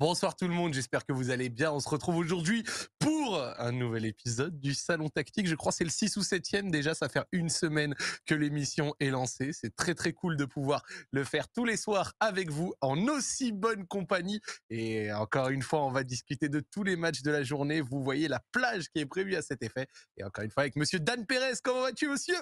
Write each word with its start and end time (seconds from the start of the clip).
Bonsoir 0.00 0.36
tout 0.36 0.46
le 0.46 0.54
monde, 0.54 0.74
j'espère 0.74 1.04
que 1.04 1.12
vous 1.12 1.30
allez 1.30 1.48
bien. 1.48 1.72
On 1.72 1.80
se 1.80 1.88
retrouve 1.88 2.18
aujourd'hui 2.18 2.62
pour 3.00 3.42
un 3.58 3.72
nouvel 3.72 4.04
épisode 4.04 4.60
du 4.60 4.72
Salon 4.72 5.08
Tactique. 5.08 5.48
Je 5.48 5.56
crois 5.56 5.72
que 5.72 5.78
c'est 5.78 5.82
le 5.82 5.90
6 5.90 6.16
ou 6.18 6.20
7e 6.20 6.70
déjà, 6.70 6.94
ça 6.94 7.08
fait 7.08 7.24
une 7.32 7.48
semaine 7.48 7.96
que 8.24 8.36
l'émission 8.36 8.94
est 9.00 9.10
lancée. 9.10 9.50
C'est 9.52 9.74
très 9.74 9.96
très 9.96 10.12
cool 10.12 10.36
de 10.36 10.44
pouvoir 10.44 10.84
le 11.10 11.24
faire 11.24 11.48
tous 11.48 11.64
les 11.64 11.76
soirs 11.76 12.12
avec 12.20 12.48
vous 12.48 12.74
en 12.80 13.08
aussi 13.08 13.50
bonne 13.50 13.88
compagnie. 13.88 14.40
Et 14.70 15.12
encore 15.12 15.48
une 15.48 15.62
fois, 15.62 15.84
on 15.84 15.90
va 15.90 16.04
discuter 16.04 16.48
de 16.48 16.60
tous 16.60 16.84
les 16.84 16.94
matchs 16.94 17.22
de 17.22 17.32
la 17.32 17.42
journée. 17.42 17.80
Vous 17.80 18.00
voyez 18.00 18.28
la 18.28 18.40
plage 18.52 18.90
qui 18.90 19.00
est 19.00 19.06
prévue 19.06 19.34
à 19.34 19.42
cet 19.42 19.64
effet. 19.64 19.88
Et 20.16 20.22
encore 20.22 20.44
une 20.44 20.52
fois 20.52 20.62
avec 20.62 20.76
monsieur 20.76 21.00
Dan 21.00 21.26
Pérez. 21.26 21.54
Comment 21.64 21.80
vas-tu 21.80 22.08
monsieur? 22.08 22.36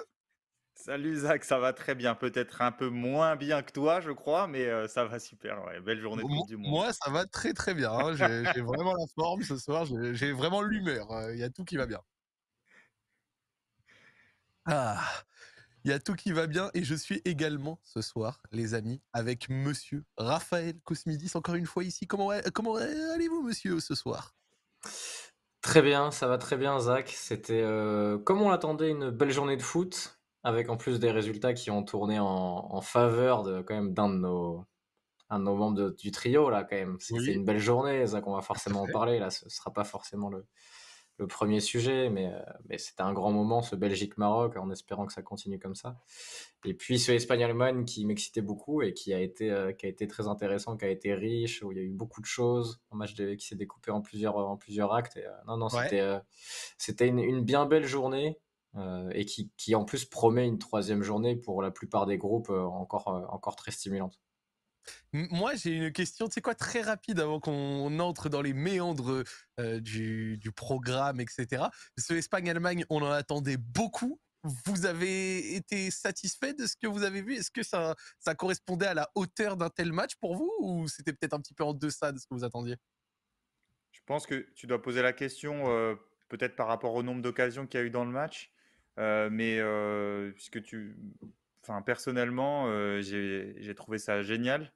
Salut 0.77 1.15
Zach, 1.15 1.43
ça 1.43 1.57
va 1.57 1.73
très 1.73 1.95
bien. 1.95 2.13
Peut-être 2.13 2.61
un 2.61 2.71
peu 2.71 2.89
moins 2.89 3.35
bien 3.35 3.63
que 3.63 3.71
toi, 3.71 3.99
je 3.99 4.11
crois, 4.11 4.47
mais 4.47 4.67
euh, 4.67 4.87
ça 4.87 5.05
va 5.05 5.17
super. 5.17 5.59
Belle 5.83 5.99
journée 5.99 6.21
de 6.21 6.27
Coupe 6.27 6.47
du 6.47 6.55
Monde. 6.55 6.69
Moi, 6.69 6.93
ça 6.93 7.09
va 7.09 7.25
très 7.25 7.53
très 7.53 7.73
bien. 7.73 7.91
Hein. 7.91 8.13
J'ai 8.13 8.61
vraiment 8.61 8.93
la 8.93 9.05
forme 9.15 9.41
ce 9.41 9.57
soir. 9.57 9.85
J'ai 10.13 10.31
vraiment 10.31 10.61
l'humeur. 10.61 11.11
Euh, 11.11 11.33
il 11.33 11.39
y 11.39 11.43
a 11.43 11.49
tout 11.49 11.65
qui 11.65 11.77
va 11.77 11.87
bien. 11.87 11.99
Ah, 14.65 15.01
il 15.83 15.89
y 15.89 15.93
a 15.93 15.99
tout 15.99 16.13
qui 16.13 16.31
va 16.31 16.45
bien 16.45 16.69
et 16.75 16.83
je 16.83 16.93
suis 16.93 17.21
également 17.25 17.79
ce 17.83 18.01
soir, 18.01 18.41
les 18.51 18.75
amis, 18.75 19.01
avec 19.13 19.49
Monsieur 19.49 20.03
Raphaël 20.17 20.75
Cosmidis 20.83 21.31
encore 21.33 21.55
une 21.55 21.65
fois 21.65 21.85
ici. 21.85 22.05
Comment, 22.05 22.29
comment 22.53 22.75
allez-vous, 22.75 23.41
Monsieur, 23.41 23.79
ce 23.79 23.95
soir? 23.95 24.35
Très 25.61 25.81
bien, 25.81 26.11
ça 26.11 26.27
va 26.27 26.37
très 26.37 26.55
bien, 26.55 26.79
Zach. 26.79 27.09
C'était, 27.09 27.61
euh, 27.63 28.19
comme 28.19 28.41
on 28.41 28.49
l'attendait, 28.49 28.91
une 28.91 29.09
belle 29.09 29.31
journée 29.31 29.57
de 29.57 29.63
foot 29.63 30.16
avec 30.47 30.69
en 30.69 30.77
plus 30.77 30.99
des 30.99 31.11
résultats 31.11 31.53
qui 31.53 31.71
ont 31.71 31.83
tourné 31.83 32.19
en, 32.19 32.79
faveur 32.81 33.43
de 33.43 33.61
quand 33.61 33.75
même 33.75 33.93
d'un 33.93 34.07
de 34.07 34.15
nos 34.15 34.65
un 35.29 35.39
de 35.39 35.43
nos 35.43 35.55
membres 35.57 35.91
du 35.91 36.11
trio 36.11 36.49
là 36.49 36.63
quand 36.63 36.77
même. 36.77 36.95
C'est 36.99 37.15
une 37.15 37.43
belle 37.43 37.59
journée, 37.59 38.07
ça 38.07 38.21
qu'on 38.21 38.33
va 38.33 38.41
forcément 38.41 38.83
en 38.83 38.87
parler 38.87 39.19
là. 39.19 39.29
Ce 39.29 39.49
sera 39.49 39.73
pas 39.73 39.83
forcément 39.83 40.29
le, 40.29 40.45
le 41.17 41.27
premier 41.27 41.59
sujet, 41.59 42.09
mais, 42.09 42.27
euh, 42.27 42.39
mais 42.69 42.77
c'était 42.77 43.01
un 43.01 43.11
grand 43.11 43.33
moment 43.33 43.61
ce 43.61 43.75
Belgique-Maroc 43.75 44.55
en 44.55 44.71
espérant 44.71 45.05
que 45.05 45.11
ça 45.11 45.21
continue 45.21 45.59
comme 45.59 45.75
ça. 45.75 45.99
Et 46.63 46.73
puis 46.73 46.97
ce 46.97 47.11
Espagne-Allemagne 47.11 47.83
qui 47.83 48.05
m'excitait 48.05 48.41
beaucoup 48.41 48.81
et 48.81 48.93
qui 48.93 49.13
a 49.13 49.19
été 49.19 49.51
euh, 49.51 49.73
qui 49.73 49.85
a 49.85 49.89
été 49.89 50.07
très 50.07 50.29
intéressant, 50.29 50.77
qui 50.77 50.85
a 50.85 50.89
été 50.89 51.13
riche 51.13 51.61
où 51.61 51.73
il 51.73 51.77
y 51.77 51.81
a 51.81 51.83
eu 51.83 51.91
beaucoup 51.91 52.21
de 52.21 52.25
choses, 52.25 52.79
un 52.93 52.95
match 52.95 53.15
qui 53.15 53.45
s'est 53.45 53.55
découpé 53.57 53.91
en 53.91 53.99
plusieurs 53.99 54.37
en 54.37 54.55
plusieurs 54.55 54.93
actes. 54.93 55.17
Et, 55.17 55.25
euh, 55.25 55.31
non 55.45 55.57
non 55.57 55.67
c'était 55.67 56.19
c'était 56.77 57.07
une, 57.09 57.19
une, 57.19 57.43
bien 57.43 57.65
belle 57.65 57.85
journée. 57.85 58.37
Euh, 58.77 59.09
et 59.13 59.25
qui, 59.25 59.51
qui, 59.57 59.73
en 59.73 59.85
plus 59.85 60.05
promet 60.05 60.45
une 60.45 60.59
troisième 60.59 61.01
journée 61.01 61.35
pour 61.35 61.63
la 61.63 61.71
plupart 61.71 62.05
des 62.05 62.17
groupes 62.17 62.49
euh, 62.51 62.61
encore, 62.61 63.07
euh, 63.07 63.25
encore 63.29 63.55
très 63.55 63.71
stimulante. 63.71 64.19
Moi, 65.13 65.55
j'ai 65.55 65.71
une 65.71 65.91
question, 65.91 66.27
tu 66.27 66.35
sais 66.35 66.41
quoi, 66.41 66.53
très 66.53 66.81
rapide 66.81 67.19
avant 67.19 67.39
qu'on 67.39 67.99
entre 67.99 68.29
dans 68.29 68.41
les 68.41 68.53
méandres 68.53 69.23
du, 69.57 70.37
du, 70.37 70.51
programme, 70.53 71.19
etc. 71.19 71.65
Ce 71.97 72.13
Espagne-Allemagne, 72.13 72.85
on 72.89 73.01
en 73.01 73.11
attendait 73.11 73.57
beaucoup. 73.57 74.21
Vous 74.43 74.85
avez 74.85 75.55
été 75.55 75.91
satisfait 75.91 76.53
de 76.53 76.65
ce 76.65 76.77
que 76.77 76.87
vous 76.87 77.03
avez 77.03 77.21
vu? 77.21 77.35
Est-ce 77.35 77.51
que 77.51 77.63
ça, 77.63 77.95
ça 78.19 78.33
correspondait 78.33 78.85
à 78.85 78.93
la 78.93 79.09
hauteur 79.15 79.57
d'un 79.57 79.69
tel 79.69 79.91
match 79.91 80.15
pour 80.21 80.37
vous? 80.37 80.53
Ou 80.59 80.87
c'était 80.87 81.11
peut-être 81.11 81.33
un 81.33 81.41
petit 81.41 81.53
peu 81.53 81.65
en 81.65 81.73
deçà 81.73 82.13
de 82.13 82.19
ce 82.19 82.25
que 82.25 82.33
vous 82.33 82.45
attendiez? 82.45 82.77
Je 83.91 83.99
pense 84.05 84.25
que 84.25 84.47
tu 84.55 84.67
dois 84.67 84.81
poser 84.81 85.01
la 85.01 85.11
question 85.11 85.65
peut-être 86.29 86.55
par 86.55 86.67
rapport 86.67 86.93
au 86.93 87.03
nombre 87.03 87.21
d'occasions 87.21 87.67
qu'il 87.67 87.79
y 87.79 87.83
a 87.83 87.85
eu 87.85 87.89
dans 87.89 88.05
le 88.05 88.11
match. 88.11 88.53
Euh, 88.99 89.29
mais 89.31 89.59
euh, 89.59 90.31
puisque 90.31 90.61
tu, 90.63 90.97
enfin 91.61 91.81
personnellement, 91.81 92.65
euh, 92.67 93.01
j'ai 93.01 93.75
trouvé 93.75 93.97
ça 93.97 94.21
génial. 94.21 94.73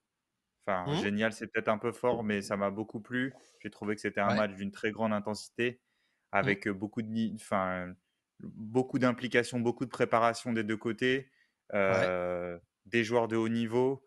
Enfin, 0.65 0.91
mmh. 0.91 1.01
génial, 1.01 1.33
c'est 1.33 1.47
peut-être 1.47 1.69
un 1.69 1.79
peu 1.79 1.91
fort, 1.91 2.23
mais 2.23 2.41
ça 2.41 2.55
m'a 2.55 2.69
beaucoup 2.69 2.99
plu. 2.99 3.33
J'ai 3.59 3.71
trouvé 3.71 3.95
que 3.95 4.01
c'était 4.01 4.21
un 4.21 4.35
match 4.35 4.53
d'une 4.53 4.71
très 4.71 4.91
grande 4.91 5.11
intensité, 5.11 5.71
mmh. 5.71 6.37
avec 6.37 6.69
beaucoup 6.69 7.01
de, 7.01 7.35
enfin, 7.35 7.91
beaucoup 8.39 8.99
d'implication, 8.99 9.59
beaucoup 9.59 9.85
de 9.85 9.89
préparation 9.89 10.53
des 10.53 10.63
deux 10.63 10.77
côtés, 10.77 11.31
des 11.73 13.03
joueurs 13.03 13.27
de 13.27 13.35
haut 13.35 13.49
niveau. 13.49 14.05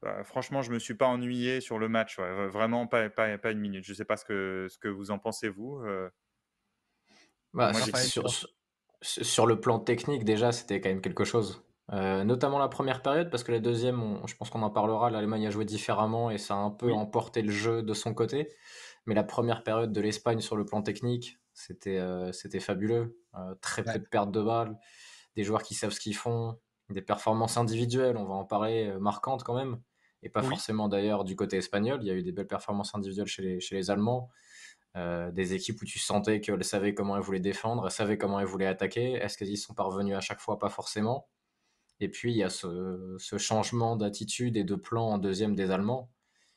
Bah, 0.00 0.22
franchement, 0.22 0.62
je 0.62 0.70
me 0.70 0.78
suis 0.78 0.94
pas 0.94 1.06
ennuyé 1.08 1.60
sur 1.60 1.80
le 1.80 1.88
match. 1.88 2.20
Vraiment 2.20 2.86
pas, 2.86 3.10
pas, 3.10 3.36
pas, 3.36 3.50
une 3.50 3.58
minute. 3.58 3.84
Je 3.84 3.92
sais 3.92 4.04
pas 4.04 4.16
ce 4.16 4.24
que, 4.24 4.68
ce 4.70 4.78
que 4.78 4.86
vous 4.86 5.10
en 5.10 5.18
pensez 5.18 5.48
vous. 5.48 5.82
Bah, 7.52 7.72
Moi, 7.72 7.80
sur, 7.96 8.30
sur 9.00 9.46
le 9.46 9.60
plan 9.60 9.78
technique, 9.78 10.24
déjà, 10.24 10.52
c'était 10.52 10.80
quand 10.80 10.88
même 10.88 11.00
quelque 11.00 11.24
chose. 11.24 11.62
Euh, 11.92 12.22
notamment 12.24 12.58
la 12.58 12.68
première 12.68 13.00
période, 13.00 13.30
parce 13.30 13.44
que 13.44 13.52
la 13.52 13.60
deuxième, 13.60 14.20
je 14.26 14.34
pense 14.36 14.50
qu'on 14.50 14.62
en 14.62 14.70
parlera, 14.70 15.10
l'Allemagne 15.10 15.46
a 15.46 15.50
joué 15.50 15.64
différemment 15.64 16.30
et 16.30 16.36
ça 16.38 16.54
a 16.54 16.58
un 16.58 16.70
peu 16.70 16.92
emporté 16.92 17.40
le 17.40 17.50
jeu 17.50 17.82
de 17.82 17.94
son 17.94 18.12
côté. 18.12 18.48
Mais 19.06 19.14
la 19.14 19.24
première 19.24 19.62
période 19.62 19.92
de 19.92 20.00
l'Espagne 20.00 20.40
sur 20.40 20.56
le 20.56 20.66
plan 20.66 20.82
technique, 20.82 21.38
c'était 21.54 21.98
euh, 21.98 22.30
c'était 22.32 22.60
fabuleux. 22.60 23.18
Euh, 23.36 23.54
très 23.62 23.82
peu 23.82 23.98
de 23.98 24.04
pertes 24.04 24.30
de 24.30 24.42
balles, 24.42 24.76
des 25.34 25.44
joueurs 25.44 25.62
qui 25.62 25.74
savent 25.74 25.92
ce 25.92 26.00
qu'ils 26.00 26.16
font, 26.16 26.58
des 26.90 27.00
performances 27.00 27.56
individuelles, 27.56 28.18
on 28.18 28.24
va 28.24 28.34
en 28.34 28.44
parler, 28.44 28.92
marquantes 29.00 29.44
quand 29.44 29.54
même. 29.54 29.80
Et 30.22 30.28
pas 30.28 30.42
forcément 30.42 30.88
d'ailleurs 30.88 31.24
du 31.24 31.36
côté 31.36 31.56
espagnol, 31.56 32.00
il 32.02 32.08
y 32.08 32.10
a 32.10 32.14
eu 32.14 32.22
des 32.22 32.32
belles 32.32 32.48
performances 32.48 32.94
individuelles 32.94 33.28
chez 33.28 33.42
les, 33.42 33.60
chez 33.60 33.76
les 33.76 33.90
Allemands. 33.90 34.28
Euh, 34.98 35.30
des 35.30 35.54
équipes 35.54 35.80
où 35.80 35.84
tu 35.84 35.98
sentais 36.00 36.40
qu'elles 36.40 36.64
savaient 36.64 36.92
comment 36.92 37.16
elles 37.16 37.22
voulaient 37.22 37.38
défendre, 37.38 37.84
elles 37.86 37.92
savaient 37.92 38.18
comment 38.18 38.40
elles 38.40 38.46
voulaient 38.46 38.66
attaquer. 38.66 39.12
Est-ce 39.12 39.38
qu'elles 39.38 39.50
y 39.50 39.56
sont 39.56 39.72
parvenues 39.74 40.16
à 40.16 40.20
chaque 40.20 40.40
fois? 40.40 40.58
Pas 40.58 40.70
forcément. 40.70 41.28
Et 42.00 42.08
puis, 42.08 42.32
il 42.32 42.36
y 42.36 42.42
a 42.42 42.50
ce, 42.50 43.16
changement 43.38 43.96
d'attitude 43.96 44.56
et 44.56 44.64
de 44.64 44.74
plan 44.74 45.06
en 45.06 45.18
deuxième 45.18 45.54
des 45.54 45.70
Allemands, 45.70 46.10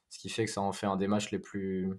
ce 0.09 0.17
qui 0.17 0.29
fait 0.29 0.45
que 0.45 0.51
ça 0.51 0.61
en 0.61 0.71
fait 0.71 0.87
un 0.87 0.97
des 0.97 1.07
matchs 1.07 1.29
les 1.31 1.39
plus, 1.39 1.93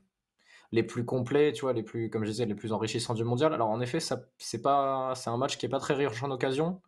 les 0.73 0.83
plus 0.83 1.05
complets, 1.05 1.53
tu 1.53 1.63
vois, 1.63 1.73
les 1.75 1.83
plus, 1.85 2.11
comme 2.11 2.25
je 2.25 2.31
disais, 2.31 2.47
les 2.47 2.55
plus 2.57 2.73
enrichissants 2.73 3.15
du 3.15 3.25
mondial. 3.25 3.55
Alors, 3.55 3.69
en 3.71 3.81
effet, 3.81 3.99
c'est 4.01 4.63
pas, 4.63 5.15
c'est 5.15 5.31
un 5.31 5.37
match 5.37 5.59
qui 5.59 5.67
est 5.67 5.69
pas 5.69 5.81
très 5.81 5.95
riche 5.95 6.23
en 6.25 6.31
occasion. 6.31 6.81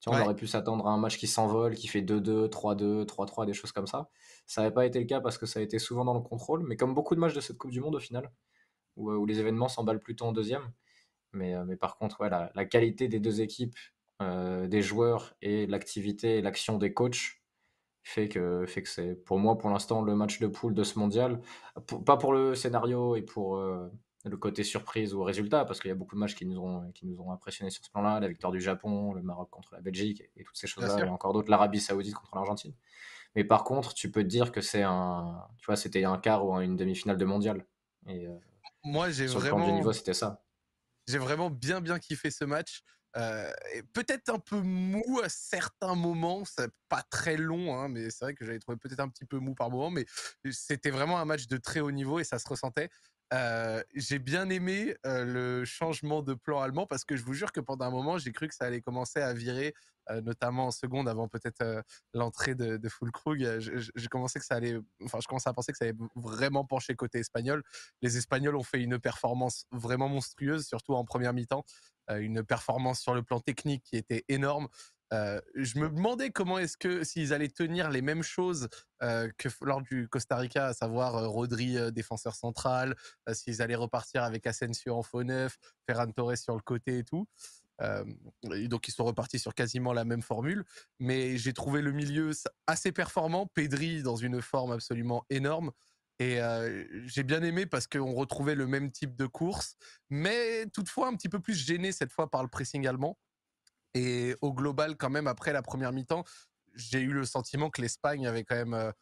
Tu 0.00 0.10
vois, 0.10 0.20
On 0.20 0.24
aurait 0.24 0.36
pu 0.36 0.46
s'attendre 0.46 0.86
à 0.86 0.90
un 0.90 0.98
match 0.98 1.18
qui 1.18 1.26
s'envole, 1.26 1.74
qui 1.74 1.86
fait 1.86 2.02
2-2, 2.02 2.48
3-2, 2.48 3.04
3-3, 3.04 3.46
des 3.46 3.52
choses 3.52 3.72
comme 3.72 3.86
ça. 3.86 4.08
Ça 4.46 4.62
n'avait 4.62 4.74
pas 4.74 4.86
été 4.86 4.98
le 4.98 5.06
cas 5.06 5.20
parce 5.20 5.38
que 5.38 5.46
ça 5.46 5.60
a 5.60 5.62
été 5.62 5.78
souvent 5.78 6.04
dans 6.04 6.14
le 6.14 6.20
contrôle, 6.20 6.64
mais 6.66 6.76
comme 6.76 6.94
beaucoup 6.94 7.14
de 7.14 7.20
matchs 7.20 7.34
de 7.34 7.40
cette 7.40 7.58
Coupe 7.58 7.70
du 7.70 7.80
Monde 7.80 7.94
au 7.94 8.00
final, 8.00 8.30
euh, 8.98 9.16
où, 9.16 9.26
les 9.26 9.40
événements 9.40 9.68
s'emballent 9.68 10.00
plutôt 10.00 10.26
en 10.26 10.32
deuxième. 10.32 10.72
Mais, 11.32 11.54
euh, 11.54 11.64
mais 11.64 11.76
par 11.76 11.96
contre, 11.96 12.20
ouais, 12.20 12.30
la, 12.30 12.64
qualité 12.64 13.08
des 13.08 13.20
deux 13.20 13.40
équipes, 13.40 13.76
euh, 14.20 14.66
des 14.68 14.82
joueurs 14.82 15.34
et 15.42 15.66
l'activité 15.66 16.38
et 16.38 16.42
l'action 16.42 16.78
des 16.78 16.92
coachs 16.92 17.40
fait 18.04 18.28
que, 18.28 18.66
fait 18.66 18.82
que 18.82 18.88
c'est 18.88 19.14
pour 19.14 19.38
moi 19.38 19.56
pour 19.56 19.70
l'instant 19.70 20.02
le 20.02 20.14
match 20.14 20.40
de 20.40 20.48
poule 20.48 20.74
de 20.74 20.82
ce 20.82 20.98
mondial. 20.98 21.40
pas 22.04 22.16
pour 22.16 22.32
le 22.32 22.54
scénario 22.54 23.14
et 23.16 23.22
pour 23.22 23.56
le 24.24 24.36
côté 24.36 24.64
surprise 24.64 25.14
ou 25.14 25.22
résultat, 25.22 25.64
parce 25.64 25.80
qu'il 25.80 25.88
y 25.88 25.92
a 25.92 25.94
beaucoup 25.94 26.14
de 26.14 26.20
matchs 26.20 26.34
qui 26.34 26.46
nous 26.46 26.58
ont, 26.58 26.90
qui 26.92 27.06
nous 27.06 27.20
ont 27.20 27.32
impressionnés 27.32 27.70
sur 27.70 27.84
ce 27.84 27.90
plan-là, 27.90 28.20
la 28.20 28.28
victoire 28.28 28.52
du 28.52 28.60
Japon, 28.60 29.12
le 29.12 29.22
Maroc 29.22 29.50
contre 29.50 29.74
la 29.74 29.80
Belgique 29.80 30.22
et, 30.36 30.44
toutes 30.44 30.56
ces 30.56 30.66
choses-là, 30.66 30.98
et 30.98 31.08
encore 31.08 31.32
d'autres, 31.32 31.50
l'Arabie 31.50 31.80
Saoudite 31.80 32.14
contre 32.14 32.34
l'Argentine. 32.34 32.74
Mais 33.34 33.44
par 33.44 33.64
contre, 33.64 33.94
tu 33.94 34.10
peux 34.10 34.22
te 34.22 34.28
dire 34.28 34.52
que 34.52 34.60
c'est 34.60 34.82
un, 34.82 35.46
tu 35.58 35.66
vois, 35.66 35.76
c'était 35.76 36.04
un 36.04 36.18
quart 36.18 36.46
ou 36.46 36.54
une 36.60 36.76
demi-finale 36.76 37.16
de 37.16 37.24
mondial. 37.24 37.64
Et, 38.06 38.28
moi, 38.84 39.10
j'ai 39.10 39.26
vraiment. 39.26 39.74
niveau, 39.74 39.92
c'était 39.92 40.14
ça. 40.14 40.44
J'ai 41.06 41.18
vraiment 41.18 41.50
bien, 41.50 41.80
bien 41.80 41.98
kiffé 41.98 42.30
ce 42.30 42.44
match. 42.44 42.82
Euh, 43.16 43.52
peut-être 43.92 44.30
un 44.30 44.38
peu 44.38 44.60
mou 44.60 45.20
à 45.22 45.28
certains 45.28 45.94
moments, 45.94 46.44
c'est 46.44 46.70
pas 46.88 47.02
très 47.02 47.36
long, 47.36 47.78
hein, 47.78 47.88
mais 47.88 48.08
c'est 48.10 48.24
vrai 48.24 48.34
que 48.34 48.44
j'avais 48.44 48.58
trouvé 48.58 48.78
peut-être 48.78 49.00
un 49.00 49.08
petit 49.08 49.26
peu 49.26 49.38
mou 49.38 49.54
par 49.54 49.70
moment, 49.70 49.90
mais 49.90 50.06
c'était 50.50 50.90
vraiment 50.90 51.18
un 51.18 51.26
match 51.26 51.46
de 51.46 51.58
très 51.58 51.80
haut 51.80 51.90
niveau 51.90 52.20
et 52.20 52.24
ça 52.24 52.38
se 52.38 52.48
ressentait. 52.48 52.88
Euh, 53.34 53.82
j'ai 53.94 54.18
bien 54.18 54.48
aimé 54.50 54.94
euh, 55.06 55.24
le 55.24 55.64
changement 55.64 56.22
de 56.22 56.34
plan 56.34 56.60
allemand 56.60 56.86
parce 56.86 57.04
que 57.04 57.16
je 57.16 57.22
vous 57.22 57.32
jure 57.32 57.52
que 57.52 57.60
pendant 57.60 57.86
un 57.86 57.90
moment, 57.90 58.18
j'ai 58.18 58.32
cru 58.32 58.48
que 58.48 58.54
ça 58.54 58.66
allait 58.66 58.82
commencer 58.82 59.20
à 59.20 59.32
virer, 59.32 59.74
notamment 60.22 60.66
en 60.66 60.70
seconde 60.70 61.08
avant 61.08 61.28
peut-être 61.28 61.82
l'entrée 62.12 62.54
de, 62.54 62.76
de 62.76 62.88
Fulkrug. 62.88 63.58
J'ai 63.60 64.08
commencé 64.08 64.38
que 64.38 64.44
ça 64.44 64.56
allait, 64.56 64.78
enfin, 65.04 65.18
je 65.20 65.28
commençais 65.28 65.48
à 65.48 65.52
penser 65.52 65.72
que 65.72 65.78
ça 65.78 65.84
allait 65.84 65.96
vraiment 66.16 66.64
pencher 66.64 66.94
côté 66.94 67.18
espagnol. 67.18 67.62
Les 68.00 68.16
Espagnols 68.16 68.56
ont 68.56 68.62
fait 68.62 68.82
une 68.82 68.98
performance 68.98 69.66
vraiment 69.70 70.08
monstrueuse, 70.08 70.66
surtout 70.66 70.94
en 70.94 71.04
première 71.04 71.32
mi-temps, 71.32 71.64
une 72.10 72.42
performance 72.42 73.00
sur 73.00 73.14
le 73.14 73.22
plan 73.22 73.40
technique 73.40 73.84
qui 73.84 73.96
était 73.96 74.24
énorme. 74.28 74.68
Euh, 75.12 75.40
je 75.54 75.78
me 75.78 75.90
demandais 75.90 76.30
comment 76.30 76.58
est-ce 76.58 76.76
que 76.76 77.04
s'ils 77.04 77.34
allaient 77.34 77.48
tenir 77.48 77.90
les 77.90 78.00
mêmes 78.00 78.22
choses 78.22 78.68
euh, 79.02 79.28
que 79.36 79.48
lors 79.60 79.82
du 79.82 80.08
Costa 80.08 80.36
Rica, 80.36 80.66
à 80.66 80.72
savoir 80.72 81.16
euh, 81.16 81.28
Rodri 81.28 81.76
défenseur 81.92 82.34
central, 82.34 82.94
s'ils 83.32 83.60
allaient 83.60 83.74
repartir 83.74 84.22
avec 84.22 84.46
Asensio 84.46 84.94
en 84.94 85.02
faux 85.02 85.22
neuf, 85.22 85.58
Ferran 85.86 86.10
Torres 86.12 86.38
sur 86.38 86.54
le 86.54 86.62
côté 86.62 86.98
et 86.98 87.04
tout. 87.04 87.26
Donc 88.68 88.88
ils 88.88 88.92
sont 88.92 89.04
repartis 89.04 89.38
sur 89.38 89.54
quasiment 89.54 89.92
la 89.92 90.04
même 90.04 90.22
formule, 90.22 90.64
mais 90.98 91.36
j'ai 91.36 91.52
trouvé 91.52 91.82
le 91.82 91.92
milieu 91.92 92.30
assez 92.66 92.92
performant, 92.92 93.46
Pedri 93.46 94.02
dans 94.02 94.16
une 94.16 94.40
forme 94.40 94.72
absolument 94.72 95.24
énorme. 95.30 95.72
Et 96.18 96.38
j'ai 97.06 97.24
bien 97.24 97.42
aimé 97.42 97.66
parce 97.66 97.86
qu'on 97.88 98.14
retrouvait 98.14 98.54
le 98.54 98.66
même 98.66 98.92
type 98.92 99.16
de 99.16 99.26
course, 99.26 99.76
mais 100.10 100.66
toutefois 100.72 101.08
un 101.08 101.16
petit 101.16 101.28
peu 101.28 101.40
plus 101.40 101.54
gêné 101.54 101.90
cette 101.90 102.12
fois 102.12 102.30
par 102.30 102.42
le 102.42 102.48
pressing 102.48 102.86
allemand. 102.86 103.18
Et 103.94 104.36
au 104.40 104.52
global, 104.52 104.96
quand 104.96 105.10
même, 105.10 105.26
après 105.26 105.52
la 105.52 105.62
première 105.62 105.92
mi-temps, 105.92 106.24
j'ai 106.74 107.00
eu 107.00 107.12
le 107.12 107.24
sentiment 107.24 107.70
que 107.70 107.82
l'Espagne 107.82 108.26
avait 108.26 108.44
quand 108.44 108.54
même 108.54 108.92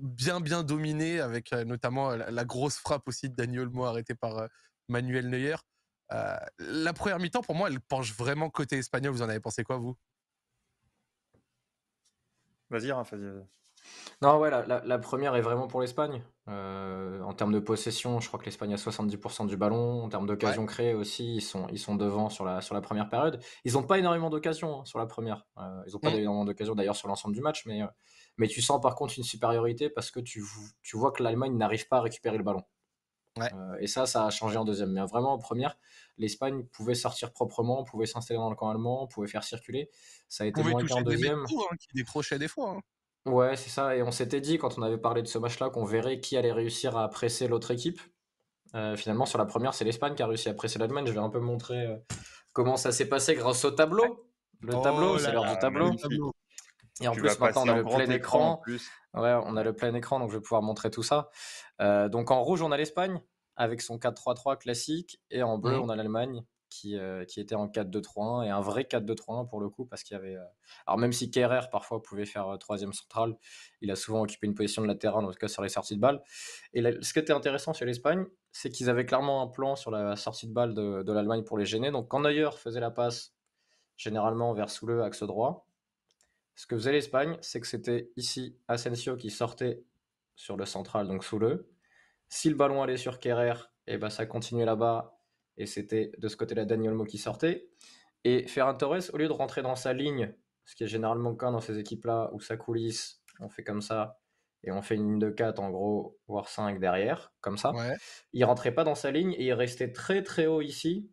bien 0.00 0.40
bien 0.40 0.62
dominé 0.62 1.20
avec 1.20 1.52
notamment 1.52 2.10
la, 2.10 2.44
grosse 2.44 2.76
frappe 2.76 3.08
aussi 3.08 3.28
de 3.28 3.34
Daniel 3.34 3.62
Olmo 3.62 3.84
arrêtée 3.84 4.14
par 4.14 4.48
Manuel 4.88 5.28
Neuer. 5.28 5.56
La 6.58 6.92
première 6.92 7.18
mi-temps, 7.18 7.42
pour 7.42 7.54
moi, 7.54 7.68
elle 7.68 7.80
penche 7.80 8.14
vraiment 8.14 8.50
côté 8.50 8.78
espagnol. 8.78 9.12
Vous 9.12 9.22
en 9.22 9.28
avez 9.28 9.40
pensé 9.40 9.64
quoi, 9.64 9.76
vous? 9.76 9.96
Vas-y. 12.70 12.92
Non, 14.20 14.38
ouais, 14.38 14.50
la, 14.50 14.98
première 14.98 15.34
est 15.34 15.40
vraiment 15.40 15.66
pour 15.66 15.80
l'Espagne. 15.80 16.22
Euh, 16.48 17.20
en 17.22 17.32
termes 17.34 17.52
de 17.52 17.58
possession, 17.58 18.20
je 18.20 18.28
crois 18.28 18.38
que 18.38 18.44
l'Espagne 18.44 18.72
a 18.72 18.76
70% 18.76 19.46
du 19.48 19.56
ballon. 19.56 20.04
En 20.04 20.08
termes 20.08 20.26
d'occasions 20.26 20.64
créées 20.64 20.94
aussi, 20.94 21.36
ils 21.36 21.40
sont, 21.40 21.66
ils 21.72 21.78
sont 21.78 21.96
devant 21.96 22.30
sur 22.30 22.44
la, 22.44 22.60
sur 22.60 22.74
la 22.74 22.80
première 22.80 23.08
période. 23.08 23.42
Ils 23.64 23.72
n'ont 23.72 23.82
pas 23.82 23.98
énormément 23.98 24.30
d'occasions 24.30 24.80
hein, 24.80 24.84
sur 24.84 25.00
la 25.00 25.06
première. 25.06 25.44
Euh, 25.58 25.82
ils 25.86 25.92
n'ont 25.92 25.98
pas 25.98 26.10
mm. 26.10 26.18
énormément 26.18 26.44
d'occasions 26.44 26.74
d'ailleurs 26.76 26.96
sur 26.96 27.08
l'ensemble 27.08 27.34
du 27.34 27.40
match, 27.40 27.66
mais, 27.66 27.82
euh, 27.82 27.86
mais 28.38 28.46
tu 28.46 28.62
sens 28.62 28.80
par 28.80 28.94
contre 28.94 29.14
une 29.18 29.24
supériorité 29.24 29.90
parce 29.90 30.12
que 30.12 30.20
tu, 30.20 30.44
tu 30.82 30.96
vois 30.96 31.10
que 31.10 31.22
l'Allemagne 31.22 31.56
n'arrive 31.56 31.88
pas 31.88 31.98
à 31.98 32.02
récupérer 32.02 32.38
le 32.38 32.44
ballon. 32.44 32.62
Et 33.80 33.86
ça, 33.86 34.06
ça 34.06 34.26
a 34.26 34.30
changé 34.30 34.56
en 34.56 34.64
deuxième. 34.64 34.92
Mais 34.92 35.00
vraiment, 35.02 35.32
en 35.32 35.38
première, 35.38 35.78
l'Espagne 36.18 36.64
pouvait 36.64 36.94
sortir 36.94 37.32
proprement, 37.32 37.84
pouvait 37.84 38.06
s'installer 38.06 38.38
dans 38.38 38.50
le 38.50 38.56
camp 38.56 38.68
allemand, 38.68 39.06
pouvait 39.06 39.28
faire 39.28 39.44
circuler. 39.44 39.90
Ça 40.28 40.44
a 40.44 40.46
été 40.46 40.62
moins 40.62 40.84
qu'en 40.84 41.02
deuxième. 41.02 41.40
Hein, 41.40 41.76
qui 41.78 41.88
décrochait 41.94 42.38
des 42.38 42.48
fois. 42.48 42.76
Hein. 42.76 42.80
Ouais, 43.30 43.56
c'est 43.56 43.70
ça. 43.70 43.96
Et 43.96 44.02
on 44.02 44.10
s'était 44.10 44.40
dit, 44.40 44.58
quand 44.58 44.78
on 44.78 44.82
avait 44.82 44.98
parlé 44.98 45.22
de 45.22 45.28
ce 45.28 45.38
match-là, 45.38 45.70
qu'on 45.70 45.84
verrait 45.84 46.20
qui 46.20 46.36
allait 46.36 46.52
réussir 46.52 46.96
à 46.96 47.08
presser 47.08 47.48
l'autre 47.48 47.70
équipe. 47.70 48.00
Euh, 48.74 48.96
finalement, 48.96 49.26
sur 49.26 49.38
la 49.38 49.46
première, 49.46 49.74
c'est 49.74 49.84
l'Espagne 49.84 50.14
qui 50.14 50.22
a 50.22 50.26
réussi 50.26 50.48
à 50.48 50.54
presser 50.54 50.78
l'Allemagne. 50.78 51.06
Je 51.06 51.12
vais 51.12 51.18
un 51.20 51.30
peu 51.30 51.40
montrer 51.40 51.86
euh, 51.86 51.96
comment 52.52 52.76
ça 52.76 52.90
s'est 52.90 53.08
passé 53.08 53.34
grâce 53.34 53.64
au 53.64 53.70
tableau. 53.70 54.26
Le 54.60 54.72
tableau, 54.82 55.14
oh 55.14 55.18
c'est 55.18 55.32
l'heure 55.32 55.44
du 55.44 55.58
tableau. 55.58 55.90
Et 57.00 57.08
en 57.08 57.12
plus, 57.12 57.38
maintenant, 57.38 57.64
on 57.64 57.68
a 57.68 57.76
le 57.76 57.84
plein 57.84 58.10
écran. 58.10 58.62
Ouais, 59.14 59.34
on 59.44 59.56
a 59.56 59.62
le 59.62 59.72
plein 59.74 59.94
écran, 59.94 60.20
donc 60.20 60.30
je 60.30 60.36
vais 60.36 60.42
pouvoir 60.42 60.62
montrer 60.62 60.90
tout 60.90 61.02
ça. 61.02 61.30
Euh, 61.82 62.08
donc 62.08 62.30
en 62.30 62.42
rouge, 62.42 62.62
on 62.62 62.72
a 62.72 62.76
l'Espagne 62.76 63.20
avec 63.56 63.82
son 63.82 63.98
4-3-3 63.98 64.58
classique. 64.58 65.20
Et 65.30 65.42
en 65.42 65.58
bleu, 65.58 65.76
mmh. 65.76 65.82
on 65.82 65.88
a 65.88 65.96
l'Allemagne 65.96 66.42
qui, 66.68 66.96
euh, 66.96 67.24
qui 67.26 67.38
était 67.38 67.54
en 67.54 67.68
4-2-3-1 67.68 68.46
et 68.46 68.50
un 68.50 68.60
vrai 68.60 68.84
4-2-3-1 68.84 69.46
pour 69.46 69.60
le 69.60 69.68
coup 69.68 69.84
parce 69.84 70.02
qu'il 70.02 70.16
y 70.16 70.18
avait. 70.18 70.36
Euh, 70.36 70.44
alors 70.86 70.98
même 70.98 71.12
si 71.12 71.30
Kerrer 71.30 71.66
parfois 71.70 72.02
pouvait 72.02 72.24
faire 72.24 72.56
troisième 72.58 72.92
central, 72.92 73.36
il 73.82 73.90
a 73.90 73.96
souvent 73.96 74.22
occupé 74.22 74.46
une 74.46 74.54
position 74.54 74.80
de 74.80 74.86
latéral, 74.86 75.24
en 75.24 75.30
tout 75.30 75.38
cas 75.38 75.48
sur 75.48 75.62
les 75.62 75.68
sorties 75.68 75.96
de 75.96 76.00
balle. 76.00 76.22
Et 76.72 76.82
ce 77.02 77.12
qui 77.12 77.18
était 77.18 77.32
intéressant 77.32 77.74
chez 77.74 77.84
l'Espagne, 77.84 78.24
c'est 78.52 78.70
qu'ils 78.70 78.88
avaient 78.88 79.04
clairement 79.04 79.42
un 79.42 79.48
plan 79.48 79.76
sur 79.76 79.90
la 79.90 80.16
sortie 80.16 80.46
de 80.46 80.52
balle 80.52 80.72
de, 80.72 81.02
de 81.02 81.12
l'Allemagne 81.12 81.42
pour 81.42 81.58
les 81.58 81.66
gêner. 81.66 81.90
Donc 81.90 82.08
quand 82.08 82.20
Neuer 82.20 82.50
faisait 82.56 82.80
la 82.80 82.90
passe 82.90 83.34
généralement 83.96 84.54
vers 84.54 84.70
sous 84.70 84.86
le 84.86 85.02
axe 85.02 85.22
droit, 85.22 85.66
ce 86.54 86.66
que 86.66 86.76
faisait 86.76 86.92
l'Espagne, 86.92 87.36
c'est 87.40 87.60
que 87.60 87.66
c'était 87.66 88.10
ici 88.16 88.56
Asensio 88.68 89.16
qui 89.16 89.30
sortait 89.30 89.84
sur 90.36 90.56
le 90.56 90.64
central, 90.64 91.08
donc 91.08 91.24
sous 91.24 91.38
le. 91.38 91.71
Si 92.34 92.48
le 92.48 92.54
ballon 92.54 92.82
allait 92.82 92.96
sur 92.96 93.18
Kerrer, 93.18 93.58
et 93.86 93.92
eh 93.92 93.98
ben 93.98 94.08
ça 94.08 94.24
continuait 94.24 94.64
là-bas 94.64 95.18
et 95.58 95.66
c'était 95.66 96.12
de 96.16 96.28
ce 96.28 96.36
côté-là 96.38 96.64
Daniel 96.64 96.94
Mo 96.94 97.04
qui 97.04 97.18
sortait. 97.18 97.68
Et 98.24 98.48
Ferran 98.48 98.72
Torres, 98.72 99.10
au 99.12 99.18
lieu 99.18 99.28
de 99.28 99.32
rentrer 99.34 99.60
dans 99.60 99.76
sa 99.76 99.92
ligne, 99.92 100.34
ce 100.64 100.74
qui 100.74 100.84
est 100.84 100.86
généralement 100.86 101.28
le 101.28 101.36
cas 101.36 101.50
dans 101.50 101.60
ces 101.60 101.78
équipes-là, 101.78 102.30
où 102.32 102.40
ça 102.40 102.56
coulisse, 102.56 103.20
on 103.38 103.50
fait 103.50 103.64
comme 103.64 103.82
ça, 103.82 104.18
et 104.64 104.72
on 104.72 104.80
fait 104.80 104.94
une 104.94 105.10
ligne 105.10 105.18
de 105.18 105.28
4 105.28 105.58
en 105.58 105.68
gros, 105.68 106.18
voire 106.26 106.48
5 106.48 106.80
derrière, 106.80 107.34
comme 107.42 107.58
ça. 107.58 107.74
Il 108.32 108.42
rentrait 108.46 108.72
pas 108.72 108.84
dans 108.84 108.94
sa 108.94 109.10
ligne 109.10 109.34
et 109.34 109.44
il 109.44 109.52
restait 109.52 109.92
très 109.92 110.22
très 110.22 110.46
haut 110.46 110.62
ici, 110.62 111.10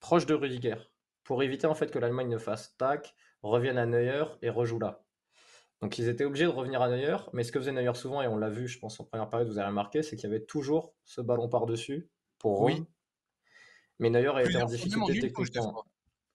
proche 0.00 0.26
de 0.26 0.34
Rudiger, 0.34 0.78
pour 1.22 1.44
éviter 1.44 1.68
en 1.68 1.76
fait 1.76 1.92
que 1.92 2.00
l'Allemagne 2.00 2.28
ne 2.28 2.38
fasse 2.38 2.76
tac, 2.76 3.14
revienne 3.44 3.78
à 3.78 3.86
Neuer 3.86 4.24
et 4.42 4.50
rejoue 4.50 4.80
là. 4.80 5.04
Donc 5.82 5.98
ils 5.98 6.08
étaient 6.08 6.24
obligés 6.24 6.44
de 6.44 6.50
revenir 6.50 6.82
à 6.82 6.88
Neuer, 6.88 7.16
mais 7.32 7.42
ce 7.42 7.52
que 7.52 7.58
faisait 7.58 7.72
Neuer 7.72 7.94
souvent, 7.94 8.20
et 8.22 8.28
on 8.28 8.36
l'a 8.36 8.50
vu, 8.50 8.68
je 8.68 8.78
pense 8.78 9.00
en 9.00 9.04
première 9.04 9.28
période, 9.28 9.48
vous 9.48 9.58
avez 9.58 9.68
remarqué, 9.68 10.02
c'est 10.02 10.16
qu'il 10.16 10.28
y 10.28 10.32
avait 10.32 10.44
toujours 10.44 10.94
ce 11.04 11.20
ballon 11.20 11.48
par-dessus 11.48 12.10
pour 12.38 12.60
oui. 12.62 12.84
Mais 13.98 14.10
Neuer 14.10 14.28
a 14.28 14.42
été 14.42 14.56
en 14.56 14.66
difficulté 14.66 15.20
techniquement. 15.20 15.84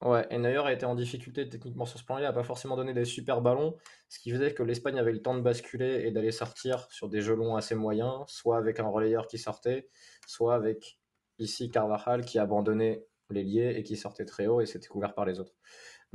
Ouais, 0.02 0.28
et 0.30 0.38
Neuer 0.38 0.60
a 0.60 0.72
été 0.74 0.86
en 0.86 0.94
difficulté 0.94 1.48
techniquement 1.48 1.86
sur 1.86 2.00
ce 2.00 2.06
plan-là, 2.06 2.22
il 2.22 2.26
n'a 2.26 2.34
pas 2.34 2.44
forcément 2.44 2.76
donné 2.76 2.94
des 2.94 3.06
super 3.06 3.42
ballons, 3.42 3.76
ce 4.10 4.20
qui 4.20 4.30
faisait 4.30 4.54
que 4.54 4.62
l'Espagne 4.62 5.00
avait 5.00 5.14
le 5.14 5.22
temps 5.22 5.36
de 5.36 5.42
basculer 5.42 6.04
et 6.06 6.12
d'aller 6.12 6.32
sortir 6.32 6.88
sur 6.92 7.10
des 7.10 7.22
jeux 7.22 7.36
longs 7.36 7.56
assez 7.56 7.76
moyens, 7.76 8.24
soit 8.28 8.58
avec 8.58 8.80
un 8.80 8.88
relayeur 8.88 9.28
qui 9.28 9.38
sortait, 9.38 9.90
soit 10.28 10.54
avec 10.54 11.00
ici 11.40 11.72
Carvajal 11.72 12.26
qui 12.26 12.40
abandonnait 12.40 13.06
l'ailier 13.30 13.74
et 13.78 13.84
qui 13.84 13.96
sortait 13.96 14.26
très 14.26 14.48
haut 14.48 14.62
et 14.62 14.66
s'était 14.66 14.88
couvert 14.88 15.14
par 15.16 15.26
les 15.26 15.40
autres. 15.40 15.56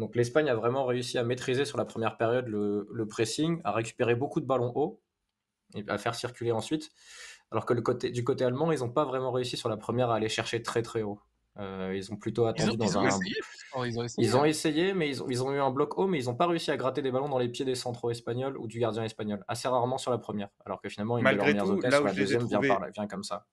Donc 0.01 0.17
l'Espagne 0.17 0.49
a 0.49 0.55
vraiment 0.55 0.87
réussi 0.87 1.19
à 1.19 1.25
maîtriser 1.25 1.65
sur 1.65 1.77
la 1.77 1.85
première 1.85 2.17
période 2.17 2.49
le, 2.49 2.89
le, 2.91 3.07
pressing, 3.07 3.61
à 3.65 3.73
récupérer 3.73 4.15
beaucoup 4.15 4.41
de 4.41 4.47
ballons 4.47 4.73
hauts 4.75 5.03
et 5.75 5.85
à 5.89 5.99
faire 5.99 6.15
circuler 6.15 6.53
ensuite, 6.53 6.91
alors 7.51 7.67
que 7.67 7.75
le 7.75 7.83
côté, 7.83 8.11
du 8.11 8.25
côté 8.25 8.45
allemand, 8.45 8.73
ils 8.73 8.81
n'ont 8.81 8.91
pas 8.91 9.05
vraiment 9.05 9.31
réussi 9.31 9.57
sur 9.57 9.69
la 9.69 9.77
première 9.77 10.11
à 10.11 10.17
aller 10.17 10.31
chercher 10.31 10.63
très 10.63 10.83
très 10.83 11.03
haut. 11.03 11.21
Euh, 11.59 11.93
ils 11.95 12.11
ont 12.13 12.17
plutôt 12.17 12.47
attendu 12.47 12.77
dans 12.77 12.99
un. 12.99 13.09
ils, 14.17 14.37
ont 14.37 14.45
essayé, 14.45 14.95
mais 14.95 15.11
ils 15.11 15.23
ont, 15.23 15.29
ils 15.29 15.43
ont, 15.43 15.53
eu 15.53 15.59
un 15.59 15.71
bloc 15.71 15.99
haut, 15.99 16.07
mais 16.07 16.19
ils 16.19 16.27
n'ont 16.27 16.35
pas 16.35 16.47
réussi 16.47 16.71
à 16.71 16.77
gratter 16.77 17.03
des 17.03 17.11
ballons 17.11 17.29
dans 17.29 17.39
les 17.39 17.49
pieds 17.49 17.67
des 17.67 17.75
centraux 17.75 18.11
espagnols 18.11 18.57
ou 18.57 18.69
du 18.69 18.79
gardien 18.79 19.05
espagnol. 19.05 19.45
Assez 19.49 19.69
rarement 19.69 19.99
sur 19.99 20.11
la 20.11 20.19
première. 20.19 20.49
Alors 20.65 20.81
que 20.81 20.89
finalement, 20.89 21.19
une 21.19 21.25
Malgré 21.25 21.53
de 21.53 21.59
leurs 21.59 21.67
meilleures 21.67 21.91
là 21.91 22.01
où 22.01 22.05
la 22.05 22.15
deuxième 22.15 22.47
vient, 22.47 22.61
par, 22.61 22.89
vient, 22.91 23.07
comme 23.07 23.25
ça. 23.25 23.47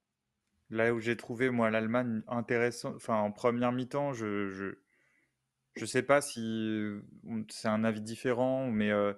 Là 0.70 0.94
où 0.94 1.00
j'ai 1.00 1.18
trouvé, 1.18 1.50
moi, 1.50 1.70
l'Allemagne 1.72 2.22
intéressant, 2.28 2.94
enfin, 2.96 3.18
en 3.18 3.32
première 3.32 3.72
mi-temps, 3.72 4.14
je, 4.14 4.48
je, 4.48 4.76
je 5.78 5.86
sais 5.86 6.04
pas 6.04 6.22
si 6.22 6.94
c'est 7.50 7.68
un 7.68 7.84
avis 7.84 8.02
différent, 8.02 8.68
mais, 8.68 8.92
euh, 8.92 9.14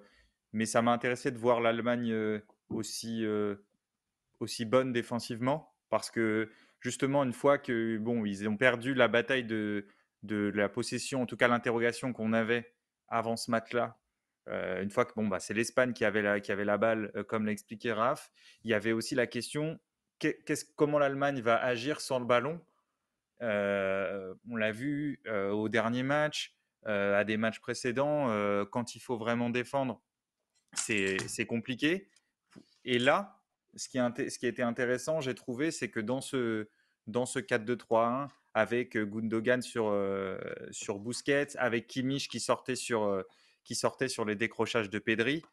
mais 0.52 0.66
ça 0.66 0.82
m'a 0.82 0.92
intéressé 0.92 1.30
de 1.30 1.38
voir 1.38 1.60
l'Allemagne 1.60 2.12
euh, 2.12 2.40
aussi, 2.68 3.24
aussi 4.38 4.64
bonne 4.64 4.92
défensivement 4.92 5.74
parce 5.90 6.10
que 6.10 6.50
justement, 6.80 7.24
une 7.24 7.32
fois 7.32 7.58
que 7.58 7.98
bon, 7.98 8.24
ils 8.24 8.48
ont 8.48 8.56
perdu 8.56 8.94
la 8.94 9.08
bataille 9.08 9.44
de, 9.44 9.86
de 10.22 10.50
la 10.54 10.68
possession, 10.68 11.22
en 11.22 11.26
tout 11.26 11.36
cas 11.36 11.48
l'interrogation 11.48 12.12
qu'on 12.12 12.32
avait 12.32 12.72
avant 13.08 13.36
ce 13.36 13.50
match-là, 13.50 13.98
euh, 14.48 14.82
une 14.82 14.90
fois 14.90 15.04
que 15.04 15.12
bon, 15.14 15.28
bah, 15.28 15.40
c'est 15.40 15.54
l'Espagne 15.54 15.92
qui 15.92 16.04
avait 16.04 16.22
la, 16.22 16.40
qui 16.40 16.52
avait 16.52 16.64
la 16.64 16.78
balle, 16.78 17.12
euh, 17.16 17.24
comme 17.24 17.44
l'a 17.44 17.52
expliqué 17.52 17.92
Raph, 17.92 18.30
il 18.64 18.70
y 18.70 18.74
avait 18.74 18.92
aussi 18.92 19.14
la 19.14 19.26
question 19.26 19.78
comment 20.76 20.98
l'Allemagne 20.98 21.40
va 21.40 21.56
agir 21.56 22.00
sans 22.00 22.18
le 22.18 22.26
ballon? 22.26 22.60
Euh, 23.42 24.34
on 24.48 24.56
l'a 24.56 24.72
vu 24.72 25.20
au 25.26 25.68
dernier 25.68 26.02
match, 26.02 26.54
à 26.84 27.24
des 27.24 27.36
matchs 27.36 27.60
précédents, 27.60 28.28
quand 28.70 28.94
il 28.94 29.00
faut 29.00 29.16
vraiment 29.16 29.50
défendre, 29.50 30.02
c'est 30.74 31.46
compliqué. 31.46 32.10
Et 32.84 32.98
là, 32.98 33.42
ce 33.76 33.88
qui, 33.88 33.98
ce 33.98 34.38
qui 34.38 34.46
a 34.46 34.48
été 34.48 34.62
intéressant, 34.62 35.20
j'ai 35.20 35.34
trouvé, 35.34 35.70
c'est 35.70 35.90
que 35.90 36.00
dans 36.00 36.20
ce, 36.20 36.68
dans 37.06 37.26
ce 37.26 37.38
4-2-3-1, 37.38 38.28
avec 38.52 38.96
Gundogan 38.96 39.62
sur, 39.62 39.94
sur 40.70 40.98
Busquets, 40.98 41.56
avec 41.56 41.86
Kimmich 41.86 42.28
qui 42.28 42.40
sortait 42.40 42.76
sur, 42.76 43.24
qui 43.64 43.74
sortait 43.74 44.08
sur 44.08 44.24
les 44.24 44.34
décrochages 44.34 44.90
de 44.90 44.98
Pedri, 44.98 45.44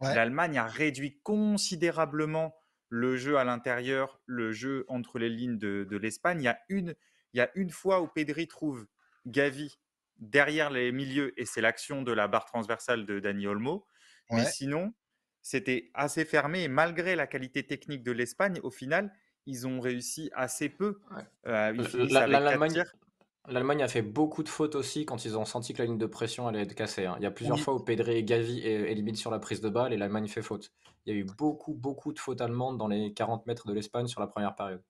l'Allemagne 0.00 0.58
a 0.58 0.66
réduit 0.66 1.20
considérablement 1.22 2.54
le 2.88 3.16
jeu 3.16 3.38
à 3.38 3.44
l'intérieur, 3.44 4.20
le 4.26 4.52
jeu 4.52 4.84
entre 4.88 5.18
les 5.18 5.28
lignes 5.28 5.58
de, 5.58 5.86
de 5.88 5.96
l'Espagne. 5.96 6.40
Il, 6.40 6.44
y 6.44 6.48
a 6.48 6.58
une, 6.68 6.94
il 7.36 7.38
y 7.38 7.42
a 7.42 7.50
une 7.54 7.68
fois 7.68 8.00
où 8.00 8.08
Pedri 8.08 8.48
trouve 8.48 8.86
Gavi 9.26 9.78
derrière 10.16 10.70
les 10.70 10.90
milieux 10.90 11.38
et 11.38 11.44
c'est 11.44 11.60
l'action 11.60 12.00
de 12.00 12.10
la 12.10 12.28
barre 12.28 12.46
transversale 12.46 13.04
de 13.04 13.20
Dani 13.20 13.46
Olmo. 13.46 13.86
Mais 14.30 14.46
sinon, 14.46 14.94
c'était 15.42 15.90
assez 15.92 16.24
fermé 16.24 16.62
et 16.62 16.68
malgré 16.68 17.14
la 17.14 17.26
qualité 17.26 17.66
technique 17.66 18.02
de 18.02 18.10
l'Espagne, 18.10 18.58
au 18.62 18.70
final, 18.70 19.12
ils 19.44 19.66
ont 19.66 19.80
réussi 19.80 20.30
assez 20.34 20.70
peu. 20.70 20.98
L'Allemagne 21.44 23.82
a 23.82 23.88
fait 23.88 24.00
beaucoup 24.00 24.42
de 24.42 24.48
fautes 24.48 24.74
aussi 24.74 25.04
quand 25.04 25.26
ils 25.26 25.36
ont 25.36 25.44
senti 25.44 25.74
que 25.74 25.82
la 25.82 25.84
ligne 25.84 25.98
de 25.98 26.06
pression 26.06 26.48
allait 26.48 26.62
être 26.62 26.74
cassée. 26.74 27.04
Hein. 27.04 27.16
Il 27.18 27.22
y 27.22 27.26
a 27.26 27.30
plusieurs 27.30 27.60
fois 27.60 27.74
où 27.74 27.80
Pedri 27.80 28.16
et 28.16 28.24
Gavi 28.24 28.60
éliminent 28.60 29.14
sur 29.14 29.30
la 29.30 29.38
prise 29.38 29.60
de 29.60 29.68
balle 29.68 29.92
et 29.92 29.98
l'Allemagne 29.98 30.26
fait 30.26 30.40
faute. 30.40 30.72
Il 31.04 31.14
y 31.14 31.16
a 31.16 31.20
eu 31.20 31.24
beaucoup, 31.24 31.74
beaucoup 31.74 32.14
de 32.14 32.18
fautes 32.18 32.40
allemandes 32.40 32.78
dans 32.78 32.88
les 32.88 33.12
40 33.12 33.46
mètres 33.46 33.66
de 33.66 33.74
l'Espagne 33.74 34.06
sur 34.06 34.22
la 34.22 34.26
première 34.26 34.54
période. 34.54 34.82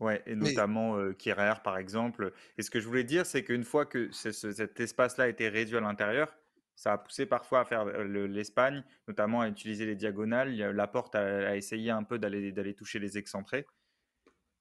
Ouais, 0.00 0.22
et 0.26 0.34
notamment 0.34 0.98
euh, 0.98 1.16
par 1.62 1.78
exemple. 1.78 2.32
Et 2.58 2.62
ce 2.62 2.70
que 2.70 2.80
je 2.80 2.86
voulais 2.86 3.04
dire, 3.04 3.26
c'est 3.26 3.44
qu'une 3.44 3.64
fois 3.64 3.86
que 3.86 4.10
cet 4.12 4.80
espace-là 4.80 5.24
a 5.24 5.28
été 5.28 5.48
réduit 5.48 5.76
à 5.76 5.80
l'intérieur, 5.80 6.34
ça 6.74 6.94
a 6.94 6.98
poussé 6.98 7.26
parfois 7.26 7.60
à 7.60 7.64
faire 7.64 7.84
l'Espagne, 7.84 8.82
notamment 9.06 9.42
à 9.42 9.48
utiliser 9.48 9.86
les 9.86 9.94
diagonales. 9.94 10.54
La 10.56 10.86
porte 10.88 11.14
a, 11.14 11.56
essayé 11.56 11.90
un 11.90 12.02
peu 12.02 12.18
d'aller 12.18 12.74
toucher 12.74 12.98
les 12.98 13.16
excentrés. 13.18 13.66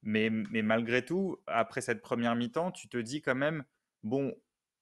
Mais, 0.03 0.29
mais, 0.29 0.61
malgré 0.61 1.03
tout, 1.03 1.37
après 1.47 1.81
cette 1.81 2.01
première 2.01 2.35
mi-temps, 2.35 2.71
tu 2.71 2.89
te 2.89 2.97
dis 2.97 3.21
quand 3.21 3.35
même, 3.35 3.63
bon, 4.03 4.35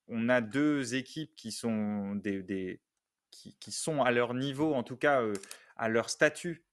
on 0.07 0.29
a 0.29 0.41
deux 0.41 0.95
équipes 0.95 1.35
qui 1.35 1.51
sont, 1.51 2.15
des, 2.15 2.41
des 2.41 2.81
qui, 3.29 3.55
qui, 3.59 3.71
sont 3.71 4.01
à 4.01 4.11
leur 4.11 4.33
niveau, 4.33 4.73
en 4.73 4.83
tout 4.83 4.97
cas 4.97 5.23
à 5.77 5.89
leur 5.89 6.09
statut. 6.09 6.65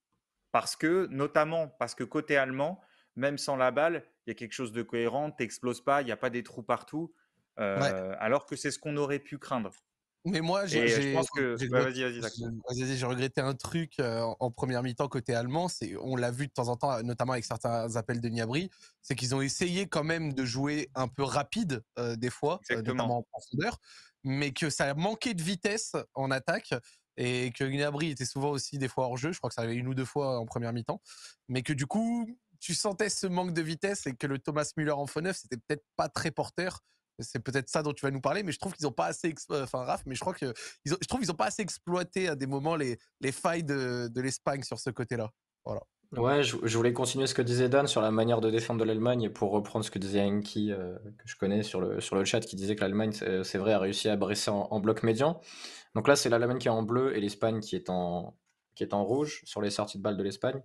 Parce 0.51 0.77
que, 0.77 1.07
notamment, 1.11 1.69
parce 1.69 1.95
que 1.95 2.05
côté 2.05 2.37
allemand, 2.37 2.81
même 3.19 3.37
sans 3.37 3.57
la 3.57 3.71
balle, 3.71 4.05
il 4.27 4.31
y 4.31 4.33
a 4.33 4.35
quelque 4.35 4.53
chose 4.53 4.73
de 4.73 4.83
cohérent, 4.83 5.31
t'exploses 5.31 5.83
pas, 5.83 6.03
il 6.03 6.07
n'y 6.07 6.13
a 6.13 6.17
pas 6.17 6.31
des 6.31 6.43
trous 6.43 6.63
partout. 6.63 7.13
Alors 7.57 8.47
que 8.47 8.55
c'est 8.55 8.71
ce 8.71 8.79
qu'on 8.79 8.97
aurait 8.97 9.19
pu 9.19 9.39
craindre. 9.39 9.73
Mais 10.25 10.41
moi, 10.41 10.67
j'ai, 10.67 10.89
je 10.89 11.13
pense 11.15 11.31
que 11.31 11.57
vas-y, 11.71 12.21
vas-y, 12.21 12.97
j'ai 12.97 13.07
regretté 13.07 13.41
un 13.41 13.55
truc 13.55 13.95
en, 13.99 14.51
première 14.51 14.83
mi-temps 14.83 15.09
côté 15.09 15.35
allemand. 15.35 15.69
C'est, 15.69 15.97
on 15.97 16.17
l'a 16.17 16.31
vu 16.31 16.47
de 16.47 16.53
temps 16.53 16.69
en 16.69 16.77
temps, 16.77 17.03
notamment 17.03 17.33
avec 17.33 17.45
certains 17.45 17.97
appels 17.97 18.21
de 18.21 18.29
Niabri, 18.29 18.71
c'est 19.03 19.17
qu'ils 19.17 19.35
ont 19.35 19.41
essayé 19.41 19.87
quand 19.87 20.05
même 20.05 20.33
de 20.33 20.45
jouer 20.45 20.91
un 20.95 21.09
peu 21.09 21.25
rapide 21.25 21.83
des 22.17 22.31
fois, 22.31 22.61
notamment 22.71 23.19
en 23.19 23.23
profondeur, 23.23 23.79
mais 24.23 24.53
que 24.53 24.71
ça 24.71 24.95
manquait 24.95 25.35
de 25.35 25.43
vitesse 25.43 25.93
en 26.15 26.31
attaque 26.31 26.75
et 27.19 27.51
que 27.51 27.65
Gnabry 27.65 28.11
était 28.11 28.25
souvent 28.25 28.51
aussi 28.51 28.79
des 28.79 28.89
fois 28.89 29.07
hors 29.07 29.17
jeu. 29.17 29.33
Je 29.33 29.39
crois 29.39 29.51
que 29.51 29.55
ça 29.55 29.63
arrivait 29.63 29.77
une 29.77 29.89
ou 29.89 29.95
deux 29.95 30.05
fois 30.05 30.39
en 30.39 30.47
première 30.47 30.73
mi-temps, 30.73 31.03
mais 31.49 31.63
que 31.63 31.73
du 31.73 31.87
coup, 31.87 32.29
tu 32.61 32.75
sentais 32.75 33.09
ce 33.09 33.27
manque 33.27 33.53
de 33.53 33.63
vitesse 33.63 34.07
et 34.07 34.15
que 34.15 34.27
le 34.27 34.39
Thomas 34.39 34.71
Müller 34.77 34.93
en 34.93 35.07
faux 35.07 35.21
neuf, 35.21 35.39
c'était 35.39 35.57
peut-être 35.57 35.85
pas 35.97 36.09
très 36.09 36.31
porteur. 36.31 36.81
C'est 37.21 37.41
peut-être 37.41 37.69
ça 37.69 37.83
dont 37.83 37.93
tu 37.93 38.07
vas 38.07 38.13
nous 38.13 38.21
parler, 38.21 38.45
mais 38.45 38.53
je 38.53 38.59
trouve 38.59 38.75
qu'ils 38.75 38.87
n'ont 38.87 38.93
pas 38.93 39.07
assez, 39.07 39.35
euh, 39.51 39.65
enfin 39.65 39.83
Raph, 39.85 40.03
mais 40.07 40.15
je 40.15 40.21
crois 40.21 40.35
que 40.35 40.53
je 40.85 40.95
trouve 41.09 41.21
qu'ils 41.21 41.33
ont 41.33 41.35
pas 41.35 41.47
assez 41.47 41.63
exploité 41.63 42.29
à 42.29 42.37
des 42.37 42.47
moments 42.47 42.77
les, 42.77 42.97
les 43.21 43.33
failles 43.33 43.65
de, 43.65 44.09
de 44.09 44.21
l'Espagne 44.21 44.63
sur 44.63 44.79
ce 44.79 44.91
côté-là. 44.91 45.31
Voilà. 45.65 45.81
Ouais, 46.17 46.43
je, 46.43 46.57
voulais 46.57 46.95
continuer 46.95 47.27
ce 47.27 47.35
que 47.35 47.43
disait 47.43 47.69
Dan 47.69 47.87
sur 47.87 48.01
la 48.01 48.11
manière 48.11 48.41
de 48.41 48.51
défendre 48.51 48.81
de 48.81 48.85
l'Allemagne 48.85 49.25
et 49.25 49.29
pour 49.29 49.51
reprendre 49.51 49.85
ce 49.85 49.91
que 49.91 49.99
disait 49.99 50.23
Enki, 50.23 50.73
euh, 50.73 50.97
que 51.19 51.29
je 51.29 51.37
connais 51.37 51.63
sur 51.63 51.83
le, 51.83 52.01
sur 52.01 52.17
le 52.17 52.25
chat, 52.25 52.41
qui 52.41 52.57
disait 52.57 52.77
que 52.77 52.81
l'Allemagne, 52.81 53.13
c'est 53.13 53.59
vrai, 53.59 53.75
a 53.75 53.79
réussi 53.79 54.09
à 54.09 54.17
bresser 54.17 54.51
en, 54.51 54.81
bloc 54.81 55.03
médian. 55.03 55.39
Donc 55.95 56.09
là, 56.09 56.17
c'est 56.17 56.31
l'Allemagne 56.31 56.59
qui 56.59 56.69
est 56.69 56.71
en 56.71 56.83
bleu 56.83 57.15
et 57.15 57.21
l'Espagne 57.21 57.61
qui, 57.61 57.77
est 57.77 57.91
en, 57.91 58.35
qui 58.75 58.85
est 58.85 58.95
en 58.95 59.05
rouge 59.05 59.43
sur 59.45 59.61
les 59.61 59.69
sorties 59.69 59.99
de 59.99 60.03
balles 60.03 60.17
de 60.17 60.23
l'Espagne, 60.23 60.63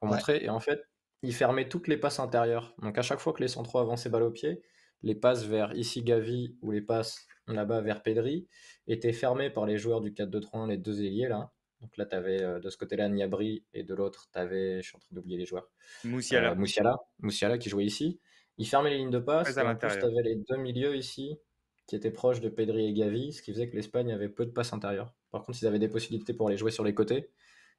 pour 0.00 0.08
montrer. 0.08 0.42
Et 0.42 0.48
en 0.48 0.60
fait, 0.60 0.80
ils 1.22 1.34
fermaient 1.34 1.68
toutes 1.68 1.88
les 1.88 1.96
passes 1.96 2.20
intérieures. 2.20 2.74
Donc 2.82 2.98
à 2.98 3.02
chaque 3.02 3.20
fois 3.20 3.32
que 3.32 3.42
les 3.42 3.48
centraux 3.48 3.78
avançaient 3.78 4.10
balle 4.10 4.22
au 4.22 4.30
pied, 4.30 4.62
les 5.02 5.14
passes 5.14 5.44
vers 5.44 5.74
ici 5.74 6.02
Gavi 6.02 6.56
ou 6.62 6.70
les 6.70 6.80
passes 6.80 7.26
là-bas 7.46 7.80
vers 7.80 8.02
Pedri 8.02 8.48
étaient 8.86 9.12
fermées 9.12 9.50
par 9.50 9.66
les 9.66 9.78
joueurs 9.78 10.00
du 10.00 10.10
4-2-3-1, 10.10 10.68
les 10.68 10.78
deux 10.78 11.02
ailiers 11.02 11.28
là. 11.28 11.52
Donc 11.80 11.96
là, 11.98 12.06
tu 12.06 12.16
avais 12.16 12.42
euh, 12.42 12.58
de 12.58 12.70
ce 12.70 12.76
côté-là 12.76 13.08
Niabri 13.08 13.64
et 13.74 13.82
de 13.82 13.94
l'autre, 13.94 14.28
tu 14.32 14.38
avais, 14.38 14.80
je 14.82 14.88
suis 14.88 14.96
en 14.96 14.98
train 14.98 15.14
d'oublier 15.14 15.36
les 15.36 15.44
joueurs. 15.44 15.68
Moussiala. 16.04 16.52
Euh, 16.52 16.96
Moussiala. 17.20 17.58
qui 17.58 17.68
jouait 17.68 17.84
ici. 17.84 18.18
Il 18.58 18.66
fermait 18.66 18.90
les 18.90 18.98
lignes 18.98 19.10
de 19.10 19.18
passe. 19.18 19.56
et 19.56 19.60
en 19.60 19.76
plus, 19.76 19.98
tu 19.98 20.04
avais 20.04 20.22
les 20.22 20.36
deux 20.36 20.56
milieux 20.56 20.96
ici 20.96 21.38
qui 21.86 21.94
étaient 21.94 22.10
proches 22.10 22.40
de 22.40 22.48
Pedri 22.48 22.86
et 22.86 22.92
Gavi, 22.92 23.32
ce 23.32 23.42
qui 23.42 23.52
faisait 23.52 23.68
que 23.68 23.76
l'Espagne 23.76 24.10
avait 24.10 24.28
peu 24.28 24.44
de 24.46 24.50
passes 24.50 24.72
intérieures. 24.72 25.14
Par 25.30 25.44
contre, 25.44 25.58
ils 25.62 25.66
avaient 25.66 25.78
des 25.78 25.88
possibilités 25.88 26.32
pour 26.32 26.48
les 26.48 26.56
jouer 26.56 26.70
sur 26.70 26.82
les 26.82 26.94
côtés. 26.94 27.30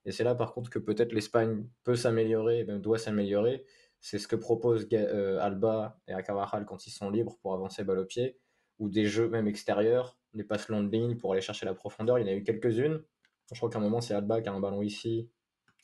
Et 0.08 0.12
c'est 0.14 0.24
là, 0.24 0.36
par 0.36 0.54
contre, 0.54 0.70
que 0.70 0.80
peut-être 0.80 1.12
l'Espagne 1.12 1.68
peut 1.84 1.96
s'améliorer, 1.96 2.64
même 2.64 2.80
doit 2.80 2.98
s'améliorer. 2.98 3.66
C'est 4.00 4.20
ce 4.20 4.28
que 4.28 4.38
proposent 4.38 4.88
euh, 4.94 5.38
Alba 5.40 6.00
et 6.08 6.14
Acavarral 6.14 6.66
quand 6.66 6.88
ils 6.88 6.92
sont 6.92 7.10
libres 7.10 7.38
pour 7.42 7.54
avancer 7.54 7.84
balle 7.84 8.00
au 8.00 8.06
pied, 8.06 8.40
ou 8.80 8.90
des 8.90 9.06
jeux 9.06 9.28
même 9.28 9.48
extérieurs, 9.48 10.18
des 10.34 10.46
passes 10.46 10.70
longues 10.70 10.90
de 10.90 10.96
ligne 10.96 11.18
pour 11.18 11.34
aller 11.34 11.42
chercher 11.42 11.66
la 11.66 11.74
profondeur. 11.74 12.18
Il 12.20 12.26
y 12.26 12.30
en 12.30 12.34
a 12.34 12.36
eu 12.36 12.44
quelques-unes. 12.44 13.04
Je 13.52 13.58
crois 13.58 13.70
qu'à 13.70 13.80
un 13.80 13.82
moment, 13.82 14.00
c'est 14.00 14.14
Alba 14.14 14.42
qui 14.42 14.48
a 14.48 14.54
un 14.54 14.62
ballon 14.62 14.82
ici 14.82 15.30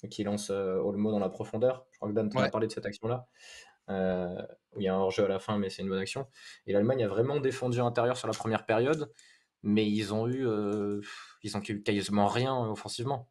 et 0.04 0.08
qui 0.08 0.24
lance 0.24 0.50
euh, 0.52 0.78
Olmo 0.78 1.12
dans 1.12 1.20
la 1.20 1.30
profondeur. 1.30 1.86
Je 1.92 1.98
crois 1.98 2.10
que 2.10 2.14
Dan 2.14 2.30
t'en 2.30 2.40
a 2.40 2.50
parlé 2.50 2.68
de 2.68 2.72
cette 2.72 2.86
action-là. 2.86 3.28
Euh, 3.90 4.42
où 4.74 4.80
il 4.80 4.86
y 4.86 4.88
a 4.88 4.96
un 4.96 5.00
hors-jeu 5.00 5.26
à 5.26 5.28
la 5.28 5.40
fin, 5.40 5.58
mais 5.58 5.70
c'est 5.70 5.82
une 5.82 5.90
bonne 5.90 6.00
action. 6.00 6.28
Et 6.66 6.72
l'Allemagne 6.72 7.04
a 7.04 7.10
vraiment 7.10 7.42
défendu 7.42 7.82
intérieur 7.82 8.16
sur 8.16 8.30
la 8.30 8.34
première 8.34 8.66
période, 8.66 9.12
mais 9.64 9.86
ils 9.86 10.14
ont 10.14 10.28
eu, 10.28 10.48
euh, 10.48 11.02
ils 11.42 11.58
ont 11.58 11.62
eu 11.68 11.84
quasiment 11.84 12.28
rien 12.28 12.56
offensivement. 12.56 13.30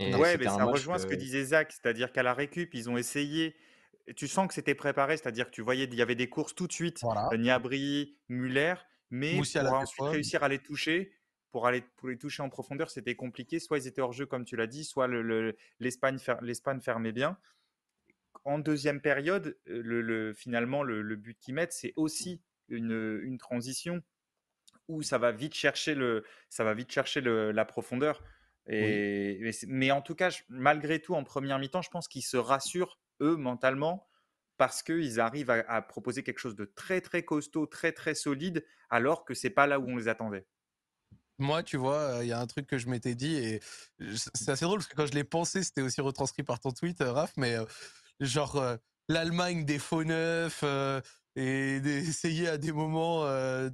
Et 0.00 0.14
ouais, 0.14 0.38
mais 0.38 0.44
ça 0.44 0.64
rejoint 0.64 0.98
ce 0.98 1.06
que 1.06 1.14
disait 1.14 1.44
Zach, 1.44 1.72
c'est-à-dire 1.72 2.12
qu'à 2.12 2.22
la 2.22 2.34
récup, 2.34 2.74
ils 2.74 2.88
ont 2.88 2.96
essayé. 2.96 3.54
Tu 4.16 4.26
sens 4.26 4.48
que 4.48 4.54
c'était 4.54 4.74
préparé, 4.74 5.16
c'est-à-dire 5.16 5.46
que 5.46 5.50
tu 5.50 5.60
voyais, 5.60 5.84
il 5.84 5.94
y 5.94 6.02
avait 6.02 6.14
des 6.14 6.28
courses 6.28 6.54
tout 6.54 6.66
de 6.66 6.72
suite, 6.72 6.98
voilà. 7.02 7.28
Niabri, 7.36 8.16
Muller, 8.28 8.74
mais 9.10 9.36
pour 9.36 9.72
ensuite 9.74 10.06
réussir 10.06 10.42
à 10.42 10.48
les 10.48 10.58
toucher, 10.58 11.12
pour 11.52 11.66
aller 11.66 11.84
pour 11.96 12.08
les 12.08 12.16
toucher 12.16 12.42
en 12.42 12.48
profondeur, 12.48 12.90
c'était 12.90 13.14
compliqué. 13.14 13.58
Soit 13.58 13.78
ils 13.78 13.86
étaient 13.86 14.00
hors 14.00 14.12
jeu, 14.12 14.26
comme 14.26 14.44
tu 14.44 14.56
l'as 14.56 14.66
dit, 14.66 14.84
soit 14.84 15.08
l'Espagne 15.78 16.18
le, 16.40 16.80
fermait 16.80 17.12
bien. 17.12 17.36
En 18.44 18.58
deuxième 18.58 19.00
période, 19.00 19.58
le, 19.66 20.32
finalement, 20.32 20.82
le, 20.82 21.16
but 21.16 21.38
qu'ils 21.38 21.54
mettent, 21.54 21.72
c'est 21.72 21.92
aussi 21.96 22.40
une, 22.68 23.36
transition 23.38 24.02
où 24.88 25.02
ça 25.02 25.18
va 25.18 25.30
vite 25.30 25.54
chercher, 25.54 25.94
le, 25.94 26.24
ça 26.48 26.64
va 26.64 26.74
vite 26.74 26.90
chercher 26.90 27.20
la 27.20 27.64
profondeur. 27.64 28.22
Et, 28.72 29.50
mais, 29.66 29.90
en 29.90 30.00
tout 30.00 30.14
cas, 30.14 30.30
malgré 30.48 31.00
tout, 31.00 31.14
en 31.14 31.24
première 31.24 31.58
mi-temps, 31.58 31.82
je 31.82 31.90
pense 31.90 32.06
qu'ils 32.06 32.24
se 32.24 32.36
rassurent, 32.36 33.00
eux, 33.20 33.36
mentalement, 33.36 34.08
parce 34.58 34.82
qu'ils 34.82 35.18
arrivent 35.18 35.50
à, 35.50 35.64
à, 35.68 35.82
proposer 35.82 36.22
quelque 36.22 36.38
chose 36.38 36.54
de 36.54 36.64
très, 36.64 37.00
très 37.00 37.24
costaud, 37.24 37.66
très, 37.66 37.92
très 37.92 38.14
solide, 38.14 38.64
alors 38.88 39.24
que 39.24 39.34
c'est 39.34 39.50
pas 39.50 39.66
là 39.66 39.80
où 39.80 39.88
on 39.88 39.96
les 39.96 40.06
attendait. 40.06 40.46
Moi, 41.38 41.62
tu 41.62 41.78
vois, 41.78 42.18
il 42.20 42.28
y 42.28 42.32
a 42.32 42.38
un 42.38 42.46
truc 42.46 42.66
que 42.66 42.78
je 42.78 42.88
m'étais 42.88 43.14
dit 43.14 43.34
et 43.34 43.60
c'est 44.34 44.50
assez 44.50 44.66
drôle 44.66 44.78
parce 44.78 44.88
que 44.88 44.94
quand 44.94 45.06
je 45.06 45.14
l'ai 45.14 45.24
pensé, 45.24 45.62
c'était 45.62 45.80
aussi 45.80 46.02
retranscrit 46.02 46.42
par 46.42 46.60
ton 46.60 46.70
tweet, 46.70 46.98
Raph, 47.00 47.32
mais 47.38 47.56
genre 48.20 48.62
l'Allemagne 49.08 49.64
des 49.64 49.78
faux 49.78 50.04
neufs 50.04 50.62
et 51.36 51.80
d'essayer 51.80 52.48
à 52.48 52.58
des 52.58 52.72
moments 52.72 53.24
de, 53.24 53.70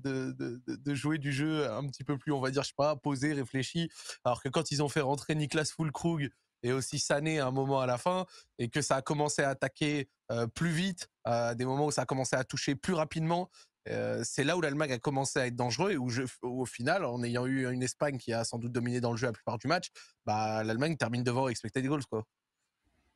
de, 0.67 0.95
jouer 0.95 1.19
du 1.19 1.33
jeu 1.33 1.71
un 1.71 1.87
petit 1.87 2.05
peu 2.05 2.19
plus, 2.19 2.33
on 2.33 2.41
va 2.41 2.51
dire, 2.51 2.63
je 2.63 2.69
sais 2.69 2.75
pas, 2.77 2.97
posé, 2.97 3.33
réfléchi. 3.33 3.89
Alors 4.25 4.43
que 4.43 4.49
quand 4.49 4.71
ils 4.71 4.83
ont 4.83 4.89
fait 4.89 5.01
rentrer 5.01 5.35
Niklas 5.35 5.73
Fulkrug 5.75 6.31
et 6.63 6.73
aussi 6.73 6.99
Sané 6.99 7.39
à 7.39 7.47
un 7.47 7.51
moment 7.51 7.81
à 7.81 7.87
la 7.87 7.99
fin 7.99 8.27
et 8.59 8.69
que 8.69 8.83
ça 8.83 8.97
a 8.97 9.03
commencé 9.03 9.43
à 9.43 9.51
attaquer 9.51 10.09
plus 10.55 10.71
vite, 10.71 11.09
à 11.25 11.55
des 11.55 11.65
moments 11.65 11.87
où 11.87 11.91
ça 11.91 12.03
a 12.03 12.07
commencé 12.07 12.37
à 12.37 12.45
toucher 12.45 12.75
plus 12.75 12.95
rapidement 12.95 13.51
euh, 13.89 14.23
c'est 14.25 14.45
là 14.45 14.57
où 14.57 14.61
l'Allemagne 14.61 14.93
a 14.93 14.99
commencé 14.99 15.39
à 15.39 15.47
être 15.47 15.57
dangereux 15.57 15.93
et 15.93 15.97
où, 15.97 16.11
au 16.43 16.65
final, 16.65 17.05
en 17.05 17.23
ayant 17.23 17.47
eu 17.47 17.71
une 17.71 17.83
Espagne 17.83 18.19
qui 18.19 18.33
a 18.33 18.45
sans 18.45 18.59
doute 18.59 18.73
dominé 18.73 19.01
dans 19.01 19.13
le 19.13 19.17
jeu 19.17 19.27
la 19.27 19.33
plupart 19.33 19.59
du 19.59 19.69
match, 19.69 19.91
bah, 20.25 20.65
l'Allemagne 20.65 20.97
termine 20.97 21.23
devant 21.23 21.49
expected 21.49 21.87
goals. 21.87 22.05
Quoi. 22.07 22.25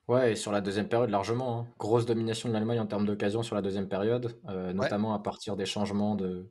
Ouais, 0.09 0.33
et 0.33 0.37
sur 0.37 0.51
la 0.51 0.61
deuxième 0.61 0.89
période, 0.89 1.11
largement. 1.11 1.61
Hein. 1.61 1.67
Grosse 1.79 2.07
domination 2.07 2.49
de 2.49 2.55
l'Allemagne 2.55 2.81
en 2.81 2.87
termes 2.87 3.07
d'occasion 3.07 3.43
sur 3.43 3.55
la 3.55 3.63
deuxième 3.63 3.89
période, 3.89 4.37
euh, 4.49 4.73
notamment 4.73 5.15
à 5.15 5.21
partir 5.21 5.57
des 5.57 5.67
changements 5.67 6.17
de, 6.17 6.51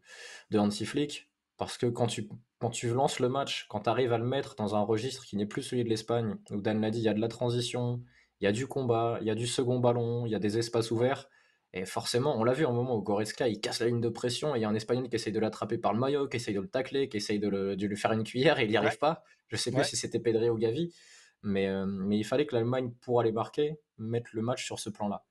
de 0.52 0.60
Hansi 0.60 0.86
Flick. 0.86 1.30
Parce 1.58 1.78
que 1.78 1.88
quand 1.88 2.08
tu, 2.08 2.30
quand 2.60 2.70
tu 2.70 2.90
lances 2.90 3.20
le 3.20 3.28
match, 3.28 3.68
quand 3.70 3.82
tu 3.82 3.90
arrives 3.90 4.14
à 4.14 4.18
le 4.18 4.26
mettre 4.26 4.56
dans 4.56 4.76
un 4.76 4.82
registre 4.82 5.26
qui 5.26 5.36
n'est 5.36 5.46
plus 5.46 5.62
celui 5.62 5.84
de 5.84 5.90
l'Espagne, 5.90 6.36
où 6.52 6.62
Dan 6.62 6.80
l'a 6.80 6.90
dit, 6.90 7.00
il 7.00 7.04
y 7.04 7.10
a 7.10 7.14
de 7.14 7.20
la 7.20 7.28
transition, 7.28 8.02
il 8.40 8.46
y 8.46 8.48
a 8.48 8.54
du 8.54 8.66
combat, 8.66 9.18
il 9.20 9.28
y 9.28 9.30
a 9.30 9.36
du 9.36 9.46
second 9.46 9.80
ballon, 9.80 10.26
il 10.26 10.32
y 10.32 10.36
a 10.36 10.40
des 10.40 10.58
espaces 10.58 10.92
ouverts 10.92 11.28
et 11.74 11.86
forcément, 11.86 12.36
on 12.36 12.44
l'a 12.44 12.54
vu 12.54 12.66
un 12.66 12.72
moment 12.72 12.96
où 12.96 13.02
Goretzka, 13.02 13.48
il 13.48 13.60
casse 13.62 13.80
la 13.80 13.88
ligne 13.88 14.02
de 14.02 14.10
pression 14.10 14.56
et 14.56 14.60
il 14.60 14.62
y 14.62 14.66
a 14.66 14.70
un 14.70 14.76
Espagnol 14.76 15.08
qui 15.08 15.16
essaye 15.16 15.34
de 15.34 15.40
l'attraper 15.40 15.78
par 15.78 15.94
le 15.94 16.00
maillot, 16.00 16.28
qui 16.28 16.38
essaye 16.38 16.56
de 16.56 16.62
le 16.62 16.68
tacler, 16.68 17.10
qui 17.10 17.18
essaye 17.18 17.40
de, 17.40 17.76
lui 17.76 17.98
faire 17.98 18.12
une 18.12 18.24
cuillère 18.24 18.60
et 18.60 18.66
il 18.66 18.72
n'y 18.72 18.78
arrive 18.78 18.98
pas. 18.98 19.24
Je 19.50 19.56
sais 19.56 19.72
plus 19.72 19.84
si 19.84 19.96
c'était 19.96 20.20
Pedri 20.20 20.50
ou 20.50 20.58
Gavi, 20.58 20.94
mais, 21.42 21.68
euh, 21.68 21.86
mais 21.86 22.18
il 22.18 22.24
fallait 22.24 22.46
que 22.46 22.56
l'Allemagne, 22.56 22.92
pour 23.02 23.20
aller 23.20 23.32
marquer, 23.32 23.80
mette 23.98 24.32
le 24.34 24.42
match 24.42 24.66
sur 24.66 24.80
ce 24.80 24.90
plan-là. 24.90 25.26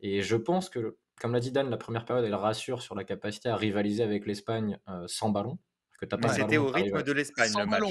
Et 0.00 0.22
je 0.22 0.36
pense 0.36 0.68
que, 0.68 0.96
comme 1.20 1.32
l'a 1.32 1.40
dit 1.40 1.52
Dan, 1.52 1.70
la 1.70 1.76
première 1.76 2.04
période, 2.04 2.24
elle 2.24 2.34
rassure 2.34 2.82
sur 2.82 2.94
la 2.94 3.04
capacité 3.04 3.48
à 3.48 3.56
rivaliser 3.56 4.02
avec 4.02 4.26
l'Espagne 4.26 4.78
euh, 4.88 5.04
sans 5.06 5.30
ballon 5.30 5.58
c'était 6.28 6.56
au 6.56 6.66
rythme 6.66 7.02
de 7.02 7.12
l'Espagne 7.12 7.52
le 7.58 7.66
match 7.66 7.82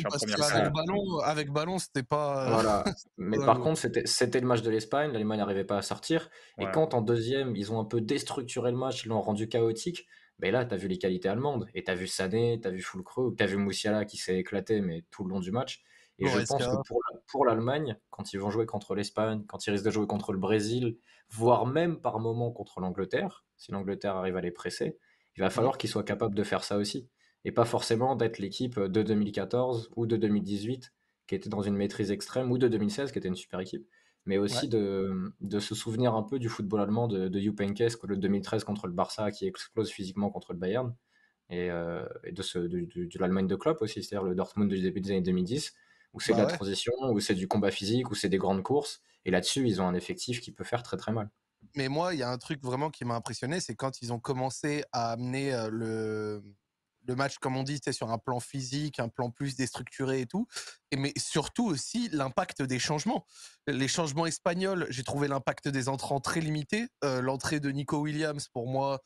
Avec 0.54 0.74
ballon, 0.74 1.20
avec 1.20 1.52
ballon, 1.52 1.80
c'était 1.80 2.04
pas. 2.04 2.46
Euh, 2.46 2.54
voilà. 2.54 2.84
Mais 3.18 3.38
par 3.38 3.60
contre, 3.60 3.80
c'était 4.06 4.40
le 4.40 4.48
match 4.48 4.62
de 4.62 4.70
l'Espagne. 4.70 5.12
L'Allemagne 5.12 5.40
n'arrivait 5.40 5.64
pas 5.64 5.78
à 5.78 5.82
sortir. 5.82 6.30
Et 6.60 6.66
quand 6.74 6.94
en 6.94 7.02
deuxième, 7.02 7.56
ils 7.56 7.72
ont 7.72 7.80
un 7.80 7.86
peu 7.86 8.02
déstructuré 8.02 8.72
le 8.72 8.78
match, 8.78 9.06
ils 9.06 9.10
l'ont 9.10 9.22
rendu 9.22 9.48
chaotique. 9.48 10.08
Ben 10.40 10.52
là, 10.52 10.66
tu 10.66 10.74
as 10.74 10.78
vu 10.78 10.88
les 10.88 10.98
qualités 10.98 11.30
allemandes. 11.30 11.68
Et 11.76 11.84
tu 11.84 11.92
as 11.92 11.96
vu 11.96 12.08
Sané, 12.08 12.60
tu 12.62 12.68
as 12.68 12.72
vu 12.72 12.82
Fulkrug, 12.82 13.38
tu 13.38 13.44
as 13.44 13.48
vu 13.48 13.58
Moussiala 13.58 14.06
qui 14.06 14.18
s'est 14.18 14.38
éclaté, 14.38 14.82
mais 14.82 15.04
tout 15.12 15.24
le 15.24 15.30
long 15.30 15.40
du 15.40 15.52
match. 15.52 15.84
Et 16.22 16.28
je 16.28 16.46
pense 16.46 16.66
que 16.66 16.88
pour, 16.88 17.02
pour 17.28 17.46
l'Allemagne, 17.46 17.98
quand 18.10 18.34
ils 18.34 18.40
vont 18.40 18.50
jouer 18.50 18.66
contre 18.66 18.96
l'Espagne, 18.96 19.44
quand 19.48 19.66
ils 19.66 19.72
risquent 19.72 19.86
de 19.86 19.92
jouer 19.92 20.08
contre 20.08 20.34
le 20.34 20.40
Brésil, 20.40 20.98
voire 21.30 21.66
même 21.66 22.00
par 22.00 22.20
moment 22.20 22.52
contre 22.52 22.80
l'Angleterre, 22.80 23.46
si 23.58 23.72
l'Angleterre 23.72 24.16
arrive 24.16 24.38
à 24.38 24.42
les 24.42 24.52
presser, 24.52 24.98
il 25.36 25.42
va 25.42 25.50
falloir 25.50 25.78
qu'ils 25.78 25.90
soient 25.90 26.04
capables 26.04 26.36
de 26.36 26.44
faire 26.44 26.64
ça 26.64 26.78
aussi. 26.78 27.10
Et 27.44 27.52
pas 27.52 27.66
forcément 27.66 28.16
d'être 28.16 28.38
l'équipe 28.38 28.80
de 28.80 29.02
2014 29.02 29.92
ou 29.96 30.06
de 30.06 30.16
2018 30.16 30.94
qui 31.28 31.36
était 31.36 31.50
dans 31.50 31.62
une 31.62 31.76
maîtrise 31.76 32.12
extrême 32.12 32.52
ou 32.52 32.58
de 32.58 32.68
2016 32.68 33.12
qui 33.12 33.18
était 33.18 33.28
une 33.28 33.36
super 33.36 33.60
équipe 33.60 33.88
mais 34.26 34.38
aussi 34.38 34.68
de, 34.68 35.34
de, 35.40 35.60
se 35.60 35.74
souvenir 35.74 36.14
un 36.14 36.24
peu 36.24 36.38
du 36.38 36.48
football 36.48 36.82
allemand 36.82 37.08
de, 37.08 37.28
de 37.28 37.40
Jupp 37.40 37.60
Heynckes 37.60 38.04
le 38.04 38.18
2013 38.18 38.64
contre 38.64 38.86
le 38.86 38.94
Barça 38.94 39.32
qui 39.32 39.48
explose 39.48 39.90
physiquement 39.90 40.30
contre 40.30 40.54
le 40.54 40.60
Bayern 40.60 40.96
et, 41.50 41.72
euh, 41.72 42.06
et 42.24 42.32
de, 42.32 43.20
l'Allemagne 43.20 43.48
de 43.48 43.56
Klopp 43.56 43.82
aussi, 43.82 44.04
c'est-à-dire 44.04 44.28
le 44.28 44.36
Dortmund 44.36 44.70
du 44.70 44.80
début 44.80 45.02
des 45.02 45.12
années 45.12 45.22
2010 45.22 45.74
où 46.14 46.20
c'est 46.20 46.34
de 46.34 46.38
bah 46.38 46.48
la 46.48 46.54
transition, 46.54 46.94
où 47.02 47.20
c'est 47.20 47.36
du 47.36 47.48
combat 47.48 47.72
physique, 47.72 48.12
où 48.12 48.16
c'est 48.16 48.30
des 48.30 48.38
grandes 48.38 48.64
courses 48.64 49.02
et 49.26 49.32
là-dessus 49.32 49.68
ils 49.68 49.82
ont 49.82 49.88
un 49.88 49.94
effectif 49.94 50.42
qui 50.42 50.52
peut 50.52 50.64
faire 50.64 50.84
très 50.84 50.98
très 50.98 51.12
mal. 51.12 51.30
Mais 51.76 51.90
moi, 51.90 52.14
il 52.14 52.20
y 52.20 52.24
a 52.24 52.30
un 52.30 52.38
truc 52.38 52.64
vraiment 52.64 52.90
qui 52.90 53.06
m'a 53.06 53.16
impressionné, 53.16 53.60
c'est 53.60 53.76
quand 53.76 54.02
ils 54.02 54.12
ont 54.12 54.20
commencé 54.20 54.84
à 54.92 55.12
amener 55.12 55.54
euh, 55.54 55.70
le, 55.70 56.44
le 57.08 57.16
match, 57.16 57.38
comme 57.38 57.56
on 57.56 57.64
dit, 57.64 57.80
sur 57.92 58.12
un 58.12 58.18
plan 58.18 58.40
physique, 58.40 59.00
un 59.00 59.10
plan 59.10 59.30
plus 59.30 59.56
déstructuré 59.56 60.22
et 60.22 60.26
tout. 60.26 60.48
Et, 60.92 60.98
mais 60.98 61.14
surtout 61.18 61.66
aussi 61.66 62.10
l'impact 62.10 62.62
des 62.62 62.80
changements. 62.80 63.26
Les 63.68 63.88
changements 63.88 64.26
espagnols, 64.26 64.88
j'ai 64.90 65.04
trouvé 65.04 65.28
l'impact 65.28 65.68
des 65.68 65.90
entrants 65.90 66.20
très 66.20 66.42
limité. 66.42 66.88
Euh, 67.04 67.22
l'entrée 67.22 67.60
de 67.60 67.70
Nico 67.70 68.00
Williams, 68.00 68.48
pour 68.50 68.68
moi, 68.68 69.02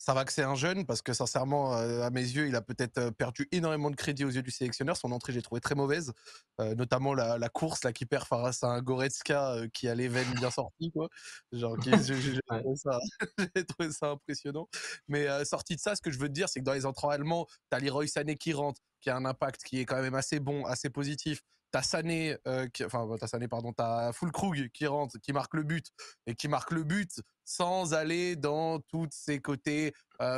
ça 0.00 0.14
va 0.14 0.24
que 0.24 0.32
c'est 0.32 0.42
un 0.42 0.54
jeune 0.54 0.86
parce 0.86 1.02
que 1.02 1.12
sincèrement, 1.12 1.74
à 1.74 2.08
mes 2.08 2.22
yeux, 2.22 2.48
il 2.48 2.56
a 2.56 2.62
peut-être 2.62 3.10
perdu 3.10 3.46
énormément 3.52 3.90
de 3.90 3.96
crédit 3.96 4.24
aux 4.24 4.30
yeux 4.30 4.42
du 4.42 4.50
sélectionneur. 4.50 4.96
Son 4.96 5.12
entrée, 5.12 5.34
j'ai 5.34 5.42
trouvé 5.42 5.60
très 5.60 5.74
mauvaise, 5.74 6.14
notamment 6.58 7.12
la, 7.12 7.48
course 7.50 7.84
là 7.84 7.92
qui 7.92 8.06
perd 8.06 8.26
face 8.26 8.64
à 8.64 8.68
un 8.68 8.80
Goretzka 8.80 9.56
qui 9.74 9.88
a 9.88 9.94
les 9.94 10.08
veines 10.08 10.32
bien 10.36 10.50
sorties 10.50 10.90
quoi. 10.90 11.08
Genre, 11.52 11.76
j'ai 13.54 13.64
trouvé, 13.66 13.92
ça 13.92 14.10
impressionnant. 14.12 14.68
Mais 15.06 15.44
sorti 15.44 15.76
de 15.76 15.80
ça, 15.80 15.94
ce 15.94 16.00
que 16.00 16.10
je 16.10 16.18
veux 16.18 16.28
te 16.28 16.32
dire, 16.32 16.48
c'est 16.48 16.60
que 16.60 16.64
dans 16.64 16.72
les 16.72 16.86
entrants 16.86 17.10
allemands, 17.10 17.46
t'as 17.68 17.78
Leroy 17.78 18.06
Sané 18.06 18.36
qui 18.36 18.54
rentre, 18.54 18.80
qui 19.02 19.10
a 19.10 19.16
un 19.16 19.26
impact 19.26 19.64
qui 19.64 19.80
est 19.80 19.84
quand 19.84 20.00
même 20.00 20.14
assez 20.14 20.40
bon, 20.40 20.64
assez 20.64 20.88
positif. 20.88 21.42
T'as 21.72 21.82
Sané, 21.82 22.38
enfin 22.86 23.06
t'as 23.20 23.26
Sané 23.26 23.48
pardon, 23.48 23.74
t'as 23.74 24.14
Fulkrug 24.14 24.70
qui 24.70 24.86
rentre, 24.86 25.18
qui 25.20 25.34
marque 25.34 25.52
le 25.52 25.62
but 25.62 25.90
et 26.26 26.34
qui 26.34 26.48
marque 26.48 26.70
le 26.70 26.84
but 26.84 27.20
sans 27.50 27.94
aller 27.94 28.36
dans 28.36 28.78
tous 28.78 29.08
ces 29.10 29.40
côtés 29.40 29.92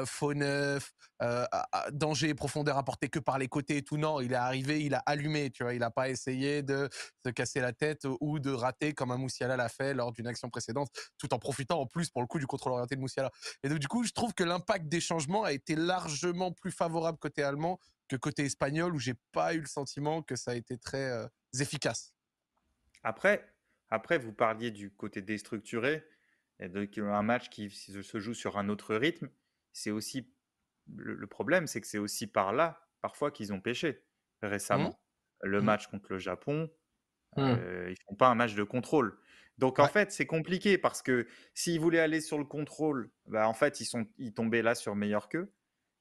faux 0.07 0.33
neuf, 0.33 0.92
euh, 1.23 1.45
danger 1.92 2.35
profondeur 2.35 2.78
apporté 2.78 3.09
que 3.09 3.19
par 3.19 3.38
les 3.38 3.49
côtés 3.49 3.78
et 3.78 3.83
tout. 3.83 3.99
Non, 3.99 4.21
il 4.21 4.33
est 4.33 4.37
arrivé, 4.37 4.83
il 4.83 4.95
a 4.95 5.02
allumé, 5.04 5.50
tu 5.50 5.62
vois. 5.62 5.75
Il 5.75 5.81
n'a 5.81 5.90
pas 5.90 6.09
essayé 6.09 6.62
de 6.62 6.88
se 7.25 7.31
casser 7.31 7.61
la 7.61 7.73
tête 7.73 8.07
ou 8.21 8.38
de 8.38 8.50
rater 8.50 8.95
comme 8.95 9.11
un 9.11 9.19
Moussiala 9.19 9.57
l'a 9.57 9.69
fait 9.69 9.92
lors 9.92 10.12
d'une 10.12 10.26
action 10.26 10.49
précédente, 10.49 10.88
tout 11.19 11.35
en 11.35 11.38
profitant 11.38 11.81
en 11.81 11.87
plus 11.87 12.11
pour 12.11 12.23
le 12.23 12.26
coup 12.26 12.38
du 12.38 12.47
contrôle 12.47 12.73
orienté 12.73 12.97
de 12.97 13.00
Moussiala. 13.00 13.31
Et 13.62 13.69
donc 13.69 13.78
du 13.78 13.88
coup, 13.88 14.04
je 14.04 14.12
trouve 14.12 14.33
que 14.33 14.45
l'impact 14.45 14.88
des 14.88 15.00
changements 15.00 15.45
a 15.45 15.52
été 15.52 15.76
largement 15.76 16.50
plus 16.50 16.73
favorable 16.73 17.19
côté 17.19 17.42
allemand 17.42 17.78
que 18.09 18.16
côté 18.16 18.45
espagnol 18.45 18.95
où 18.95 18.99
j'ai 18.99 19.14
pas 19.33 19.52
eu 19.52 19.61
le 19.61 19.66
sentiment 19.66 20.23
que 20.23 20.35
ça 20.35 20.52
a 20.52 20.54
été 20.54 20.78
très 20.78 21.28
efficace. 21.61 22.14
Après, 23.02 23.52
après, 23.90 24.16
vous 24.16 24.33
parliez 24.33 24.71
du 24.71 24.90
côté 24.90 25.21
déstructuré 25.21 26.02
donc 26.69 26.99
un 26.99 27.23
match 27.23 27.49
qui 27.49 27.71
se 27.71 28.19
joue 28.19 28.35
sur 28.35 28.59
un 28.59 28.69
autre 28.69 28.95
rythme, 28.95 29.28
c'est 29.73 29.90
aussi 29.90 30.33
le, 30.95 31.26
problème, 31.26 31.66
c'est 31.66 31.81
que 31.81 31.87
c'est 31.87 31.99
aussi 31.99 32.26
par 32.26 32.52
là 32.52 32.87
parfois 33.00 33.31
qu'ils 33.31 33.52
ont 33.52 33.61
pêché 33.61 34.04
récemment. 34.42 34.90
Mmh. 34.90 35.47
Le 35.47 35.61
mmh. 35.61 35.64
match 35.64 35.87
contre 35.88 36.07
le 36.11 36.19
Japon, 36.19 36.71
mmh. 37.37 37.40
euh, 37.40 37.90
ils 37.90 37.97
font 38.07 38.14
pas 38.14 38.28
un 38.28 38.35
match 38.35 38.54
de 38.54 38.62
contrôle. 38.62 39.19
Donc 39.59 39.78
en 39.78 39.88
fait, 39.88 40.12
c'est 40.12 40.26
compliqué 40.26 40.78
parce 40.78 41.02
que 41.02 41.26
s'ils 41.54 41.81
voulaient 41.81 42.00
aller 42.00 42.21
sur 42.21 42.38
le 42.38 42.45
contrôle, 42.45 43.11
bah, 43.26 43.49
en 43.49 43.54
fait, 43.54 43.81
ils, 43.81 43.85
sont, 43.85 44.07
ils 44.19 44.33
tombaient 44.33 44.62
là 44.62 44.75
sur 44.75 44.95
meilleur 44.95 45.28
qu'eux. 45.28 45.52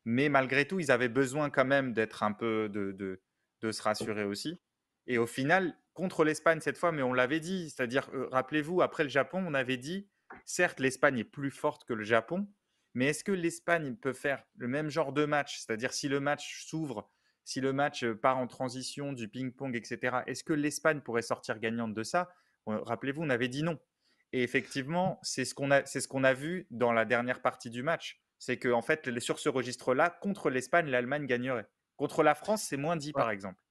Mais 0.06 0.30
malgré 0.30 0.66
tout, 0.66 0.80
ils 0.80 0.92
avaient 0.92 1.10
besoin 1.10 1.50
quand 1.50 1.66
même 1.66 1.94
d'être 1.94 2.24
un 2.24 2.32
peu 2.32 2.70
de, 2.70 2.92
de, 2.92 3.22
de, 3.62 3.72
se 3.72 3.82
rassurer 3.84 4.24
aussi. 4.24 4.60
Et 5.06 5.18
au 5.18 5.28
final, 5.28 5.78
contre 5.94 6.24
l'Espagne 6.24 6.60
cette 6.60 6.78
fois, 6.78 6.92
mais 6.92 7.04
on 7.04 7.14
l'avait 7.14 7.40
dit, 7.40 7.70
c'est-à-dire, 7.70 8.10
euh, 8.14 8.28
rappelez-vous, 8.32 8.82
après 8.82 9.04
le 9.04 9.10
Japon, 9.10 9.44
on 9.46 9.54
avait 9.54 9.78
dit, 9.78 10.10
certes, 10.46 10.80
l'Espagne 10.80 11.20
est 11.20 11.24
plus 11.24 11.52
forte 11.52 11.86
que 11.86 11.94
le 11.94 12.04
Japon, 12.04 12.48
mais 12.94 13.08
est-ce 13.08 13.24
que 13.24 13.32
l'Espagne 13.32 13.96
peut 13.96 14.14
faire 14.14 14.44
le 14.58 14.68
même 14.68 14.90
genre 14.90 15.14
de 15.14 15.26
match? 15.26 15.60
C'est-à-dire 15.60 15.94
si 15.94 16.08
le 16.10 16.20
match 16.20 16.66
s'ouvre, 16.66 17.10
si 17.44 17.62
le 17.62 17.74
match 17.74 18.06
part 18.06 18.38
en 18.38 18.48
transition, 18.48 19.14
du 19.14 19.28
ping-pong, 19.28 19.76
etc., 19.76 20.18
est-ce 20.28 20.44
que 20.44 20.54
l'Espagne 20.54 21.02
pourrait 21.02 21.22
sortir 21.22 21.60
gagnante 21.60 21.94
de 21.94 22.04
ça? 22.04 22.30
Rappelez-vous, 22.66 23.24
on 23.24 23.30
avait 23.30 23.48
dit 23.48 23.64
non. 23.64 23.80
Et 24.34 24.44
effectivement, 24.44 25.20
c'est 25.24 25.46
ce 25.46 25.54
qu'on 25.54 25.72
a, 25.72 25.86
ce 25.86 26.34
vu 26.34 26.68
dans 26.70 26.94
la 26.94 27.06
dernière 27.06 27.42
partie 27.42 27.70
du 27.70 27.84
match. 27.84 28.22
C'est 28.40 28.58
qu'en 28.58 28.80
en 28.80 28.82
fait, 28.82 29.20
sur 29.20 29.40
ce 29.40 29.50
registre-là, 29.50 30.10
contre 30.22 30.50
l'Espagne, 30.50 30.88
l'Allemagne 30.88 31.26
gagnerait. 31.26 31.68
Contre 31.98 32.24
la 32.24 32.36
France, 32.36 32.64
c'est 32.64 32.78
moins 32.78 32.96
dit, 32.96 33.14
par 33.14 33.30
exemple. 33.30 33.62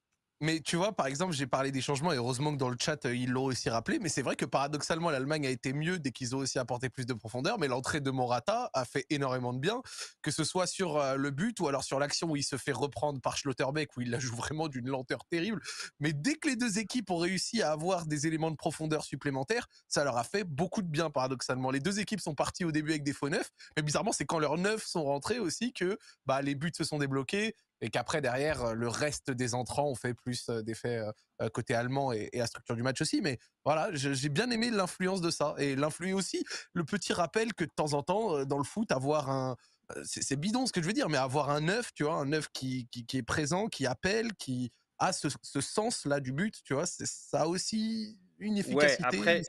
Mais 0.43 0.59
tu 0.59 0.75
vois, 0.75 0.91
par 0.91 1.05
exemple, 1.05 1.33
j'ai 1.33 1.45
parlé 1.45 1.71
des 1.71 1.81
changements 1.81 2.11
et 2.11 2.15
heureusement 2.15 2.51
que 2.51 2.57
dans 2.57 2.69
le 2.69 2.77
chat, 2.79 3.05
euh, 3.05 3.15
ils 3.15 3.29
l'ont 3.29 3.43
aussi 3.45 3.69
rappelé. 3.69 3.99
Mais 3.99 4.09
c'est 4.09 4.23
vrai 4.23 4.35
que 4.35 4.45
paradoxalement, 4.45 5.11
l'Allemagne 5.11 5.45
a 5.45 5.51
été 5.51 5.71
mieux 5.71 5.99
dès 5.99 6.11
qu'ils 6.11 6.35
ont 6.35 6.39
aussi 6.39 6.57
apporté 6.57 6.89
plus 6.89 7.05
de 7.05 7.13
profondeur. 7.13 7.59
Mais 7.59 7.67
l'entrée 7.67 8.01
de 8.01 8.09
Morata 8.09 8.71
a 8.73 8.83
fait 8.83 9.05
énormément 9.11 9.53
de 9.53 9.59
bien, 9.59 9.83
que 10.23 10.31
ce 10.31 10.43
soit 10.43 10.65
sur 10.65 10.97
euh, 10.97 11.15
le 11.15 11.29
but 11.29 11.59
ou 11.59 11.67
alors 11.67 11.83
sur 11.83 11.99
l'action 11.99 12.31
où 12.31 12.35
il 12.35 12.43
se 12.43 12.57
fait 12.57 12.71
reprendre 12.71 13.21
par 13.21 13.37
Schlotterbeck, 13.37 13.95
où 13.97 14.01
il 14.01 14.09
la 14.09 14.17
joue 14.17 14.35
vraiment 14.35 14.67
d'une 14.67 14.89
lenteur 14.89 15.25
terrible. 15.25 15.61
Mais 15.99 16.11
dès 16.11 16.33
que 16.33 16.47
les 16.47 16.55
deux 16.55 16.79
équipes 16.79 17.11
ont 17.11 17.17
réussi 17.17 17.61
à 17.61 17.71
avoir 17.71 18.07
des 18.07 18.25
éléments 18.25 18.49
de 18.49 18.55
profondeur 18.55 19.03
supplémentaires, 19.03 19.67
ça 19.87 20.03
leur 20.03 20.17
a 20.17 20.23
fait 20.23 20.43
beaucoup 20.43 20.81
de 20.81 20.87
bien, 20.87 21.11
paradoxalement. 21.11 21.69
Les 21.69 21.79
deux 21.79 21.99
équipes 21.99 22.19
sont 22.19 22.33
parties 22.33 22.65
au 22.65 22.71
début 22.71 22.89
avec 22.89 23.03
des 23.03 23.13
faux 23.13 23.29
neufs, 23.29 23.51
mais 23.77 23.83
bizarrement, 23.83 24.11
c'est 24.11 24.25
quand 24.25 24.39
leurs 24.39 24.57
neufs 24.57 24.87
sont 24.87 25.03
rentrés 25.03 25.37
aussi 25.37 25.71
que 25.71 25.99
bah, 26.25 26.41
les 26.41 26.55
buts 26.55 26.71
se 26.75 26.83
sont 26.83 26.97
débloqués, 26.97 27.55
et 27.81 27.89
qu'après 27.89 28.21
derrière 28.21 28.63
euh, 28.63 28.73
le 28.73 28.87
reste 28.87 29.31
des 29.31 29.53
entrants 29.53 29.89
ont 29.89 29.95
fait 29.95 30.13
plus 30.13 30.49
euh, 30.49 30.61
d'effets 30.61 31.03
euh, 31.41 31.49
côté 31.49 31.73
allemand 31.73 32.11
et, 32.13 32.29
la 32.33 32.47
structure 32.47 32.75
du 32.75 32.83
match 32.83 33.01
aussi. 33.01 33.21
Mais 33.21 33.39
voilà 33.65 33.89
j'ai 33.93 34.29
bien 34.29 34.49
aimé 34.51 34.69
l'influence 34.69 35.21
de 35.21 35.31
ça 35.31 35.55
et 35.57 35.75
l'influence 35.75 36.19
aussi. 36.19 36.43
Le 36.73 36.83
petit 36.83 37.13
rappel 37.13 37.53
que 37.53 37.63
de 37.63 37.71
temps 37.75 37.93
en 37.93 38.03
temps 38.03 38.45
dans 38.45 38.57
le 38.57 38.63
foot 38.63 38.91
avoir 38.91 39.29
un 39.29 39.55
c'est 40.03 40.39
bidon 40.39 40.65
ce 40.65 40.71
que 40.71 40.81
je 40.81 40.87
veux 40.87 40.93
dire 40.93 41.09
mais 41.09 41.17
avoir 41.17 41.49
un 41.49 41.59
neuf 41.59 41.93
tu 41.93 42.03
vois 42.03 42.13
un 42.13 42.25
neuf 42.25 42.47
qui, 42.53 42.87
qui, 42.87 43.17
est 43.17 43.23
présent 43.23 43.67
qui 43.67 43.85
appelle 43.85 44.33
qui 44.35 44.71
a 44.99 45.11
ce, 45.11 45.27
sens 45.59 46.05
là 46.05 46.21
du 46.21 46.31
but 46.31 46.61
tu 46.63 46.73
vois 46.73 46.85
ça 46.85 47.41
a 47.41 47.47
aussi 47.47 48.17
une 48.39 48.57
efficacité 48.57 49.03
après, 49.03 49.41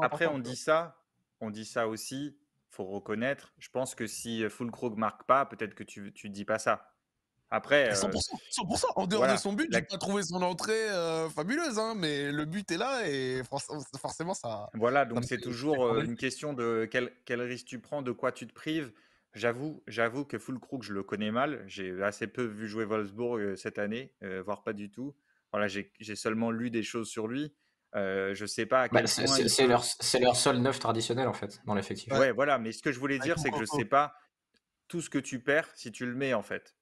après 0.00 0.26
on 0.26 0.38
dit 0.38 0.56
ça 0.56 0.96
on 1.40 1.50
dit 1.50 1.66
ça 1.66 1.86
aussi 1.86 2.34
faut 2.70 2.84
reconnaître. 2.84 3.52
Je 3.58 3.68
pense 3.68 3.94
que 3.94 4.06
si 4.06 4.48
Fulkrug 4.48 4.96
marque 4.96 5.24
pas 5.24 5.44
peut-être 5.44 5.74
que 5.74 5.84
tu 5.84 6.12
tu 6.12 6.30
dis 6.30 6.44
pas 6.44 6.58
ça 6.58 6.89
après, 7.50 7.92
100%, 7.92 8.12
100%, 8.50 8.84
en 8.96 9.06
dehors 9.06 9.26
de 9.26 9.36
son 9.36 9.52
but, 9.52 9.68
j'ai 9.72 9.82
pas 9.82 9.98
trouvé 9.98 10.22
son 10.22 10.42
entrée 10.42 10.88
fabuleuse, 11.34 11.78
hein, 11.78 11.94
mais 11.96 12.30
le 12.30 12.44
but 12.44 12.70
est 12.70 12.76
là 12.76 13.08
et 13.08 13.42
forcément 14.00 14.34
ça. 14.34 14.70
Voilà, 14.74 15.04
donc 15.04 15.24
c'est 15.24 15.40
toujours 15.40 15.98
une 15.98 16.16
question 16.16 16.52
de 16.52 16.88
quel, 16.90 17.12
quel, 17.24 17.40
risque 17.42 17.66
tu 17.66 17.78
prends, 17.78 18.02
de 18.02 18.12
quoi 18.12 18.32
tu 18.32 18.46
te 18.46 18.52
prives. 18.52 18.92
J'avoue, 19.32 19.82
j'avoue 19.86 20.24
que 20.24 20.38
Fulkrug, 20.38 20.82
je 20.82 20.92
le 20.92 21.04
connais 21.04 21.30
mal. 21.30 21.62
J'ai 21.66 22.02
assez 22.02 22.26
peu 22.26 22.42
vu 22.44 22.68
jouer 22.68 22.84
Wolfsburg 22.84 23.56
cette 23.56 23.78
année, 23.78 24.12
voire 24.44 24.62
pas 24.62 24.72
du 24.72 24.90
tout. 24.90 25.14
Voilà, 25.52 25.66
j'ai 25.66 26.16
seulement 26.16 26.50
lu 26.50 26.70
des 26.70 26.82
choses 26.82 27.08
sur 27.08 27.26
lui. 27.26 27.52
Euh, 27.96 28.34
je 28.34 28.46
sais 28.46 28.66
pas 28.66 28.86
bah. 28.88 29.04
C'est 29.06 29.66
leur, 29.66 29.84
leur, 30.20 30.36
seul 30.36 30.58
neuf 30.58 30.78
traditionnel 30.78 31.26
en 31.26 31.32
fait 31.32 31.60
dans 31.66 31.74
l'effectif. 31.74 32.12
Ouais, 32.12 32.30
voilà. 32.30 32.58
Mais 32.58 32.70
ce 32.72 32.82
que 32.82 32.92
je 32.92 33.00
voulais 33.00 33.18
dire, 33.18 33.38
c'est 33.38 33.50
que 33.50 33.58
je 33.58 33.64
sais 33.64 33.84
pas 33.84 34.14
tout 34.86 35.00
ce 35.00 35.10
que 35.10 35.18
tu 35.18 35.40
perds 35.40 35.68
si 35.74 35.90
tu 35.90 36.06
le 36.06 36.14
mets 36.14 36.34
en 36.34 36.42
fait. 36.42 36.76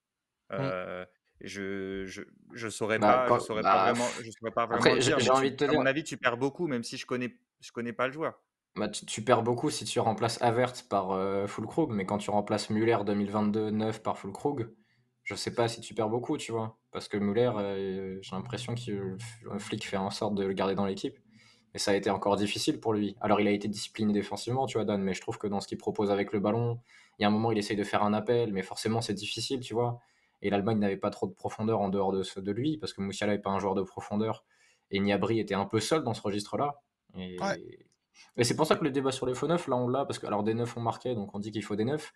Mmh. 0.50 1.04
je, 1.42 2.04
je, 2.06 2.22
je 2.54 2.68
saurais 2.68 2.98
bah, 2.98 3.26
pas, 3.28 3.38
je 3.38 3.44
saurais 3.44 3.62
pas 3.62 3.90
vraiment, 3.90 4.08
je 4.22 4.30
saurais 4.30 4.50
pas 4.50 4.66
vraiment 4.66 5.00
J'ai 5.00 5.30
envie 5.30 5.50
de 5.50 5.56
te 5.56 5.64
à 5.64 5.72
mon 5.72 5.86
avis, 5.86 6.04
tu 6.04 6.16
perds 6.16 6.38
beaucoup, 6.38 6.66
même 6.66 6.82
si 6.82 6.96
je 6.96 7.06
connais, 7.06 7.36
je 7.60 7.70
connais 7.72 7.92
pas 7.92 8.06
le 8.06 8.12
joueur. 8.12 8.40
Bah, 8.76 8.88
tu, 8.88 9.22
perds 9.22 9.42
beaucoup 9.42 9.70
si 9.70 9.84
tu 9.84 9.98
remplaces 9.98 10.40
Avert 10.40 10.72
par 10.88 11.10
euh, 11.10 11.46
Fulkrug, 11.46 11.90
mais 11.90 12.06
quand 12.06 12.18
tu 12.18 12.30
remplaces 12.30 12.70
Muller 12.70 12.98
2022 13.04 13.70
9 13.70 14.02
par 14.02 14.18
Fulkrug, 14.18 14.70
je 15.24 15.34
sais 15.34 15.52
pas 15.52 15.68
si 15.68 15.80
tu 15.80 15.94
perds 15.94 16.08
beaucoup, 16.08 16.38
tu 16.38 16.52
vois. 16.52 16.78
Parce 16.92 17.08
que 17.08 17.16
Muller, 17.16 17.50
j'ai 18.22 18.36
l'impression 18.36 18.74
que 18.74 19.16
le 19.50 19.58
flic 19.58 19.86
fait 19.86 19.96
en 19.96 20.10
sorte 20.10 20.34
de 20.34 20.44
le 20.44 20.52
garder 20.52 20.74
dans 20.74 20.86
l'équipe. 20.86 21.18
Et 21.74 21.78
ça 21.78 21.90
a 21.90 21.94
été 21.94 22.08
encore 22.08 22.36
difficile 22.36 22.80
pour 22.80 22.94
lui. 22.94 23.14
Alors, 23.20 23.40
il 23.40 23.46
a 23.46 23.50
été 23.50 23.68
discipliné 23.68 24.12
défensivement, 24.12 24.66
tu 24.66 24.78
vois, 24.78 24.84
Dan, 24.84 25.02
mais 25.02 25.12
je 25.12 25.20
trouve 25.20 25.36
que 25.36 25.46
dans 25.46 25.60
ce 25.60 25.68
qu'il 25.68 25.76
propose 25.76 26.10
avec 26.10 26.32
le 26.32 26.40
ballon, 26.40 26.80
il 27.18 27.22
y 27.22 27.24
a 27.26 27.28
un 27.28 27.30
moment, 27.30 27.52
il 27.52 27.58
essaye 27.58 27.76
de 27.76 27.84
faire 27.84 28.02
un 28.02 28.14
appel, 28.14 28.52
mais 28.52 28.62
forcément, 28.62 29.02
c'est 29.02 29.12
difficile, 29.12 29.60
tu 29.60 29.74
vois. 29.74 29.98
Et 30.42 30.50
l'Allemagne 30.50 30.78
n'avait 30.78 30.96
pas 30.96 31.10
trop 31.10 31.26
de 31.26 31.32
profondeur 31.32 31.80
en 31.80 31.88
dehors 31.88 32.12
de, 32.12 32.22
de 32.40 32.52
lui, 32.52 32.78
parce 32.78 32.92
que 32.92 33.00
Moussiala 33.00 33.34
n'est 33.34 33.42
pas 33.42 33.50
un 33.50 33.58
joueur 33.58 33.74
de 33.74 33.82
profondeur. 33.82 34.44
Et 34.90 35.00
Niabri 35.00 35.40
était 35.40 35.54
un 35.54 35.66
peu 35.66 35.80
seul 35.80 36.02
dans 36.02 36.14
ce 36.14 36.22
registre-là. 36.22 36.80
Et, 37.16 37.36
et 38.36 38.44
c'est 38.44 38.56
pour 38.56 38.66
ça 38.66 38.76
que 38.76 38.84
le 38.84 38.90
débat 38.90 39.12
sur 39.12 39.26
les 39.26 39.34
faux 39.34 39.48
neufs, 39.48 39.66
là, 39.68 39.76
on 39.76 39.88
l'a, 39.88 40.04
parce 40.04 40.18
que 40.18 40.26
alors 40.26 40.42
des 40.42 40.54
neufs 40.54 40.76
ont 40.76 40.80
marqué, 40.80 41.14
donc 41.14 41.34
on 41.34 41.38
dit 41.38 41.50
qu'il 41.50 41.64
faut 41.64 41.76
des 41.76 41.84
neufs. 41.84 42.12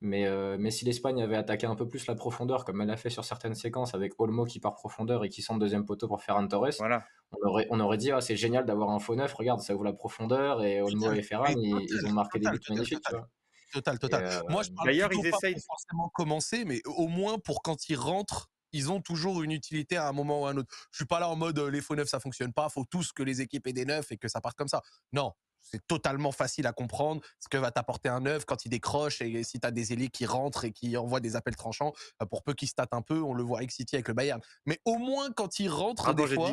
Mais, 0.00 0.26
euh, 0.26 0.56
mais 0.60 0.70
si 0.70 0.84
l'Espagne 0.84 1.20
avait 1.22 1.36
attaqué 1.36 1.66
un 1.66 1.74
peu 1.74 1.88
plus 1.88 2.06
la 2.06 2.14
profondeur, 2.14 2.64
comme 2.64 2.80
elle 2.80 2.90
a 2.90 2.96
fait 2.96 3.10
sur 3.10 3.24
certaines 3.24 3.54
séquences, 3.54 3.94
avec 3.94 4.12
Olmo 4.18 4.44
qui 4.44 4.60
part 4.60 4.74
profondeur 4.74 5.24
et 5.24 5.28
qui 5.28 5.42
sent 5.42 5.54
deuxième 5.58 5.84
poteau 5.84 6.06
pour 6.06 6.22
un 6.28 6.46
Torres, 6.46 6.70
voilà. 6.78 7.04
on, 7.32 7.48
aurait, 7.48 7.66
on 7.70 7.80
aurait 7.80 7.96
dit 7.96 8.12
ah, 8.12 8.20
c'est 8.20 8.36
génial 8.36 8.64
d'avoir 8.64 8.90
un 8.90 9.00
faux 9.00 9.16
neuf, 9.16 9.34
regarde, 9.34 9.60
ça 9.60 9.74
ouvre 9.74 9.84
la 9.84 9.92
profondeur, 9.92 10.62
et 10.62 10.80
Olmo 10.80 11.10
et 11.12 11.22
Ferran, 11.22 11.46
ils, 11.48 11.86
ils, 11.90 12.06
ont 12.06 12.12
marqué 12.12 12.38
des 12.38 12.48
buts 12.48 12.60
magnifiques. 12.70 13.00
Tu 13.08 13.16
vois. 13.16 13.28
Total, 13.72 13.98
total. 13.98 14.24
Euh, 14.24 14.42
Moi, 14.48 14.62
je 14.62 14.70
parle 14.70 14.88
D'ailleurs, 14.88 15.12
ils 15.12 15.26
essayent 15.26 15.54
pas 15.54 15.60
forcément 15.60 16.08
commencer, 16.08 16.64
mais 16.64 16.80
au 16.86 17.08
moins 17.08 17.38
pour 17.38 17.62
quand 17.62 17.88
ils 17.88 17.96
rentrent, 17.96 18.48
ils 18.72 18.90
ont 18.90 19.00
toujours 19.00 19.42
une 19.42 19.52
utilité 19.52 19.96
à 19.96 20.08
un 20.08 20.12
moment 20.12 20.42
ou 20.42 20.46
à 20.46 20.50
un 20.50 20.56
autre. 20.56 20.68
Je 20.90 20.96
suis 20.96 21.06
pas 21.06 21.20
là 21.20 21.28
en 21.28 21.36
mode 21.36 21.58
les 21.58 21.80
faux 21.80 21.96
neufs 21.96 22.08
ça 22.08 22.20
fonctionne 22.20 22.52
pas, 22.52 22.68
faut 22.68 22.84
tous 22.84 23.12
que 23.12 23.22
les 23.22 23.40
équipes 23.40 23.66
aient 23.66 23.72
des 23.72 23.86
neufs 23.86 24.12
et 24.12 24.18
que 24.18 24.28
ça 24.28 24.40
parte 24.40 24.56
comme 24.56 24.68
ça. 24.68 24.82
Non, 25.12 25.32
c'est 25.60 25.86
totalement 25.86 26.32
facile 26.32 26.66
à 26.66 26.72
comprendre 26.72 27.20
ce 27.40 27.48
que 27.48 27.56
va 27.56 27.70
t'apporter 27.70 28.08
un 28.08 28.20
neuf 28.20 28.44
quand 28.44 28.64
il 28.64 28.70
décroche 28.70 29.20
et 29.20 29.42
si 29.42 29.60
tu 29.60 29.66
as 29.66 29.70
des 29.70 29.92
ailiers 29.92 30.08
qui 30.08 30.26
rentrent 30.26 30.64
et 30.64 30.72
qui 30.72 30.96
envoient 30.96 31.20
des 31.20 31.36
appels 31.36 31.56
tranchants, 31.56 31.92
bah, 32.18 32.26
pour 32.26 32.42
peu 32.42 32.54
qu'ils 32.54 32.68
se 32.68 32.74
un 32.78 33.02
peu, 33.02 33.20
on 33.20 33.34
le 33.34 33.42
voit 33.42 33.58
avec 33.58 33.70
City 33.70 33.96
avec 33.96 34.08
le 34.08 34.14
Bayern. 34.14 34.40
Mais 34.66 34.80
au 34.84 34.98
moins 34.98 35.30
quand 35.32 35.58
ils 35.58 35.68
rentrent 35.68 36.14
des 36.14 36.26
fois, 36.26 36.52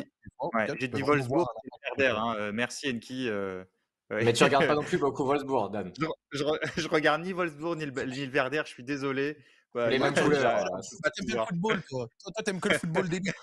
j'ai 0.78 0.88
dit, 0.88 1.02
Wolfsburg, 1.02 1.48
hein, 1.98 2.34
euh, 2.36 2.52
merci 2.52 2.90
Enki. 2.90 3.28
Euh, 3.28 3.64
mais 4.10 4.32
tu 4.32 4.44
regardes 4.44 4.66
pas 4.66 4.74
non 4.74 4.82
plus 4.82 4.98
beaucoup 4.98 5.24
Wolfsburg, 5.24 5.72
Dan. 5.72 5.92
Je, 6.32 6.44
je, 6.76 6.88
regarde 6.88 7.22
ni 7.22 7.32
Wolfsburg 7.32 7.76
ni 7.76 7.86
le, 7.86 8.30
Werder, 8.30 8.62
je 8.64 8.70
suis 8.70 8.84
désolé. 8.84 9.36
Bah, 9.74 9.90
les 9.90 9.98
mêmes 9.98 10.14
couleurs. 10.14 10.64
Bah, 11.02 11.10
t'aimes 11.14 11.36
le 11.38 11.44
football, 11.44 11.82
toi. 11.86 12.08
Toi, 12.22 12.32
t'aimes 12.44 12.60
que 12.60 12.68
le 12.70 12.78
football 12.78 13.08
d'élite, 13.10 13.34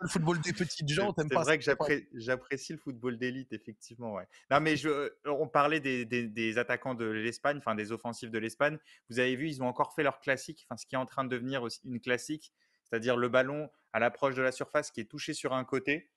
Le 0.00 0.08
football 0.08 0.40
des 0.40 0.52
petites 0.52 0.88
gens, 0.88 1.12
t'aimes 1.12 1.28
pas. 1.28 1.44
C'est 1.44 1.74
vrai 1.74 1.98
que 2.00 2.06
j'apprécie 2.14 2.72
le 2.72 2.78
football 2.78 3.18
d'élite, 3.18 3.52
effectivement, 3.52 4.14
ouais. 4.14 4.26
Non, 4.50 4.60
mais 4.60 4.76
je, 4.76 4.88
euh, 4.88 5.10
on 5.26 5.46
parlait 5.46 5.78
des, 5.78 6.04
des, 6.04 6.58
attaquants 6.58 6.94
de 6.94 7.04
l'Espagne, 7.04 7.58
enfin 7.58 7.76
des 7.76 7.92
offensifs 7.92 8.32
de 8.32 8.38
l'Espagne. 8.38 8.78
Vous 9.10 9.20
avez 9.20 9.36
vu, 9.36 9.48
ils 9.48 9.62
ont 9.62 9.68
encore 9.68 9.94
fait 9.94 10.02
leur 10.02 10.18
classique, 10.20 10.66
enfin 10.68 10.76
ce 10.76 10.86
qui 10.86 10.96
est 10.96 10.98
en 10.98 11.06
train 11.06 11.22
de 11.22 11.28
devenir 11.28 11.62
aussi 11.62 11.80
une 11.84 12.00
classique, 12.00 12.52
c'est-à-dire 12.82 13.16
le 13.16 13.28
ballon 13.28 13.70
à 13.92 14.00
l'approche 14.00 14.34
de 14.34 14.42
la 14.42 14.50
surface 14.52 14.90
qui 14.90 15.00
est 15.00 15.04
touché 15.10 15.34
sur 15.34 15.52
un 15.52 15.64
côté. 15.64 16.10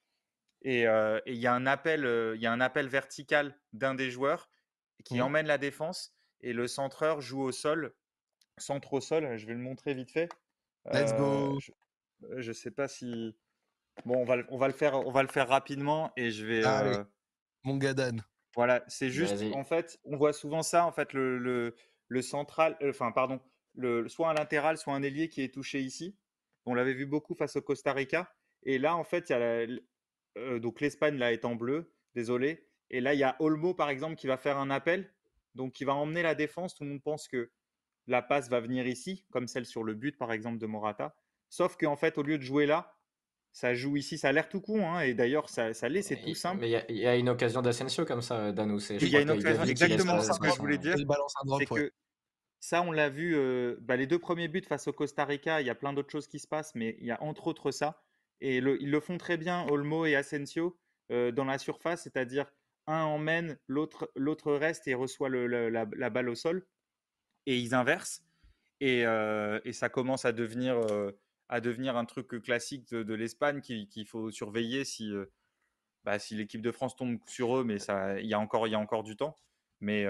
Et 0.61 0.87
euh, 0.87 1.19
il 1.25 1.37
y 1.37 1.47
a 1.47 1.53
un 1.53 1.65
appel, 1.65 2.05
euh, 2.05 2.35
il 2.35 2.41
y 2.41 2.47
a 2.47 2.51
un 2.51 2.61
appel 2.61 2.87
vertical 2.87 3.57
d'un 3.73 3.95
des 3.95 4.11
joueurs 4.11 4.49
qui 5.05 5.19
mmh. 5.19 5.21
emmène 5.21 5.47
la 5.47 5.57
défense 5.57 6.13
et 6.41 6.51
le 6.51 6.67
centreur 6.67 7.21
joue 7.21 7.41
au 7.41 7.51
sol 7.51 7.93
centre 8.59 8.93
au 8.93 9.01
sol. 9.01 9.37
Je 9.37 9.45
vais 9.45 9.53
le 9.53 9.59
montrer 9.59 9.93
vite 9.93 10.11
fait. 10.11 10.29
Let's 10.91 11.13
go. 11.13 11.59
Je, 12.37 12.47
ne 12.47 12.53
sais 12.53 12.71
pas 12.71 12.87
si. 12.87 13.35
Bon, 14.05 14.17
on 14.17 14.25
va, 14.25 14.37
on 14.49 14.57
va, 14.57 14.67
le 14.67 14.73
faire, 14.73 14.95
on 14.95 15.11
va 15.11 15.23
le 15.23 15.27
faire 15.27 15.47
rapidement 15.47 16.11
et 16.15 16.31
je 16.31 16.45
vais. 16.45 16.65
Euh, 16.65 17.03
Mon 17.63 17.77
gadan. 17.77 18.17
Voilà, 18.55 18.83
c'est 18.87 19.09
juste. 19.09 19.43
En 19.53 19.63
fait, 19.63 19.99
on 20.03 20.17
voit 20.17 20.33
souvent 20.33 20.63
ça. 20.63 20.85
En 20.85 20.91
fait, 20.91 21.13
le, 21.13 21.37
le, 21.37 21.75
le 22.07 22.21
central, 22.21 22.77
euh, 22.81 22.89
enfin, 22.89 23.11
pardon, 23.11 23.39
le, 23.75 24.07
soit 24.07 24.29
un 24.29 24.33
latéral, 24.33 24.77
soit 24.77 24.93
un 24.93 25.03
ailier 25.03 25.29
qui 25.29 25.41
est 25.41 25.53
touché 25.53 25.81
ici. 25.81 26.17
On 26.65 26.73
l'avait 26.73 26.93
vu 26.93 27.05
beaucoup 27.05 27.35
face 27.35 27.55
au 27.55 27.61
Costa 27.61 27.93
Rica. 27.93 28.33
Et 28.63 28.77
là, 28.77 28.95
en 28.95 29.03
fait, 29.03 29.29
il 29.29 29.33
y 29.33 29.35
a 29.35 29.65
donc 30.59 30.81
l'Espagne 30.81 31.17
là 31.17 31.31
est 31.33 31.45
en 31.45 31.55
bleu. 31.55 31.91
Désolé. 32.15 32.67
Et 32.89 33.01
là, 33.01 33.13
il 33.13 33.19
y 33.19 33.23
a 33.23 33.35
Olmo 33.39 33.73
par 33.73 33.89
exemple 33.89 34.15
qui 34.15 34.27
va 34.27 34.37
faire 34.37 34.57
un 34.57 34.69
appel, 34.69 35.11
donc 35.55 35.73
qui 35.73 35.83
va 35.83 35.93
emmener 35.93 36.23
la 36.23 36.35
défense. 36.35 36.75
Tout 36.75 36.83
le 36.83 36.89
monde 36.91 37.03
pense 37.03 37.27
que 37.27 37.51
la 38.07 38.21
passe 38.21 38.49
va 38.49 38.59
venir 38.59 38.87
ici, 38.87 39.25
comme 39.31 39.47
celle 39.47 39.65
sur 39.65 39.83
le 39.83 39.93
but 39.93 40.17
par 40.17 40.31
exemple 40.31 40.57
de 40.57 40.65
Morata. 40.65 41.15
Sauf 41.49 41.77
qu'en 41.77 41.95
fait, 41.95 42.17
au 42.17 42.23
lieu 42.23 42.37
de 42.37 42.43
jouer 42.43 42.65
là, 42.65 42.95
ça 43.51 43.73
joue 43.73 43.97
ici, 43.97 44.17
ça 44.17 44.29
a 44.29 44.31
l'air 44.31 44.47
tout 44.47 44.61
con, 44.61 44.87
hein, 44.87 45.01
et 45.01 45.13
d'ailleurs, 45.13 45.49
ça, 45.49 45.73
ça 45.73 45.89
l'est, 45.89 46.03
c'est 46.03 46.17
tout 46.17 46.35
simple. 46.35 46.61
Mais 46.61 46.85
il 46.89 46.97
y, 46.97 47.07
a 47.07 47.15
une 47.15 47.29
occasion 47.29 47.61
d'Asensio 47.61 48.05
comme 48.05 48.21
ça, 48.21 48.51
Danou. 48.51 48.79
Il 48.79 49.09
y 49.09 49.17
a 49.17 49.21
une 49.21 49.31
occasion, 49.31 49.63
exactement 49.63 50.21
ce 50.21 50.39
que 50.39 50.49
je 50.49 50.57
voulais 50.57 50.77
dire. 50.77 50.95
C'est 50.97 51.65
que 51.65 51.91
ça, 52.59 52.81
on 52.81 52.91
l'a 52.91 53.09
vu, 53.09 53.35
euh, 53.35 53.77
bah, 53.81 53.95
les 53.95 54.05
deux 54.05 54.19
premiers 54.19 54.47
buts 54.47 54.61
face 54.67 54.87
au 54.87 54.93
Costa 54.93 55.25
Rica, 55.25 55.61
il 55.61 55.67
y 55.67 55.69
a 55.69 55.75
plein 55.75 55.93
d'autres 55.93 56.11
choses 56.11 56.27
qui 56.27 56.39
se 56.39 56.47
passent, 56.47 56.75
mais 56.75 56.97
il 56.99 57.07
y 57.07 57.11
a 57.11 57.21
entre 57.23 57.47
autres 57.47 57.71
ça. 57.71 58.03
Et 58.41 58.57
ils 58.57 58.91
le 58.91 58.99
font 58.99 59.17
très 59.17 59.37
bien, 59.37 59.65
Olmo 59.69 60.05
et 60.05 60.15
Asensio, 60.15 60.77
euh, 61.11 61.31
dans 61.31 61.45
la 61.45 61.57
surface, 61.57 62.03
c'est-à-dire 62.03 62.45
un 62.87 63.03
emmène, 63.03 63.59
l'autre 63.67 64.53
reste 64.53 64.87
et 64.87 64.93
reçoit 64.93 65.29
la, 65.29 66.09
balle 66.09 66.29
au 66.29 66.35
sol 66.35 66.65
et 67.45 67.57
ils 67.57 67.75
inversent. 67.75 68.23
Et, 68.81 69.01
et 69.01 69.73
ça 69.73 69.89
commence 69.89 70.25
à 70.25 70.31
devenir, 70.31 70.79
à 71.49 71.61
devenir 71.61 71.97
un 71.97 72.05
truc 72.05 72.41
classique 72.41 72.89
de, 72.89 73.13
l'Espagne 73.13 73.61
qu'il 73.61 74.07
faut 74.07 74.31
surveiller 74.31 74.85
si, 74.85 75.13
bah, 76.03 76.17
si 76.17 76.33
l'équipe 76.33 76.61
de 76.61 76.71
France 76.71 76.95
tombe 76.95 77.19
sur 77.27 77.57
eux, 77.57 77.63
mais 77.63 77.77
il 78.21 78.25
y, 78.25 78.33
a 78.33 78.39
encore, 78.39 78.67
y 78.67 78.73
a 78.73 78.79
encore 78.79 79.03
du 79.03 79.15
temps. 79.15 79.35
Mais, 79.81 80.07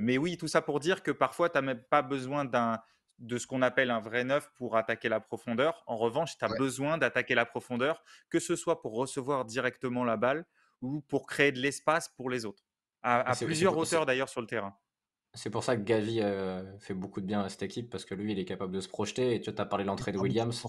mais 0.00 0.16
oui, 0.16 0.36
tout 0.36 0.48
ça 0.48 0.62
pour 0.62 0.78
dire 0.78 1.02
que 1.02 1.10
parfois, 1.10 1.48
tu 1.48 1.56
n'as 1.56 1.62
même 1.62 1.82
pas 1.90 2.02
besoin 2.02 2.44
d'un 2.44 2.80
de 3.20 3.38
ce 3.38 3.46
qu'on 3.46 3.62
appelle 3.62 3.90
un 3.90 4.00
vrai 4.00 4.24
neuf 4.24 4.50
pour 4.56 4.76
attaquer 4.76 5.08
la 5.08 5.20
profondeur. 5.20 5.84
En 5.86 5.96
revanche, 5.96 6.36
tu 6.38 6.44
as 6.44 6.48
besoin 6.48 6.98
d'attaquer 6.98 7.34
la 7.34 7.46
profondeur, 7.46 8.02
que 8.28 8.40
ce 8.40 8.56
soit 8.56 8.80
pour 8.80 8.94
recevoir 8.94 9.44
directement 9.44 10.04
la 10.04 10.16
balle 10.16 10.46
ou 10.82 11.00
pour 11.02 11.26
créer 11.26 11.52
de 11.52 11.60
l'espace 11.60 12.08
pour 12.08 12.30
les 12.30 12.44
autres. 12.44 12.64
À, 13.02 13.30
à 13.30 13.36
plusieurs 13.36 13.76
hauteurs 13.76 14.06
d'ailleurs 14.06 14.28
sur 14.28 14.40
le 14.40 14.46
terrain. 14.46 14.74
C'est 15.34 15.50
pour 15.50 15.62
ça 15.62 15.76
que 15.76 15.82
Gavi 15.82 16.20
euh, 16.20 16.76
fait 16.78 16.94
beaucoup 16.94 17.20
de 17.20 17.26
bien 17.26 17.42
à 17.42 17.48
cette 17.48 17.62
équipe 17.62 17.88
parce 17.88 18.04
que 18.04 18.14
lui, 18.14 18.32
il 18.32 18.38
est 18.38 18.44
capable 18.44 18.72
de 18.72 18.80
se 18.80 18.88
projeter. 18.88 19.34
Et 19.34 19.40
tu 19.40 19.50
as 19.50 19.64
parlé 19.64 19.84
de 19.84 19.88
l'entrée 19.88 20.10
de 20.12 20.18
Williams, 20.18 20.66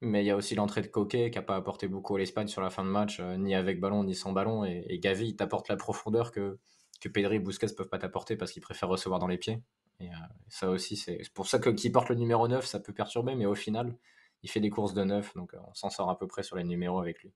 mais 0.00 0.22
il 0.22 0.26
y 0.26 0.30
a 0.30 0.36
aussi 0.36 0.54
l'entrée 0.54 0.80
de 0.80 0.86
Coquet 0.86 1.30
qui 1.30 1.38
n'a 1.38 1.42
pas 1.42 1.56
apporté 1.56 1.88
beaucoup 1.88 2.16
à 2.16 2.18
l'Espagne 2.18 2.48
sur 2.48 2.62
la 2.62 2.70
fin 2.70 2.84
de 2.84 2.88
match, 2.88 3.20
euh, 3.20 3.36
ni 3.36 3.54
avec 3.54 3.80
ballon, 3.80 4.04
ni 4.04 4.14
sans 4.14 4.32
ballon. 4.32 4.64
Et, 4.64 4.98
Gavi, 4.98 5.28
il 5.28 5.36
t'apporte 5.36 5.68
la 5.68 5.76
profondeur 5.76 6.32
que, 6.32 6.58
que 7.00 7.08
Pedri 7.08 7.36
et 7.36 7.38
Busquets 7.38 7.66
ne 7.66 7.72
peuvent 7.72 7.88
pas 7.88 7.98
t'apporter 7.98 8.36
parce 8.36 8.52
qu'ils 8.52 8.62
préfèrent 8.62 8.88
recevoir 8.88 9.20
dans 9.20 9.26
les 9.26 9.38
pieds. 9.38 9.60
Et 10.00 10.08
euh, 10.08 10.16
ça 10.48 10.70
aussi, 10.70 10.96
c'est 10.96 11.20
pour 11.34 11.48
ça 11.48 11.58
que 11.58 11.70
qui 11.70 11.90
porte 11.90 12.08
le 12.08 12.14
numéro 12.14 12.46
9, 12.46 12.64
ça 12.64 12.80
peut 12.80 12.92
perturber, 12.92 13.34
mais 13.34 13.46
au 13.46 13.54
final, 13.54 13.96
il 14.42 14.50
fait 14.50 14.60
des 14.60 14.70
courses 14.70 14.94
de 14.94 15.02
9, 15.02 15.34
donc 15.34 15.54
on 15.54 15.74
s'en 15.74 15.90
sort 15.90 16.10
à 16.10 16.18
peu 16.18 16.26
près 16.26 16.42
sur 16.42 16.56
les 16.56 16.64
numéros 16.64 17.00
avec 17.00 17.22
lui. 17.22 17.32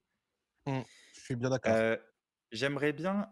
Mmh, 0.66 0.80
je 1.14 1.20
suis 1.20 1.36
bien 1.36 1.50
d'accord. 1.50 1.74
J'aimerais 2.52 2.92
bien, 2.92 3.30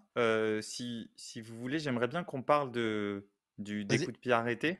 si, 0.63 1.11
si 1.17 1.41
vous 1.41 1.57
voulez, 1.57 1.79
j'aimerais 1.79 2.09
bien 2.09 2.25
qu'on 2.25 2.43
parle 2.43 2.73
de, 2.73 3.29
du, 3.59 3.85
des 3.85 3.99
coups 3.99 4.15
de 4.15 4.19
pied 4.19 4.33
arrêtés 4.33 4.79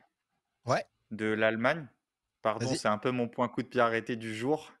Ouais. 0.65 0.85
de 1.11 1.25
l'Allemagne. 1.25 1.87
Pardon, 2.41 2.73
c'est 2.73 2.87
un 2.87 2.97
peu 2.97 3.11
mon 3.11 3.27
point 3.27 3.47
coup 3.47 3.61
de 3.61 3.67
pied 3.67 3.81
arrêté 3.81 4.15
du 4.15 4.33
jour. 4.35 4.71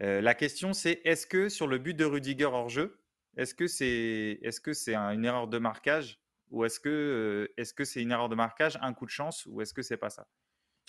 la 0.00 0.34
question, 0.34 0.72
c'est 0.72 1.00
est-ce 1.04 1.26
que 1.26 1.48
sur 1.48 1.66
le 1.66 1.78
but 1.78 1.94
de 1.94 2.04
Rudiger 2.04 2.44
hors 2.46 2.68
jeu, 2.68 3.02
est-ce 3.36 3.54
que 3.54 3.66
c'est 3.66 4.38
est-ce 4.42 4.60
que 4.60 4.72
c'est 4.72 4.94
une 4.94 5.24
erreur 5.24 5.48
de 5.48 5.58
marquage 5.58 6.20
ou 6.50 6.64
est-ce 6.64 6.80
que 6.80 7.52
est-ce 7.56 7.74
que 7.74 7.84
c'est 7.84 8.02
une 8.02 8.12
erreur 8.12 8.28
de 8.28 8.34
marquage, 8.34 8.78
un 8.80 8.94
coup 8.94 9.06
de 9.06 9.10
chance 9.10 9.46
ou 9.46 9.60
est-ce 9.60 9.74
que 9.74 9.82
c'est 9.82 9.96
pas 9.96 10.10
ça? 10.10 10.26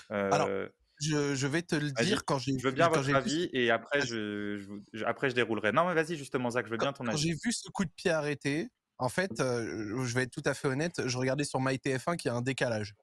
Alors, 0.10 0.50
je, 1.00 1.48
vais 1.48 1.62
te 1.62 1.76
le 1.76 1.92
dire 1.92 2.26
quand 2.26 2.40
j'ai. 2.40 2.58
Je 2.58 2.64
veux 2.64 2.72
bien 2.72 2.90
votre 2.90 3.14
avis 3.14 3.50
et 3.54 3.72
après 3.72 4.06
je, 4.06 4.60
après 5.06 5.30
je 5.30 5.36
déroulerai. 5.36 5.72
Non, 5.72 5.88
mais 5.88 5.94
vas-y 5.94 6.16
justement, 6.16 6.52
Zach, 6.52 6.66
je 6.66 6.72
veux 6.72 6.78
bien 6.78 6.94
ton 6.94 7.06
avis. 7.06 7.12
Quand 7.12 7.22
j'ai 7.22 7.34
vu 7.34 7.52
ce 7.52 7.70
coup 7.70 7.86
de 7.86 7.92
pied 7.96 8.12
arrêté, 8.12 8.70
en 8.98 9.10
fait, 9.10 9.32
je 9.38 10.14
vais 10.14 10.24
être 10.24 10.32
tout 10.32 10.44
à 10.46 10.54
fait 10.54 10.68
honnête, 10.68 11.08
je 11.08 11.18
regardais 11.18 11.44
sur 11.44 11.60
MyTF1 11.60 12.18
qu'il 12.18 12.30
y 12.30 12.32
a 12.32 12.36
un 12.36 12.42
décalage. 12.42 12.96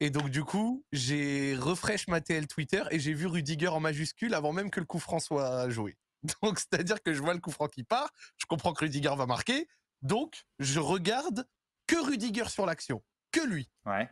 Et 0.00 0.10
donc 0.10 0.28
du 0.28 0.44
coup, 0.44 0.84
j'ai 0.92 1.54
refresh 1.56 2.08
ma 2.08 2.20
TL 2.20 2.46
Twitter 2.46 2.82
et 2.90 2.98
j'ai 2.98 3.14
vu 3.14 3.26
Rudiger 3.26 3.68
en 3.68 3.80
majuscule 3.80 4.34
avant 4.34 4.52
même 4.52 4.70
que 4.70 4.80
le 4.80 4.86
coup 4.86 4.98
franc 4.98 5.20
soit 5.20 5.70
joué. 5.70 5.96
Donc 6.42 6.58
c'est-à-dire 6.58 7.02
que 7.02 7.14
je 7.14 7.22
vois 7.22 7.34
le 7.34 7.40
coup 7.40 7.52
franc 7.52 7.68
qui 7.68 7.84
part, 7.84 8.10
je 8.36 8.46
comprends 8.46 8.72
que 8.72 8.84
Rudiger 8.84 9.14
va 9.16 9.26
marquer, 9.26 9.68
donc 10.02 10.44
je 10.58 10.80
regarde 10.80 11.46
que 11.86 11.96
Rudiger 11.96 12.48
sur 12.48 12.66
l'action, 12.66 13.02
que 13.32 13.40
lui. 13.40 13.70
Ouais. 13.86 14.08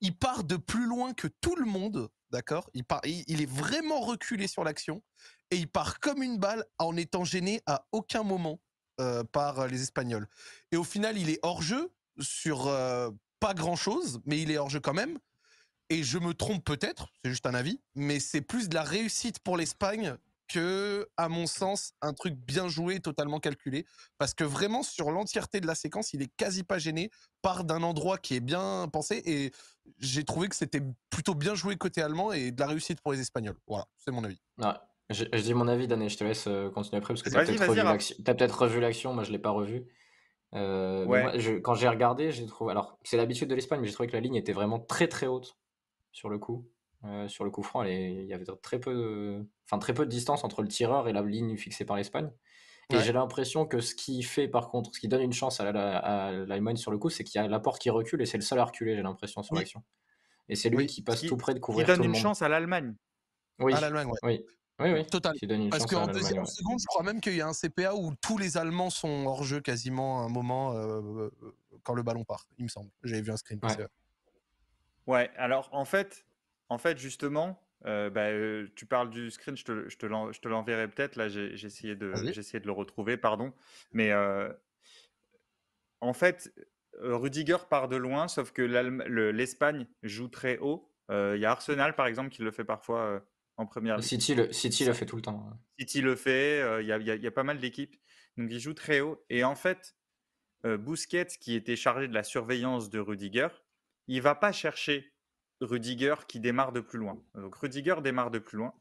Il 0.00 0.16
part 0.16 0.44
de 0.44 0.56
plus 0.56 0.86
loin 0.86 1.14
que 1.14 1.28
tout 1.28 1.56
le 1.56 1.64
monde 1.64 2.10
d'accord? 2.30 2.70
Il, 2.74 2.84
il, 3.28 3.42
est 3.42 3.50
vraiment 3.50 4.00
reculé 4.00 4.46
sur 4.46 4.64
l'action 4.64 5.02
et 5.50 5.56
il 5.56 5.68
part 5.68 6.00
comme 6.00 6.22
une 6.22 6.38
balle 6.38 6.64
en 6.78 6.96
étant 6.96 7.24
gêné 7.24 7.62
à 7.66 7.86
aucun 7.92 8.22
moment 8.22 8.60
euh, 9.00 9.24
par 9.24 9.66
les 9.68 9.82
Espagnols. 9.82 10.26
Et 10.72 10.76
au 10.76 10.84
final, 10.84 11.18
il 11.18 11.30
est 11.30 11.38
hors 11.42 11.62
jeu 11.62 11.92
sur 12.20 12.66
euh, 12.66 13.10
pas 13.40 13.54
grand 13.54 13.76
chose, 13.76 14.20
mais 14.24 14.40
il 14.40 14.50
est 14.50 14.58
hors 14.58 14.70
jeu 14.70 14.80
quand 14.80 14.94
même. 14.94 15.18
Et 15.88 16.02
je 16.02 16.18
me 16.18 16.34
trompe 16.34 16.64
peut-être, 16.64 17.12
c'est 17.22 17.30
juste 17.30 17.46
un 17.46 17.54
avis, 17.54 17.80
mais 17.94 18.18
c'est 18.18 18.40
plus 18.40 18.68
de 18.68 18.74
la 18.74 18.82
réussite 18.82 19.38
pour 19.38 19.56
l'Espagne 19.56 20.16
que, 20.48 21.08
à 21.16 21.28
mon 21.28 21.46
sens, 21.46 21.92
un 22.02 22.12
truc 22.12 22.34
bien 22.34 22.68
joué, 22.68 23.00
totalement 23.00 23.40
calculé. 23.40 23.86
Parce 24.18 24.34
que 24.34 24.44
vraiment, 24.44 24.82
sur 24.82 25.10
l'entièreté 25.10 25.60
de 25.60 25.66
la 25.66 25.74
séquence, 25.74 26.12
il 26.12 26.22
est 26.22 26.30
quasi 26.36 26.62
pas 26.62 26.78
gêné, 26.78 27.10
part 27.42 27.64
d'un 27.64 27.82
endroit 27.82 28.18
qui 28.18 28.34
est 28.36 28.40
bien 28.40 28.88
pensé. 28.92 29.22
Et 29.24 29.52
j'ai 29.98 30.24
trouvé 30.24 30.48
que 30.48 30.56
c'était 30.56 30.82
plutôt 31.10 31.34
bien 31.34 31.54
joué 31.54 31.76
côté 31.76 32.02
allemand 32.02 32.32
et 32.32 32.50
de 32.50 32.60
la 32.60 32.66
réussite 32.66 33.00
pour 33.00 33.12
les 33.12 33.20
Espagnols. 33.20 33.56
Voilà, 33.66 33.86
c'est 33.96 34.10
mon 34.10 34.24
avis. 34.24 34.40
je, 35.10 35.24
dis 35.24 35.54
mon 35.54 35.68
avis, 35.68 35.86
Dan, 35.86 36.02
et 36.02 36.08
je 36.08 36.16
te 36.16 36.24
laisse 36.24 36.46
euh, 36.46 36.70
continuer 36.70 36.98
après, 36.98 37.14
parce 37.14 37.22
que 37.22 37.30
tu 37.30 38.30
as 38.30 38.34
peut-être 38.34 38.62
revu 38.62 38.80
l'action, 38.80 39.14
moi 39.14 39.24
je 39.24 39.32
l'ai 39.32 39.38
pas 39.38 39.50
revu. 39.50 39.86
Euh, 40.54 41.60
quand 41.62 41.74
j'ai 41.74 41.88
regardé, 41.88 42.30
j'ai 42.30 42.46
trouvé. 42.46 42.70
Alors, 42.70 42.98
c'est 43.02 43.16
l'habitude 43.16 43.48
de 43.48 43.54
l'Espagne, 43.54 43.80
mais 43.80 43.86
j'ai 43.86 43.92
trouvé 43.92 44.08
que 44.08 44.14
la 44.14 44.20
ligne 44.20 44.36
était 44.36 44.52
vraiment 44.52 44.78
très 44.78 45.08
très 45.08 45.26
haute 45.26 45.58
sur 46.12 46.28
le 46.28 46.38
coup. 46.38 46.68
Euh, 47.04 47.28
sur 47.28 47.44
le 47.44 47.50
coup 47.50 47.62
franc, 47.62 47.82
il 47.84 48.24
y 48.24 48.32
avait 48.32 48.44
très 48.62 48.80
peu, 48.80 48.94
de... 48.94 49.46
enfin, 49.64 49.78
très 49.78 49.94
peu 49.94 50.04
de 50.04 50.10
distance 50.10 50.44
entre 50.44 50.62
le 50.62 50.68
tireur 50.68 51.08
et 51.08 51.12
la 51.12 51.22
ligne 51.22 51.56
fixée 51.56 51.84
par 51.84 51.96
l'Espagne. 51.96 52.30
Et 52.90 53.00
j'ai 53.00 53.12
l'impression 53.12 53.66
que 53.66 53.80
ce 53.80 53.94
qui 53.94 54.22
fait, 54.22 54.46
par 54.46 54.68
contre, 54.68 54.94
ce 54.94 55.00
qui 55.00 55.08
donne 55.08 55.22
une 55.22 55.32
chance 55.32 55.58
à 55.58 55.72
l'Allemagne 55.72 56.76
sur 56.76 56.92
le 56.92 56.98
coup, 56.98 57.10
c'est 57.10 57.24
qu'il 57.24 57.40
y 57.40 57.44
a 57.44 57.48
la 57.48 57.58
porte 57.58 57.80
qui 57.80 57.90
recule 57.90 58.22
et 58.22 58.26
c'est 58.26 58.38
le 58.38 58.44
seul 58.44 58.60
à 58.60 58.64
reculer, 58.64 58.94
j'ai 58.94 59.02
l'impression, 59.02 59.42
sur 59.42 59.56
l'action. 59.56 59.82
Et 60.48 60.54
c'est 60.54 60.70
lui 60.70 60.86
qui 60.86 61.02
passe 61.02 61.22
tout 61.22 61.36
près 61.36 61.54
de 61.54 61.58
couvrir. 61.58 61.86
Qui 61.86 61.92
donne 61.92 62.04
une 62.04 62.14
chance 62.14 62.42
à 62.42 62.48
l'Allemagne. 62.48 62.94
Oui. 63.58 63.74
À 63.74 63.80
l'Allemagne, 63.80 64.08
oui. 64.22 64.44
Oui, 64.78 64.92
oui. 64.92 65.06
Total. 65.06 65.34
Parce 65.70 65.86
qu'en 65.86 66.06
deuxième 66.06 66.44
seconde, 66.44 66.78
je 66.78 66.86
crois 66.86 67.02
même 67.02 67.20
qu'il 67.20 67.34
y 67.34 67.40
a 67.40 67.48
un 67.48 67.54
CPA 67.54 67.94
où 67.94 68.14
tous 68.20 68.36
les 68.36 68.58
Allemands 68.58 68.90
sont 68.90 69.24
hors 69.26 69.42
jeu 69.42 69.60
quasiment 69.60 70.22
à 70.22 70.26
un 70.26 70.28
moment 70.28 70.72
euh, 70.72 71.00
euh, 71.00 71.30
quand 71.82 71.94
le 71.94 72.02
ballon 72.02 72.24
part, 72.24 72.46
il 72.58 72.64
me 72.64 72.68
semble. 72.68 72.90
J'avais 73.02 73.22
vu 73.22 73.32
un 73.32 73.38
screen. 73.38 73.58
Ouais. 73.62 73.86
ouais, 75.06 75.30
alors 75.36 75.70
en 75.72 75.86
fait, 75.86 76.25
en 76.68 76.78
fait, 76.78 76.98
justement, 76.98 77.62
euh, 77.84 78.10
bah, 78.10 78.28
tu 78.74 78.86
parles 78.86 79.10
du 79.10 79.30
screen, 79.30 79.56
je 79.56 79.64
te, 79.64 79.88
je 79.88 79.96
te 79.96 80.48
l'enverrai 80.48 80.88
peut-être. 80.88 81.16
Là, 81.16 81.28
j'ai 81.28 81.52
essayé, 81.54 81.94
de, 81.94 82.12
essayé 82.36 82.60
de 82.60 82.66
le 82.66 82.72
retrouver, 82.72 83.16
pardon. 83.16 83.52
Mais 83.92 84.12
en 86.00 86.12
fait, 86.12 86.52
Rudiger 86.98 87.58
part 87.68 87.88
de 87.88 87.96
loin, 87.96 88.28
sauf 88.28 88.52
que 88.52 88.62
l'Espagne 88.62 89.86
joue 90.02 90.28
très 90.28 90.58
haut. 90.58 90.90
Il 91.10 91.38
y 91.38 91.44
a 91.44 91.50
Arsenal, 91.50 91.94
par 91.94 92.06
exemple, 92.06 92.30
qui 92.30 92.42
le 92.42 92.50
fait 92.50 92.64
parfois 92.64 93.24
en 93.58 93.66
première 93.66 94.02
City 94.02 94.34
le, 94.34 94.52
City 94.52 94.84
le 94.84 94.92
fait 94.92 95.06
tout 95.06 95.16
le 95.16 95.22
temps. 95.22 95.50
City 95.78 96.02
le 96.02 96.14
fait, 96.14 96.82
il 96.82 96.86
y, 96.86 96.92
a, 96.92 96.98
y, 96.98 97.26
a, 97.26 97.30
pas 97.30 97.44
mal 97.44 97.58
d'équipes. 97.58 97.96
Donc, 98.36 98.50
il 98.50 98.58
joue 98.58 98.74
très 98.74 99.00
haut. 99.00 99.24
Et 99.30 99.44
en 99.44 99.54
fait, 99.54 99.96
Busquets, 100.64 101.28
qui 101.40 101.54
était 101.54 101.76
chargé 101.76 102.08
de 102.08 102.14
la 102.14 102.24
surveillance 102.24 102.90
de 102.90 102.98
Rudiger, 102.98 103.48
il 104.08 104.22
va 104.22 104.34
pas 104.34 104.52
chercher 104.52 105.15
Rudiger 105.60 106.14
qui 106.28 106.40
démarre 106.40 106.72
de 106.72 106.80
plus 106.80 106.98
loin. 106.98 107.18
Donc 107.34 107.54
Rudiger 107.56 107.96
démarre 108.02 108.30
de 108.30 108.38
plus 108.38 108.58
loin. 108.58 108.74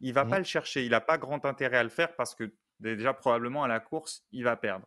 Il 0.00 0.12
va 0.12 0.24
mmh. 0.24 0.30
pas 0.30 0.38
le 0.38 0.44
chercher. 0.44 0.84
Il 0.84 0.90
n'a 0.90 1.00
pas 1.00 1.18
grand 1.18 1.44
intérêt 1.44 1.78
à 1.78 1.82
le 1.82 1.88
faire 1.88 2.14
parce 2.16 2.34
que 2.34 2.52
déjà 2.80 3.14
probablement 3.14 3.62
à 3.64 3.68
la 3.68 3.80
course, 3.80 4.24
il 4.32 4.44
va 4.44 4.56
perdre. 4.56 4.86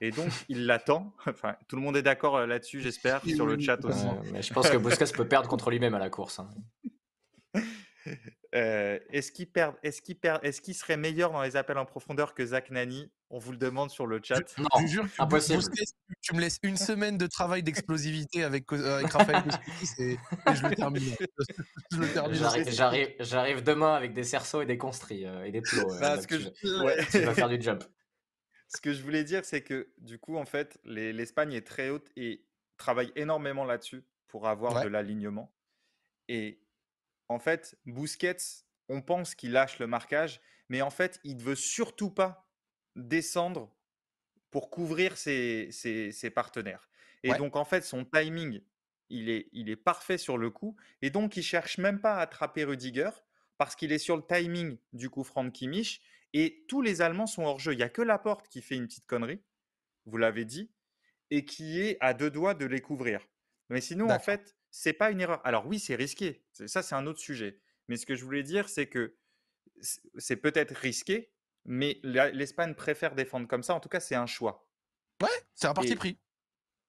Et 0.00 0.10
donc, 0.10 0.28
il 0.48 0.66
l'attend. 0.66 1.14
Enfin, 1.26 1.56
tout 1.68 1.76
le 1.76 1.82
monde 1.82 1.96
est 1.96 2.02
d'accord 2.02 2.36
euh, 2.36 2.46
là-dessus, 2.46 2.80
j'espère, 2.80 3.22
sur 3.24 3.46
le 3.46 3.58
chat 3.58 3.84
aussi. 3.84 4.06
mais 4.32 4.42
je 4.42 4.52
pense 4.52 4.68
que 4.70 4.76
Busquets 4.76 5.12
peut 5.14 5.28
perdre 5.28 5.48
contre 5.48 5.70
lui-même 5.70 5.94
à 5.94 5.98
la 5.98 6.10
course. 6.10 6.40
Hein. 6.40 6.50
Euh, 8.56 8.98
est-ce 9.10 9.32
qu'il 9.32 9.46
perd, 9.46 9.76
est-ce 9.82 10.00
qu'il 10.00 10.16
perd, 10.16 10.42
est-ce 10.42 10.62
qu'il 10.62 10.74
serait 10.74 10.96
meilleur 10.96 11.30
dans 11.30 11.42
les 11.42 11.56
appels 11.56 11.76
en 11.76 11.84
profondeur 11.84 12.32
que 12.32 12.44
Zach 12.46 12.70
Nani? 12.70 13.10
On 13.28 13.38
vous 13.38 13.52
le 13.52 13.58
demande 13.58 13.90
sur 13.90 14.06
le 14.06 14.18
chat. 14.22 14.40
Non, 14.56 14.66
je 14.80 14.86
jure, 14.86 15.06
impossible. 15.18 15.62
tu 16.22 16.34
me 16.34 16.40
laisses 16.40 16.58
une 16.62 16.76
semaine 16.76 17.18
de 17.18 17.26
travail 17.26 17.62
d'explosivité 17.62 18.44
avec, 18.44 18.72
euh, 18.72 19.00
avec 19.00 19.12
Raphaël 19.12 19.42
et, 19.98 20.12
et, 20.12 20.18
je 20.54 20.66
le 20.66 20.74
termine. 20.74 21.02
J'arrive, 22.70 23.14
j'arrive, 23.20 23.62
demain 23.62 23.94
avec 23.94 24.14
des 24.14 24.24
cerceaux 24.24 24.62
et 24.62 24.66
des 24.66 24.78
construits 24.78 25.26
et 25.44 25.52
des 25.52 25.60
plots. 25.60 25.92
Parce 26.00 26.26
que 26.26 26.38
je... 26.38 26.48
ouais. 26.84 27.04
tu 27.10 27.20
vas 27.20 27.34
faire 27.34 27.48
du 27.48 27.60
jump. 27.60 27.84
Ce 28.68 28.80
que 28.80 28.92
je 28.92 29.02
voulais 29.02 29.22
dire, 29.22 29.44
c'est 29.44 29.62
que 29.62 29.92
du 29.98 30.18
coup, 30.18 30.36
en 30.36 30.46
fait, 30.46 30.78
l'Espagne 30.84 31.52
est 31.52 31.66
très 31.66 31.90
haute 31.90 32.10
et 32.16 32.44
travaille 32.78 33.12
énormément 33.16 33.64
là-dessus 33.64 34.04
pour 34.28 34.48
avoir 34.48 34.82
de 34.82 34.88
l'alignement. 34.88 35.52
Et 36.28 36.65
en 37.28 37.38
fait, 37.38 37.78
Busquets, 37.86 38.36
on 38.88 39.02
pense 39.02 39.34
qu'il 39.34 39.52
lâche 39.52 39.78
le 39.78 39.86
marquage, 39.86 40.40
mais 40.68 40.82
en 40.82 40.90
fait, 40.90 41.20
il 41.24 41.36
ne 41.36 41.42
veut 41.42 41.54
surtout 41.54 42.10
pas 42.10 42.48
descendre 42.94 43.74
pour 44.50 44.70
couvrir 44.70 45.16
ses, 45.16 45.70
partenaires. 46.34 46.88
Et 47.22 47.32
donc, 47.34 47.56
en 47.56 47.64
fait, 47.64 47.82
son 47.82 48.04
timing, 48.04 48.60
il 49.10 49.28
est, 49.28 49.48
il 49.52 49.68
est 49.68 49.76
parfait 49.76 50.18
sur 50.18 50.38
le 50.38 50.50
coup. 50.50 50.76
Et 51.02 51.10
donc, 51.10 51.36
il 51.36 51.42
cherche 51.42 51.78
même 51.78 52.00
pas 52.00 52.16
à 52.16 52.20
attraper 52.20 52.64
Rudiger 52.64 53.10
parce 53.58 53.74
qu'il 53.74 53.92
est 53.92 53.98
sur 53.98 54.16
le 54.16 54.22
timing 54.22 54.78
du 54.92 55.10
coup 55.10 55.24
franc 55.24 55.44
de 55.44 55.50
Kimmich 55.50 56.00
et 56.32 56.64
tous 56.68 56.82
les 56.82 57.00
Allemands 57.00 57.26
sont 57.26 57.44
hors 57.44 57.58
jeu. 57.58 57.72
Il 57.72 57.76
n'y 57.76 57.82
a 57.82 57.88
que 57.88 58.02
Laporte 58.02 58.48
qui 58.48 58.60
fait 58.60 58.76
une 58.76 58.86
petite 58.86 59.06
connerie, 59.06 59.40
vous 60.04 60.18
l'avez 60.18 60.44
dit, 60.44 60.70
et 61.30 61.44
qui 61.44 61.80
est 61.80 61.96
à 62.00 62.14
deux 62.14 62.30
doigts 62.30 62.54
de 62.54 62.66
les 62.66 62.80
couvrir. 62.80 63.26
Mais 63.70 63.80
sinon, 63.80 64.10
en 64.10 64.18
fait, 64.18 64.56
c'est 64.78 64.92
pas 64.92 65.10
une 65.10 65.22
erreur. 65.22 65.40
Alors 65.44 65.66
oui, 65.66 65.78
c'est 65.78 65.94
risqué. 65.94 66.44
Ça, 66.52 66.82
c'est 66.82 66.94
un 66.94 67.06
autre 67.06 67.18
sujet. 67.18 67.60
Mais 67.88 67.96
ce 67.96 68.04
que 68.04 68.14
je 68.14 68.22
voulais 68.24 68.42
dire, 68.42 68.68
c'est 68.68 68.86
que 68.86 69.16
c'est 70.18 70.36
peut-être 70.36 70.74
risqué, 70.76 71.32
mais 71.64 71.98
l'Espagne 72.02 72.74
préfère 72.74 73.14
défendre 73.14 73.48
comme 73.48 73.62
ça. 73.62 73.74
En 73.74 73.80
tout 73.80 73.88
cas, 73.88 74.00
c'est 74.00 74.14
un 74.14 74.26
choix. 74.26 74.68
Ouais, 75.22 75.30
c'est 75.54 75.66
un 75.66 75.72
parti 75.72 75.96
pris. 75.96 76.18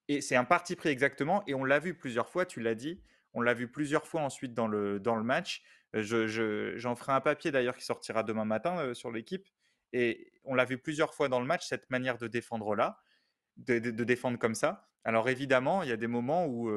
Et 0.09 0.19
c'est 0.19 0.35
un 0.35 0.43
parti 0.43 0.75
pris 0.75 0.89
exactement. 0.89 1.43
Et 1.47 1.53
on 1.53 1.63
l'a 1.63 1.79
vu 1.79 1.93
plusieurs 1.93 2.27
fois, 2.27 2.45
tu 2.45 2.59
l'as 2.59 2.75
dit. 2.75 3.01
On 3.33 3.39
l'a 3.39 3.53
vu 3.53 3.69
plusieurs 3.71 4.05
fois 4.05 4.21
ensuite 4.21 4.53
dans 4.53 4.67
le, 4.67 4.99
dans 4.99 5.15
le 5.15 5.23
match. 5.23 5.63
Je, 5.93 6.73
j'en 6.75 6.95
ferai 6.97 7.13
un 7.13 7.21
papier 7.21 7.51
d'ailleurs 7.51 7.77
qui 7.77 7.85
sortira 7.85 8.23
demain 8.23 8.43
matin 8.43 8.93
sur 8.93 9.11
l'équipe. 9.11 9.47
Et 9.93 10.33
on 10.43 10.55
l'a 10.55 10.65
vu 10.65 10.77
plusieurs 10.77 11.13
fois 11.13 11.29
dans 11.29 11.39
le 11.39 11.45
match, 11.45 11.65
cette 11.65 11.89
manière 11.89 12.17
de 12.17 12.27
défendre 12.27 12.75
là, 12.75 12.99
de, 13.55 13.79
défendre 13.79 14.37
comme 14.37 14.55
ça. 14.55 14.89
Alors 15.07 15.29
évidemment, 15.29 15.83
il 15.83 15.89
y 15.89 15.93
a 15.93 15.97
des 15.97 16.07
moments 16.07 16.45
où 16.47 16.69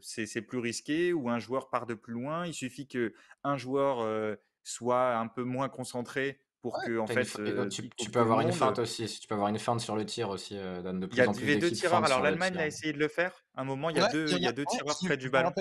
c'est, 0.00 0.40
plus 0.40 0.58
risqué, 0.58 1.12
où 1.12 1.28
un 1.28 1.38
joueur 1.38 1.68
part 1.68 1.84
de 1.84 1.92
plus 1.92 2.14
loin. 2.14 2.46
Il 2.46 2.54
suffit 2.54 2.88
qu'un 2.88 3.56
joueur 3.58 4.38
soit 4.62 5.16
un 5.16 5.28
peu 5.28 5.44
moins 5.44 5.68
concentré 5.68 6.40
pour 6.62 6.82
que 6.82 6.98
en 6.98 7.06
fait 7.06 7.24
tu, 7.68 8.10
peux 8.10 8.20
avoir 8.20 8.40
une 8.40 8.50
feinte 8.50 8.78
aussi 8.78 9.04
tu 9.20 9.28
peux 9.28 9.34
avoir 9.34 9.50
une 9.50 9.58
feinte 9.58 9.80
sur 9.80 9.96
le 9.96 10.06
tir 10.06 10.30
aussi 10.30 10.54
de 10.54 11.08
il 11.12 11.18
y 11.18 11.20
a 11.20 11.26
deux 11.58 11.70
tireurs. 11.70 12.02
alors 12.02 12.22
l'Allemagne 12.22 12.56
a 12.56 12.66
essayé 12.66 12.94
de 12.94 12.98
le 12.98 13.08
faire. 13.08 13.44
Un 13.54 13.64
moment 13.64 13.90
il 13.90 13.98
y 13.98 14.00
a 14.00 14.08
deux 14.08 14.32
il 14.32 14.42
y 14.42 14.46
a 14.46 14.52
deux 14.52 14.64
tireurs 14.64 14.96
près 15.04 15.18
du 15.18 15.28
ballon. 15.28 15.52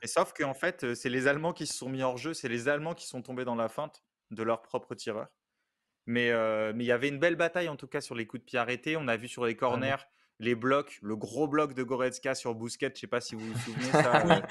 et 0.00 0.06
sauf 0.06 0.32
qu'en 0.32 0.54
fait 0.54 0.94
c'est 0.94 1.10
les 1.10 1.26
Allemands 1.26 1.52
qui 1.52 1.66
se 1.66 1.76
sont 1.76 1.90
mis 1.90 2.02
hors 2.02 2.16
jeu 2.16 2.32
c'est 2.32 2.48
les 2.48 2.68
Allemands 2.68 2.94
qui 2.94 3.06
sont 3.06 3.20
tombés 3.20 3.44
dans 3.44 3.54
la 3.54 3.68
feinte 3.68 4.02
de 4.30 4.42
leur 4.42 4.62
propre 4.62 4.94
tireur. 4.94 5.28
Mais 6.06 6.32
mais 6.72 6.84
il 6.84 6.86
y 6.86 6.92
avait 6.92 7.08
une 7.08 7.18
belle 7.18 7.36
bataille 7.36 7.68
en 7.68 7.76
tout 7.76 7.88
cas 7.88 8.00
sur 8.00 8.14
les 8.14 8.26
coups 8.26 8.40
de 8.40 8.46
pied 8.46 8.58
arrêtés. 8.58 8.96
On 8.96 9.08
a 9.08 9.18
vu 9.18 9.28
sur 9.28 9.44
les 9.44 9.56
corners 9.56 10.06
les 10.44 10.54
blocs, 10.54 10.98
le 11.02 11.16
gros 11.16 11.48
bloc 11.48 11.74
de 11.74 11.82
Goretzka 11.82 12.34
sur 12.34 12.54
Bousquet, 12.54 12.92
je 12.94 13.00
sais 13.00 13.06
pas 13.06 13.20
si 13.20 13.34
vous 13.34 13.46
vous 13.46 13.58
souvenez 13.58 13.90
ça. 13.90 14.42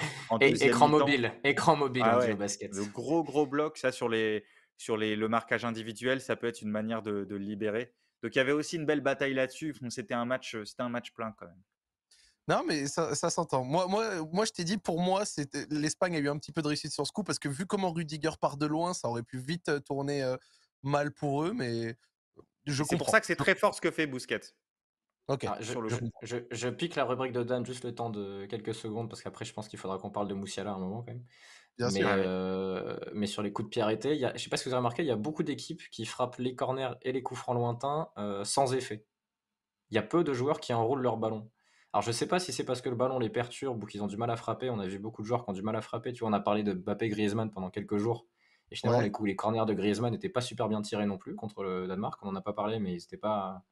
écran 0.41 0.88
mobile, 0.88 1.34
écran 1.43 1.75
mobile 1.75 2.03
ah 2.06 2.19
au 2.29 2.36
basket. 2.36 2.73
Le 2.73 2.86
gros 2.86 3.23
gros 3.23 3.45
bloc, 3.45 3.77
ça 3.77 3.91
sur 3.91 4.10
les 4.10 4.43
sur 4.77 4.97
le 4.97 5.27
marquage 5.27 5.63
individuel, 5.63 6.19
ça 6.19 6.36
peut 6.36 6.47
être 6.47 6.62
une 6.62 6.71
manière 6.71 7.01
de, 7.01 7.25
le 7.29 7.38
libérer. 7.38 7.93
Donc 8.21 8.36
il 8.36 8.39
y 8.39 8.41
avait 8.41 8.51
aussi 8.51 8.75
une 8.75 8.86
belle 8.86 9.01
bataille 9.01 9.34
là-dessus. 9.34 9.75
C'était 9.89 10.13
un 10.13 10.25
match, 10.25 10.58
c'était 10.65 10.82
un 10.82 10.89
match 10.89 11.12
plein 11.13 11.34
quand 11.38 11.45
même. 11.45 11.62
Non, 12.49 12.63
mais 12.67 12.88
ça, 12.88 13.15
s'entend. 13.29 13.63
Moi, 13.63 13.88
moi, 13.88 14.21
moi, 14.34 14.43
je 14.43 14.51
t'ai 14.51 14.65
dit, 14.65 14.77
pour 14.77 14.99
moi, 14.99 15.23
l'Espagne 15.69 16.17
a 16.17 16.19
eu 16.19 16.27
un 16.27 16.38
petit 16.38 16.51
peu 16.51 16.62
de 16.62 16.67
réussite 16.67 16.91
sur 16.91 17.08
ce 17.08 17.13
coup 17.13 17.23
parce 17.23 17.39
que 17.39 17.47
vu 17.47 17.65
comment 17.65 17.91
Rudiger 17.91 18.32
part 18.41 18.58
de 18.58 18.65
loin, 18.65 18.93
ça 18.93 19.08
aurait 19.08 19.23
pu 19.23 19.38
vite 19.38 19.69
euh, 19.69 19.79
tourner 19.79 20.23
euh, 20.23 20.36
mal 20.82 21.13
pour 21.13 21.43
eux. 21.43 21.53
Mais 21.53 21.95
je 22.65 22.84
C'est 22.84 22.97
pour 22.97 23.10
ça 23.10 23.21
que 23.21 23.25
c'est 23.25 23.38
très 23.38 23.56
fort 23.56 23.73
ce 23.75 23.79
que 23.79 23.91
fait 23.91 24.08
Bousquet. 24.08 24.41
Ok. 25.27 25.45
Ah, 25.47 25.57
je, 25.62 26.69
pique 26.69 26.95
la 26.95 27.05
rubrique 27.05 27.31
de 27.31 27.43
Dan 27.43 27.65
juste 27.65 27.86
le 27.86 27.95
temps 27.95 28.09
de 28.09 28.45
quelques 28.45 28.73
secondes 28.73 29.09
parce 29.09 29.21
qu'après, 29.21 29.45
je 29.45 29.53
pense 29.53 29.67
qu'il 29.67 29.79
faudra 29.79 29.97
qu'on 29.97 30.09
parle 30.09 30.27
de 30.27 30.33
Moussiala 30.33 30.71
à 30.71 30.75
un 30.75 30.79
moment 30.79 31.01
quand 31.01 31.13
même 31.13 31.23
mais, 31.79 32.01
euh, 32.03 32.97
mais 33.13 33.27
sur 33.27 33.41
les 33.41 33.51
coups 33.51 33.67
de 33.67 33.69
pied 33.69 33.81
arrêtés, 33.81 34.17
je 34.17 34.25
ne 34.27 34.38
sais 34.38 34.49
pas 34.49 34.57
si 34.57 34.65
vous 34.65 34.73
avez 34.73 34.77
remarqué, 34.77 35.03
il 35.03 35.07
y 35.07 35.12
a 35.12 35.15
beaucoup 35.15 35.43
d'équipes 35.43 35.81
qui 35.91 36.05
frappent 36.05 36.38
les 36.38 36.55
corners 36.55 36.93
et 37.01 37.12
les 37.12 37.23
coups 37.23 37.39
francs 37.39 37.55
lointains 37.55 38.09
euh, 38.17 38.43
sans 38.43 38.73
effet. 38.73 39.05
Il 39.89 39.95
y 39.95 39.97
a 39.97 40.03
peu 40.03 40.23
de 40.23 40.33
joueurs 40.33 40.59
qui 40.59 40.73
enroulent 40.73 41.01
leur 41.01 41.17
ballon. 41.17 41.49
Alors 41.91 42.01
je 42.01 42.09
ne 42.09 42.13
sais 42.13 42.27
pas 42.27 42.39
si 42.39 42.51
c'est 42.51 42.63
parce 42.63 42.81
que 42.81 42.89
le 42.89 42.95
ballon 42.95 43.19
les 43.19 43.29
perturbe 43.29 43.83
ou 43.83 43.86
qu'ils 43.86 44.03
ont 44.03 44.07
du 44.07 44.17
mal 44.17 44.29
à 44.31 44.36
frapper. 44.36 44.69
On 44.69 44.79
a 44.79 44.88
vu 44.88 44.97
beaucoup 44.97 45.21
de 45.21 45.27
joueurs 45.27 45.45
qui 45.45 45.51
ont 45.51 45.53
du 45.53 45.62
mal 45.62 45.75
à 45.75 45.81
frapper. 45.81 46.12
Tu 46.12 46.21
vois, 46.21 46.29
on 46.29 46.33
a 46.33 46.39
parlé 46.39 46.63
de 46.63 46.73
Mbappé 46.73 47.09
Griezmann 47.09 47.51
pendant 47.51 47.69
quelques 47.69 47.97
jours. 47.97 48.25
Et 48.71 48.75
finalement, 48.75 49.01
les, 49.01 49.12
coups, 49.12 49.27
les 49.27 49.36
corners 49.36 49.65
de 49.67 49.73
Griezmann 49.73 50.12
n'étaient 50.12 50.29
pas 50.29 50.41
super 50.41 50.67
bien 50.67 50.81
tirés 50.81 51.05
non 51.05 51.17
plus 51.17 51.36
contre 51.36 51.63
le 51.63 51.88
Danemark. 51.88 52.19
On 52.23 52.31
n'en 52.31 52.36
a 52.36 52.41
pas 52.41 52.53
parlé, 52.53 52.79
mais 52.79 52.93
ils 52.93 53.01
n'étaient 53.01 53.17
pas, 53.17 53.63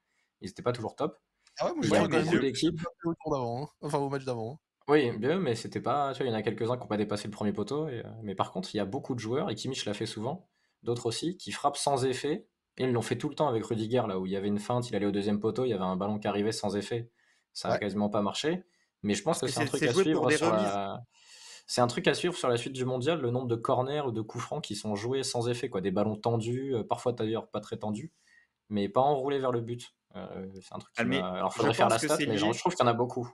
ils 0.41 0.53
pas 0.53 0.73
toujours 0.73 0.95
top. 0.95 1.19
Ah 1.59 1.67
ouais, 1.67 1.73
moi, 1.75 1.85
il 1.85 1.91
y 1.91 1.95
a 1.95 2.21
beaucoup 2.21 2.39
d'équipes. 2.39 2.81
Hein. 3.05 3.65
Enfin, 3.81 3.97
au 3.99 4.09
match 4.09 4.23
d'avant. 4.23 4.53
Hein. 4.53 4.57
Oui, 4.87 5.11
bien, 5.17 5.39
mais 5.39 5.55
c'était 5.55 5.81
pas. 5.81 6.11
Tu 6.13 6.19
vois, 6.19 6.27
il 6.27 6.29
y 6.31 6.35
en 6.35 6.37
a 6.37 6.41
quelques-uns 6.41 6.75
qui 6.75 6.81
n'ont 6.81 6.87
pas 6.87 6.97
dépassé 6.97 7.27
le 7.27 7.31
premier 7.31 7.53
poteau. 7.53 7.87
Et, 7.87 7.99
euh, 7.99 8.09
mais 8.23 8.35
par 8.35 8.51
contre, 8.51 8.73
il 8.73 8.77
y 8.77 8.79
a 8.79 8.85
beaucoup 8.85 9.15
de 9.15 9.19
joueurs, 9.19 9.49
et 9.49 9.55
Kimmich 9.55 9.85
l'a 9.85 9.93
fait 9.93 10.05
souvent, 10.05 10.47
d'autres 10.83 11.05
aussi, 11.05 11.37
qui 11.37 11.51
frappent 11.51 11.77
sans 11.77 12.05
effet. 12.05 12.47
Et 12.77 12.83
ils 12.83 12.91
l'ont 12.91 13.01
fait 13.01 13.17
tout 13.17 13.29
le 13.29 13.35
temps 13.35 13.47
avec 13.47 13.65
Rudiger, 13.65 14.03
là 14.07 14.19
où 14.19 14.25
il 14.25 14.31
y 14.31 14.35
avait 14.35 14.47
une 14.47 14.59
feinte, 14.59 14.89
il 14.89 14.95
allait 14.95 15.05
au 15.05 15.11
deuxième 15.11 15.39
poteau, 15.39 15.65
il 15.65 15.69
y 15.69 15.73
avait 15.73 15.83
un 15.83 15.97
ballon 15.97 16.19
qui 16.19 16.27
arrivait 16.27 16.51
sans 16.51 16.75
effet. 16.75 17.09
Ça 17.53 17.69
n'a 17.69 17.77
quasiment 17.77 18.09
pas 18.09 18.21
marché. 18.21 18.63
Mais 19.03 19.13
je 19.13 19.23
pense 19.23 19.39
que, 19.39 19.47
c'est 19.47 19.61
un 19.61 19.65
truc 19.65 19.83
à 19.83 19.93
suivre 19.93 20.29
sur 20.31 20.51
la... 20.51 21.03
C'est 21.67 21.81
un 21.81 21.87
truc 21.87 22.07
à 22.07 22.13
suivre 22.13 22.35
sur 22.35 22.49
la 22.49 22.57
suite 22.57 22.73
du 22.73 22.83
mondial, 22.83 23.21
le 23.21 23.31
nombre 23.31 23.47
de 23.47 23.55
corners 23.55 24.01
ou 24.01 24.11
de 24.11 24.21
coups 24.21 24.43
francs 24.43 24.63
qui 24.63 24.75
sont 24.75 24.95
joués 24.95 25.23
sans 25.23 25.47
effet, 25.47 25.69
quoi. 25.69 25.79
Des 25.79 25.91
ballons 25.91 26.17
tendus, 26.17 26.75
euh, 26.75 26.83
parfois 26.83 27.13
d'ailleurs 27.13 27.47
pas 27.47 27.61
très 27.61 27.77
tendus, 27.77 28.11
mais 28.71 28.89
pas 28.89 29.01
enroulés 29.01 29.37
vers 29.37 29.51
le 29.51 29.61
but. 29.61 29.93
Euh, 30.15 30.47
c'est 30.61 30.73
un 30.73 30.79
truc 30.79 30.93
qui 30.93 31.17
ah, 31.19 31.33
Alors 31.33 31.53
faudrait 31.53 31.73
faire 31.73 31.89
la 31.89 31.99
stat, 31.99 32.17
mais 32.19 32.37
je 32.37 32.59
trouve 32.59 32.73
qu'il 32.73 32.83
y 32.83 32.87
en 32.87 32.91
a 32.91 32.93
beaucoup 32.93 33.29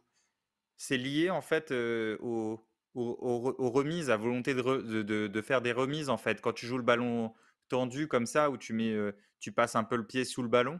c'est 0.79 0.97
lié 0.97 1.31
en 1.31 1.41
fait 1.41 1.71
aux, 1.71 2.63
remises, 2.93 4.11
à 4.11 4.17
volonté 4.17 4.53
de, 4.53 5.41
faire 5.41 5.61
des 5.61 5.71
remises 5.71 6.09
en 6.09 6.17
fait. 6.17 6.39
Quand 6.39 6.53
tu 6.53 6.67
joues 6.67 6.77
le 6.77 6.83
ballon 6.83 7.33
tendu 7.67 8.07
comme 8.07 8.27
ça, 8.27 8.51
où 8.51 8.57
tu 8.57 8.73
mets, 8.73 8.95
tu 9.39 9.51
passes 9.51 9.75
un 9.75 9.83
peu 9.83 9.95
le 9.95 10.05
pied 10.05 10.23
sous 10.23 10.43
le 10.43 10.49
ballon. 10.49 10.79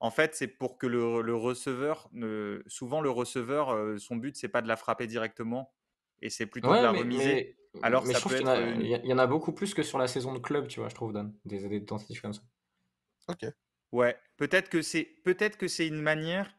En 0.00 0.10
fait, 0.10 0.34
c'est 0.34 0.48
pour 0.48 0.78
que 0.78 0.86
le, 0.86 1.34
receveur, 1.34 2.10
souvent 2.66 3.02
le 3.02 3.10
receveur, 3.10 4.00
son 4.00 4.16
but 4.16 4.36
c'est 4.36 4.48
pas 4.48 4.62
de 4.62 4.68
la 4.68 4.76
frapper 4.76 5.06
directement, 5.06 5.70
et 6.22 6.30
c'est 6.30 6.46
plutôt 6.46 6.70
de 6.70 6.80
la 6.80 6.90
remiser. 6.90 7.58
Alors 7.82 8.06
ça 8.06 8.26
peut 8.26 8.34
être 8.34 8.78
il 8.80 8.86
y, 8.86 9.12
en 9.12 9.18
a 9.18 9.26
beaucoup 9.26 9.52
plus 9.52 9.74
que 9.74 9.82
sur 9.82 9.98
la 9.98 10.08
saison 10.08 10.32
de 10.32 10.38
club, 10.38 10.66
tu 10.66 10.80
vois, 10.80 10.88
je 10.88 10.94
trouve, 10.94 11.12
Dan, 11.12 11.32
des, 11.44 11.68
des 11.68 11.84
tentatives 11.84 12.20
comme 12.20 12.32
ça. 12.32 12.42
Ok. 13.28 13.44
Ouais, 13.92 14.16
peut-être 14.36 14.68
que 14.68 14.82
c'est 14.82 15.04
peut-être 15.24 15.56
que 15.56 15.68
c'est 15.68 15.86
une 15.86 16.00
manière 16.00 16.54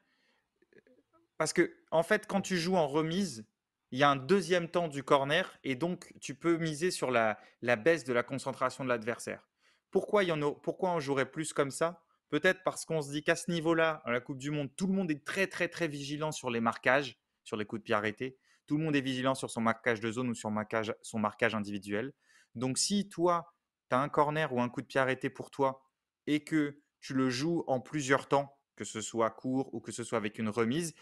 parce 1.41 1.54
que, 1.54 1.76
en 1.89 2.04
fait, 2.04 2.28
quand 2.28 2.41
tu 2.41 2.56
joues 2.56 2.76
en 2.76 2.88
remise, 2.88 3.48
il 3.89 3.98
y 3.98 4.04
a 4.04 4.10
un 4.12 4.15
deuxième 4.15 4.70
temps 4.70 4.88
du 4.88 5.02
corner 5.02 5.58
et 5.63 5.74
donc 5.74 6.13
tu 6.22 6.36
peux 6.36 6.58
miser 6.58 6.91
sur 6.91 7.10
la, 7.10 7.39
baisse 7.63 8.04
de 8.04 8.13
la 8.13 8.22
concentration 8.22 8.84
de 8.84 8.89
l'adversaire. 8.89 9.50
Pourquoi, 9.89 10.24
y 10.24 10.32
en 10.32 10.54
pourquoi 10.54 10.91
on 10.91 11.00
jouerait 11.00 11.32
plus 11.32 11.52
comme 11.52 11.72
ça? 11.72 12.04
Peut-être 12.30 12.62
parce 12.63 12.86
qu'on 12.86 13.02
se 13.02 13.10
dit 13.10 13.24
qu'à 13.24 13.36
ce 13.36 13.50
niveau-là, 13.50 14.04
à 14.06 14.12
la 14.12 14.22
Coupe 14.22 14.38
du 14.38 14.52
Monde, 14.52 14.70
tout 14.78 14.86
le 14.86 14.94
monde 14.94 15.10
est 15.10 15.26
très 15.26 15.48
très 15.48 15.67
très 15.67 15.88
vigilant 15.88 16.32
sur 16.32 16.52
les 16.52 16.62
marquages, 16.62 17.20
sur 17.44 17.58
les 17.58 17.65
coups 17.65 17.82
de 17.82 17.86
pied 17.86 17.96
arrêtés. 17.96 18.38
Tout 18.67 18.78
le 18.78 18.84
monde 18.84 18.96
est 18.96 19.02
vigilant 19.02 19.34
sur 19.34 19.50
son 19.50 19.62
marquage 19.62 20.00
de 20.00 20.12
zone 20.12 20.30
ou 20.30 20.36
sur 20.36 20.52
son 21.02 21.20
marquage 21.20 21.56
individuel. 21.56 22.13
Donc 22.54 22.78
si 22.78 23.10
toi, 23.10 23.56
tu 23.89 23.96
as 23.96 24.00
un 24.00 24.10
corner 24.10 24.54
ou 24.54 24.62
un 24.62 24.70
coup 24.70 24.84
de 24.84 24.86
pied 24.86 25.00
arrêté 25.00 25.32
pour 25.32 25.50
toi 25.50 25.82
et 26.28 26.44
que 26.44 26.80
tu 27.02 27.14
le 27.14 27.30
joues 27.30 27.64
en 27.68 27.80
plusieurs 27.80 28.28
temps, 28.28 28.58
que 28.76 28.86
ce 28.86 29.02
soit 29.02 29.30
court 29.32 29.74
ou 29.74 29.80
que 29.80 29.92
ce 29.92 30.04
soit 30.04 30.18
avec 30.18 30.40
une 30.40 30.50
remise, 30.50 30.94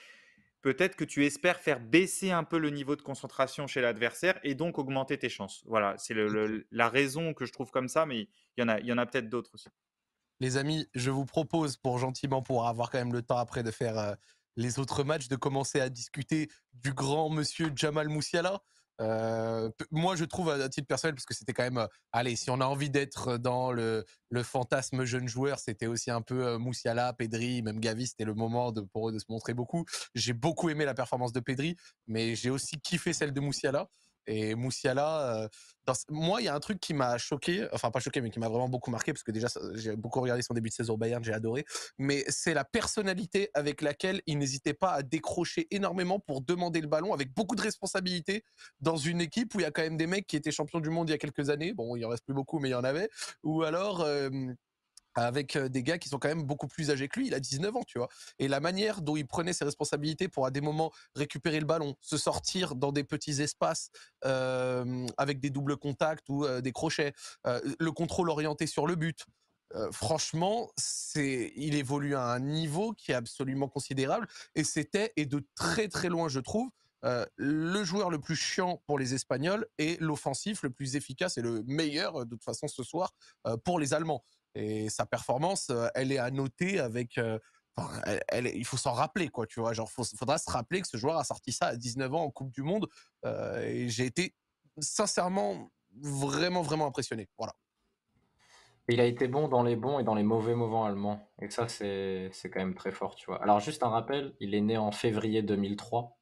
peut-être 0.62 0.96
que 0.96 1.06
tu 1.06 1.26
espères 1.26 1.60
faire 1.60 1.80
baisser 1.80 2.32
un 2.32 2.44
peu 2.44 2.58
le 2.58 2.70
niveau 2.70 2.96
de 2.96 3.02
concentration 3.02 3.68
chez 3.68 3.82
l'adversaire 3.82 4.40
et 4.44 4.56
donc 4.56 4.78
augmenter 4.78 5.18
tes 5.18 5.30
chances. 5.30 5.64
Voilà, 5.66 5.96
c'est 5.98 6.16
la 6.72 6.90
raison 6.90 7.34
que 7.34 7.46
je 7.46 7.54
trouve 7.54 7.72
comme 7.72 7.88
ça, 7.88 8.06
mais 8.06 8.22
il 8.58 8.62
y 8.62 8.64
en 8.64 8.68
a, 8.70 8.80
y 8.80 8.92
en 8.92 8.98
a 8.98 9.06
peut-être 9.06 9.30
d'autres 9.30 9.52
aussi. 9.54 9.70
Les 10.40 10.58
amis, 10.58 10.88
je 10.96 11.12
vous 11.12 11.26
propose 11.26 11.78
pour 11.78 12.00
gentiment, 12.00 12.42
pour 12.42 12.68
avoir 12.68 12.90
quand 12.90 12.98
même 12.98 13.14
le 13.14 13.22
temps 13.22 13.38
après 13.38 13.62
de 13.62 13.72
faire 13.72 13.98
euh, 13.98 14.16
les 14.56 14.80
autres 14.80 15.04
matchs, 15.04 15.28
de 15.28 15.36
commencer 15.36 15.82
à 15.82 15.90
discuter 15.90 16.50
du 16.74 16.94
grand 16.94 17.30
monsieur 17.30 17.72
Jamal 17.76 18.08
Moussiala. 18.08 18.62
Moi, 19.92 20.16
je 20.16 20.26
trouve 20.26 20.50
à 20.50 20.70
titre 20.70 20.88
personnel, 20.88 21.16
parce 21.16 21.26
que 21.26 21.34
c'était 21.34 21.54
quand 21.54 21.64
même, 21.64 21.88
allez, 22.12 22.36
si 22.36 22.50
on 22.50 22.60
a 22.62 22.66
envie 22.66 22.90
d'être 22.90 23.38
dans 23.38 23.72
le, 23.72 24.06
fantasme 24.44 25.04
jeune 25.04 25.28
joueur, 25.28 25.60
c'était 25.60 25.88
aussi 25.88 26.12
un 26.12 26.22
peu 26.22 26.58
Moussiala, 26.58 27.14
Pedri, 27.14 27.62
même 27.62 27.80
Gavi, 27.80 28.08
c'était 28.08 28.26
le 28.26 28.34
moment 28.34 28.72
de, 28.72 28.82
pour 28.82 29.10
eux 29.10 29.12
de 29.12 29.20
se 29.20 29.26
montrer 29.30 29.54
beaucoup. 29.54 29.86
J'ai 30.16 30.34
beaucoup 30.34 30.70
aimé 30.70 30.86
la 30.86 30.94
performance 30.94 31.34
de 31.34 31.40
Pedri, 31.40 31.76
mais 32.08 32.36
j'ai 32.36 32.50
aussi 32.50 32.80
kiffé 32.80 33.14
celle 33.14 33.34
de 33.34 33.40
Moussiala. 33.40 33.88
Et 34.30 34.54
Moussiala, 34.54 35.44
euh, 35.44 35.48
moi, 36.10 36.40
il 36.40 36.46
y 36.46 36.48
a 36.48 36.54
un 36.54 36.60
truc 36.60 36.80
qui 36.80 36.94
m'a 36.94 37.18
choqué, 37.18 37.68
enfin 37.74 37.90
pas 37.90 38.00
choqué, 38.00 38.22
mais 38.22 38.30
qui 38.30 38.40
m'a 38.40 38.48
vraiment 38.48 38.70
beaucoup 38.70 38.92
marqué, 38.92 39.12
parce 39.12 39.24
que 39.24 39.32
déjà, 39.32 39.48
j'ai 39.74 39.96
beaucoup 39.96 40.22
regardé 40.22 40.44
son 40.44 40.54
début 40.54 40.70
de 40.70 40.74
saison 40.76 40.94
au 40.94 40.98
Bayern, 40.98 41.24
j'ai 41.24 41.34
adoré, 41.34 41.66
mais 41.98 42.24
c'est 42.28 42.54
la 42.54 42.64
personnalité 42.64 43.50
avec 43.56 43.82
laquelle 43.82 44.22
il 44.28 44.38
n'hésitait 44.38 44.76
pas 44.76 44.92
à 44.92 45.02
décrocher 45.02 45.68
énormément 45.72 46.20
pour 46.20 46.42
demander 46.42 46.80
le 46.80 46.88
ballon, 46.88 47.12
avec 47.12 47.34
beaucoup 47.34 47.56
de 47.56 47.62
responsabilités, 47.64 48.44
dans 48.82 48.98
une 48.98 49.20
équipe 49.20 49.56
où 49.56 49.62
il 49.62 49.64
y 49.64 49.66
a 49.66 49.72
quand 49.72 49.82
même 49.82 49.98
des 49.98 50.06
mecs 50.06 50.28
qui 50.28 50.36
étaient 50.36 50.52
champions 50.52 50.80
du 50.80 50.92
monde 50.92 51.10
il 51.10 51.14
y 51.14 51.16
a 51.16 51.18
quelques 51.18 51.50
années, 51.50 51.74
bon, 51.74 51.96
il 51.96 52.06
en 52.06 52.10
reste 52.10 52.24
plus 52.24 52.36
beaucoup, 52.36 52.60
mais 52.60 52.70
il 52.70 52.74
y 52.74 52.76
en 52.76 52.84
avait, 52.84 53.10
ou 53.42 53.64
alors 53.64 54.06
avec 55.26 55.58
des 55.58 55.84
gars 55.84 55.98
qui 55.98 56.10
sont 56.10 56.20
quand 56.20 56.30
même 56.30 56.44
beaucoup 56.44 56.68
plus 56.68 56.92
âgés 56.92 57.08
que 57.08 57.20
lui. 57.20 57.28
Il 57.28 57.34
a 57.34 57.40
19 57.40 57.76
ans, 57.76 57.84
tu 57.86 57.98
vois. 57.98 58.10
Et 58.38 58.48
la 58.48 58.60
manière 58.60 59.02
dont 59.02 59.16
il 59.16 59.28
prenait 59.28 59.54
ses 59.54 59.66
responsabilités 59.66 60.28
pour 60.28 60.46
à 60.46 60.52
des 60.52 60.62
moments 60.62 60.92
récupérer 61.16 61.60
le 61.60 61.66
ballon, 61.66 61.96
se 62.02 62.18
sortir 62.18 62.76
dans 62.76 62.92
des 62.92 63.04
petits 63.04 63.42
espaces 63.42 63.90
avec 64.22 65.40
des 65.40 65.50
doubles 65.50 65.78
contacts 65.78 66.30
ou 66.30 66.48
des 66.62 66.72
crochets, 66.72 67.14
le 67.46 67.92
contrôle 67.92 68.30
orienté 68.30 68.68
sur 68.68 68.88
le 68.88 68.96
but. 68.96 69.26
franchement, 69.92 70.72
il 71.16 71.76
évolue 71.76 72.16
à 72.16 72.24
un 72.24 72.40
niveau 72.40 72.94
qui 72.94 73.12
est 73.12 73.16
absolument 73.16 73.68
considérable 73.68 74.28
et 74.56 74.64
c'était 74.64 75.14
et 75.16 75.26
de 75.26 75.46
très 75.56 75.88
très 75.88 76.10
loin, 76.10 76.28
je 76.28 76.40
trouve, 76.40 76.70
le 77.04 77.84
joueur 77.84 78.10
le 78.10 78.20
plus 78.20 78.36
chiant 78.36 78.82
pour 78.86 79.00
les 79.00 79.14
Espagnols 79.14 79.68
et 79.78 79.98
l'offensif 80.00 80.64
le 80.64 80.70
plus 80.70 80.96
efficace 80.96 81.38
et 81.38 81.42
le 81.42 81.64
meilleur 81.64 82.26
de 82.26 82.32
toute 82.32 82.44
façon 82.44 82.68
ce 82.68 82.84
soir 82.84 83.14
pour 83.64 83.80
les 83.80 83.94
Allemands. 83.94 84.24
Et 84.56 84.90
sa 84.90 85.06
performance, 85.06 85.72
elle 85.96 86.12
est 86.12 86.18
à 86.18 86.32
noter 86.32 86.80
avec. 86.80 87.20
elle, 88.28 88.48
il 88.54 88.66
faut 88.66 88.78
s'en 88.78 88.94
rappeler, 88.94 89.30
quoi, 89.30 89.46
tu 89.46 89.60
vois. 89.60 89.74
Genre, 89.74 89.90
il 89.98 90.18
faudra 90.18 90.38
se 90.38 90.50
rappeler 90.50 90.82
que 90.82 90.88
ce 90.88 90.98
joueur 90.98 91.18
a 91.18 91.24
sorti 91.24 91.52
ça 91.52 91.68
à 91.68 91.76
19 91.76 92.14
ans 92.14 92.24
en 92.24 92.32
Coupe 92.32 92.52
du 92.52 92.62
Monde. 92.62 92.88
et 93.26 93.88
j'ai 93.90 94.06
été 94.06 94.36
sincèrement 94.80 95.72
vraiment, 96.02 96.62
vraiment 96.62 96.88
impressionné. 96.88 97.28
Voilà. 97.38 97.54
Il 98.92 99.00
a 99.00 99.06
été 99.06 99.28
bon 99.28 99.48
dans 99.48 99.62
les 99.62 99.76
bons 99.76 100.00
et 100.00 100.04
dans 100.04 100.16
les 100.16 100.24
mauvais 100.24 100.56
moments 100.56 100.86
allemands. 100.86 101.30
Et 101.42 101.50
ça, 101.52 101.68
c'est 101.68 102.32
quand 102.46 102.60
même 102.60 102.74
très 102.74 102.92
fort, 102.92 103.16
tu 103.16 103.28
vois. 103.28 103.42
Alors, 103.44 103.60
juste 103.60 103.84
un 103.84 103.90
rappel, 103.90 104.34
il 104.40 104.56
est 104.56 104.62
né 104.62 104.78
en 104.78 104.92
février 104.92 105.44
2003. 105.44 106.18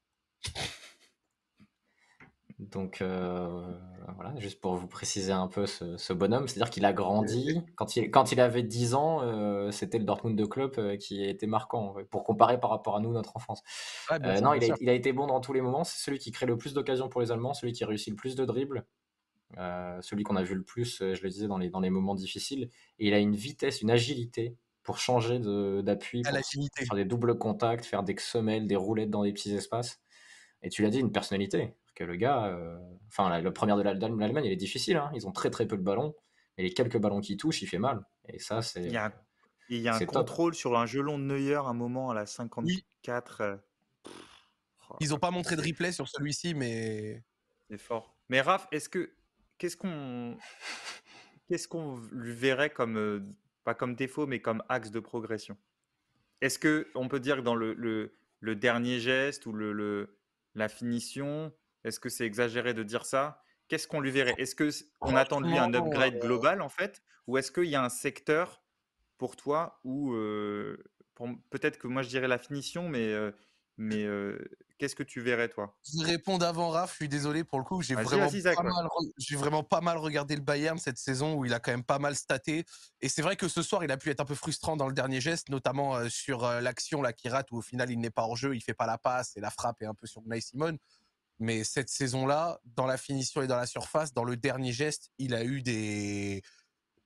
Donc 2.59 3.01
euh, 3.01 3.71
voilà, 4.15 4.33
juste 4.39 4.59
pour 4.61 4.75
vous 4.75 4.87
préciser 4.87 5.31
un 5.31 5.47
peu 5.47 5.67
ce, 5.67 6.13
bonhomme, 6.13 6.47
c'est-à-dire 6.47 6.71
qu'il 6.71 6.85
a 6.85 6.93
grandi. 6.93 7.61
Quand 7.75 7.95
il, 7.95 8.09
quand 8.09 8.31
il 8.31 8.41
avait 8.41 8.63
10 8.63 8.95
ans, 8.95 9.21
euh, 9.21 9.69
c'était 9.69 9.99
le 9.99 10.05
Dortmund 10.05 10.35
de 10.35 10.45
club 10.45 10.73
euh, 10.79 10.97
qui 10.97 11.23
était 11.23 11.45
marquant, 11.45 11.95
pour 12.09 12.23
comparer 12.23 12.59
par 12.59 12.71
rapport 12.71 12.95
à 12.95 12.99
nous, 12.99 13.11
notre 13.11 13.37
enfance. 13.37 13.61
non, 14.41 14.55
il 14.55 14.71
a, 14.71 14.75
il 14.81 14.89
a, 14.89 14.93
été 14.93 15.13
bon 15.13 15.27
dans 15.27 15.39
tous 15.39 15.53
les 15.53 15.61
moments. 15.61 15.83
C'est 15.83 16.03
celui 16.03 16.17
qui 16.17 16.31
crée 16.31 16.47
le 16.47 16.57
plus 16.57 16.73
d'occasions 16.73 17.09
pour 17.09 17.21
les 17.21 17.31
Allemands, 17.31 17.53
celui 17.53 17.73
qui 17.73 17.85
réussit 17.85 18.09
le 18.09 18.15
plus 18.15 18.35
de 18.35 18.43
dribbles, 18.43 18.87
celui 20.01 20.23
qu'on 20.23 20.35
a 20.35 20.43
vu 20.43 20.55
le 20.55 20.63
plus, 20.63 20.97
je 20.99 21.21
le 21.21 21.29
disais, 21.29 21.47
dans 21.47 21.59
les, 21.59 21.69
dans 21.69 21.79
les 21.79 21.91
moments 21.91 22.15
difficiles. 22.15 22.71
Et 22.97 23.07
il 23.07 23.13
a 23.13 23.19
une 23.19 23.35
vitesse, 23.35 23.83
une 23.83 23.91
agilité 23.91 24.55
pour 24.81 24.97
changer 24.97 25.37
d'appui, 25.83 26.23
pour 26.23 26.33
faire 26.33 26.95
des 26.95 27.05
doubles 27.05 27.37
contacts, 27.37 27.85
faire 27.85 28.01
des 28.01 28.15
semelles, 28.17 28.65
des 28.65 28.75
roulettes 28.75 29.11
dans 29.11 29.23
des 29.23 29.33
petits 29.33 29.53
espaces. 29.53 30.01
Et 30.63 30.69
tu 30.69 30.81
l'as 30.81 30.89
dit, 30.89 30.99
une 30.99 31.11
personnalité 31.11 31.75
que 31.97 32.03
le 32.03 32.15
gars, 32.15 32.45
euh, 32.45 32.77
enfin, 33.07 33.41
le 33.41 33.51
premier 33.51 33.73
de 33.75 33.81
l'Allemagne, 33.81 34.45
il 34.45 34.51
est 34.51 34.55
difficile. 34.55 34.97
Hein. 34.97 35.09
Ils 35.15 35.25
ont 35.27 35.31
très 35.31 35.49
très 35.49 35.65
peu 35.65 35.77
de 35.77 35.81
ballons, 35.81 36.13
et 36.57 36.63
les 36.63 36.71
quelques 36.71 36.99
ballons 36.99 37.21
qui 37.21 37.37
touchent, 37.37 37.63
il 37.63 37.67
fait 37.67 37.79
mal. 37.79 38.05
Et 38.27 38.37
ça, 38.37 38.61
c'est. 38.61 38.83
Il 38.83 38.91
y 38.91 38.97
a, 38.97 39.11
il 39.69 39.81
y 39.81 39.87
a 39.87 39.95
un 39.95 40.05
contrôle 40.05 40.53
sur 40.53 40.77
un 40.77 40.85
gelon 40.85 41.17
de 41.17 41.23
Neuer 41.23 41.55
à 41.55 41.61
un 41.61 41.73
moment 41.73 42.11
à 42.11 42.13
la 42.13 42.27
54. 42.27 43.41
Euh, 43.41 43.57
Ils 44.99 45.09
n'ont 45.09 45.17
pas 45.17 45.31
montré 45.31 45.55
de 45.55 45.61
replay 45.61 45.91
sur 45.91 46.07
celui-ci, 46.07 46.53
mais. 46.53 47.23
C'est 47.69 47.79
fort. 47.79 48.15
Mais 48.29 48.41
Raph, 48.41 48.67
est-ce 48.71 48.89
que. 48.89 49.11
Qu'est-ce 49.57 49.75
qu'on. 49.75 50.37
Qu'est-ce 51.47 51.67
qu'on 51.67 51.97
lui 52.11 52.33
verrait 52.33 52.69
comme. 52.69 52.97
Euh, 52.97 53.21
pas 53.63 53.73
comme 53.73 53.95
défaut, 53.95 54.27
mais 54.27 54.39
comme 54.39 54.63
axe 54.69 54.91
de 54.91 54.99
progression? 54.99 55.57
Est-ce 56.41 56.59
que 56.59 56.91
on 56.93 57.07
peut 57.07 57.19
dire 57.19 57.37
que 57.37 57.41
dans 57.41 57.55
le, 57.55 57.73
le, 57.73 58.13
le 58.39 58.55
dernier 58.55 58.99
geste 58.99 59.47
ou 59.47 59.51
le, 59.51 59.73
le 59.73 60.19
la 60.53 60.69
finition, 60.69 61.51
est-ce 61.83 61.99
que 61.99 62.09
c'est 62.09 62.25
exagéré 62.25 62.73
de 62.73 62.83
dire 62.83 63.05
ça? 63.05 63.41
Qu'est-ce 63.67 63.87
qu'on 63.87 63.99
lui 63.99 64.11
verrait? 64.11 64.35
Est-ce 64.37 64.55
qu'on 64.99 65.15
attend 65.15 65.41
de 65.41 65.47
lui 65.47 65.57
un 65.57 65.73
upgrade 65.73 66.15
euh 66.15 66.19
global 66.19 66.61
en 66.61 66.69
fait? 66.69 67.01
Ou 67.27 67.37
est-ce 67.37 67.51
qu'il 67.51 67.65
y 67.65 67.75
a 67.75 67.83
un 67.83 67.89
secteur 67.89 68.63
pour 69.17 69.35
toi 69.35 69.79
où 69.83 70.13
peut-être 71.49 71.77
que 71.77 71.87
moi 71.87 72.01
je 72.01 72.09
dirais 72.09 72.27
la 72.27 72.37
finition, 72.37 72.87
mais, 72.87 73.13
mais 73.75 74.07
qu'est-ce 74.77 74.95
que 74.95 75.03
tu 75.03 75.19
verrais 75.19 75.49
toi? 75.49 75.77
Je 75.83 76.05
réponds 76.05 76.37
d'avant 76.37 76.69
Raph, 76.69 76.91
je 76.91 76.95
suis 76.95 77.09
désolé 77.09 77.43
pour 77.43 77.59
le 77.59 77.65
coup, 77.65 77.81
j'ai 77.81 77.95
vraiment, 77.95 78.29
pas 78.29 78.63
mal, 78.63 78.87
vraiment 79.31 79.63
pas 79.63 79.81
mal 79.81 79.97
regardé 79.97 80.35
le 80.35 80.41
Bayern 80.41 80.77
cette 80.77 80.99
saison 80.99 81.33
où 81.33 81.43
il 81.43 81.53
a 81.53 81.59
quand 81.59 81.71
même 81.71 81.83
pas 81.83 81.99
mal 81.99 82.15
staté. 82.15 82.63
Et 83.01 83.09
c'est 83.09 83.21
vrai 83.21 83.35
que 83.35 83.49
ce 83.49 83.61
soir 83.61 83.83
il 83.83 83.91
a 83.91 83.97
pu 83.97 84.09
être 84.09 84.21
un 84.21 84.25
peu 84.25 84.35
frustrant 84.35 84.77
dans 84.77 84.87
le 84.87 84.93
dernier 84.93 85.19
geste, 85.19 85.49
notamment 85.49 86.07
sur 86.07 86.43
l'action 86.61 87.01
là 87.01 87.11
qui 87.11 87.27
rate 87.27 87.51
où 87.51 87.57
au 87.57 87.61
final 87.61 87.91
il 87.91 87.99
n'est 87.99 88.11
pas 88.11 88.21
hors 88.21 88.37
jeu, 88.37 88.55
il 88.55 88.61
fait 88.61 88.73
pas 88.73 88.87
la 88.87 88.97
passe 88.97 89.35
et 89.35 89.41
la 89.41 89.49
frappe 89.49 89.81
est 89.81 89.87
un 89.87 89.95
peu 89.95 90.07
sur 90.07 90.21
Gnei 90.21 90.39
Simon. 90.39 90.77
Mais 91.39 91.63
cette 91.63 91.89
saison-là, 91.89 92.59
dans 92.65 92.85
la 92.85 92.97
finition 92.97 93.41
et 93.41 93.47
dans 93.47 93.57
la 93.57 93.67
surface, 93.67 94.13
dans 94.13 94.23
le 94.23 94.35
dernier 94.37 94.71
geste, 94.71 95.11
il 95.19 95.35
a 95.35 95.43
eu 95.43 95.61
des, 95.61 96.41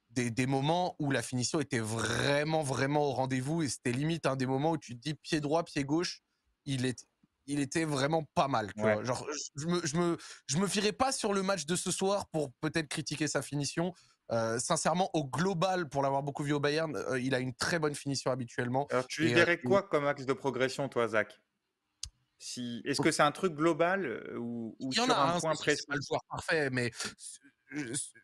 des, 0.09 0.45
moments 0.45 0.95
où 0.99 1.11
la 1.11 1.21
finition 1.21 1.59
était 1.59 1.79
vraiment, 1.79 2.63
vraiment 2.63 3.07
au 3.07 3.11
rendez-vous. 3.11 3.63
Et 3.63 3.69
c'était 3.69 3.91
limite 3.91 4.25
un 4.25 4.35
des 4.35 4.45
moments 4.45 4.71
où 4.71 4.77
tu 4.77 4.95
te 4.95 5.01
dis 5.01 5.15
pied 5.15 5.41
droit, 5.41 5.63
pied 5.63 5.83
gauche, 5.83 6.21
il, 6.65 6.85
est, 6.85 7.05
il 7.45 7.59
était 7.59 7.85
vraiment 7.85 8.23
pas 8.33 8.47
mal. 8.47 8.71
Genre, 8.77 9.27
je 9.55 9.67
me, 9.67 9.85
je, 9.85 9.97
me, 9.97 10.17
je 10.47 10.57
me 10.57 10.67
fierais 10.67 10.93
pas 10.93 11.11
sur 11.11 11.33
le 11.33 11.43
match 11.43 11.65
de 11.65 11.75
ce 11.75 11.91
soir 11.91 12.27
pour 12.29 12.51
peut-être 12.61 12.87
critiquer 12.87 13.27
sa 13.27 13.41
finition. 13.41 13.93
Euh, 14.31 14.59
sincèrement, 14.59 15.09
au 15.13 15.25
global, 15.25 15.89
pour 15.89 16.03
l'avoir 16.03 16.23
beaucoup 16.23 16.43
vu 16.43 16.53
au 16.53 16.59
Bayern, 16.59 16.95
euh, 16.95 17.19
il 17.19 17.35
a 17.35 17.39
une 17.39 17.53
très 17.53 17.79
bonne 17.79 17.95
finition 17.95 18.31
habituellement. 18.31 18.87
Alors, 18.89 19.05
tu 19.07 19.23
lui 19.23 19.33
verrais 19.33 19.59
euh, 19.63 19.67
quoi 19.67 19.83
comme 19.83 20.07
axe 20.07 20.25
de 20.25 20.33
progression, 20.33 20.87
toi, 20.87 21.09
Zach? 21.09 21.37
Est-ce 22.86 23.01
que 23.01 23.12
c'est 23.12 23.23
un 23.23 23.32
truc 23.32 23.54
global 23.54 24.36
ou, 24.38 24.75
ou 24.80 24.91
sur 24.91 25.04
un, 25.04 25.39
point 25.39 25.56
précis? 25.56 25.86
pas 25.88 25.95
le 25.95 26.01
joueur 26.01 26.21
parfait, 26.30 26.69
mais 26.71 26.91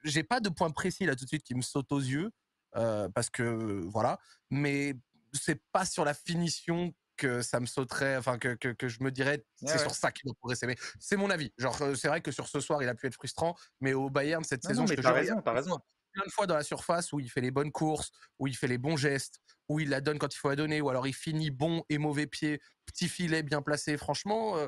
j'ai 0.03 0.23
pas 0.23 0.39
de 0.39 0.49
point 0.49 0.71
précis 0.71 1.05
là 1.05 1.15
tout 1.15 1.23
de 1.23 1.29
suite 1.29 1.43
qui 1.43 1.55
me 1.55 1.61
saute 1.61 1.91
aux 1.91 1.99
yeux 1.99 2.31
parce 2.73 3.29
que 3.29 3.81
voilà, 3.85 4.19
mais 4.49 4.95
c'est 5.33 5.61
pas 5.71 5.85
sur 5.85 6.05
la 6.05 6.13
finition 6.13 6.93
que 7.17 7.41
ça 7.41 7.59
me 7.59 7.65
sauterait, 7.65 8.15
enfin 8.15 8.37
que, 8.37 8.53
que, 8.53 8.87
je 8.87 9.03
me 9.03 9.11
dirais 9.11 9.43
c'est 9.55 9.79
sur 9.79 9.95
ça 9.95 10.11
qu'il 10.11 10.25
doit 10.25 10.35
progresser. 10.39 10.67
Mais 10.67 10.75
c'est 10.99 11.17
mon 11.17 11.29
avis. 11.29 11.51
Genre 11.57 11.75
c'est 11.95 12.07
vrai 12.07 12.21
que 12.21 12.31
sur 12.31 12.47
ce 12.47 12.59
soir 12.59 12.81
il 12.83 12.89
a 12.89 12.95
pu 12.95 13.07
être 13.07 13.15
frustrant, 13.15 13.55
mais 13.81 13.93
au 13.93 14.09
Bayern 14.09 14.43
cette 14.43 14.63
saison, 14.63 14.83
non, 14.83 14.87
mais 14.89 14.95
t'as 14.95 15.11
raison, 15.11 15.41
t'as 15.41 15.53
raison 15.53 15.79
plein 16.17 16.25
de 16.25 16.31
fois 16.31 16.47
dans 16.47 16.55
la 16.55 16.63
surface 16.63 17.13
où 17.13 17.19
il 17.19 17.29
fait 17.29 17.41
les 17.41 17.51
bonnes 17.51 17.71
courses, 17.71 18.11
où 18.39 18.47
il 18.47 18.55
fait 18.55 18.67
les 18.67 18.77
bons 18.77 18.97
gestes, 18.97 19.39
où 19.69 19.79
il 19.79 19.89
la 19.89 20.01
donne 20.01 20.17
quand 20.17 20.33
il 20.33 20.37
faut 20.37 20.49
la 20.49 20.55
donner, 20.55 20.81
ou 20.81 20.89
alors 20.89 21.07
il 21.07 21.13
finit 21.13 21.51
bon 21.51 21.83
et 21.89 21.97
mauvais 21.97 22.27
pied, 22.27 22.59
petit 22.85 23.07
filet 23.07 23.43
bien 23.43 23.61
placé. 23.61 23.97
Franchement, 23.97 24.57
euh, 24.57 24.67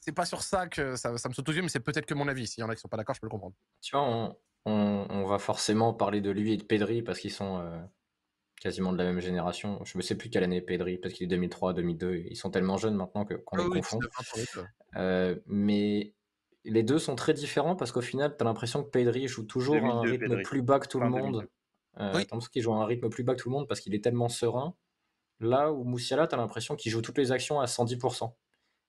c'est 0.00 0.12
pas 0.12 0.24
sur 0.24 0.42
ça 0.42 0.66
que 0.66 0.96
ça, 0.96 1.10
me 1.10 1.18
saute 1.34 1.48
aux 1.48 1.52
yeux, 1.52 1.62
mais 1.62 1.68
c'est 1.68 1.80
peut-être 1.80 2.06
que 2.06 2.14
mon 2.14 2.28
avis. 2.28 2.46
S'il 2.46 2.62
y 2.62 2.64
en 2.64 2.70
a 2.70 2.74
qui 2.74 2.80
sont 2.80 2.88
pas 2.88 2.96
d'accord, 2.96 3.14
je 3.14 3.20
peux 3.20 3.26
le 3.26 3.30
comprendre. 3.30 3.54
Tu 3.82 3.94
vois, 3.96 4.36
on, 4.64 5.24
va 5.26 5.38
forcément 5.38 5.92
parler 5.92 6.20
de 6.20 6.30
lui 6.30 6.54
et 6.54 6.56
de 6.56 6.62
Pedri 6.62 7.02
parce 7.02 7.18
qu'ils 7.18 7.32
sont 7.32 7.58
euh, 7.58 7.78
quasiment 8.60 8.92
de 8.92 8.98
la 8.98 9.04
même 9.04 9.20
génération. 9.20 9.84
Je 9.84 9.98
ne 9.98 10.02
sais 10.02 10.14
plus 10.14 10.30
quelle 10.30 10.44
année 10.44 10.62
Pedri, 10.62 10.98
parce 10.98 11.14
qu'il 11.14 11.24
est 11.24 11.28
2003, 11.28 11.74
2002. 11.74 12.24
Ils 12.30 12.36
sont 12.36 12.50
tellement 12.50 12.76
jeunes 12.76 12.94
maintenant 12.94 13.24
qu'on 13.24 13.56
les 13.56 13.68
confond. 13.68 13.98
Euh, 14.96 15.36
mais 15.46 16.14
les 16.70 16.82
deux 16.82 16.98
sont 16.98 17.14
très 17.14 17.34
différents 17.34 17.76
parce 17.76 17.92
qu'au 17.92 18.00
final, 18.00 18.36
tu 18.36 18.42
as 18.42 18.44
l'impression 18.44 18.82
que 18.82 18.90
Pedri 18.90 19.28
joue 19.28 19.44
toujours 19.44 19.76
à 19.76 19.78
un 19.78 20.00
rythme 20.02 20.42
plus 20.42 20.62
bas 20.62 20.78
que 20.78 20.88
tout 20.88 21.00
le 21.00 21.08
monde. 21.08 21.48
Euh, 21.98 22.24
Tandis 22.28 22.48
qu'il 22.48 22.62
joue 22.62 22.72
à 22.72 22.76
un 22.76 22.86
rythme 22.86 23.08
plus 23.08 23.24
bas 23.24 23.34
que 23.34 23.42
tout 23.42 23.48
le 23.48 23.54
monde 23.54 23.66
parce 23.66 23.80
qu'il 23.80 23.94
est 23.94 24.02
tellement 24.02 24.28
serein. 24.28 24.74
Là 25.40 25.72
où 25.72 25.84
Moussiala, 25.84 26.26
tu 26.26 26.34
as 26.34 26.38
l'impression 26.38 26.76
qu'il 26.76 26.92
joue 26.92 27.02
toutes 27.02 27.18
les 27.18 27.32
actions 27.32 27.60
à 27.60 27.66
110%. 27.66 28.32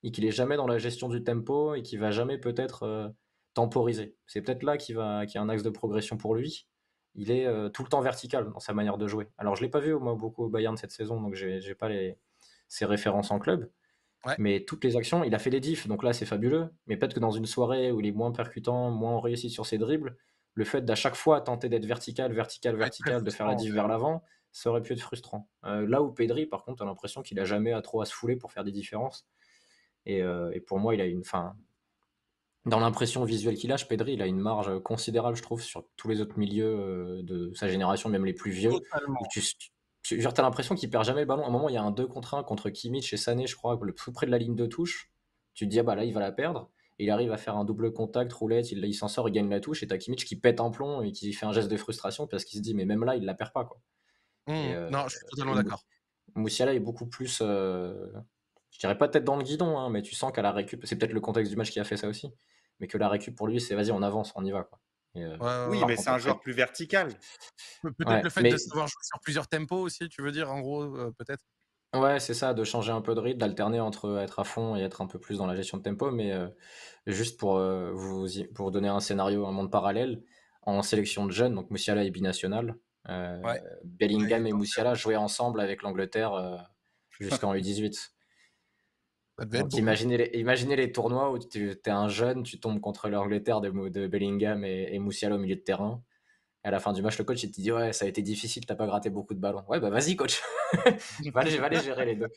Et 0.04 0.12
qu'il 0.12 0.26
est 0.26 0.32
jamais 0.32 0.56
dans 0.56 0.68
la 0.68 0.78
gestion 0.78 1.10
du 1.10 1.24
tempo 1.24 1.76
et 1.76 1.82
qu'il 1.82 2.00
va 2.00 2.12
jamais 2.12 2.38
peut-être 2.38 2.84
euh, 2.84 3.10
temporiser. 3.54 4.16
C'est 4.28 4.42
peut-être 4.42 4.64
là 4.64 4.78
qu'il 4.78 4.96
va 4.96 5.26
qu'il 5.26 5.36
y 5.36 5.38
a 5.40 5.42
un 5.42 5.50
axe 5.50 5.64
de 5.64 5.70
progression 5.70 6.16
pour 6.16 6.36
lui. 6.36 6.68
Il 7.16 7.32
est 7.32 7.46
euh, 7.46 7.68
tout 7.68 7.84
le 7.84 7.90
temps 7.90 8.00
vertical 8.00 8.50
dans 8.50 8.60
sa 8.60 8.74
manière 8.74 8.98
de 8.98 9.08
jouer. 9.08 9.28
Alors 9.38 9.56
je 9.56 9.62
l'ai 9.62 9.70
pas 9.70 9.82
vu 9.82 9.94
moi 9.96 10.16
beaucoup 10.16 10.46
au 10.46 10.50
Bayern 10.50 10.78
cette 10.78 10.92
saison, 10.92 11.20
donc 11.20 11.34
j'ai 11.36 11.76
pas 11.76 11.90
les, 11.90 12.18
ses 12.70 12.86
références 12.86 13.32
en 13.32 13.40
club. 13.40 13.70
Mais 14.38 14.66
toutes 14.66 14.84
les 14.84 14.96
actions, 14.98 15.24
il 15.24 15.34
a 15.34 15.40
fait 15.40 15.50
des 15.50 15.60
diffs, 15.60 15.88
donc 15.88 16.04
là 16.04 16.14
c'est 16.14 16.26
fabuleux. 16.26 16.70
Mais 16.88 16.98
peut-être 16.98 17.14
que 17.14 17.20
dans 17.20 17.32
une 17.32 17.46
soirée 17.46 17.92
où 17.92 18.00
il 18.00 18.06
est 18.06 18.12
moins 18.12 18.32
percutant, 18.32 18.92
moins 18.92 19.20
réussi 19.22 19.50
sur 19.50 19.66
ses 19.66 19.78
dribbles, 19.78 20.18
le 20.54 20.66
fait 20.66 20.82
d'à 20.82 20.96
chaque 20.96 21.16
fois 21.16 21.42
tenter 21.42 21.70
d'être 21.70 21.86
vertical, 21.86 22.34
vertical, 22.34 22.76
vertical, 22.76 23.24
de 23.24 23.30
faire 23.30 23.48
la 23.48 23.56
diff 23.56 23.74
vers 23.74 23.88
l'avant, 23.88 24.24
ça 24.52 24.70
aurait 24.70 24.82
pu 24.82 24.94
être 24.94 25.02
frustrant. 25.02 25.48
Euh, 25.64 25.88
là 25.88 26.02
où 26.02 26.12
Pedri, 26.12 26.46
par 26.46 26.64
contre, 26.64 26.82
a 26.82 26.86
l'impression 26.86 27.22
qu'il 27.22 27.40
a 27.40 27.46
jamais 27.46 27.72
à 27.72 27.82
trop 27.82 28.02
à 28.02 28.06
se 28.06 28.14
fouler 28.14 28.36
pour 28.36 28.52
faire 28.52 28.64
des 28.64 28.72
différences. 28.72 29.26
Et, 30.06 30.22
euh, 30.22 30.52
pour 30.68 30.80
moi, 30.80 30.96
il 30.96 31.02
a 31.02 31.06
une, 31.06 31.24
fin, 31.24 31.56
dans 32.66 32.80
l'impression 32.80 33.24
visuelle 33.24 33.56
qu'il 33.56 33.72
a, 33.72 33.78
Pedri, 33.78 34.14
il 34.14 34.22
a 34.22 34.28
une 34.28 34.40
marge 34.40 34.80
considérable, 34.80 35.38
je 35.38 35.44
trouve, 35.44 35.62
sur 35.62 35.86
tous 35.96 36.10
les 36.10 36.20
autres 36.20 36.38
milieux 36.38 37.22
de 37.24 37.54
sa 37.54 37.70
génération, 37.70 38.10
même 38.10 38.26
les 38.26 38.34
plus 38.34 38.52
vieux. 38.52 38.72
tu, 39.32 39.42
tu 40.18 40.28
as 40.28 40.42
l'impression 40.42 40.76
qu'il 40.76 40.90
perd 40.90 41.06
jamais 41.06 41.22
le 41.22 41.26
ballon. 41.26 41.44
À 41.44 41.48
un 41.48 41.52
moment, 41.52 41.70
il 41.70 41.76
y 41.76 41.78
a 41.78 41.84
un 41.84 41.92
2 41.92 42.08
contre 42.08 42.34
1 42.34 42.44
contre 42.44 42.70
Kimmich 42.70 43.14
et 43.14 43.18
Sané, 43.18 43.48
je 43.48 43.56
crois, 43.56 43.78
le 43.82 43.94
plus 43.94 44.12
près 44.12 44.26
de 44.26 44.32
la 44.32 44.38
ligne 44.38 44.56
de 44.56 44.66
touche. 44.66 45.12
Tu 45.54 45.66
te 45.66 45.70
dis, 45.72 45.80
ah 45.80 45.84
bah 45.84 45.96
là, 45.96 46.04
il 46.04 46.14
va 46.14 46.20
la 46.20 46.32
perdre. 46.32 46.70
Et 46.98 47.06
il 47.06 47.10
arrive 47.10 47.32
à 47.32 47.38
faire 47.38 47.56
un 47.56 47.64
double 47.64 47.94
contact, 47.94 48.32
roulette, 48.34 48.72
il, 48.72 48.84
il 48.84 48.94
s'en 48.94 49.08
sort, 49.08 49.30
il 49.30 49.32
gagne 49.32 49.50
la 49.50 49.60
touche. 49.60 49.84
Et 49.84 49.88
t'as 49.88 49.98
Kimmich 49.98 50.26
qui 50.26 50.36
pète 50.36 50.60
un 50.60 50.70
plomb 50.70 51.02
et 51.02 51.12
qui 51.12 51.32
fait 51.34 51.46
un 51.46 51.54
geste 51.54 51.70
de 51.70 51.78
frustration 51.78 52.28
parce 52.28 52.44
qu'il 52.44 52.58
se 52.58 52.64
dit, 52.64 52.74
mais 52.74 52.86
même 52.86 53.04
là, 53.04 53.16
il 53.16 53.26
la 53.26 53.34
perd 53.34 53.52
pas. 53.54 53.66
Quoi. 53.66 53.82
Mmh. 54.48 54.54
Euh, 54.54 54.90
non, 54.90 55.08
je 55.08 55.18
suis 55.18 55.26
totalement 55.30 55.56
d'accord. 55.56 55.84
Moussiala 56.36 56.74
est 56.74 56.80
beaucoup 56.80 57.08
plus. 57.08 57.40
Euh, 57.42 58.12
je 58.72 58.80
dirais 58.80 58.98
pas 58.98 59.08
tête 59.08 59.24
dans 59.24 59.36
le 59.36 59.44
guidon, 59.44 59.78
hein, 59.78 59.90
mais 59.90 60.02
tu 60.02 60.16
sens 60.16 60.32
qu'à 60.32 60.42
la 60.42 60.52
récup, 60.52 60.86
c'est 60.86 60.96
peut-être 60.96 61.14
le 61.14 61.22
contexte 61.22 61.52
du 61.52 61.58
match 61.58 61.72
qui 61.72 61.80
a 61.80 61.84
fait 61.84 61.98
ça 61.98 62.08
aussi, 62.08 62.32
mais 62.80 62.88
que 62.88 62.98
la 62.98 63.10
récup 63.10 63.36
pour 63.36 63.48
lui, 63.48 63.60
c'est 63.60 63.76
vas-y, 63.76 63.92
on 63.92 64.02
avance, 64.02 64.32
on 64.36 64.46
y 64.46 64.52
va. 64.52 64.64
Quoi. 64.64 64.80
Euh, 65.18 65.68
oui, 65.70 65.82
mais 65.88 65.98
c'est 65.98 66.10
un 66.10 66.18
joueur 66.18 66.40
plus 66.40 66.54
vertical. 66.54 67.10
Peut-être 67.82 68.24
le 68.24 68.30
fait 68.30 68.44
de 68.44 68.58
savoir 68.58 68.88
jouer 68.88 69.04
sur 69.04 69.20
plusieurs 69.20 69.48
tempos 69.48 69.80
aussi, 69.82 70.10
tu 70.10 70.22
veux 70.22 70.32
dire, 70.32 70.52
en 70.52 70.60
gros, 70.60 70.84
euh, 70.84 71.12
peut-être? 71.18 71.44
Ouais, 71.96 72.20
c'est 72.20 72.36
ça, 72.36 72.54
de 72.54 72.64
changer 72.64 72.92
un 72.92 73.02
peu 73.02 73.16
de 73.16 73.20
rythme, 73.20 73.40
d'alterner 73.40 73.80
entre 73.80 74.20
être 74.20 74.40
à 74.40 74.44
fond 74.44 74.76
et 74.76 74.82
être 74.82 75.02
un 75.02 75.08
peu 75.08 75.20
plus 75.20 75.40
dans 75.40 75.48
la 75.48 75.56
gestion 75.56 75.78
de 75.78 75.84
tempo. 75.84 76.12
Mais 76.12 76.32
euh, 76.32 76.48
juste 77.08 77.40
pour, 77.40 77.60
vous, 77.60 78.28
pour 78.54 78.72
donner 78.72 78.90
un 78.90 79.00
scénario, 79.00 79.48
un 79.48 79.52
monde 79.52 79.72
parallèle, 79.72 80.22
en 80.62 80.84
sélection 80.84 81.26
de 81.26 81.32
jeunes, 81.32 81.56
donc 81.56 81.72
Moussiala 81.72 82.04
est 82.04 82.12
binational. 82.12 82.76
Bellingham 83.84 84.46
et 84.46 84.54
Moussiala 84.54 84.94
jouaient 84.94 85.16
ensemble 85.16 85.62
avec 85.62 85.82
l'Angleterre 85.82 86.68
jusqu'en 87.10 87.56
U18. 87.56 88.12
Imaginez 89.74 90.18
les, 90.18 90.40
imaginez 90.40 90.76
les, 90.76 90.92
tournois 90.92 91.32
où 91.32 91.40
tu 91.40 91.72
es 91.72 91.90
un 91.90 92.08
jeune, 92.08 92.44
tu 92.44 92.60
tombes 92.60 92.80
contre 92.80 93.10
l'Angleterre 93.10 93.62
de, 93.62 93.90
de, 93.90 94.08
Bellingham 94.08 94.64
et, 94.64 94.90
et, 94.94 95.00
Moussiala 95.00 95.36
au 95.36 95.40
milieu 95.40 95.56
de 95.56 95.62
terrain. 95.62 96.04
Et 96.64 96.68
à 96.68 96.72
la 96.72 96.80
fin 96.80 96.92
du 96.92 97.02
match, 97.02 97.18
le 97.18 97.24
coach 97.24 97.42
il 97.44 97.52
te 97.52 97.62
dit 97.62 97.72
Ouais, 97.72 97.94
ça 97.94 98.06
a 98.06 98.08
été 98.08 98.22
difficile, 98.22 98.66
t'as 98.66 98.76
pas 98.76 98.86
gratté 98.86 99.10
beaucoup 99.10 99.34
de 99.34 99.40
ballons. 99.40 99.64
Ouais, 99.70 99.80
bah 99.80 99.90
vas-y, 99.90 100.16
coach. 100.16 100.42
va, 101.34 101.42
aller, 101.42 101.58
va, 101.58 101.68
aller, 101.68 101.80
gérer 101.80 102.06
les 102.06 102.16
deux. 102.16 102.28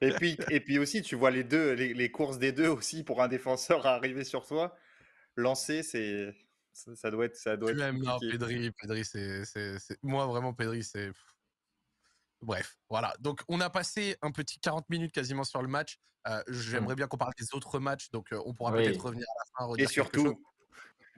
et, 0.00 0.10
puis, 0.10 0.36
et 0.50 0.60
puis 0.60 0.78
aussi, 0.78 1.02
tu 1.02 1.14
vois 1.14 1.30
les 1.30 1.44
deux, 1.44 1.72
les, 1.72 1.94
les 1.94 2.10
courses 2.10 2.38
des 2.38 2.52
deux 2.52 2.68
aussi 2.68 3.04
pour 3.04 3.22
un 3.22 3.28
défenseur 3.28 3.86
à 3.86 3.94
arriver 3.94 4.24
sur 4.24 4.46
toi. 4.46 4.76
Lancer, 5.36 5.82
c'est. 5.82 6.34
Ça, 6.72 7.10
doit 7.10 7.26
être. 7.26 7.36
Ça 7.36 7.56
doit 7.56 7.70
être 7.70 7.78
même, 7.78 8.02
non, 8.02 8.18
Pedri, 8.18 8.70
Pedri 8.72 9.04
c'est. 9.04 9.44
Moi, 10.02 10.26
vraiment, 10.26 10.52
Pedri, 10.52 10.82
c'est. 10.82 11.10
Bref, 12.42 12.76
voilà. 12.88 13.14
Donc, 13.20 13.42
on 13.48 13.60
a 13.60 13.70
passé 13.70 14.16
un 14.22 14.30
petit 14.30 14.58
40 14.58 14.88
minutes 14.90 15.12
quasiment 15.12 15.44
sur 15.44 15.62
le 15.62 15.68
match. 15.68 15.98
Euh, 16.28 16.42
j'aimerais 16.48 16.94
mmh. 16.94 16.96
bien 16.96 17.06
qu'on 17.06 17.16
parle 17.16 17.32
des 17.38 17.46
autres 17.54 17.78
matchs, 17.78 18.10
donc 18.10 18.32
euh, 18.32 18.42
on 18.44 18.52
pourra 18.52 18.72
peut-être 18.72 19.04
revenir 19.04 19.26
à 19.28 19.64
la 19.64 19.66
fin. 19.66 19.74
Et 19.76 19.86
surtout, 19.86 20.42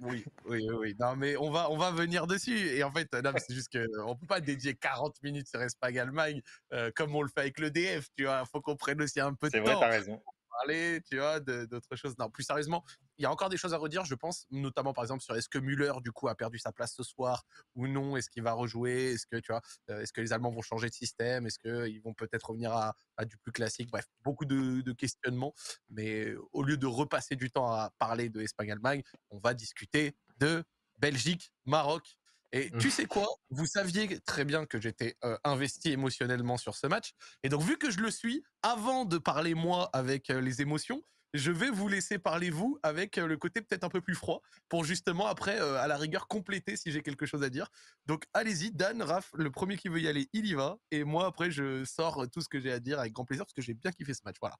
oui, 0.00 0.24
oui, 0.44 0.66
oui. 0.70 0.94
Non, 1.00 1.16
mais 1.16 1.36
on 1.36 1.50
va, 1.50 1.70
on 1.70 1.76
va 1.76 1.90
venir 1.90 2.26
dessus. 2.26 2.68
Et 2.68 2.84
en 2.84 2.92
fait, 2.92 3.08
c'est 3.12 3.54
juste 3.54 3.72
qu'on 3.72 4.10
ne 4.10 4.14
peut 4.14 4.26
pas 4.26 4.40
dédier 4.40 4.74
40 4.74 5.22
minutes 5.22 5.48
sur 5.48 5.60
Espagne 5.62 5.98
Allemagne 5.98 6.42
euh, 6.72 6.90
comme 6.94 7.14
on 7.14 7.22
le 7.22 7.28
fait 7.28 7.40
avec 7.40 7.58
le 7.58 7.70
DF. 7.70 8.08
Tu 8.16 8.24
vois, 8.24 8.44
faut 8.44 8.60
qu'on 8.60 8.76
prenne 8.76 9.00
aussi 9.02 9.18
un 9.18 9.34
peu 9.34 9.48
de 9.48 9.58
temps. 9.58 9.64
C'est 9.64 9.72
vrai, 9.72 9.80
t'as 9.80 9.88
raison 9.88 10.22
parler, 10.58 11.00
tu 11.08 11.18
vois, 11.18 11.40
d'autres 11.40 11.96
choses. 11.96 12.16
Non, 12.18 12.30
plus 12.30 12.44
sérieusement, 12.44 12.84
il 13.18 13.22
y 13.22 13.26
a 13.26 13.30
encore 13.30 13.48
des 13.48 13.56
choses 13.56 13.74
à 13.74 13.78
redire, 13.78 14.04
je 14.04 14.14
pense, 14.14 14.46
notamment 14.50 14.92
par 14.92 15.04
exemple 15.04 15.22
sur 15.22 15.34
est-ce 15.34 15.48
que 15.48 15.58
Müller, 15.58 15.92
du 16.02 16.12
coup, 16.12 16.28
a 16.28 16.34
perdu 16.34 16.58
sa 16.58 16.72
place 16.72 16.94
ce 16.94 17.02
soir 17.02 17.44
ou 17.74 17.88
non? 17.88 18.16
Est-ce 18.16 18.30
qu'il 18.30 18.42
va 18.42 18.52
rejouer? 18.52 19.12
Est-ce 19.12 19.26
que, 19.26 19.36
tu 19.36 19.52
vois, 19.52 19.60
euh, 19.90 20.00
est-ce 20.00 20.12
que 20.12 20.20
les 20.20 20.32
Allemands 20.32 20.52
vont 20.52 20.62
changer 20.62 20.88
de 20.88 20.94
système? 20.94 21.46
Est-ce 21.46 21.58
qu'ils 21.58 22.00
vont 22.00 22.14
peut-être 22.14 22.50
revenir 22.50 22.72
à, 22.72 22.94
du 23.24 23.36
plus 23.38 23.52
classique? 23.52 23.90
Bref, 23.90 24.06
beaucoup 24.22 24.44
de, 24.44 24.80
de, 24.82 24.92
questionnements. 24.92 25.52
Mais 25.90 26.34
au 26.52 26.62
lieu 26.62 26.76
de 26.76 26.86
repasser 26.86 27.34
du 27.36 27.50
temps 27.50 27.72
à 27.72 27.90
parler 27.98 28.28
de 28.28 28.40
Espagne-Allemagne, 28.40 29.02
on 29.30 29.38
va 29.38 29.54
discuter 29.54 30.14
de 30.38 30.64
Belgique, 30.98 31.52
Maroc 31.66 32.16
et 32.52 32.70
mmh. 32.70 32.78
tu 32.78 32.90
sais 32.90 33.04
quoi? 33.04 33.26
Vous 33.50 33.66
saviez 33.66 34.20
très 34.20 34.44
bien 34.46 34.64
que 34.64 34.80
j'étais 34.80 35.18
investi 35.44 35.90
émotionnellement 35.90 36.56
sur 36.56 36.76
ce 36.76 36.86
match. 36.86 37.12
Et 37.42 37.50
donc, 37.50 37.60
vu 37.60 37.76
que 37.76 37.90
je 37.90 38.00
le 38.00 38.10
suis, 38.10 38.42
avant 38.62 39.04
de 39.04 39.18
parler 39.18 39.54
moi 39.54 39.90
avec 39.92 40.28
les 40.28 40.62
émotions, 40.62 41.02
je 41.34 41.50
vais 41.50 41.70
vous 41.70 41.88
laisser 41.88 42.18
parler 42.18 42.50
vous 42.50 42.78
avec 42.82 43.16
le 43.16 43.36
côté 43.36 43.60
peut-être 43.60 43.84
un 43.84 43.88
peu 43.88 44.00
plus 44.00 44.14
froid 44.14 44.40
pour 44.68 44.84
justement 44.84 45.26
après, 45.26 45.58
à 45.58 45.86
la 45.86 45.96
rigueur, 45.96 46.28
compléter 46.28 46.76
si 46.76 46.90
j'ai 46.90 47.02
quelque 47.02 47.26
chose 47.26 47.42
à 47.42 47.50
dire. 47.50 47.68
Donc, 48.06 48.24
allez-y, 48.34 48.70
Dan, 48.72 49.02
Raph, 49.02 49.30
le 49.34 49.50
premier 49.50 49.76
qui 49.76 49.88
veut 49.88 50.00
y 50.00 50.08
aller, 50.08 50.28
il 50.32 50.46
y 50.46 50.54
va. 50.54 50.78
Et 50.90 51.04
moi, 51.04 51.26
après, 51.26 51.50
je 51.50 51.84
sors 51.84 52.28
tout 52.30 52.40
ce 52.40 52.48
que 52.48 52.60
j'ai 52.60 52.72
à 52.72 52.80
dire 52.80 52.98
avec 52.98 53.12
grand 53.12 53.24
plaisir 53.24 53.44
parce 53.44 53.54
que 53.54 53.62
j'ai 53.62 53.74
bien 53.74 53.92
kiffé 53.92 54.14
ce 54.14 54.22
match. 54.24 54.36
Voilà. 54.40 54.56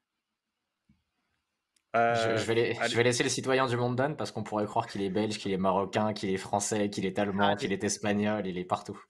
Je, 1.94 1.98
euh, 1.98 2.36
vais 2.36 2.74
je, 2.74 2.96
vais 2.96 3.02
laisser 3.02 3.22
le 3.22 3.30
citoyen 3.30 3.66
du 3.66 3.76
monde 3.76 3.96
Dan 3.96 4.14
parce 4.14 4.30
qu'on 4.30 4.42
pourrait 4.42 4.66
croire 4.66 4.86
qu'il 4.86 5.00
est 5.00 5.08
belge, 5.08 5.38
qu'il 5.38 5.52
est 5.52 5.58
marocain, 5.58 6.12
qu'il 6.12 6.28
est 6.30 6.36
français, 6.36 6.90
qu'il 6.90 7.06
est 7.06 7.18
allemand, 7.18 7.56
qu'il 7.56 7.72
est 7.72 7.82
espagnol, 7.82 8.46
il 8.46 8.58
est 8.58 8.64
partout. 8.64 9.02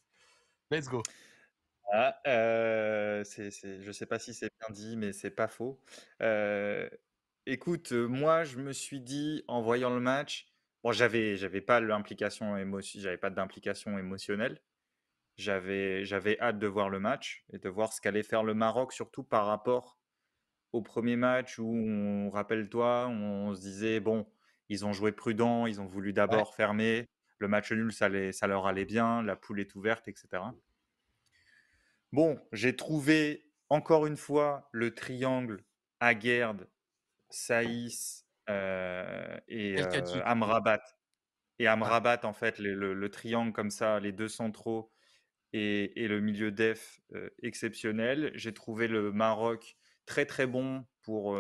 Let's 0.71 0.89
go. 0.89 1.03
Ah, 1.93 2.21
euh, 2.27 3.25
je 3.25 3.87
ne 3.87 3.93
sais 3.93 4.07
pas 4.07 4.19
si 4.19 4.33
c'est 4.33 4.51
bien 4.61 4.75
dit, 4.75 4.97
mais 4.97 5.13
c'est 5.13 5.31
pas 5.31 5.49
faux. 5.49 5.81
Euh, 6.23 6.89
écoute, 7.49 7.93
moi, 7.93 8.45
je 8.45 8.59
me 8.59 8.73
suis 8.73 9.01
dit 9.01 9.43
en 9.49 9.63
voyant 9.63 9.91
le 9.91 10.01
match, 10.01 10.47
bon, 10.85 10.93
j'avais, 10.93 11.37
j'avais 11.37 11.63
pas 11.63 11.81
l'implication 11.81 12.57
j'avais 12.97 13.17
pas 13.17 13.31
d'implication 13.31 13.99
émotionnelle. 13.99 14.61
J'avais, 15.37 16.05
j'avais 16.05 16.39
hâte 16.41 16.59
de 16.59 16.67
voir 16.67 16.91
le 16.91 16.99
match 17.01 17.45
et 17.53 17.59
de 17.59 17.69
voir 17.69 17.93
ce 17.93 18.01
qu'allait 18.01 18.25
faire 18.25 18.43
le 18.43 18.55
Maroc, 18.55 18.93
surtout 18.93 19.23
par 19.23 19.47
rapport 19.47 19.99
au 20.73 20.83
premier 20.83 21.17
match 21.17 21.59
où 21.59 21.73
on 21.73 22.29
rappelle-toi, 22.29 23.09
on 23.09 23.55
se 23.55 23.61
disait 23.61 24.01
bon, 24.01 24.27
ils 24.69 24.85
ont 24.85 24.93
joué 24.93 25.13
prudent, 25.13 25.67
ils 25.67 25.81
ont 25.81 25.87
voulu 25.87 26.13
d'abord 26.13 26.55
fermer, 26.55 27.07
le 27.39 27.49
match 27.49 27.73
nul 27.73 27.93
ça, 27.93 28.11
ça 28.33 28.47
leur 28.49 28.67
allait 28.67 28.85
bien, 28.85 29.23
la 29.23 29.37
poule 29.37 29.61
est 29.61 29.75
ouverte, 29.77 30.09
etc. 30.09 30.43
Bon, 32.13 32.39
j'ai 32.53 32.75
trouvé 32.75 33.49
encore 33.69 34.07
une 34.07 34.17
fois 34.17 34.69
le 34.73 34.95
triangle 34.95 35.63
Aguerd, 36.01 36.67
Saïs 37.31 38.27
euh, 38.49 39.39
et 39.49 39.81
euh, 39.81 40.23
Amrabat. 40.25 40.83
Et 41.59 41.67
Amrabat, 41.67 42.21
en 42.25 42.33
fait, 42.33 42.59
le, 42.59 43.09
triangle 43.09 43.53
comme 43.53 43.71
ça, 43.71 44.01
les 44.01 44.13
deux 44.13 44.29
centraux 44.29 44.93
et, 45.53 46.09
le 46.09 46.21
milieu 46.21 46.51
def 46.51 47.01
euh, 47.15 47.31
exceptionnel. 47.43 48.31
J'ai 48.35 48.55
trouvé 48.55 48.89
le 48.89 49.13
Maroc 49.13 49.77
très 50.07 50.25
très 50.25 50.47
bon 50.47 50.87
pour 51.03 51.39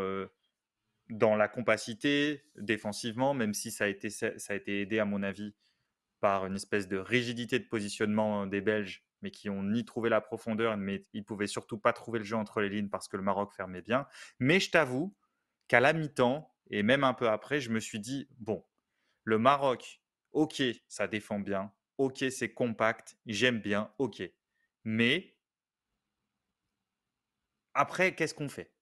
dans 1.08 1.36
la 1.36 1.48
compacité 1.48 2.42
défensivement, 2.56 3.32
même 3.32 3.54
si 3.54 3.70
ça 3.70 3.84
a 3.84 3.86
été 3.86 4.10
ça 4.10 4.32
a 4.48 4.54
été 4.54 4.82
aidé 4.82 4.98
à 4.98 5.06
mon 5.06 5.22
avis 5.22 5.54
par 6.20 6.46
une 6.46 6.56
espèce 6.56 6.88
de 6.88 6.98
rigidité 6.98 7.58
de 7.58 7.64
positionnement 7.64 8.46
des 8.46 8.60
Belges, 8.60 9.04
mais 9.22 9.30
qui 9.30 9.48
ont 9.48 9.62
ni 9.62 9.84
trouvé 9.84 10.10
la 10.10 10.20
profondeur, 10.20 10.76
mais 10.76 11.06
ils 11.12 11.24
pouvaient 11.24 11.46
surtout 11.46 11.78
pas 11.78 11.92
trouver 11.92 12.18
le 12.18 12.24
jeu 12.24 12.36
entre 12.36 12.60
les 12.60 12.68
lignes 12.68 12.88
parce 12.88 13.08
que 13.08 13.16
le 13.16 13.22
Maroc 13.22 13.52
fermait 13.54 13.82
bien. 13.82 14.06
Mais 14.38 14.60
je 14.60 14.70
t'avoue 14.70 15.14
qu'à 15.68 15.80
la 15.80 15.92
mi-temps 15.92 16.54
et 16.70 16.82
même 16.82 17.04
un 17.04 17.14
peu 17.14 17.28
après, 17.28 17.60
je 17.60 17.70
me 17.70 17.80
suis 17.80 18.00
dit 18.00 18.28
bon, 18.38 18.64
le 19.24 19.38
Maroc, 19.38 20.02
ok, 20.32 20.62
ça 20.88 21.06
défend 21.06 21.38
bien, 21.38 21.72
ok, 21.98 22.24
c'est 22.30 22.52
compact, 22.52 23.16
j'aime 23.26 23.60
bien, 23.60 23.92
ok, 23.98 24.22
mais 24.84 25.36
après, 27.74 28.14
qu'est-ce 28.14 28.34
qu'on 28.34 28.48
fait? 28.48 28.72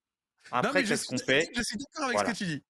Après, 0.51 0.83
qu'est-ce 0.83 1.05
qu'on 1.07 1.17
fait? 1.17 1.49
Je 1.53 1.61
suis 1.61 1.77
d'accord 1.77 2.05
avec 2.05 2.19
ce 2.19 2.31
que 2.31 2.37
tu 2.37 2.45
dis. 2.45 2.63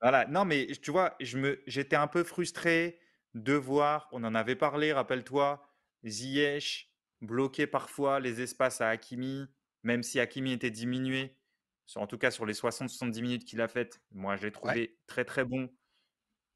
Voilà, 0.00 0.26
non, 0.26 0.44
mais 0.44 0.66
tu 0.82 0.90
vois, 0.90 1.16
j'étais 1.20 1.96
un 1.96 2.06
peu 2.06 2.22
frustré 2.22 3.00
de 3.34 3.54
voir, 3.54 4.08
on 4.12 4.22
en 4.24 4.34
avait 4.34 4.56
parlé, 4.56 4.92
rappelle-toi, 4.92 5.66
Ziyech 6.04 6.92
bloquer 7.22 7.66
parfois 7.66 8.20
les 8.20 8.42
espaces 8.42 8.80
à 8.80 8.90
Hakimi, 8.90 9.46
même 9.82 10.02
si 10.02 10.20
Hakimi 10.20 10.52
était 10.52 10.70
diminué, 10.70 11.34
en 11.94 12.06
tout 12.06 12.18
cas 12.18 12.30
sur 12.30 12.46
les 12.46 12.54
60-70 12.54 13.20
minutes 13.20 13.44
qu'il 13.44 13.60
a 13.60 13.68
faites. 13.68 14.00
Moi, 14.12 14.36
je 14.36 14.42
l'ai 14.42 14.52
trouvé 14.52 14.98
très 15.06 15.24
très 15.24 15.44
bon, 15.44 15.70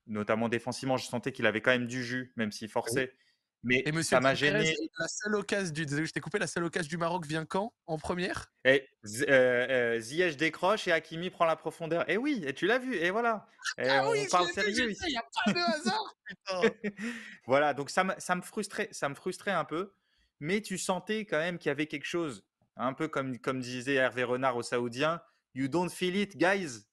notamment 0.07 0.49
défensivement. 0.49 0.97
Je 0.97 1.07
sentais 1.07 1.33
qu'il 1.33 1.47
avait 1.47 1.61
quand 1.61 1.71
même 1.71 1.87
du 1.87 2.05
jus, 2.05 2.33
même 2.37 2.53
s'il 2.53 2.69
forçait. 2.69 3.15
Mais 3.63 3.83
et 3.85 4.03
ça 4.03 4.21
m'a 4.21 4.35
gêné. 4.35 4.75
La 4.99 5.09
seule 5.09 5.35
occasion 5.35 5.73
du, 5.73 5.85
désolé, 5.85 6.07
je 6.07 6.13
t'ai 6.13 6.21
coupé. 6.21 6.39
La 6.39 6.47
seule 6.47 6.65
occasion 6.65 6.89
du 6.89 6.97
Maroc 6.97 7.27
vient 7.27 7.45
quand? 7.45 7.75
En 7.87 7.99
première? 7.99 8.51
Et, 8.65 8.89
euh, 9.05 9.27
euh, 9.29 10.01
Ziyech 10.01 10.37
décroche 10.37 10.89
et 10.89 10.93
Hakimi 10.93 11.29
prend 11.29 11.45
la 11.45 11.57
profondeur. 11.57 12.09
Et 12.09 12.17
oui, 12.17 12.43
et 12.47 12.55
tu 12.55 12.67
l'as 12.67 12.79
vu. 12.79 12.97
Et 12.97 13.11
voilà. 13.11 13.47
ah 13.79 14.07
on 14.07 14.13
oui, 14.13 14.27
parle 14.31 14.49
sérieux 14.49 14.91
ici. 14.91 15.05
Il 15.07 15.11
n'y 15.11 15.19
a 15.19 15.25
pas 15.45 15.53
de 15.53 15.59
hasard. 15.59 16.17
voilà, 17.47 17.75
donc 17.75 17.91
ça 17.91 18.05
me, 18.05 18.15
ça 18.17 18.35
me 18.35 18.41
frustrait, 18.41 18.89
ça 18.93 19.09
me 19.11 19.15
frustrait 19.15 19.51
un 19.51 19.65
peu. 19.65 19.93
Mais 20.41 20.63
tu 20.63 20.79
sentais 20.79 21.27
quand 21.27 21.39
même 21.39 21.59
qu'il 21.59 21.69
y 21.69 21.73
avait 21.73 21.87
quelque 21.87 22.07
chose, 22.07 22.47
un 22.81 22.93
peu 22.93 23.09
comme 23.09 23.39
comme 23.39 23.61
disait 23.61 23.95
Hervé 23.95 24.25
Renard 24.25 24.57
aux 24.57 24.63
Saoudiens. 24.63 25.23
You 25.55 25.69
don't 25.69 25.91
feel 25.91 26.17
it, 26.17 26.37
guys. 26.37 26.87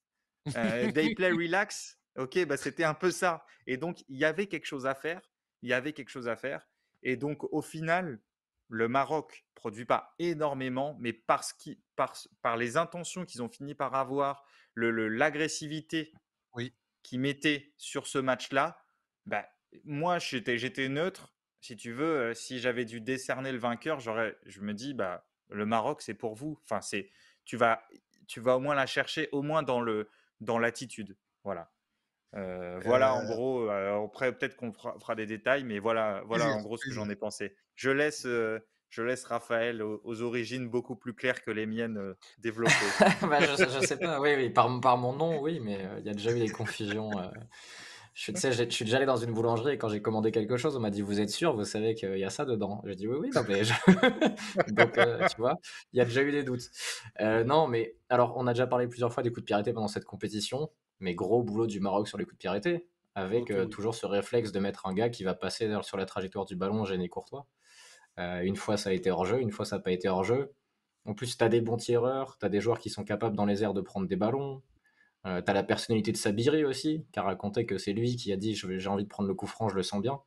Euh, 0.56 0.92
they 0.94 1.14
play 1.16 1.32
relax. 1.32 2.00
Ok, 2.18 2.44
bah 2.46 2.58
c'était 2.58 2.84
un 2.84 2.94
peu 2.94 3.12
ça. 3.12 3.46
Et 3.68 3.78
donc 3.78 4.04
il 4.08 4.18
y 4.18 4.26
avait 4.26 4.48
quelque 4.48 4.66
chose 4.66 4.86
à 4.86 4.96
faire 4.96 5.22
il 5.62 5.70
y 5.70 5.74
avait 5.74 5.94
quelque 5.94 6.10
chose 6.10 6.28
à 6.28 6.36
faire. 6.36 6.68
Et 7.04 7.16
donc, 7.16 7.44
au 7.52 7.62
final, 7.62 8.22
le 8.70 8.88
Maroc 8.88 9.46
produit 9.56 9.86
pas 9.86 10.14
énormément, 10.20 10.98
mais 11.00 11.14
parce 11.14 11.56
par, 11.96 12.16
par 12.42 12.58
les 12.58 12.78
intentions 12.78 13.26
qu'ils 13.26 13.42
ont 13.42 13.50
fini 13.50 13.76
par 13.76 13.96
avoir, 13.96 14.46
l'agressivité 14.76 16.14
qui 17.04 17.18
mettaient 17.18 17.74
sur 17.78 18.08
ce 18.08 18.18
match-là, 18.18 18.80
bah, 19.26 19.48
moi, 19.84 20.20
j'étais 20.20 20.90
neutre. 20.90 21.34
Si 21.62 21.76
tu 21.76 21.92
veux, 21.92 22.34
si 22.34 22.60
j'avais 22.60 22.86
dû 22.86 23.02
décerner 23.02 23.52
le 23.52 23.58
vainqueur, 23.58 24.00
j'aurais, 24.00 24.38
je 24.46 24.62
me 24.62 24.74
dis, 24.74 24.94
bah, 24.94 25.27
le 25.50 25.66
Maroc, 25.66 26.02
c'est 26.02 26.14
pour 26.14 26.36
vous. 26.36 26.60
Enfin, 26.64 26.82
c'est, 26.82 27.10
tu 27.46 27.58
vas, 27.58 27.82
tu 28.28 28.40
vas 28.40 28.58
au 28.58 28.60
moins 28.60 28.76
la 28.76 28.86
chercher, 28.86 29.30
au 29.32 29.42
moins 29.42 29.64
dans 29.64 29.82
le, 29.82 30.10
dans 30.42 30.60
l'attitude. 30.60 31.18
Voilà. 31.44 31.72
voilà, 32.84 33.14
en 33.14 33.26
gros, 33.26 33.70
après 33.70 34.34
peut-être 34.34 34.56
qu'on 34.56 34.74
fera, 34.74 35.16
des 35.16 35.26
détails, 35.26 35.64
mais 35.64 35.80
voilà, 35.80 36.22
voilà 36.26 36.50
en 36.50 36.62
gros 36.62 36.78
ce 36.78 36.86
que 36.86 36.92
j'en 36.92 37.10
ai 37.10 37.16
pensé. 37.16 37.56
Je 37.76 37.90
laisse, 37.90 38.24
je 38.24 39.02
laisse 39.02 39.24
Raphaël 39.24 39.82
aux, 39.82 40.22
origines 40.22 40.68
beaucoup 40.68 40.98
plus 40.98 41.14
claires 41.14 41.42
que 41.42 41.52
les 41.52 41.66
miennes 41.66 42.16
développer. 42.38 42.74
bah, 43.22 43.40
je, 43.40 43.64
je, 43.64 43.86
sais 43.86 43.98
pas, 43.98 44.20
oui, 44.20 44.34
oui 44.36 44.50
par, 44.50 44.80
par, 44.82 44.98
mon 44.98 45.14
nom, 45.14 45.42
oui, 45.42 45.62
mais 45.62 45.88
il 46.00 46.06
y 46.06 46.10
a 46.10 46.14
déjà 46.14 46.32
eu 46.32 46.40
des 46.40 46.50
confusions. 46.50 47.12
Je, 48.20 48.32
je, 48.32 48.70
suis 48.72 48.84
déjà 48.84 48.98
allé 48.98 49.06
dans 49.06 49.18
une 49.18 49.32
boulangerie 49.32 49.74
et 49.74 49.78
quand 49.78 49.90
j'ai 49.90 50.02
commandé 50.02 50.32
quelque 50.32 50.58
chose, 50.58 50.76
on 50.76 50.80
m'a 50.80 50.90
dit 50.90 51.04
Vous 51.04 51.20
êtes 51.20 51.30
sûr? 51.30 51.56
Vous 51.56 51.66
savez 51.66 51.94
qu'il 51.94 52.18
y 52.18 52.24
a 52.24 52.32
ça 52.32 52.46
dedans? 52.46 52.82
J'ai 52.86 52.96
dit 52.96 53.08
Oui, 53.08 53.18
oui, 53.20 53.30
non, 53.36 53.44
mais. 53.48 53.62
Donc, 54.72 54.94
tu 54.94 55.38
vois, 55.38 55.56
il 55.94 56.00
y 56.00 56.02
a 56.02 56.06
déjà 56.06 56.24
eu 56.24 56.32
des 56.32 56.44
doutes. 56.44 56.70
non, 57.20 57.68
mais 57.68 57.96
alors, 58.10 58.34
on 58.36 58.48
a 58.48 58.54
déjà 58.54 58.66
parlé 58.66 58.88
plusieurs 58.88 59.14
fois 59.14 59.22
des 59.22 59.30
coups 59.30 59.42
de 59.42 59.46
piraterie 59.46 59.74
pendant 59.74 59.88
cette 59.88 60.06
compétition, 60.06 60.72
mais 61.00 61.14
gros 61.14 61.44
boulot 61.44 61.68
du 61.68 61.80
Maroc 61.80 62.08
sur 62.08 62.18
les 62.18 62.26
coups 62.26 62.38
de 62.38 62.40
piraterie, 62.40 62.84
avec 63.14 63.54
toujours 63.70 63.94
ce 63.94 64.08
réflexe 64.08 64.52
de 64.52 64.60
mettre 64.60 64.88
un 64.88 64.96
gars 64.96 65.10
qui 65.10 65.24
va 65.24 65.36
passer 65.36 65.72
sur 65.84 65.98
la 65.98 66.06
trajectoire 66.06 66.46
du 66.46 66.56
ballon 66.56 66.86
gêner 66.86 67.10
Courtois. 67.10 67.46
Euh, 68.20 68.42
une 68.42 68.56
fois, 68.56 68.78
ça 68.78 68.90
a 68.90 68.94
été 68.94 69.12
hors-jeu, 69.12 69.40
une 69.40 69.52
fois, 69.52 69.66
ça 69.66 69.78
n'a 69.78 69.82
pas 69.82 69.92
été 69.92 70.10
hors-jeu. 70.10 70.54
En 71.06 71.14
plus, 71.14 71.38
tu 71.38 71.44
as 71.44 71.50
des 71.50 71.62
bons 71.62 71.78
tireurs, 71.78 72.38
tu 72.40 72.46
as 72.46 72.50
des 72.50 72.60
joueurs 72.60 72.80
qui 72.80 72.90
sont 72.90 73.04
capables 73.04 73.36
dans 73.36 73.46
les 73.46 73.64
airs 73.64 73.74
de 73.74 73.82
prendre 73.82 74.08
des 74.08 74.16
ballons. 74.16 74.62
Euh, 75.28 75.42
tu 75.42 75.52
as 75.52 75.54
la 75.54 75.64
personnalité 75.64 76.12
de 76.12 76.18
Sabiri 76.18 76.64
aussi, 76.64 77.06
qui 77.12 77.20
a 77.20 77.24
raconté 77.24 77.66
que 77.66 77.78
c'est 77.78 77.94
lui 77.94 78.16
qui 78.16 78.32
a 78.32 78.38
dit 78.38 78.56
j'ai 78.56 78.90
envie 78.90 79.04
de 79.04 79.10
prendre 79.10 79.30
le 79.30 79.36
coup 79.36 79.48
franc, 79.48 79.70
je 79.70 79.76
le 79.76 79.84
sens 79.84 80.02
bien. 80.02 80.20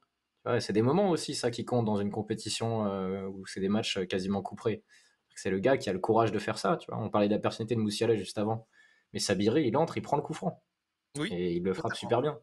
c'est 0.60 0.72
des 0.72 0.82
moments 0.82 1.10
aussi, 1.10 1.34
ça, 1.34 1.50
qui 1.50 1.64
compte 1.64 1.84
dans 1.84 1.96
une 1.96 2.10
compétition 2.10 2.86
euh, 2.86 3.26
où 3.26 3.46
c'est 3.46 3.60
des 3.60 3.68
matchs 3.68 3.98
quasiment 4.06 4.42
couperés. 4.42 4.84
C'est 5.34 5.50
le 5.50 5.58
gars 5.58 5.78
qui 5.78 5.88
a 5.88 5.92
le 5.92 6.00
courage 6.00 6.32
de 6.32 6.38
faire 6.38 6.58
ça. 6.58 6.76
Tu 6.76 6.90
vois. 6.90 7.00
On 7.02 7.08
parlait 7.08 7.28
de 7.28 7.34
la 7.34 7.40
personnalité 7.40 7.74
de 7.74 7.80
Moussiala 7.80 8.14
juste 8.16 8.36
avant. 8.36 8.66
Mais 9.12 9.20
Sabiri, 9.20 9.66
il 9.66 9.76
entre, 9.76 9.96
il 9.96 10.02
prend 10.02 10.16
le 10.16 10.22
coup 10.22 10.34
franc. 10.34 10.62
et 11.30 11.54
il 11.54 11.62
le 11.62 11.72
frappe 11.72 11.94
super 11.94 12.20
bien. 12.20 12.38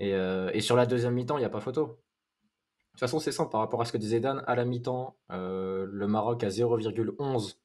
Et, 0.00 0.10
et 0.10 0.60
sur 0.60 0.76
la 0.76 0.86
deuxième 0.86 1.14
mi-temps, 1.14 1.36
il 1.36 1.40
n'y 1.40 1.46
a 1.46 1.50
pas 1.50 1.60
photo. 1.60 2.00
De 2.94 2.98
toute 2.98 3.08
façon, 3.08 3.18
c'est 3.18 3.32
simple 3.32 3.50
par 3.50 3.60
rapport 3.60 3.80
à 3.80 3.84
ce 3.86 3.90
que 3.90 3.98
disait 3.98 4.20
Dan. 4.20 4.44
À 4.46 4.54
la 4.54 4.64
mi-temps, 4.64 5.16
euh, 5.32 5.84
le 5.90 6.06
Maroc 6.06 6.44
a 6.44 6.48
0,11 6.48 7.56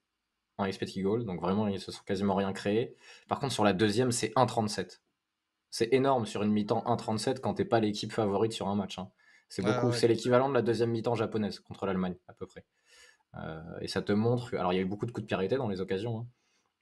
en 0.59 0.65
expected 0.65 1.01
goal, 1.01 1.25
donc 1.25 1.41
vraiment, 1.41 1.67
ils 1.67 1.79
se 1.79 1.91
sont 1.91 2.03
quasiment 2.05 2.35
rien 2.35 2.51
créé. 2.51 2.95
Par 3.27 3.39
contre, 3.39 3.53
sur 3.53 3.63
la 3.63 3.73
deuxième, 3.73 4.11
c'est 4.11 4.33
1,37. 4.35 4.99
C'est 5.69 5.93
énorme 5.93 6.25
sur 6.25 6.43
une 6.43 6.51
mi-temps 6.51 6.83
1,37 6.85 7.39
quand 7.39 7.53
t'es 7.53 7.65
pas 7.65 7.79
l'équipe 7.79 8.11
favorite 8.11 8.51
sur 8.51 8.67
un 8.67 8.75
match. 8.75 8.99
Hein. 8.99 9.09
C'est 9.47 9.63
beaucoup, 9.63 9.93
c'est 9.93 10.07
l'équivalent 10.07 10.49
de 10.49 10.53
la 10.53 10.61
deuxième 10.61 10.91
mi-temps 10.91 11.15
japonaise 11.15 11.59
contre 11.59 11.85
l'Allemagne, 11.85 12.15
à 12.27 12.33
peu 12.33 12.45
près. 12.45 12.65
Euh, 13.35 13.61
et 13.81 13.87
ça 13.87 14.01
te 14.01 14.11
montre, 14.11 14.53
alors 14.55 14.73
il 14.73 14.75
y 14.75 14.79
a 14.79 14.81
eu 14.81 14.85
beaucoup 14.85 15.05
de 15.05 15.11
coups 15.11 15.25
de 15.25 15.35
pied 15.35 15.57
dans 15.57 15.69
les 15.69 15.81
occasions, 15.81 16.19
hein. 16.19 16.27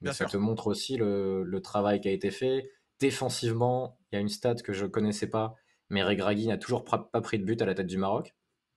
mais 0.02 0.12
ça 0.12 0.26
te 0.26 0.38
montre 0.38 0.68
aussi 0.68 0.98
le, 0.98 1.44
le, 1.44 1.62
travail 1.62 2.02
qui 2.02 2.08
a 2.08 2.12
été 2.12 2.32
fait. 2.32 2.72
Défensivement, 3.00 4.00
il 4.12 4.16
y 4.16 4.18
a 4.18 4.22
une 4.22 4.30
stat 4.30 4.56
que 4.56 4.74
je 4.74 4.86
connaissais 4.86 5.30
pas, 5.30 5.56
mais 5.90 6.04
Regragui 6.04 6.48
n'a 6.48 6.58
toujours 6.58 6.84
pas 6.84 7.22
pris 7.22 7.38
de 7.38 7.44
but 7.44 7.62
à 7.62 7.66
la 7.66 7.76
tête 7.76 7.88
du 7.88 7.98
Maroc. 7.98 8.34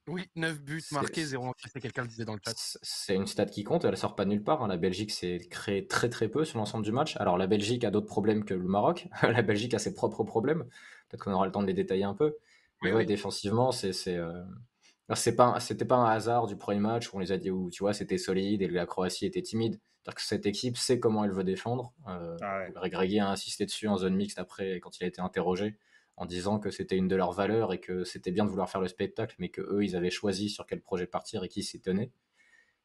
Oui, 0.08 0.28
9 0.34 0.60
buts 0.60 0.82
marqués, 0.92 1.24
0 1.24 1.44
encaissés, 1.44 1.80
quelqu'un 1.80 2.02
le 2.02 2.08
disait 2.08 2.24
dans 2.24 2.34
le 2.34 2.40
chat. 2.44 2.54
C'est 2.82 3.14
une 3.14 3.26
stat 3.26 3.46
qui 3.46 3.64
compte, 3.64 3.84
elle 3.84 3.96
sort 3.96 4.16
pas 4.16 4.24
nulle 4.24 4.42
part. 4.42 4.62
Hein. 4.62 4.68
La 4.68 4.76
Belgique 4.76 5.10
s'est 5.10 5.38
créée 5.50 5.86
très 5.86 6.08
très 6.08 6.28
peu 6.28 6.44
sur 6.44 6.58
l'ensemble 6.58 6.84
du 6.84 6.92
match. 6.92 7.16
Alors 7.18 7.38
la 7.38 7.46
Belgique 7.46 7.84
a 7.84 7.90
d'autres 7.90 8.06
problèmes 8.06 8.44
que 8.44 8.54
le 8.54 8.66
Maroc. 8.66 9.08
la 9.22 9.42
Belgique 9.42 9.74
a 9.74 9.78
ses 9.78 9.94
propres 9.94 10.24
problèmes. 10.24 10.64
Peut-être 11.08 11.24
qu'on 11.24 11.32
aura 11.32 11.46
le 11.46 11.52
temps 11.52 11.62
de 11.62 11.66
les 11.66 11.74
détailler 11.74 12.04
un 12.04 12.14
peu. 12.14 12.36
Mais 12.82 12.92
ouais, 12.92 13.04
défensivement, 13.04 13.72
c'est 13.72 13.92
c'est 13.92 14.16
euh, 14.16 14.42
pas 15.36 15.60
c'était 15.60 15.84
pas 15.84 15.96
un 15.96 16.10
hasard 16.10 16.46
du 16.46 16.56
premier 16.56 16.80
match 16.80 17.12
où 17.12 17.16
on 17.16 17.20
les 17.20 17.32
a 17.32 17.36
dit 17.36 17.50
où 17.50 17.70
tu 17.70 17.82
vois 17.82 17.92
c'était 17.92 18.18
solide 18.18 18.62
et 18.62 18.68
la 18.68 18.86
Croatie 18.86 19.26
était 19.26 19.42
timide. 19.42 19.78
C'est-à-dire 20.02 20.14
que 20.14 20.22
cette 20.22 20.46
équipe 20.46 20.78
sait 20.78 20.98
comment 20.98 21.24
elle 21.24 21.32
veut 21.32 21.44
défendre. 21.44 21.92
Euh, 22.08 22.36
ah 22.40 22.64
a 22.82 23.30
insisté 23.30 23.66
dessus 23.66 23.86
en 23.86 23.98
zone 23.98 24.16
mixte 24.16 24.38
après 24.38 24.80
quand 24.80 24.98
il 24.98 25.04
a 25.04 25.06
été 25.06 25.20
interrogé 25.20 25.76
en 26.20 26.26
disant 26.26 26.58
que 26.58 26.70
c'était 26.70 26.96
une 26.96 27.08
de 27.08 27.16
leurs 27.16 27.32
valeurs 27.32 27.72
et 27.72 27.80
que 27.80 28.04
c'était 28.04 28.30
bien 28.30 28.44
de 28.44 28.50
vouloir 28.50 28.68
faire 28.68 28.82
le 28.82 28.88
spectacle, 28.88 29.34
mais 29.38 29.48
que 29.48 29.62
eux 29.62 29.82
ils 29.82 29.96
avaient 29.96 30.10
choisi 30.10 30.50
sur 30.50 30.66
quel 30.66 30.82
projet 30.82 31.06
partir 31.06 31.42
et 31.44 31.48
qui 31.48 31.62
s'y 31.62 31.80
tenait. 31.80 32.12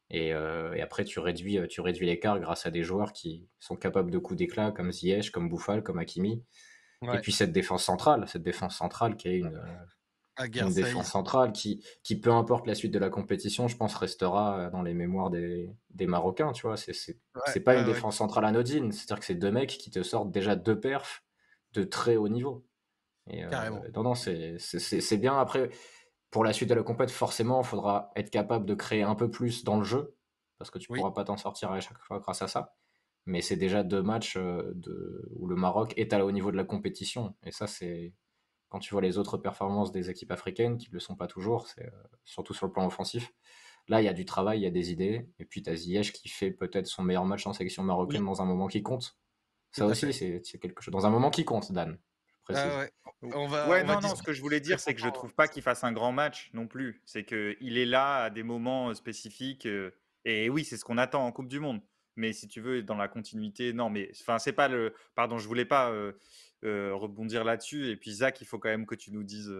Et, 0.08 0.32
euh, 0.32 0.72
et, 0.72 0.80
après, 0.80 1.04
tu 1.04 1.18
réduis, 1.18 1.58
tu 1.68 1.82
réduis 1.82 2.06
l'écart 2.06 2.40
grâce 2.40 2.64
à 2.64 2.70
des 2.70 2.82
joueurs 2.82 3.12
qui 3.12 3.46
sont 3.58 3.76
capables 3.76 4.10
de 4.10 4.18
coups 4.18 4.38
d'éclat, 4.38 4.70
comme 4.70 4.90
Ziyech, 4.90 5.30
comme 5.32 5.50
Bouffal, 5.50 5.82
comme 5.82 5.98
Hakimi. 5.98 6.44
Et 7.02 7.18
puis 7.18 7.32
cette 7.32 7.52
défense 7.52 7.84
centrale, 7.84 8.26
cette 8.26 8.42
défense 8.42 8.74
centrale 8.74 9.16
qui 9.16 9.28
est 9.28 9.38
une, 9.40 9.60
une 10.42 10.72
défense 10.72 11.10
centrale 11.10 11.52
qui, 11.52 11.84
qui, 12.02 12.18
peu 12.18 12.30
importe 12.32 12.66
la 12.66 12.74
suite 12.74 12.92
de 12.94 12.98
la 12.98 13.10
compétition, 13.10 13.68
je 13.68 13.76
pense, 13.76 13.94
restera 13.96 14.70
dans 14.70 14.80
les 14.80 14.94
mémoires 14.94 15.28
des, 15.28 15.70
des 15.90 16.06
Marocains. 16.06 16.52
Tu 16.52 16.66
vois, 16.66 16.78
c'est 16.78 16.94
c'est 16.94 17.60
pas 17.60 17.76
une 17.76 17.84
défense 17.84 18.16
centrale 18.16 18.46
anodine. 18.46 18.92
C'est-à-dire 18.92 19.18
que 19.18 19.26
c'est 19.26 19.34
deux 19.34 19.50
mecs 19.50 19.76
qui 19.76 19.90
te 19.90 20.02
sortent 20.02 20.30
déjà 20.30 20.56
deux 20.56 20.80
perfs 20.80 21.22
de 21.74 21.84
très 21.84 22.16
haut 22.16 22.28
niveau. 22.28 22.64
Et, 23.28 23.46
Carrément. 23.48 23.82
non, 23.94 24.02
non, 24.02 24.14
c'est 24.14 25.16
bien. 25.18 25.38
Après, 25.38 25.70
pour 26.30 26.44
la 26.44 26.52
suite 26.52 26.68
de 26.68 26.74
la 26.74 26.82
compète, 26.82 27.10
forcément, 27.10 27.62
il 27.62 27.66
faudra 27.66 28.10
être 28.16 28.30
capable 28.30 28.66
de 28.66 28.74
créer 28.74 29.02
un 29.02 29.14
peu 29.14 29.30
plus 29.30 29.64
dans 29.64 29.78
le 29.78 29.84
jeu, 29.84 30.16
parce 30.58 30.70
que 30.70 30.78
tu 30.78 30.92
ne 30.92 30.96
pourras 30.96 31.12
pas 31.12 31.24
t'en 31.24 31.36
sortir 31.36 31.72
à 31.72 31.80
chaque 31.80 31.98
fois 31.98 32.20
grâce 32.20 32.42
à 32.42 32.48
ça. 32.48 32.74
Mais 33.26 33.40
c'est 33.40 33.56
déjà 33.56 33.82
deux 33.82 34.02
matchs 34.02 34.36
de, 34.36 35.28
où 35.34 35.48
le 35.48 35.56
Maroc 35.56 35.92
est 35.96 36.12
à 36.12 36.24
haut 36.24 36.30
niveau 36.30 36.52
de 36.52 36.56
la 36.56 36.64
compétition. 36.64 37.34
Et 37.42 37.50
ça, 37.50 37.66
c'est 37.66 38.14
quand 38.68 38.78
tu 38.78 38.94
vois 38.94 39.02
les 39.02 39.18
autres 39.18 39.38
performances 39.38 39.92
des 39.92 40.10
équipes 40.10 40.30
africaines, 40.30 40.76
qui 40.78 40.88
ne 40.88 40.94
le 40.94 41.00
sont 41.00 41.16
pas 41.16 41.26
toujours, 41.26 41.66
c'est 41.68 41.90
surtout 42.24 42.54
sur 42.54 42.66
le 42.66 42.72
plan 42.72 42.86
offensif. 42.86 43.32
Là, 43.88 44.00
il 44.00 44.04
y 44.04 44.08
a 44.08 44.12
du 44.12 44.24
travail, 44.24 44.60
il 44.60 44.62
y 44.62 44.66
a 44.66 44.70
des 44.70 44.90
idées. 44.90 45.28
Et 45.38 45.44
puis, 45.44 45.62
tu 45.62 45.70
as 45.70 45.76
Ziyech 45.76 46.12
qui 46.12 46.28
fait 46.28 46.50
peut-être 46.50 46.86
son 46.86 47.02
meilleur 47.02 47.24
match 47.24 47.46
en 47.46 47.52
sélection 47.52 47.82
marocaine 47.82 48.24
dans 48.24 48.42
un 48.42 48.44
moment 48.44 48.66
qui 48.66 48.82
compte. 48.82 49.16
Ça 49.72 49.86
aussi, 49.86 50.12
c'est 50.12 50.58
quelque 50.58 50.82
chose. 50.82 50.92
Dans 50.92 51.06
un 51.06 51.10
moment 51.10 51.30
qui 51.30 51.44
compte, 51.44 51.70
Dan. 51.72 51.98
Ah 52.48 52.78
ouais. 52.78 52.90
On 53.22 53.48
va, 53.48 53.68
ouais, 53.68 53.82
non, 53.82 54.00
non, 54.00 54.14
ce 54.14 54.22
que 54.22 54.32
je 54.32 54.40
voulais 54.40 54.60
dire, 54.60 54.78
c'est 54.78 54.94
que 54.94 55.00
je 55.00 55.08
trouve 55.08 55.34
pas 55.34 55.48
qu'il 55.48 55.62
fasse 55.62 55.84
un 55.84 55.92
grand 55.92 56.12
match 56.12 56.50
non 56.52 56.66
plus. 56.66 57.02
C'est 57.04 57.24
qu'il 57.24 57.78
est 57.78 57.86
là 57.86 58.24
à 58.24 58.30
des 58.30 58.42
moments 58.42 58.94
spécifiques. 58.94 59.66
et 60.24 60.50
oui, 60.50 60.64
c'est 60.64 60.76
ce 60.76 60.84
qu'on 60.84 60.98
attend 60.98 61.26
en 61.26 61.32
Coupe 61.32 61.48
du 61.48 61.60
Monde. 61.60 61.80
Mais 62.16 62.32
si 62.32 62.48
tu 62.48 62.60
veux, 62.60 62.82
dans 62.82 62.96
la 62.96 63.08
continuité, 63.08 63.72
non, 63.72 63.90
mais 63.90 64.10
enfin, 64.20 64.38
c'est 64.38 64.52
pas 64.52 64.68
le. 64.68 64.94
Pardon, 65.14 65.38
je 65.38 65.48
voulais 65.48 65.64
pas 65.64 65.90
rebondir 66.62 67.44
là-dessus. 67.44 67.90
Et 67.90 67.96
puis, 67.96 68.12
Zach, 68.12 68.40
il 68.40 68.46
faut 68.46 68.58
quand 68.58 68.68
même 68.68 68.86
que 68.86 68.94
tu 68.94 69.12
nous 69.12 69.24
dises 69.24 69.52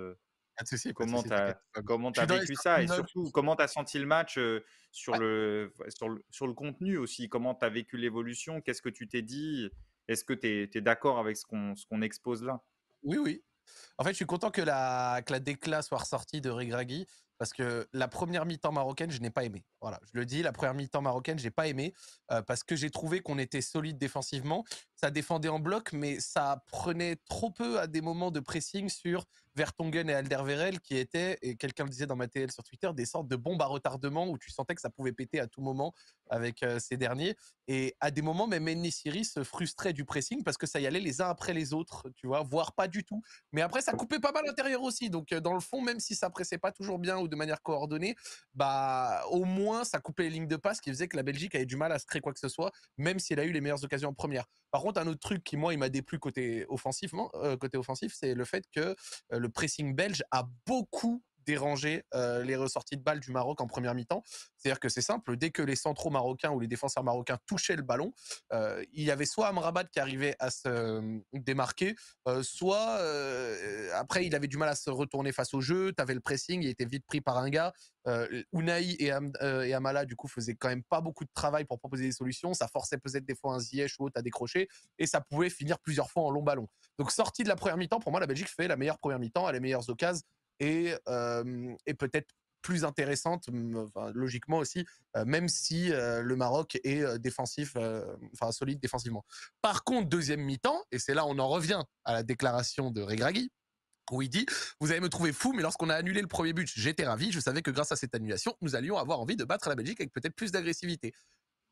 comment 0.94 1.22
tu 1.22 1.32
as, 1.32 1.58
comment 1.84 2.10
as 2.10 2.26
vécu 2.26 2.54
ça 2.54 2.82
et 2.82 2.88
surtout 2.88 3.30
comment 3.30 3.56
tu 3.56 3.62
as 3.62 3.68
senti 3.68 3.98
le 3.98 4.06
match 4.06 4.38
sur, 4.90 5.16
le, 5.16 5.72
sur, 5.88 6.08
le, 6.08 6.24
sur 6.30 6.46
le 6.46 6.54
contenu 6.54 6.96
aussi? 6.96 7.28
Comment 7.28 7.54
tu 7.54 7.64
as 7.64 7.68
vécu 7.68 7.96
l'évolution? 7.96 8.60
Qu'est-ce 8.60 8.82
que 8.82 8.88
tu 8.88 9.08
t'es 9.08 9.22
dit? 9.22 9.70
Est-ce 10.08 10.24
que 10.24 10.32
tu 10.32 10.70
es, 10.72 10.80
d'accord 10.80 11.18
avec 11.18 11.36
ce 11.36 11.44
qu'on 11.46 12.02
expose 12.02 12.42
là? 12.42 12.62
Oui, 13.06 13.18
oui. 13.18 13.42
En 13.98 14.04
fait, 14.04 14.10
je 14.10 14.16
suis 14.16 14.26
content 14.26 14.50
que 14.50 14.60
la, 14.60 15.22
que 15.24 15.32
la 15.32 15.40
décla 15.40 15.82
soit 15.82 15.98
ressortie 15.98 16.40
de 16.40 16.50
Regragui 16.50 17.06
parce 17.38 17.52
que 17.52 17.86
la 17.92 18.08
première 18.08 18.46
mi-temps 18.46 18.72
marocaine, 18.72 19.10
je 19.10 19.20
n'ai 19.20 19.30
pas 19.30 19.44
aimé. 19.44 19.66
Voilà, 19.80 20.00
je 20.04 20.18
le 20.18 20.24
dis, 20.24 20.42
la 20.42 20.52
première 20.52 20.74
mi-temps 20.74 21.02
marocaine, 21.02 21.38
j'ai 21.38 21.50
pas 21.50 21.66
aimé 21.66 21.94
euh, 22.30 22.42
parce 22.42 22.64
que 22.64 22.76
j'ai 22.76 22.90
trouvé 22.90 23.20
qu'on 23.20 23.38
était 23.38 23.60
solide 23.60 23.98
défensivement. 23.98 24.64
Ça 24.96 25.10
défendait 25.10 25.48
en 25.48 25.58
bloc, 25.58 25.92
mais 25.92 26.20
ça 26.20 26.64
prenait 26.68 27.16
trop 27.28 27.50
peu 27.50 27.78
à 27.78 27.86
des 27.86 28.00
moments 28.00 28.30
de 28.30 28.40
pressing 28.40 28.88
sur 28.88 29.26
Vertonghen 29.56 30.10
et 30.10 30.14
Alderweireld 30.14 30.80
qui 30.80 30.96
étaient, 30.96 31.38
et 31.42 31.56
quelqu'un 31.56 31.84
le 31.84 31.90
disait 31.90 32.06
dans 32.06 32.16
ma 32.16 32.28
TL 32.28 32.52
sur 32.52 32.62
Twitter, 32.62 32.90
des 32.94 33.06
sortes 33.06 33.26
de 33.26 33.36
bombes 33.36 33.60
à 33.62 33.66
retardement 33.66 34.28
où 34.28 34.38
tu 34.38 34.50
sentais 34.50 34.74
que 34.74 34.80
ça 34.80 34.90
pouvait 34.90 35.12
péter 35.12 35.40
à 35.40 35.46
tout 35.46 35.62
moment 35.62 35.94
avec 36.28 36.62
euh, 36.62 36.78
ces 36.78 36.96
derniers. 36.96 37.36
Et 37.68 37.96
à 38.00 38.10
des 38.10 38.22
moments, 38.22 38.46
même 38.46 38.68
Enni 38.68 38.92
Siri 38.92 39.24
se 39.24 39.42
frustrait 39.42 39.92
du 39.92 40.04
pressing 40.04 40.44
parce 40.44 40.58
que 40.58 40.66
ça 40.66 40.78
y 40.78 40.86
allait 40.86 41.00
les 41.00 41.20
uns 41.20 41.28
après 41.28 41.54
les 41.54 41.72
autres, 41.72 42.08
tu 42.16 42.26
vois, 42.26 42.42
voire 42.42 42.74
pas 42.74 42.86
du 42.86 43.02
tout. 43.02 43.22
Mais 43.52 43.62
après, 43.62 43.80
ça 43.80 43.92
coupait 43.92 44.20
pas 44.20 44.32
mal 44.32 44.44
l'intérieur 44.46 44.82
aussi. 44.82 45.10
Donc, 45.10 45.32
euh, 45.32 45.40
dans 45.40 45.54
le 45.54 45.60
fond, 45.60 45.80
même 45.80 46.00
si 46.00 46.14
ça 46.14 46.28
pressait 46.30 46.58
pas 46.58 46.70
toujours 46.70 46.98
bien 46.98 47.18
ou 47.18 47.26
de 47.26 47.36
manière 47.36 47.62
coordonnée, 47.62 48.14
bah, 48.54 49.22
au 49.30 49.44
moins, 49.44 49.84
ça 49.84 50.00
coupait 50.00 50.24
les 50.24 50.30
lignes 50.30 50.48
de 50.48 50.56
passe 50.56 50.80
qui 50.80 50.90
faisait 50.90 51.08
que 51.08 51.16
la 51.16 51.22
Belgique 51.22 51.54
avait 51.54 51.66
du 51.66 51.76
mal 51.76 51.92
à 51.92 51.98
se 51.98 52.06
créer 52.06 52.20
quoi 52.20 52.32
que 52.32 52.40
ce 52.40 52.48
soit, 52.48 52.72
même 52.98 53.18
si 53.18 53.32
elle 53.32 53.40
a 53.40 53.44
eu 53.44 53.52
les 53.52 53.60
meilleures 53.60 53.82
occasions 53.82 54.10
en 54.10 54.14
première. 54.14 54.46
Par 54.70 54.84
un 54.96 55.06
autre 55.06 55.20
truc 55.20 55.42
qui, 55.44 55.56
moi, 55.56 55.72
il 55.72 55.78
m'a 55.78 55.88
déplu 55.88 56.18
côté, 56.18 56.66
offensivement, 56.68 57.30
euh, 57.34 57.56
côté 57.56 57.76
offensif, 57.78 58.14
c'est 58.14 58.34
le 58.34 58.44
fait 58.44 58.64
que 58.72 58.94
le 59.30 59.48
pressing 59.48 59.94
belge 59.94 60.22
a 60.30 60.48
beaucoup 60.66 61.22
déranger 61.46 62.04
les 62.12 62.56
ressorties 62.56 62.96
de 62.96 63.02
balles 63.02 63.20
du 63.20 63.30
Maroc 63.30 63.60
en 63.60 63.66
première 63.66 63.94
mi-temps. 63.94 64.22
C'est-à-dire 64.56 64.80
que 64.80 64.88
c'est 64.88 65.02
simple, 65.02 65.36
dès 65.36 65.50
que 65.50 65.62
les 65.62 65.76
centraux 65.76 66.10
marocains 66.10 66.50
ou 66.50 66.60
les 66.60 66.66
défenseurs 66.66 67.04
marocains 67.04 67.38
touchaient 67.46 67.76
le 67.76 67.82
ballon, 67.82 68.12
il 68.52 69.04
y 69.04 69.10
avait 69.10 69.26
soit 69.26 69.48
Amrabat 69.48 69.84
qui 69.84 70.00
arrivait 70.00 70.36
à 70.38 70.50
se 70.50 71.20
démarquer, 71.32 71.94
soit 72.42 72.98
après 73.94 74.26
il 74.26 74.34
avait 74.34 74.48
du 74.48 74.56
mal 74.56 74.68
à 74.68 74.74
se 74.74 74.90
retourner 74.90 75.32
face 75.32 75.54
au 75.54 75.60
jeu, 75.60 75.92
tu 75.96 76.02
avais 76.02 76.14
le 76.14 76.20
pressing, 76.20 76.62
il 76.62 76.68
était 76.68 76.84
vite 76.84 77.06
pris 77.06 77.20
par 77.20 77.38
un 77.38 77.48
gars. 77.48 77.72
Unai 78.52 78.96
et, 79.00 79.10
Amala 79.10 80.04
du 80.04 80.14
coup 80.14 80.28
faisaient 80.28 80.54
quand 80.54 80.68
même 80.68 80.84
pas 80.84 81.00
beaucoup 81.00 81.24
de 81.24 81.30
travail 81.34 81.64
pour 81.64 81.78
proposer 81.78 82.04
des 82.04 82.12
solutions, 82.12 82.54
ça 82.54 82.68
forçait 82.68 82.98
peut-être 82.98 83.24
des 83.24 83.34
fois 83.34 83.54
un 83.54 83.58
Ziyech 83.58 83.94
ou 83.98 84.04
autre 84.04 84.18
à 84.18 84.22
décrocher 84.22 84.68
et 84.98 85.06
ça 85.06 85.20
pouvait 85.20 85.50
finir 85.50 85.78
plusieurs 85.78 86.10
fois 86.10 86.22
en 86.22 86.30
long 86.30 86.42
ballon. 86.42 86.68
Donc 86.98 87.10
sortie 87.10 87.42
de 87.42 87.48
la 87.48 87.56
première 87.56 87.76
mi-temps, 87.76 88.00
pour 88.00 88.12
moi 88.12 88.20
la 88.20 88.26
Belgique 88.26 88.48
fait 88.48 88.68
la 88.68 88.76
meilleure 88.76 88.98
première 88.98 89.18
mi-temps, 89.18 89.46
a 89.46 89.52
les 89.52 89.60
meilleures 89.60 89.88
occasions 89.88 90.22
et, 90.60 90.94
peut-être 91.98 92.28
plus 92.62 92.84
intéressante, 92.84 93.48
logiquement 94.14 94.58
aussi, 94.58 94.84
même 95.24 95.48
si 95.48 95.90
le 95.90 96.34
Maroc 96.34 96.78
est 96.82 97.18
défensif, 97.18 97.76
enfin 98.32 98.50
solide 98.52 98.80
défensivement. 98.80 99.24
Par 99.62 99.84
contre, 99.84 100.08
deuxième 100.08 100.40
mi-temps, 100.40 100.82
et 100.90 100.98
c'est 100.98 101.14
là 101.14 101.26
on 101.26 101.38
en 101.38 101.48
revient 101.48 101.82
à 102.04 102.12
la 102.12 102.22
déclaration 102.22 102.90
de 102.90 103.02
Regragui, 103.02 103.52
où 104.12 104.22
il 104.22 104.28
dit 104.28 104.46
Vous 104.80 104.90
allez 104.90 105.00
me 105.00 105.08
trouver 105.08 105.32
fou, 105.32 105.52
mais 105.52 105.62
lorsqu'on 105.62 105.90
a 105.90 105.94
annulé 105.94 106.20
le 106.20 106.28
premier 106.28 106.52
but, 106.52 106.70
j'étais 106.74 107.04
ravi. 107.04 107.32
Je 107.32 107.40
savais 107.40 107.62
que 107.62 107.70
grâce 107.70 107.92
à 107.92 107.96
cette 107.96 108.14
annulation, 108.14 108.56
nous 108.60 108.76
allions 108.76 108.96
avoir 108.98 109.20
envie 109.20 109.36
de 109.36 109.44
battre 109.44 109.68
la 109.68 109.74
Belgique 109.74 110.00
avec 110.00 110.12
peut-être 110.12 110.34
plus 110.34 110.52
d'agressivité. 110.52 111.12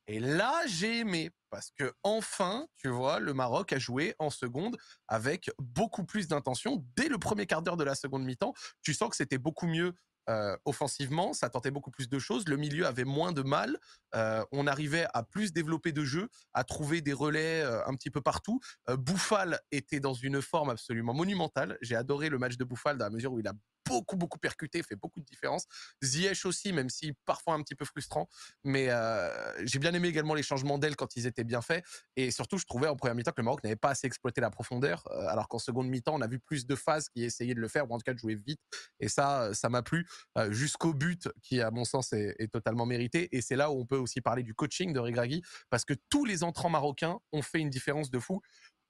Et 0.06 0.20
là, 0.20 0.62
j'ai 0.66 0.98
aimé 1.00 1.30
parce 1.50 1.70
que 1.70 1.92
enfin, 2.02 2.66
tu 2.76 2.88
vois, 2.88 3.20
le 3.20 3.32
Maroc 3.32 3.72
a 3.72 3.78
joué 3.78 4.14
en 4.18 4.30
seconde 4.30 4.76
avec 5.08 5.50
beaucoup 5.58 6.04
plus 6.04 6.28
d'intention. 6.28 6.84
Dès 6.96 7.08
le 7.08 7.18
premier 7.18 7.46
quart 7.46 7.62
d'heure 7.62 7.76
de 7.76 7.84
la 7.84 7.94
seconde 7.94 8.24
mi-temps, 8.24 8.52
tu 8.82 8.92
sens 8.92 9.08
que 9.08 9.16
c'était 9.16 9.38
beaucoup 9.38 9.66
mieux 9.66 9.94
euh, 10.30 10.56
offensivement, 10.64 11.32
ça 11.32 11.50
tentait 11.50 11.70
beaucoup 11.70 11.90
plus 11.90 12.08
de 12.08 12.18
choses. 12.18 12.48
Le 12.48 12.56
milieu 12.56 12.86
avait 12.86 13.04
moins 13.04 13.32
de 13.32 13.42
mal. 13.42 13.78
Euh, 14.14 14.44
on 14.52 14.66
arrivait 14.66 15.06
à 15.12 15.22
plus 15.22 15.52
développer 15.52 15.92
de 15.92 16.04
jeu, 16.04 16.28
à 16.54 16.64
trouver 16.64 17.00
des 17.00 17.12
relais 17.12 17.62
euh, 17.62 17.86
un 17.86 17.94
petit 17.94 18.10
peu 18.10 18.20
partout. 18.20 18.60
Bouffal 18.88 19.60
était 19.70 20.00
dans 20.00 20.14
une 20.14 20.40
forme 20.40 20.70
absolument 20.70 21.14
monumentale. 21.14 21.78
J'ai 21.82 21.96
adoré 21.96 22.28
le 22.28 22.38
match 22.38 22.56
de 22.56 22.64
Bouffal 22.64 22.96
dans 22.96 23.04
la 23.04 23.10
mesure 23.10 23.32
où 23.32 23.40
il 23.40 23.48
a 23.48 23.52
beaucoup, 23.86 24.16
beaucoup 24.16 24.38
percuté, 24.38 24.82
fait 24.82 24.96
beaucoup 24.96 25.20
de 25.20 25.24
différence. 25.24 25.66
Ziyech 26.02 26.44
aussi, 26.46 26.72
même 26.72 26.90
si 26.90 27.12
parfois 27.24 27.54
un 27.54 27.62
petit 27.62 27.74
peu 27.74 27.84
frustrant. 27.84 28.28
Mais 28.64 28.88
euh, 28.90 29.66
j'ai 29.66 29.78
bien 29.78 29.92
aimé 29.94 30.08
également 30.08 30.34
les 30.34 30.42
changements 30.42 30.78
d'aile 30.78 30.96
quand 30.96 31.16
ils 31.16 31.26
étaient 31.26 31.44
bien 31.44 31.62
faits. 31.62 31.84
Et 32.16 32.30
surtout, 32.30 32.58
je 32.58 32.64
trouvais 32.64 32.88
en 32.88 32.96
première 32.96 33.14
mi-temps 33.14 33.32
que 33.32 33.40
le 33.40 33.44
Maroc 33.44 33.62
n'avait 33.64 33.76
pas 33.76 33.90
assez 33.90 34.06
exploité 34.06 34.40
la 34.40 34.50
profondeur, 34.50 35.04
euh, 35.10 35.26
alors 35.28 35.48
qu'en 35.48 35.58
seconde 35.58 35.88
mi-temps, 35.88 36.14
on 36.14 36.20
a 36.20 36.26
vu 36.26 36.38
plus 36.38 36.66
de 36.66 36.74
phases 36.74 37.08
qui 37.08 37.24
essayaient 37.24 37.54
de 37.54 37.60
le 37.60 37.68
faire, 37.68 37.90
ou 37.90 37.94
en 37.94 37.98
tout 37.98 38.04
cas 38.04 38.14
de 38.14 38.18
jouer 38.18 38.34
vite. 38.34 38.60
Et 39.00 39.08
ça, 39.08 39.52
ça 39.54 39.68
m'a 39.68 39.82
plu 39.82 40.06
euh, 40.38 40.50
jusqu'au 40.52 40.94
but 40.94 41.28
qui, 41.42 41.60
à 41.60 41.70
mon 41.70 41.84
sens, 41.84 42.12
est, 42.12 42.34
est 42.38 42.48
totalement 42.48 42.86
mérité. 42.86 43.28
Et 43.36 43.42
c'est 43.42 43.56
là 43.56 43.70
où 43.70 43.80
on 43.80 43.86
peut 43.86 43.98
aussi 43.98 44.20
parler 44.20 44.42
du 44.42 44.54
coaching 44.54 44.92
de 44.92 45.00
Regragui, 45.00 45.42
parce 45.70 45.84
que 45.84 45.94
tous 46.08 46.24
les 46.24 46.42
entrants 46.42 46.70
marocains 46.70 47.18
ont 47.32 47.42
fait 47.42 47.60
une 47.60 47.70
différence 47.70 48.10
de 48.10 48.18
fou 48.18 48.40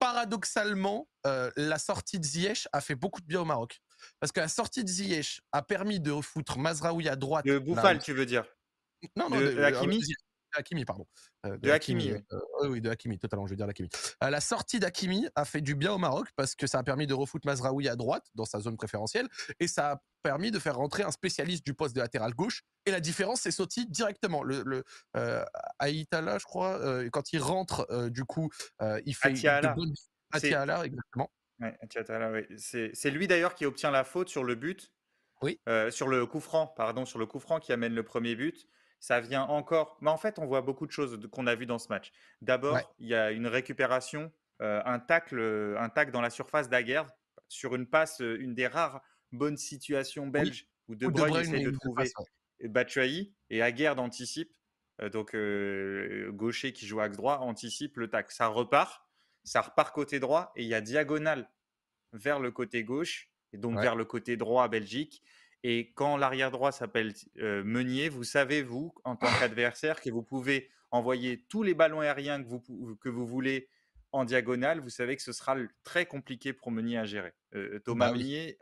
paradoxalement, 0.00 1.08
la 1.24 1.78
sortie 1.78 2.18
de 2.18 2.24
Ziyech 2.24 2.68
a 2.72 2.82
fait 2.82 2.94
beaucoup 2.94 3.22
de 3.22 3.26
bien 3.26 3.40
au 3.40 3.46
Maroc. 3.46 3.80
Parce 4.20 4.32
que 4.32 4.40
la 4.40 4.48
sortie 4.48 4.84
de 4.84 4.88
Ziyech 4.88 5.40
a 5.52 5.62
permis 5.62 6.00
de 6.00 6.12
foutre 6.20 6.58
Mazraoui 6.58 7.08
à 7.08 7.16
droite. 7.16 7.44
De 7.44 7.58
Bouffal, 7.58 7.98
tu 7.98 8.12
veux 8.12 8.26
dire? 8.26 8.44
Non, 9.16 9.28
non, 9.28 9.38
de, 9.38 9.52
de, 9.52 9.62
Hakimi 9.62 10.00
Hakimi, 10.56 10.84
pardon. 10.84 11.06
Euh, 11.46 11.56
de, 11.58 11.70
Hakimi. 11.70 12.10
Euh, 12.10 12.68
oui, 12.68 12.80
de 12.80 12.90
Hakimi, 12.90 13.18
totalement, 13.18 13.46
je 13.46 13.50
veux 13.50 13.56
dire 13.56 13.66
d'Hakimi. 13.66 13.88
Euh, 14.22 14.30
la 14.30 14.40
sortie 14.40 14.78
d'Hakimi 14.78 15.28
a 15.34 15.44
fait 15.44 15.60
du 15.60 15.74
bien 15.74 15.92
au 15.92 15.98
Maroc 15.98 16.28
parce 16.36 16.54
que 16.54 16.66
ça 16.66 16.78
a 16.78 16.82
permis 16.82 17.06
de 17.06 17.14
refoutre 17.14 17.46
Mazraoui 17.46 17.88
à 17.88 17.96
droite 17.96 18.24
dans 18.34 18.44
sa 18.44 18.60
zone 18.60 18.76
préférentielle 18.76 19.28
et 19.60 19.66
ça 19.66 19.92
a 19.92 20.02
permis 20.22 20.50
de 20.50 20.58
faire 20.58 20.76
rentrer 20.76 21.02
un 21.02 21.10
spécialiste 21.10 21.64
du 21.66 21.74
poste 21.74 21.94
de 21.94 22.00
latéral 22.00 22.34
gauche. 22.34 22.62
Et 22.86 22.90
la 22.90 23.00
différence, 23.00 23.42
c'est 23.42 23.50
Soti 23.50 23.86
directement. 23.86 24.42
Le, 24.42 24.62
le 24.64 24.84
Aïtala, 25.78 26.38
je 26.38 26.44
crois, 26.44 26.80
quand 27.10 27.32
il 27.32 27.40
rentre, 27.40 28.08
du 28.10 28.24
coup, 28.24 28.50
il 29.04 29.14
fait. 29.14 29.30
Atiala. 29.30 29.74
Atiala, 30.32 30.84
exactement. 30.86 31.30
Ouais, 31.60 31.76
C'est 32.56 33.10
lui 33.10 33.26
d'ailleurs 33.26 33.54
qui 33.54 33.66
obtient 33.66 33.90
la 33.90 34.04
faute 34.04 34.28
sur 34.28 34.44
le 34.44 34.54
but. 34.54 34.92
Oui. 35.42 35.60
sur 35.90 36.08
le 36.08 36.24
coup 36.26 36.40
franc, 36.40 36.68
pardon, 36.68 37.04
sur 37.04 37.18
le 37.18 37.26
coup 37.26 37.38
franc 37.38 37.60
qui 37.60 37.72
amène 37.72 37.94
le 37.94 38.02
premier 38.02 38.34
but 38.34 38.66
ça 39.04 39.20
vient 39.20 39.42
encore. 39.42 39.98
Mais 40.00 40.08
en 40.08 40.16
fait, 40.16 40.38
on 40.38 40.46
voit 40.46 40.62
beaucoup 40.62 40.86
de 40.86 40.90
choses 40.90 41.20
qu'on 41.30 41.46
a 41.46 41.54
vues 41.54 41.66
dans 41.66 41.78
ce 41.78 41.88
match. 41.88 42.10
D'abord, 42.40 42.80
il 42.98 43.06
y 43.06 43.14
a 43.14 43.32
une 43.32 43.46
récupération, 43.46 44.32
euh, 44.62 44.80
un 44.86 44.98
tacle, 44.98 45.38
euh, 45.38 45.78
un 45.78 45.90
tacle 45.90 46.10
dans 46.10 46.22
la 46.22 46.30
surface 46.30 46.70
d'Aguerre 46.70 47.10
sur 47.48 47.74
une 47.74 47.86
passe, 47.86 48.22
euh, 48.22 48.40
une 48.40 48.54
des 48.54 48.66
rares 48.66 49.02
bonnes 49.30 49.58
situations 49.58 50.26
belges 50.26 50.66
où 50.88 50.94
De 50.94 51.06
Bruyne, 51.06 51.36
essaie 51.36 51.60
de 51.60 51.70
trouver 51.70 52.10
Batshuayi 52.62 53.34
et 53.50 53.60
Aguerre 53.60 53.98
anticipe. 53.98 54.54
donc 55.12 55.36
gaucher 56.30 56.72
qui 56.72 56.86
joue 56.86 57.00
axe 57.00 57.18
droit 57.18 57.38
anticipe 57.38 57.98
le 57.98 58.08
tacle. 58.08 58.32
Ça 58.32 58.46
repart, 58.46 59.03
ça 59.44 59.60
repart 59.60 59.94
côté 59.94 60.18
droit 60.18 60.52
et 60.56 60.62
il 60.62 60.68
y 60.68 60.74
a 60.74 60.80
diagonale 60.80 61.48
vers 62.12 62.40
le 62.40 62.50
côté 62.50 62.82
gauche 62.82 63.30
et 63.52 63.58
donc 63.58 63.78
vers 63.78 63.94
le 63.94 64.04
côté 64.04 64.36
droit 64.36 64.64
à 64.64 64.68
Belgique. 64.68 65.22
Et 65.62 65.92
quand 65.94 66.16
l'arrière 66.16 66.50
droit 66.50 66.72
s'appelle 66.72 67.14
Meunier, 67.36 68.08
vous 68.08 68.24
savez, 68.24 68.62
vous, 68.62 68.94
en 69.04 69.16
tant 69.16 69.26
qu'adversaire, 69.38 70.00
que 70.00 70.10
vous 70.10 70.22
pouvez 70.22 70.70
envoyer 70.90 71.44
tous 71.48 71.62
les 71.62 71.74
ballons 71.74 72.00
aériens 72.00 72.42
que 72.42 72.48
vous, 72.48 72.96
que 73.00 73.08
vous 73.08 73.26
voulez 73.26 73.68
en 74.12 74.24
diagonale. 74.24 74.80
Vous 74.80 74.90
savez 74.90 75.16
que 75.16 75.22
ce 75.22 75.32
sera 75.32 75.56
très 75.82 76.06
compliqué 76.06 76.52
pour 76.52 76.70
Meunier 76.70 76.98
à 76.98 77.04
gérer. 77.04 77.34
Thomas 77.84 78.10
bah 78.10 78.12
Meunier, 78.12 78.58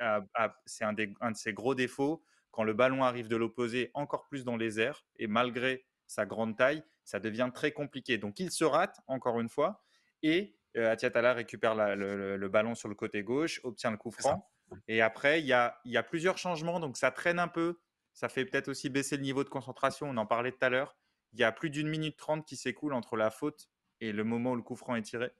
c'est 0.66 0.84
un, 0.84 0.94
un, 1.20 1.30
de 1.30 1.36
ses 1.36 1.52
gros 1.52 1.74
défauts. 1.74 2.22
Quand 2.50 2.64
le 2.64 2.74
ballon 2.74 3.02
arrive 3.02 3.28
de 3.28 3.36
l'opposé, 3.36 3.90
encore 3.94 4.26
plus 4.28 4.44
dans 4.44 4.56
les 4.56 4.78
airs, 4.78 5.06
et 5.16 5.26
malgré 5.26 5.86
sa 6.06 6.26
grande 6.26 6.56
taille, 6.56 6.84
ça 7.04 7.18
devient 7.18 7.50
très 7.52 7.72
compliqué. 7.72 8.18
Donc 8.18 8.38
il 8.40 8.50
se 8.50 8.64
rate, 8.64 9.00
encore 9.06 9.40
une 9.40 9.48
fois, 9.48 9.82
et 10.22 10.54
Atiatala 10.76 11.34
récupère 11.34 11.74
le, 11.74 12.36
le, 12.36 12.48
ballon 12.48 12.74
sur 12.74 12.88
le 12.88 12.94
côté 12.94 13.22
gauche, 13.22 13.60
obtient 13.62 13.90
le 13.90 13.96
coup 13.96 14.10
franc. 14.10 14.50
Et 14.88 15.02
après, 15.02 15.40
il 15.40 15.46
y 15.46 15.52
a, 15.52 15.78
y 15.84 15.96
a, 15.96 16.02
plusieurs 16.02 16.38
changements, 16.38 16.80
donc 16.80 16.96
ça 16.96 17.10
traîne 17.10 17.38
un 17.38 17.48
peu. 17.48 17.80
Ça 18.14 18.28
fait 18.28 18.44
peut-être 18.44 18.68
aussi 18.68 18.88
baisser 18.88 19.16
le 19.16 19.22
niveau 19.22 19.44
de 19.44 19.48
concentration. 19.48 20.08
On 20.08 20.16
en 20.16 20.26
parlait 20.26 20.52
tout 20.52 20.64
à 20.64 20.70
l'heure. 20.70 20.96
Il 21.32 21.40
y 21.40 21.44
a 21.44 21.52
plus 21.52 21.70
d'une 21.70 21.88
minute 21.88 22.16
trente 22.16 22.46
qui 22.46 22.56
s'écoule 22.56 22.94
entre 22.94 23.16
la 23.16 23.30
faute 23.30 23.68
et 24.00 24.12
le 24.12 24.24
moment 24.24 24.52
où 24.52 24.56
le 24.56 24.62
coup 24.62 24.76
franc 24.76 24.96
est 24.96 25.02
tiré. 25.02 25.30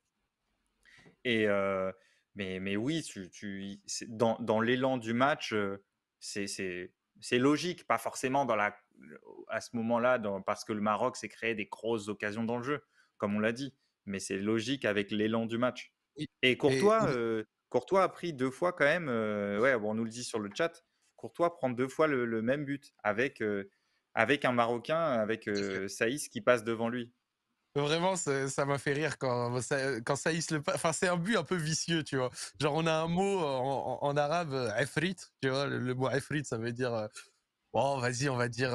Et 1.25 1.49
euh, 1.49 1.93
mais, 2.35 2.61
mais 2.61 2.77
oui, 2.77 3.03
tu, 3.03 3.31
tu 3.31 3.81
dans, 4.09 4.39
dans 4.41 4.61
l'élan 4.61 4.97
du 4.97 5.13
match, 5.13 5.53
euh, 5.53 5.85
c'est 6.19 6.59
logique, 7.33 7.87
pas 7.87 7.99
forcément 7.99 8.45
dans 8.45 8.57
la, 8.57 8.77
à 9.49 9.61
ce 9.61 9.77
moment-là, 9.77 10.19
parce 10.47 10.65
que 10.65 10.73
le 10.73 10.81
Maroc 10.81 11.17
s'est 11.17 11.29
créé 11.29 11.55
des 11.55 11.67
grosses 11.67 12.09
occasions 12.09 12.45
dans 12.45 12.57
le 12.57 12.63
jeu, 12.63 12.85
comme 13.19 13.37
on 13.37 13.41
l'a 13.41 13.53
dit. 13.53 13.75
Mais 14.07 14.19
c'est 14.19 14.39
logique 14.39 14.85
avec 14.85 15.11
l'élan 15.11 15.47
du 15.47 15.59
match. 15.59 15.93
Et 16.43 16.57
Courtois, 16.57 17.09
euh, 17.09 17.45
Courtois 17.69 18.03
a 18.03 18.09
pris 18.09 18.33
deux 18.33 18.51
fois 18.51 18.73
quand 18.73 18.85
même, 18.85 19.09
euh, 19.09 19.61
ouais, 19.61 19.79
bon, 19.79 19.93
on 19.93 19.95
nous 19.95 20.05
le 20.05 20.11
dit 20.11 20.25
sur 20.25 20.39
le 20.39 20.51
chat, 20.55 20.85
Courtois 21.17 21.55
prend 21.55 21.71
deux 21.71 21.89
fois 21.89 22.07
le, 22.07 22.43
même 22.43 22.65
but 22.65 22.93
avec, 23.03 23.41
euh, 23.41 23.71
avec 24.15 24.45
un 24.45 24.53
Marocain, 24.53 25.01
avec 25.01 25.49
Saïs 25.89 26.29
qui 26.29 26.41
passe 26.41 26.65
devant 26.65 26.89
lui. 26.89 27.13
Vraiment, 27.75 28.17
ça 28.17 28.67
m'a 28.67 28.77
fait 28.77 28.93
rire 28.93 29.17
quand, 29.17 29.59
quand 30.05 30.17
Saïs 30.17 30.51
le 30.51 30.63
Enfin, 30.75 30.93
c'est 30.93 31.09
un 31.09 31.17
but 31.17 31.37
un 31.37 31.45
peu 31.45 31.57
vicieux, 31.57 32.03
tu 32.05 32.19
vois. 32.19 32.31
Genre, 32.61 32.75
on 32.75 32.87
a 32.87 32.93
un 32.93 33.09
mot 33.09 33.39
en, 33.39 34.17
arabe, 34.17 34.75
efrit, 34.79 35.17
tu 35.41 35.49
vois. 35.49 35.67
Le, 35.67 35.95
mot 35.95 36.11
efrit, 36.11 36.45
ça 36.45 36.59
veut 36.59 36.73
dire 36.73 37.09
bon, 37.73 37.99
vas-y, 37.99 38.29
on 38.29 38.37
va 38.37 38.49
dire 38.49 38.73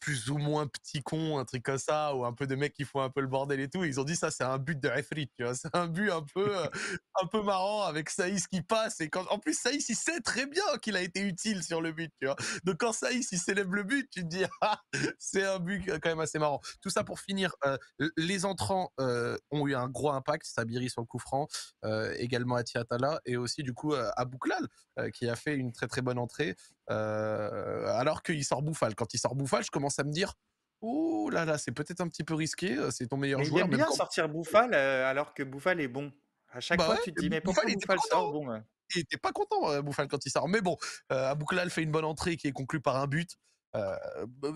plus 0.00 0.30
ou 0.30 0.38
moins 0.38 0.66
petit 0.66 1.02
con, 1.02 1.38
un 1.38 1.44
truc 1.44 1.62
comme 1.62 1.78
ça, 1.78 2.14
ou 2.14 2.24
un 2.24 2.32
peu 2.32 2.46
de 2.46 2.54
mecs 2.54 2.72
qui 2.72 2.84
font 2.84 3.00
un 3.00 3.10
peu 3.10 3.20
le 3.20 3.26
bordel 3.26 3.60
et 3.60 3.68
tout. 3.68 3.84
Ils 3.84 4.00
ont 4.00 4.04
dit 4.04 4.16
ça, 4.16 4.30
c'est 4.30 4.44
un 4.44 4.58
but 4.58 4.80
de 4.80 4.88
referee, 4.88 5.30
tu 5.36 5.44
vois. 5.44 5.54
C'est 5.58 5.74
un 5.74 5.86
but 5.86 6.10
un 6.10 6.22
peu, 6.22 6.54
un 7.22 7.26
peu 7.26 7.42
marrant 7.42 7.82
avec 7.82 8.10
Saïs 8.10 8.46
qui 8.46 8.62
passe. 8.62 9.00
Et 9.00 9.10
quand, 9.10 9.26
en 9.30 9.38
plus, 9.38 9.58
Saïs, 9.58 9.88
il 9.88 9.96
sait 9.96 10.20
très 10.20 10.46
bien 10.46 10.62
qu'il 10.80 10.96
a 10.96 11.02
été 11.02 11.20
utile 11.20 11.62
sur 11.62 11.80
le 11.80 11.92
but, 11.92 12.12
tu 12.20 12.26
vois. 12.26 12.36
Donc 12.64 12.76
quand 12.78 12.92
Saïs, 12.92 13.30
il 13.32 13.38
célèbre 13.38 13.72
le 13.74 13.82
but, 13.82 14.08
tu 14.10 14.22
te 14.22 14.26
dis, 14.26 14.44
ah, 14.60 14.80
c'est 15.18 15.44
un 15.44 15.58
but 15.58 15.84
quand 16.00 16.08
même 16.08 16.20
assez 16.20 16.38
marrant. 16.38 16.60
Tout 16.80 16.90
ça 16.90 17.04
pour 17.04 17.20
finir, 17.20 17.54
les 18.16 18.44
entrants 18.44 18.92
ont 18.98 19.66
eu 19.66 19.74
un 19.74 19.88
gros 19.88 20.10
impact. 20.10 20.46
Sabiri 20.46 20.88
sur 20.88 21.02
le 21.02 21.06
coup 21.06 21.18
franc, 21.18 21.48
également 22.16 22.56
Atiatala, 22.56 23.20
et 23.26 23.36
aussi 23.36 23.62
du 23.62 23.74
coup 23.74 23.94
Abouklal, 24.16 24.66
qui 25.12 25.28
a 25.28 25.36
fait 25.36 25.54
une 25.54 25.72
très 25.72 25.88
très 25.88 26.02
bonne 26.02 26.18
entrée. 26.18 26.56
Alors 26.88 28.22
que 28.22 28.32
il 28.32 28.44
sort 28.44 28.62
Bouffal. 28.62 28.94
Quand 28.94 29.14
il 29.14 29.18
sort 29.18 29.34
Bouffal, 29.34 29.64
je 29.64 29.70
commence 29.70 29.98
à 29.98 30.04
me 30.04 30.12
dire 30.12 30.34
Oh 30.80 31.28
là 31.30 31.44
là, 31.44 31.58
c'est 31.58 31.72
peut-être 31.72 32.00
un 32.00 32.08
petit 32.08 32.24
peu 32.24 32.34
risqué, 32.34 32.76
euh, 32.76 32.90
c'est 32.90 33.08
ton 33.08 33.16
meilleur 33.16 33.42
joueur. 33.42 33.66
Il 33.66 33.74
aime 33.74 33.76
bien 33.76 33.90
sortir 33.90 34.28
Bouffal 34.28 34.72
euh, 34.74 35.10
alors 35.10 35.34
que 35.34 35.42
Bouffal 35.42 35.80
est 35.80 35.88
bon. 35.88 36.12
À 36.50 36.60
chaque 36.60 36.78
bah 36.78 36.84
fois, 36.84 36.96
tu 37.02 37.12
te 37.12 37.20
dis, 37.20 37.28
mais 37.28 37.40
pourquoi 37.40 37.64
Bouffal, 37.64 37.98
sort 38.08 38.32
bon 38.32 38.62
Il 38.94 39.00
était 39.00 39.18
pas 39.18 39.32
content, 39.32 39.70
euh, 39.70 39.82
Bouffal, 39.82 40.08
quand 40.08 40.24
il 40.24 40.30
sort. 40.30 40.48
Mais 40.48 40.60
bon, 40.60 40.76
Abouklal 41.10 41.70
fait 41.70 41.82
une 41.82 41.90
bonne 41.90 42.04
entrée 42.04 42.36
qui 42.36 42.46
est 42.46 42.52
conclue 42.52 42.80
par 42.80 42.96
un 42.96 43.06
but. 43.06 43.36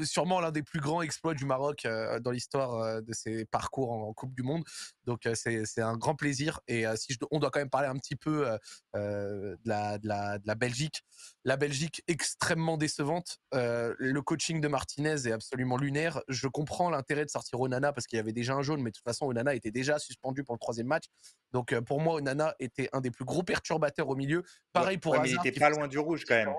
Sûrement 0.04 0.40
l'un 0.40 0.50
des 0.50 0.62
plus 0.62 0.80
grands 0.80 1.02
exploits 1.02 1.34
du 1.34 1.44
Maroc 1.44 1.86
dans 2.20 2.30
l'histoire 2.30 3.02
de 3.02 3.12
ses 3.12 3.44
parcours 3.46 3.92
en, 3.92 4.12
Coupe 4.12 4.34
du 4.34 4.42
Monde. 4.42 4.62
Donc 5.04 5.28
c'est 5.34 5.80
un 5.80 5.96
grand 5.96 6.14
plaisir. 6.14 6.60
Et 6.68 6.84
si 6.96 7.16
on 7.30 7.38
doit 7.38 7.50
quand 7.50 7.60
même 7.60 7.70
parler 7.70 7.88
un 7.88 7.96
petit 7.96 8.16
peu 8.16 8.46
de 8.94 9.58
la, 9.64 9.98
de, 9.98 10.08
la, 10.08 10.38
de, 10.38 10.46
la, 10.46 10.54
Belgique, 10.54 11.02
la 11.44 11.56
Belgique 11.56 12.02
extrêmement 12.08 12.76
décevante. 12.76 13.38
le 13.52 14.20
coaching 14.20 14.60
de 14.60 14.68
Martinez 14.68 15.26
est 15.26 15.32
absolument 15.32 15.76
lunaire. 15.76 16.20
Je 16.28 16.48
comprends 16.48 16.90
l'intérêt 16.90 17.24
de 17.24 17.30
sortir 17.30 17.60
Onana 17.60 17.92
parce 17.92 18.06
qu'il 18.06 18.16
y 18.16 18.20
avait 18.20 18.32
déjà 18.32 18.54
un 18.54 18.62
jaune, 18.62 18.82
mais 18.82 18.90
de 18.90 18.96
toute 18.96 19.04
façon 19.04 19.26
Onana 19.26 19.54
était 19.54 19.70
déjà 19.70 19.98
suspendu 19.98 20.44
pour 20.44 20.54
le 20.54 20.58
troisième 20.58 20.86
match. 20.86 21.04
Donc 21.52 21.78
pour 21.80 22.00
moi 22.00 22.14
Onana 22.14 22.54
était 22.58 22.88
un 22.92 23.00
des 23.00 23.10
plus 23.10 23.24
gros 23.24 23.42
perturbateurs 23.42 24.08
au 24.08 24.16
milieu. 24.16 24.42
Pareil 24.72 24.98
pour 24.98 25.12
ouais, 25.12 25.30
il 25.30 25.38
était 25.46 25.58
pas 25.58 25.70
loin 25.70 25.88
du 25.88 25.98
rouge 25.98 26.24
quand 26.26 26.34
même. 26.34 26.54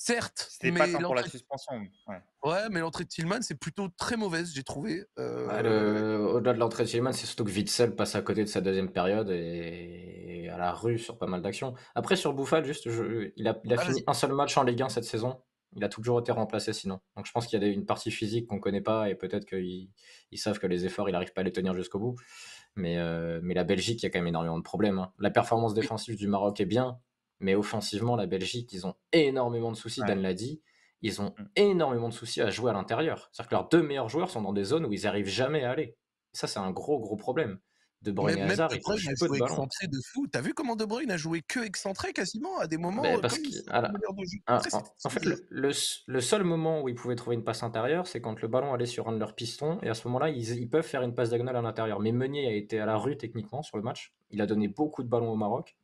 Certes, 0.00 0.46
c'était 0.48 0.70
pas 0.70 0.86
tant 0.86 1.00
pour 1.00 1.16
la 1.16 1.24
suspension. 1.24 1.74
Ouais, 2.44 2.68
mais 2.70 2.78
l'entrée 2.78 3.02
de 3.02 3.08
Tillman, 3.08 3.42
c'est 3.42 3.58
plutôt 3.58 3.88
très 3.88 4.16
mauvaise, 4.16 4.52
j'ai 4.54 4.62
trouvé. 4.62 5.04
Euh, 5.18 6.18
au-delà 6.18 6.52
de 6.52 6.60
l'entrée 6.60 6.84
de 6.84 6.88
Tillman, 6.88 7.12
c'est 7.12 7.26
surtout 7.26 7.44
que 7.44 7.50
Witzel 7.50 7.96
passe 7.96 8.14
à 8.14 8.22
côté 8.22 8.44
de 8.44 8.48
sa 8.48 8.60
deuxième 8.60 8.92
période 8.92 9.28
et 9.28 10.48
à 10.54 10.56
la 10.56 10.72
rue 10.72 11.00
sur 11.00 11.18
pas 11.18 11.26
mal 11.26 11.42
d'actions. 11.42 11.74
Après, 11.96 12.14
sur 12.14 12.32
Bouffal, 12.32 12.64
juste, 12.64 12.88
il 13.36 13.48
a, 13.48 13.60
ah, 13.70 13.78
fini 13.78 14.04
un 14.06 14.14
seul 14.14 14.32
match 14.32 14.56
en 14.56 14.62
Ligue 14.62 14.82
1 14.82 14.88
cette 14.88 15.02
saison. 15.02 15.42
Il 15.74 15.82
a 15.82 15.88
toujours 15.88 16.20
été 16.20 16.30
remplacé 16.30 16.72
sinon. 16.72 17.00
Donc 17.16 17.26
je 17.26 17.32
pense 17.32 17.48
qu'il 17.48 17.60
y 17.60 17.64
a 17.64 17.66
une 17.66 17.84
partie 17.84 18.12
physique 18.12 18.46
qu'on 18.46 18.60
connaît 18.60 18.80
pas 18.80 19.10
et 19.10 19.16
peut-être 19.16 19.46
qu'ils 19.46 19.90
savent 20.36 20.60
que 20.60 20.68
les 20.68 20.86
efforts, 20.86 21.08
il 21.08 21.12
n'arrive 21.12 21.32
pas 21.32 21.40
à 21.40 21.44
les 21.44 21.52
tenir 21.52 21.74
jusqu'au 21.74 21.98
bout. 21.98 22.14
Mais, 22.76 22.98
euh, 22.98 23.40
mais 23.42 23.54
la 23.54 23.64
Belgique, 23.64 24.00
il 24.00 24.04
y 24.04 24.06
a 24.06 24.10
quand 24.10 24.20
même 24.20 24.28
énormément 24.28 24.58
de 24.58 24.62
problèmes. 24.62 25.00
Hein. 25.00 25.12
La 25.18 25.30
performance 25.30 25.74
défensive 25.74 26.16
du 26.16 26.28
Maroc 26.28 26.60
est 26.60 26.66
bien, 26.66 27.00
mais 27.40 27.54
offensivement, 27.54 28.16
la 28.16 28.26
Belgique, 28.26 28.72
ils 28.72 28.86
ont 28.86 28.94
énormément 29.12 29.70
de 29.70 29.76
soucis, 29.76 30.00
Dan 30.06 30.20
l'a 30.20 30.34
dit. 30.34 30.60
Ils 31.00 31.20
ont 31.22 31.34
mmh. 31.38 31.44
énormément 31.56 32.08
de 32.08 32.14
soucis 32.14 32.40
à 32.40 32.50
jouer 32.50 32.70
à 32.70 32.74
l'intérieur. 32.74 33.30
C'est-à-dire 33.32 33.48
que 33.50 33.54
leurs 33.54 33.68
deux 33.68 33.82
meilleurs 33.82 34.08
joueurs 34.08 34.30
sont 34.30 34.42
dans 34.42 34.52
des 34.52 34.64
zones 34.64 34.84
où 34.84 34.92
ils 34.92 35.02
n'arrivent 35.02 35.28
jamais 35.28 35.62
à 35.62 35.70
aller. 35.70 35.96
Ça, 36.32 36.46
c'est 36.46 36.58
un 36.58 36.72
gros, 36.72 36.98
gros 36.98 37.16
problème. 37.16 37.58
De 38.02 38.12
Bruyne 38.12 38.38
et 38.38 38.42
Hazard, 38.42 38.72
ils 38.72 38.80
Bruyne 38.80 39.08
a 39.08 39.14
joué 39.16 39.38
excentré 39.38 39.88
de 39.88 39.98
fou. 40.12 40.28
T'as 40.28 40.40
vu 40.40 40.54
comment 40.54 40.76
De 40.76 40.84
Bruyne 40.84 41.10
a 41.10 41.16
joué 41.16 41.42
que 41.42 41.58
excentré 41.58 42.12
quasiment 42.12 42.58
à 42.58 42.68
des 42.68 42.76
moments 42.76 43.04
euh, 43.04 43.18
parce 43.20 43.40
en, 44.46 45.10
fait, 45.10 45.24
le, 45.24 45.72
le, 46.06 46.20
seul 46.20 46.44
moment 46.44 46.80
où 46.80 46.88
ils 46.88 46.94
pouvaient 46.94 47.16
trouver 47.16 47.34
une 47.34 47.42
passe 47.42 47.64
intérieure, 47.64 48.06
c'est 48.06 48.20
quand 48.20 48.40
le 48.40 48.46
ballon 48.46 48.72
allait 48.72 48.86
sur 48.86 49.08
un 49.08 49.12
de 49.12 49.18
leurs 49.18 49.34
pistons. 49.34 49.80
Et 49.82 49.88
à 49.88 49.94
ce 49.94 50.06
moment-là, 50.06 50.28
ils, 50.30 50.60
ils 50.60 50.70
peuvent 50.70 50.86
faire 50.86 51.02
une 51.02 51.12
passe 51.12 51.30
diagonale 51.30 51.56
à 51.56 51.62
l'intérieur. 51.62 51.98
Mais 51.98 52.12
Meunier 52.12 52.46
a 52.46 52.52
été 52.52 52.78
à 52.78 52.86
la 52.86 52.96
rue 52.96 53.16
techniquement 53.16 53.62
sur 53.62 53.76
le 53.76 53.82
match. 53.82 54.14
Il 54.30 54.40
a 54.40 54.46
donné 54.46 54.68
beaucoup 54.68 55.02
de 55.02 55.08
ballons 55.08 55.32
au 55.32 55.36
Maroc. 55.36 55.76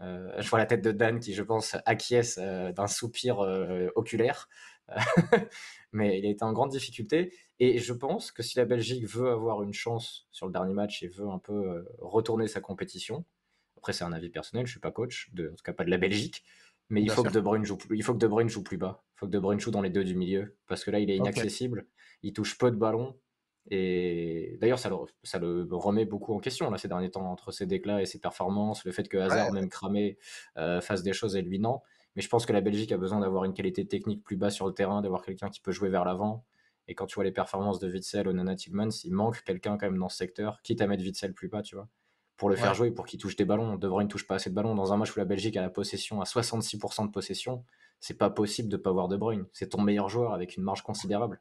Euh, 0.00 0.32
je 0.40 0.48
vois 0.48 0.58
la 0.58 0.66
tête 0.66 0.82
de 0.82 0.92
Dan 0.92 1.20
qui, 1.20 1.34
je 1.34 1.42
pense, 1.42 1.76
acquiesce 1.84 2.38
euh, 2.40 2.72
d'un 2.72 2.86
soupir 2.86 3.40
euh, 3.40 3.88
oculaire. 3.94 4.48
mais 5.92 6.18
il 6.18 6.26
a 6.26 6.30
été 6.30 6.44
en 6.44 6.52
grande 6.52 6.70
difficulté. 6.70 7.32
Et 7.58 7.78
je 7.78 7.92
pense 7.92 8.32
que 8.32 8.42
si 8.42 8.58
la 8.58 8.64
Belgique 8.64 9.06
veut 9.06 9.30
avoir 9.30 9.62
une 9.62 9.72
chance 9.72 10.26
sur 10.30 10.46
le 10.46 10.52
dernier 10.52 10.74
match 10.74 11.02
et 11.02 11.08
veut 11.08 11.28
un 11.28 11.38
peu 11.38 11.86
retourner 11.98 12.48
sa 12.48 12.60
compétition, 12.60 13.24
après 13.78 13.92
c'est 13.92 14.04
un 14.04 14.12
avis 14.12 14.28
personnel, 14.28 14.66
je 14.66 14.72
suis 14.72 14.80
pas 14.80 14.90
coach, 14.90 15.30
de, 15.32 15.48
en 15.48 15.54
tout 15.54 15.62
cas 15.62 15.72
pas 15.72 15.84
de 15.84 15.90
la 15.90 15.96
Belgique, 15.96 16.44
mais 16.90 17.00
il 17.00 17.10
faut, 17.10 17.22
que 17.22 17.30
de 17.30 17.40
Bruyne 17.40 17.64
joue 17.64 17.76
plus, 17.76 17.96
il 17.96 18.02
faut 18.02 18.12
que 18.12 18.18
De 18.18 18.26
Bruyne 18.26 18.48
joue 18.48 18.62
plus 18.62 18.76
bas. 18.76 19.04
Il 19.14 19.18
faut 19.20 19.26
que 19.26 19.30
De 19.30 19.38
Bruyne 19.38 19.60
joue 19.60 19.70
dans 19.70 19.80
les 19.80 19.90
deux 19.90 20.04
du 20.04 20.14
milieu, 20.14 20.56
parce 20.66 20.84
que 20.84 20.90
là 20.90 20.98
il 20.98 21.10
est 21.10 21.16
inaccessible, 21.16 21.86
il 22.22 22.32
touche 22.32 22.58
peu 22.58 22.70
de 22.70 22.76
ballons, 22.76 23.16
et 23.70 24.58
d'ailleurs, 24.60 24.78
ça 24.78 24.90
le, 24.90 24.96
ça 25.22 25.38
le 25.38 25.66
remet 25.70 26.04
beaucoup 26.04 26.34
en 26.34 26.38
question 26.38 26.70
là, 26.70 26.76
ces 26.76 26.88
derniers 26.88 27.10
temps, 27.10 27.30
entre 27.30 27.50
ses 27.50 27.66
déclats 27.66 28.02
et 28.02 28.06
ses 28.06 28.18
performances, 28.18 28.84
le 28.84 28.92
fait 28.92 29.08
que 29.08 29.16
Hazard, 29.16 29.52
même 29.52 29.68
cramé, 29.68 30.18
euh, 30.58 30.80
fasse 30.80 31.02
des 31.02 31.12
choses 31.12 31.36
et 31.36 31.42
lui 31.42 31.58
non. 31.58 31.80
Mais 32.14 32.22
je 32.22 32.28
pense 32.28 32.46
que 32.46 32.52
la 32.52 32.60
Belgique 32.60 32.92
a 32.92 32.98
besoin 32.98 33.20
d'avoir 33.20 33.44
une 33.44 33.54
qualité 33.54 33.86
technique 33.86 34.22
plus 34.22 34.36
basse 34.36 34.54
sur 34.54 34.66
le 34.66 34.74
terrain, 34.74 35.02
d'avoir 35.02 35.22
quelqu'un 35.22 35.48
qui 35.48 35.60
peut 35.60 35.72
jouer 35.72 35.88
vers 35.88 36.04
l'avant. 36.04 36.44
Et 36.86 36.94
quand 36.94 37.06
tu 37.06 37.14
vois 37.14 37.24
les 37.24 37.32
performances 37.32 37.78
de 37.78 37.90
Witzel 37.90 38.28
ou 38.28 38.32
Nana 38.32 38.54
Tillmans, 38.54 38.90
il 39.04 39.12
manque 39.12 39.42
quelqu'un 39.42 39.78
quand 39.78 39.86
même 39.86 39.98
dans 39.98 40.10
ce 40.10 40.18
secteur, 40.18 40.60
quitte 40.62 40.82
à 40.82 40.86
mettre 40.86 41.02
Witzel 41.02 41.32
plus 41.32 41.48
bas, 41.48 41.62
tu 41.62 41.74
vois, 41.74 41.88
pour 42.36 42.50
le 42.50 42.56
faire 42.56 42.74
jouer, 42.74 42.90
pour 42.90 43.06
qu'il 43.06 43.18
touche 43.18 43.36
des 43.36 43.46
ballons. 43.46 43.76
De 43.76 43.88
ne 43.88 44.06
touche 44.06 44.26
pas 44.26 44.34
assez 44.34 44.50
de 44.50 44.54
ballons. 44.54 44.74
Dans 44.74 44.92
un 44.92 44.98
match 44.98 45.16
où 45.16 45.18
la 45.18 45.24
Belgique 45.24 45.56
a 45.56 45.62
la 45.62 45.70
possession 45.70 46.20
à 46.20 46.24
66% 46.24 47.06
de 47.06 47.10
possession, 47.10 47.64
c'est 47.98 48.18
pas 48.18 48.28
possible 48.28 48.68
de 48.68 48.76
pas 48.76 48.90
avoir 48.90 49.08
De 49.08 49.16
Bruyne. 49.16 49.46
C'est 49.52 49.70
ton 49.70 49.80
meilleur 49.80 50.10
joueur 50.10 50.34
avec 50.34 50.56
une 50.56 50.62
marge 50.62 50.82
considérable 50.82 51.40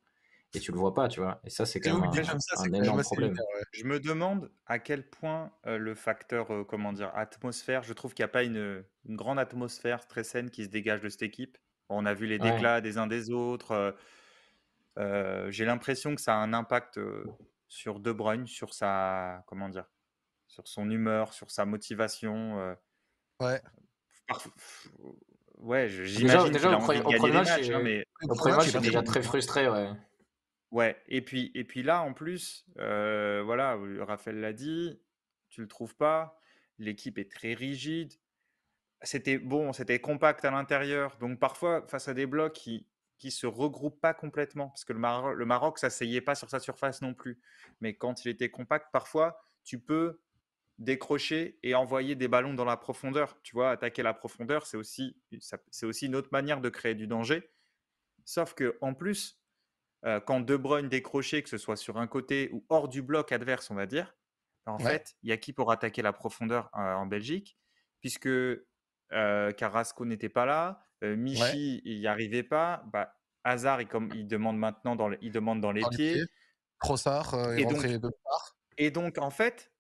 et 0.54 0.60
tu 0.60 0.72
le 0.72 0.78
vois 0.78 0.94
pas, 0.94 1.08
tu 1.08 1.20
vois. 1.20 1.40
Et 1.44 1.50
ça, 1.50 1.66
c'est 1.66 1.80
quand 1.80 2.00
même 2.00 2.10
un, 2.10 2.74
énorme 2.74 3.02
problème. 3.02 3.36
Je 3.72 3.84
me 3.86 4.00
demande 4.00 4.52
à 4.66 4.80
quel 4.80 5.08
point 5.10 5.52
le 5.66 5.96
facteur, 5.96 6.66
comment 6.68 6.94
dire, 6.94 7.12
atmosphère, 7.16 7.84
je 7.84 7.94
trouve 7.94 8.14
qu'il 8.14 8.24
n'y 8.24 8.30
a 8.30 8.32
pas 8.32 8.44
une, 8.44 8.84
grande 9.08 9.40
atmosphère 9.40 10.08
très 10.08 10.24
saine 10.24 10.50
qui 10.50 10.64
se 10.64 10.70
dégage 10.70 11.02
de 11.02 11.10
cette 11.10 11.24
équipe. 11.24 11.58
On 11.90 12.06
a 12.06 12.14
vu 12.14 12.28
les 12.28 12.40
déclats 12.40 12.82
des 12.82 12.98
uns 12.98 13.08
des 13.08 13.32
autres. 13.32 13.96
J'ai 14.98 15.66
l'impression 15.66 16.16
que 16.16 16.22
ça 16.22 16.36
a 16.36 16.38
un 16.38 16.54
impact 16.54 17.00
sur 17.68 18.00
De 18.00 18.12
Bruyne, 18.12 18.46
sur 18.46 18.74
sa, 18.74 19.44
comment 19.48 19.70
dire, 19.70 19.90
sur 20.48 20.68
son 20.68 20.90
humeur, 20.90 21.34
sur 21.34 21.50
sa 21.50 21.66
motivation. 21.66 22.76
ouais. 23.40 23.62
Ouais, 25.64 25.88
j'imagine 25.88 26.52
des 26.52 26.60
matchs, 26.60 27.70
hein, 27.70 27.80
mais 27.82 28.06
au 28.24 28.36
premier 28.36 28.56
match, 28.58 28.68
il 28.70 28.76
est 28.76 28.82
déjà 28.82 29.02
très 29.02 29.24
frustré, 29.24 29.70
ouais. 29.70 29.90
Ouais, 30.74 31.00
et 31.08 31.22
puis, 31.22 31.52
et 31.54 31.64
puis 31.64 31.84
là, 31.84 32.02
en 32.02 32.14
plus, 32.14 32.66
voilà, 32.76 33.78
Raphaël 34.00 34.40
l'a 34.40 34.54
dit, 34.54 35.00
tu 35.50 35.62
le 35.62 35.68
trouves 35.68 35.96
pas, 35.96 36.40
l'équipe 36.80 37.18
est 37.20 37.32
très 37.32 37.54
rigide. 37.54 38.12
C'était 39.04 39.38
bon, 39.38 39.72
c'était 39.72 40.00
compact 40.00 40.44
à 40.46 40.52
l'intérieur, 40.52 41.16
donc 41.20 41.40
parfois, 41.40 41.86
face 41.88 42.08
à 42.08 42.16
des 42.16 42.26
blocs 42.26 42.54
qui 42.54 42.88
qui 43.20 43.32
se 43.32 43.48
regroupent 43.48 44.02
pas 44.02 44.14
complètement, 44.14 44.70
parce 44.70 44.84
que 44.84 44.92
le, 44.92 45.00
Maroc, 45.00 45.38
le 45.38 45.46
Maroc, 45.46 45.80
ça 45.80 45.90
s'ayait 45.90 46.20
pas 46.20 46.36
sur 46.36 46.50
sa 46.50 46.60
surface 46.60 47.02
non 47.02 47.14
plus. 47.14 47.40
Mais 47.80 47.96
quand 47.96 48.26
il 48.26 48.30
était 48.30 48.50
compact, 48.50 48.88
parfois, 48.92 49.40
tu 49.64 49.80
peux 49.80 50.20
décrocher 50.78 51.58
et 51.64 51.76
envoyer 51.76 52.16
des 52.16 52.28
ballons 52.28 52.54
dans 52.54 52.66
la 52.66 52.76
profondeur. 52.76 53.40
Tu 53.44 53.54
vois, 53.54 53.72
attaquer 53.72 54.04
la 54.04 54.14
profondeur, 54.14 54.66
c'est 54.66 54.76
aussi, 54.76 55.16
aussi 55.84 56.08
une 56.08 56.16
autre 56.16 56.30
manière 56.34 56.60
de 56.60 56.68
créer 56.68 56.96
du 56.96 57.08
danger. 57.08 57.50
Sauf 58.26 58.56
que 58.56 58.78
en 58.82 58.94
plus, 58.94 59.43
euh, 60.06 60.20
quand 60.20 60.42
De 60.42 60.56
Bruyne 60.58 60.90
décrochait, 60.90 61.42
que 61.44 61.50
ce 61.50 61.58
soit 61.58 61.78
sur 61.78 61.98
un 61.98 62.08
côté 62.08 62.50
ou 62.52 62.66
hors 62.70 62.88
du 62.88 63.02
bloc 63.02 63.32
adverse, 63.32 63.72
on 63.72 63.76
va 63.76 63.86
dire, 63.86 64.16
en 64.66 64.78
fait, 64.80 65.16
il 65.24 65.30
y 65.30 65.34
a 65.34 65.38
qui 65.38 65.52
pour 65.52 65.72
attaquer 65.72 66.02
la 66.02 66.14
profondeur 66.14 66.70
euh, 66.76 66.94
en 66.94 67.06
Belgique, 67.06 67.58
puisque 68.00 68.28
euh, 68.28 69.52
Carrasco 69.52 70.06
n'était 70.06 70.30
pas 70.30 70.46
là, 70.46 70.86
Michi, 71.02 71.82
il 71.84 72.00
n'y 72.00 72.08
arrivait 72.08 72.44
pas, 72.44 72.84
bah, 72.88 73.14
Hazard, 73.44 73.82
il, 73.82 73.88
comme, 73.88 74.10
il 74.16 74.26
demande 74.26 74.58
maintenant 74.58 74.96
dans, 74.96 75.12
il 75.22 75.32
demande 75.34 75.60
dans 75.60 75.74
les 75.74 75.84
pieds. 75.92 76.24
Crossard 76.80 77.54
et, 77.58 77.66
donc, 77.66 77.86
et 78.78 78.90
donc, 78.90 79.18
en 79.18 79.30
fait, 79.30 79.74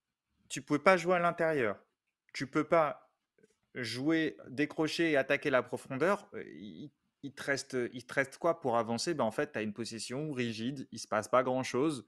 tu 0.49 0.59
ne 0.59 0.65
pouvais 0.65 0.79
pas 0.79 0.97
jouer 0.97 1.15
à 1.15 1.19
l'intérieur. 1.19 1.77
Tu 2.33 2.45
peux 2.47 2.65
pas 2.65 3.09
jouer, 3.73 4.37
décrocher 4.49 5.11
et 5.11 5.17
attaquer 5.17 5.49
la 5.49 5.63
profondeur 5.63 6.29
il 7.23 7.33
te 7.33 7.43
reste, 7.43 7.77
il 7.93 8.05
te 8.05 8.13
reste 8.13 8.37
quoi 8.37 8.59
pour 8.59 8.77
avancer? 8.77 9.13
Ben 9.13 9.23
En 9.23 9.31
fait, 9.31 9.53
tu 9.53 9.59
as 9.59 9.61
une 9.61 9.73
position 9.73 10.31
rigide, 10.31 10.87
il 10.91 10.99
se 10.99 11.07
passe 11.07 11.29
pas 11.29 11.41
grand-chose. 11.41 12.05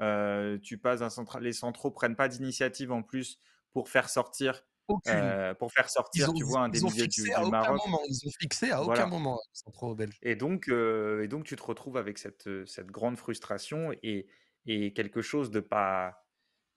Euh, 0.00 0.58
tu 0.58 0.78
passes 0.78 1.02
un 1.02 1.40
les 1.40 1.52
centraux 1.52 1.90
prennent 1.90 2.16
pas 2.16 2.28
d'initiative 2.28 2.92
en 2.92 3.02
plus 3.02 3.38
pour 3.72 3.88
faire 3.88 4.08
sortir, 4.08 4.64
euh, 5.08 5.54
pour 5.54 5.72
faire 5.72 5.88
sortir, 5.90 6.32
tu 6.32 6.44
vois, 6.44 6.62
un 6.62 6.68
des 6.68 6.80
milieux 6.80 7.06
du, 7.06 7.30
Maroc. 7.50 7.80
ils 8.08 8.26
ont 8.26 8.30
fixé 8.38 8.70
à 8.70 8.82
aucun 8.82 9.06
moment 9.06 9.38
les 9.44 9.58
centraux 9.58 9.94
belges. 9.94 10.18
Et 10.22 10.34
donc, 10.34 10.68
euh, 10.68 11.22
et 11.22 11.28
donc, 11.28 11.44
tu 11.44 11.56
te 11.56 11.62
retrouves 11.62 11.96
avec 11.96 12.18
cette, 12.18 12.48
cette 12.66 12.90
grande 12.90 13.16
frustration 13.16 13.92
et, 14.02 14.26
et 14.66 14.92
quelque 14.92 15.22
chose 15.22 15.50
de 15.50 15.60
pas, 15.60 16.24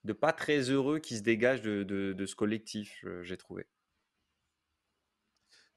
de 0.03 0.13
pas 0.13 0.33
très 0.33 0.59
heureux 0.69 0.99
qui 0.99 1.17
se 1.17 1.23
dégage 1.23 1.61
de, 1.61 1.83
de, 1.83 2.13
de 2.13 2.25
ce 2.25 2.35
collectif, 2.35 3.05
j'ai 3.23 3.37
trouvé. 3.37 3.67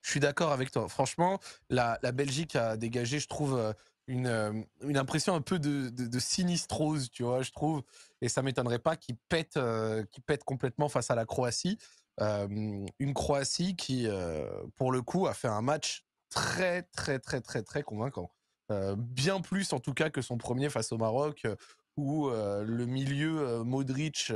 Je 0.02 0.10
suis 0.10 0.20
d'accord 0.20 0.52
avec 0.52 0.70
toi. 0.70 0.88
Franchement, 0.88 1.40
la, 1.70 1.98
Belgique 2.12 2.56
a 2.56 2.76
dégagé, 2.76 3.18
je 3.18 3.28
trouve, 3.28 3.56
euh, 3.56 3.72
une, 4.06 4.26
euh, 4.26 4.52
une 4.82 4.96
impression 4.96 5.34
un 5.34 5.40
peu 5.40 5.58
de, 5.58 5.90
de, 5.90 6.18
sinistrose, 6.18 7.10
tu 7.10 7.24
vois, 7.24 7.42
je 7.42 7.50
trouve. 7.50 7.82
Et 8.22 8.28
ça 8.28 8.42
m'étonnerait 8.42 8.78
pas 8.78 8.96
qu'ils 8.96 9.16
pètent, 9.28 9.56
euh, 9.56 10.04
complètement 10.44 10.88
face 10.88 11.10
à 11.10 11.14
la 11.14 11.26
Croatie. 11.26 11.78
une 12.18 13.14
Croatie 13.14 13.76
qui, 13.76 14.08
pour 14.76 14.92
le 14.92 15.02
coup, 15.02 15.26
a 15.26 15.34
fait 15.34 15.48
un 15.48 15.62
match 15.62 16.04
très, 16.30 16.82
très, 16.82 17.18
très, 17.18 17.40
très, 17.40 17.62
très 17.62 17.82
convaincant. 17.82 18.30
bien 18.96 19.40
plus, 19.40 19.72
en 19.72 19.78
tout 19.78 19.94
cas, 19.94 20.10
que 20.10 20.22
son 20.22 20.36
premier 20.36 20.68
face 20.68 20.90
au 20.92 20.98
Maroc, 20.98 21.46
où 21.96 22.28
le 22.30 22.86
milieu 22.86 23.62
Modric, 23.62 24.32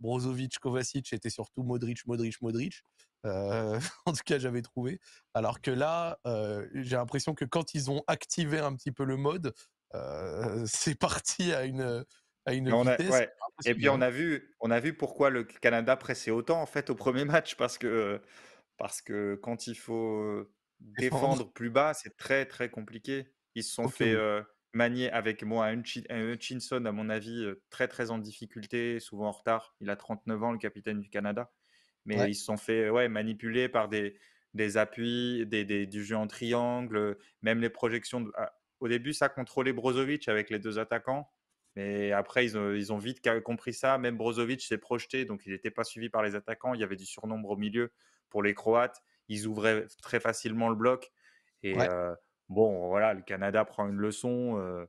Brozovic, 0.00 0.58
Kovacic 0.58 1.12
était 1.12 1.30
surtout 1.30 1.62
Modric, 1.62 2.06
Modric, 2.06 2.42
Modric. 2.42 2.82
Euh, 3.24 3.78
en 4.06 4.12
tout 4.12 4.22
cas, 4.24 4.38
j'avais 4.38 4.62
trouvé. 4.62 5.00
Alors 5.34 5.60
que 5.60 5.70
là, 5.70 6.18
euh, 6.26 6.66
j'ai 6.74 6.96
l'impression 6.96 7.34
que 7.34 7.44
quand 7.44 7.74
ils 7.74 7.90
ont 7.90 8.02
activé 8.06 8.58
un 8.58 8.74
petit 8.74 8.92
peu 8.92 9.04
le 9.04 9.16
mode, 9.16 9.54
euh, 9.94 10.64
c'est 10.66 10.98
parti 10.98 11.52
à 11.52 11.64
une, 11.64 12.04
à 12.46 12.54
une 12.54 12.70
vitesse. 12.70 13.28
Et 13.64 13.74
puis 13.74 13.88
on 13.88 14.00
a 14.00 14.10
vu, 14.10 14.54
on 14.60 14.70
a 14.70 14.80
vu 14.80 14.96
pourquoi 14.96 15.30
le 15.30 15.44
Canada 15.44 15.96
pressait 15.96 16.30
autant 16.30 16.60
en 16.60 16.66
fait 16.66 16.90
au 16.90 16.94
premier 16.94 17.24
match 17.24 17.54
parce 17.54 17.78
que 17.78 18.20
parce 18.76 19.02
que 19.02 19.38
quand 19.42 19.66
il 19.66 19.76
faut 19.76 20.44
défendre, 20.80 21.52
plus 21.52 21.70
bas, 21.70 21.94
c'est 21.94 22.16
très 22.16 22.46
très 22.46 22.70
compliqué. 22.70 23.32
Ils 23.54 23.62
se 23.62 23.74
sont 23.74 23.88
fait 23.88 24.16
manier 24.72 25.10
avec 25.10 25.44
moi 25.44 25.66
un 25.66 25.82
Hutchinson, 26.32 26.86
à 26.86 26.92
mon 26.92 27.10
avis, 27.10 27.46
très 27.68 27.86
très 27.86 28.10
en 28.10 28.18
difficulté, 28.18 28.98
souvent 28.98 29.28
en 29.28 29.32
retard. 29.32 29.76
Il 29.80 29.90
a 29.90 29.96
39 29.96 30.42
ans, 30.42 30.52
le 30.52 30.58
capitaine 30.58 31.00
du 31.00 31.10
Canada. 31.10 31.52
Mais 32.04 32.30
ils 32.30 32.34
se 32.34 32.44
sont 32.44 32.56
fait 32.56 32.90
ouais, 32.90 33.08
manipuler 33.08 33.68
par 33.68 33.88
des, 33.88 34.16
des 34.54 34.76
appuis, 34.76 35.46
des, 35.46 35.64
des, 35.64 35.86
du 35.86 36.04
jeu 36.04 36.16
en 36.16 36.26
triangle, 36.26 37.16
même 37.42 37.60
les 37.60 37.70
projections. 37.70 38.30
Ah, 38.34 38.52
au 38.80 38.88
début, 38.88 39.12
ça 39.12 39.28
contrôlait 39.28 39.72
Brozovic 39.72 40.28
avec 40.28 40.50
les 40.50 40.58
deux 40.58 40.78
attaquants. 40.78 41.30
Mais 41.76 42.12
après, 42.12 42.44
ils 42.44 42.58
ont, 42.58 42.72
ils 42.72 42.92
ont 42.92 42.98
vite 42.98 43.22
compris 43.42 43.72
ça. 43.72 43.96
Même 43.96 44.16
Brozovic 44.16 44.60
s'est 44.62 44.78
projeté, 44.78 45.24
donc 45.24 45.46
il 45.46 45.52
n'était 45.52 45.70
pas 45.70 45.84
suivi 45.84 46.10
par 46.10 46.22
les 46.22 46.34
attaquants. 46.34 46.74
Il 46.74 46.80
y 46.80 46.84
avait 46.84 46.96
du 46.96 47.06
surnombre 47.06 47.50
au 47.50 47.56
milieu 47.56 47.92
pour 48.28 48.42
les 48.42 48.52
Croates. 48.52 49.00
Ils 49.28 49.46
ouvraient 49.46 49.86
très 50.02 50.20
facilement 50.20 50.68
le 50.68 50.74
bloc. 50.74 51.12
Et 51.62 51.74
bon, 52.48 52.88
voilà, 52.88 53.14
le 53.14 53.22
Canada 53.22 53.64
prend 53.64 53.88
une 53.88 53.96
leçon. 53.96 54.86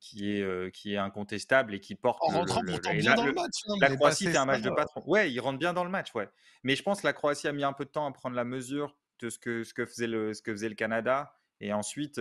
Qui, 0.00 0.30
est, 0.30 0.72
qui 0.72 0.94
est 0.94 0.98
incontestable 0.98 1.74
et 1.74 1.80
qui 1.80 1.94
porte. 1.94 2.22
En 2.22 2.28
rentrant 2.28 2.62
bien 2.62 3.14
dans 3.14 3.24
le 3.24 3.32
match. 3.32 3.62
Hein, 3.68 3.74
la 3.80 3.94
Croatie 3.96 4.26
fait 4.26 4.36
un 4.36 4.44
match 4.44 4.62
de 4.62 4.70
patron. 4.70 5.02
Ouais, 5.06 5.30
il 5.32 5.40
rentre 5.40 5.58
bien 5.58 5.72
dans 5.72 5.84
le 5.84 5.90
match, 5.90 6.14
ouais. 6.14 6.28
Mais 6.62 6.76
je 6.76 6.82
pense 6.82 7.00
que 7.00 7.06
la 7.06 7.12
Croatie 7.12 7.48
a 7.48 7.52
mis 7.52 7.64
un 7.64 7.72
peu 7.72 7.84
de 7.84 7.90
temps 7.90 8.06
à 8.06 8.12
prendre 8.12 8.36
la 8.36 8.44
mesure 8.44 8.96
de 9.20 9.30
ce 9.30 9.38
que, 9.38 9.64
ce 9.64 9.74
que, 9.74 9.86
faisait, 9.86 10.06
le, 10.06 10.34
ce 10.34 10.42
que 10.42 10.52
faisait 10.52 10.68
le 10.68 10.74
Canada. 10.74 11.36
Et 11.60 11.72
ensuite, 11.72 12.20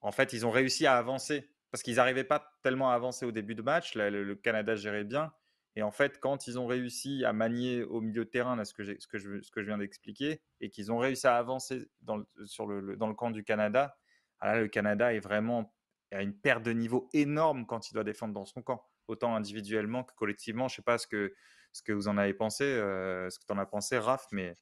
en 0.00 0.12
fait, 0.12 0.32
ils 0.32 0.46
ont 0.46 0.50
réussi 0.50 0.86
à 0.86 0.96
avancer 0.96 1.48
parce 1.70 1.82
qu'ils 1.82 1.96
n'arrivaient 1.96 2.24
pas 2.24 2.58
tellement 2.62 2.90
à 2.90 2.94
avancer 2.94 3.24
au 3.24 3.32
début 3.32 3.54
de 3.54 3.62
match. 3.62 3.94
le, 3.94 4.34
Canada 4.34 4.74
gérait 4.76 5.04
bien. 5.04 5.32
Et 5.74 5.82
en 5.82 5.90
fait, 5.90 6.20
quand 6.20 6.46
ils 6.46 6.58
ont 6.58 6.66
réussi 6.66 7.24
à 7.24 7.32
manier 7.32 7.82
au 7.82 8.02
milieu 8.02 8.26
de 8.26 8.30
terrain, 8.30 8.56
là, 8.56 8.64
ce, 8.66 8.74
que 8.74 8.84
ce, 8.84 9.06
que 9.06 9.16
je, 9.16 9.40
ce 9.40 9.50
que 9.50 9.62
je 9.62 9.66
viens 9.66 9.78
d'expliquer, 9.78 10.42
et 10.60 10.68
qu'ils 10.68 10.92
ont 10.92 10.98
réussi 10.98 11.26
à 11.26 11.36
avancer 11.36 11.88
dans 12.02 12.16
le, 12.18 12.26
sur 12.44 12.66
le, 12.66 12.96
dans 12.96 13.06
le 13.06 13.14
camp 13.14 13.30
du 13.30 13.42
Canada, 13.42 13.96
ah 14.40 14.54
là, 14.54 14.60
le 14.60 14.68
Canada 14.68 15.14
est 15.14 15.20
vraiment 15.20 15.74
à 16.12 16.22
une 16.22 16.34
perte 16.34 16.62
de 16.62 16.72
niveau 16.72 17.08
énorme 17.12 17.66
quand 17.66 17.90
il 17.90 17.94
doit 17.94 18.04
défendre 18.04 18.34
dans 18.34 18.44
son 18.44 18.62
camp, 18.62 18.84
autant 19.08 19.34
individuellement 19.34 20.04
que 20.04 20.14
collectivement. 20.14 20.68
Je 20.68 20.74
ne 20.74 20.76
sais 20.76 20.82
pas 20.82 20.98
ce 20.98 21.06
que, 21.06 21.34
ce 21.72 21.82
que 21.82 21.92
vous 21.92 22.08
en 22.08 22.18
avez 22.18 22.34
pensé, 22.34 22.64
euh, 22.64 23.30
ce 23.30 23.38
que 23.38 23.44
tu 23.46 23.52
en 23.52 23.58
as 23.58 23.66
pensé, 23.66 23.98
Raph, 23.98 24.26
mais, 24.32 24.54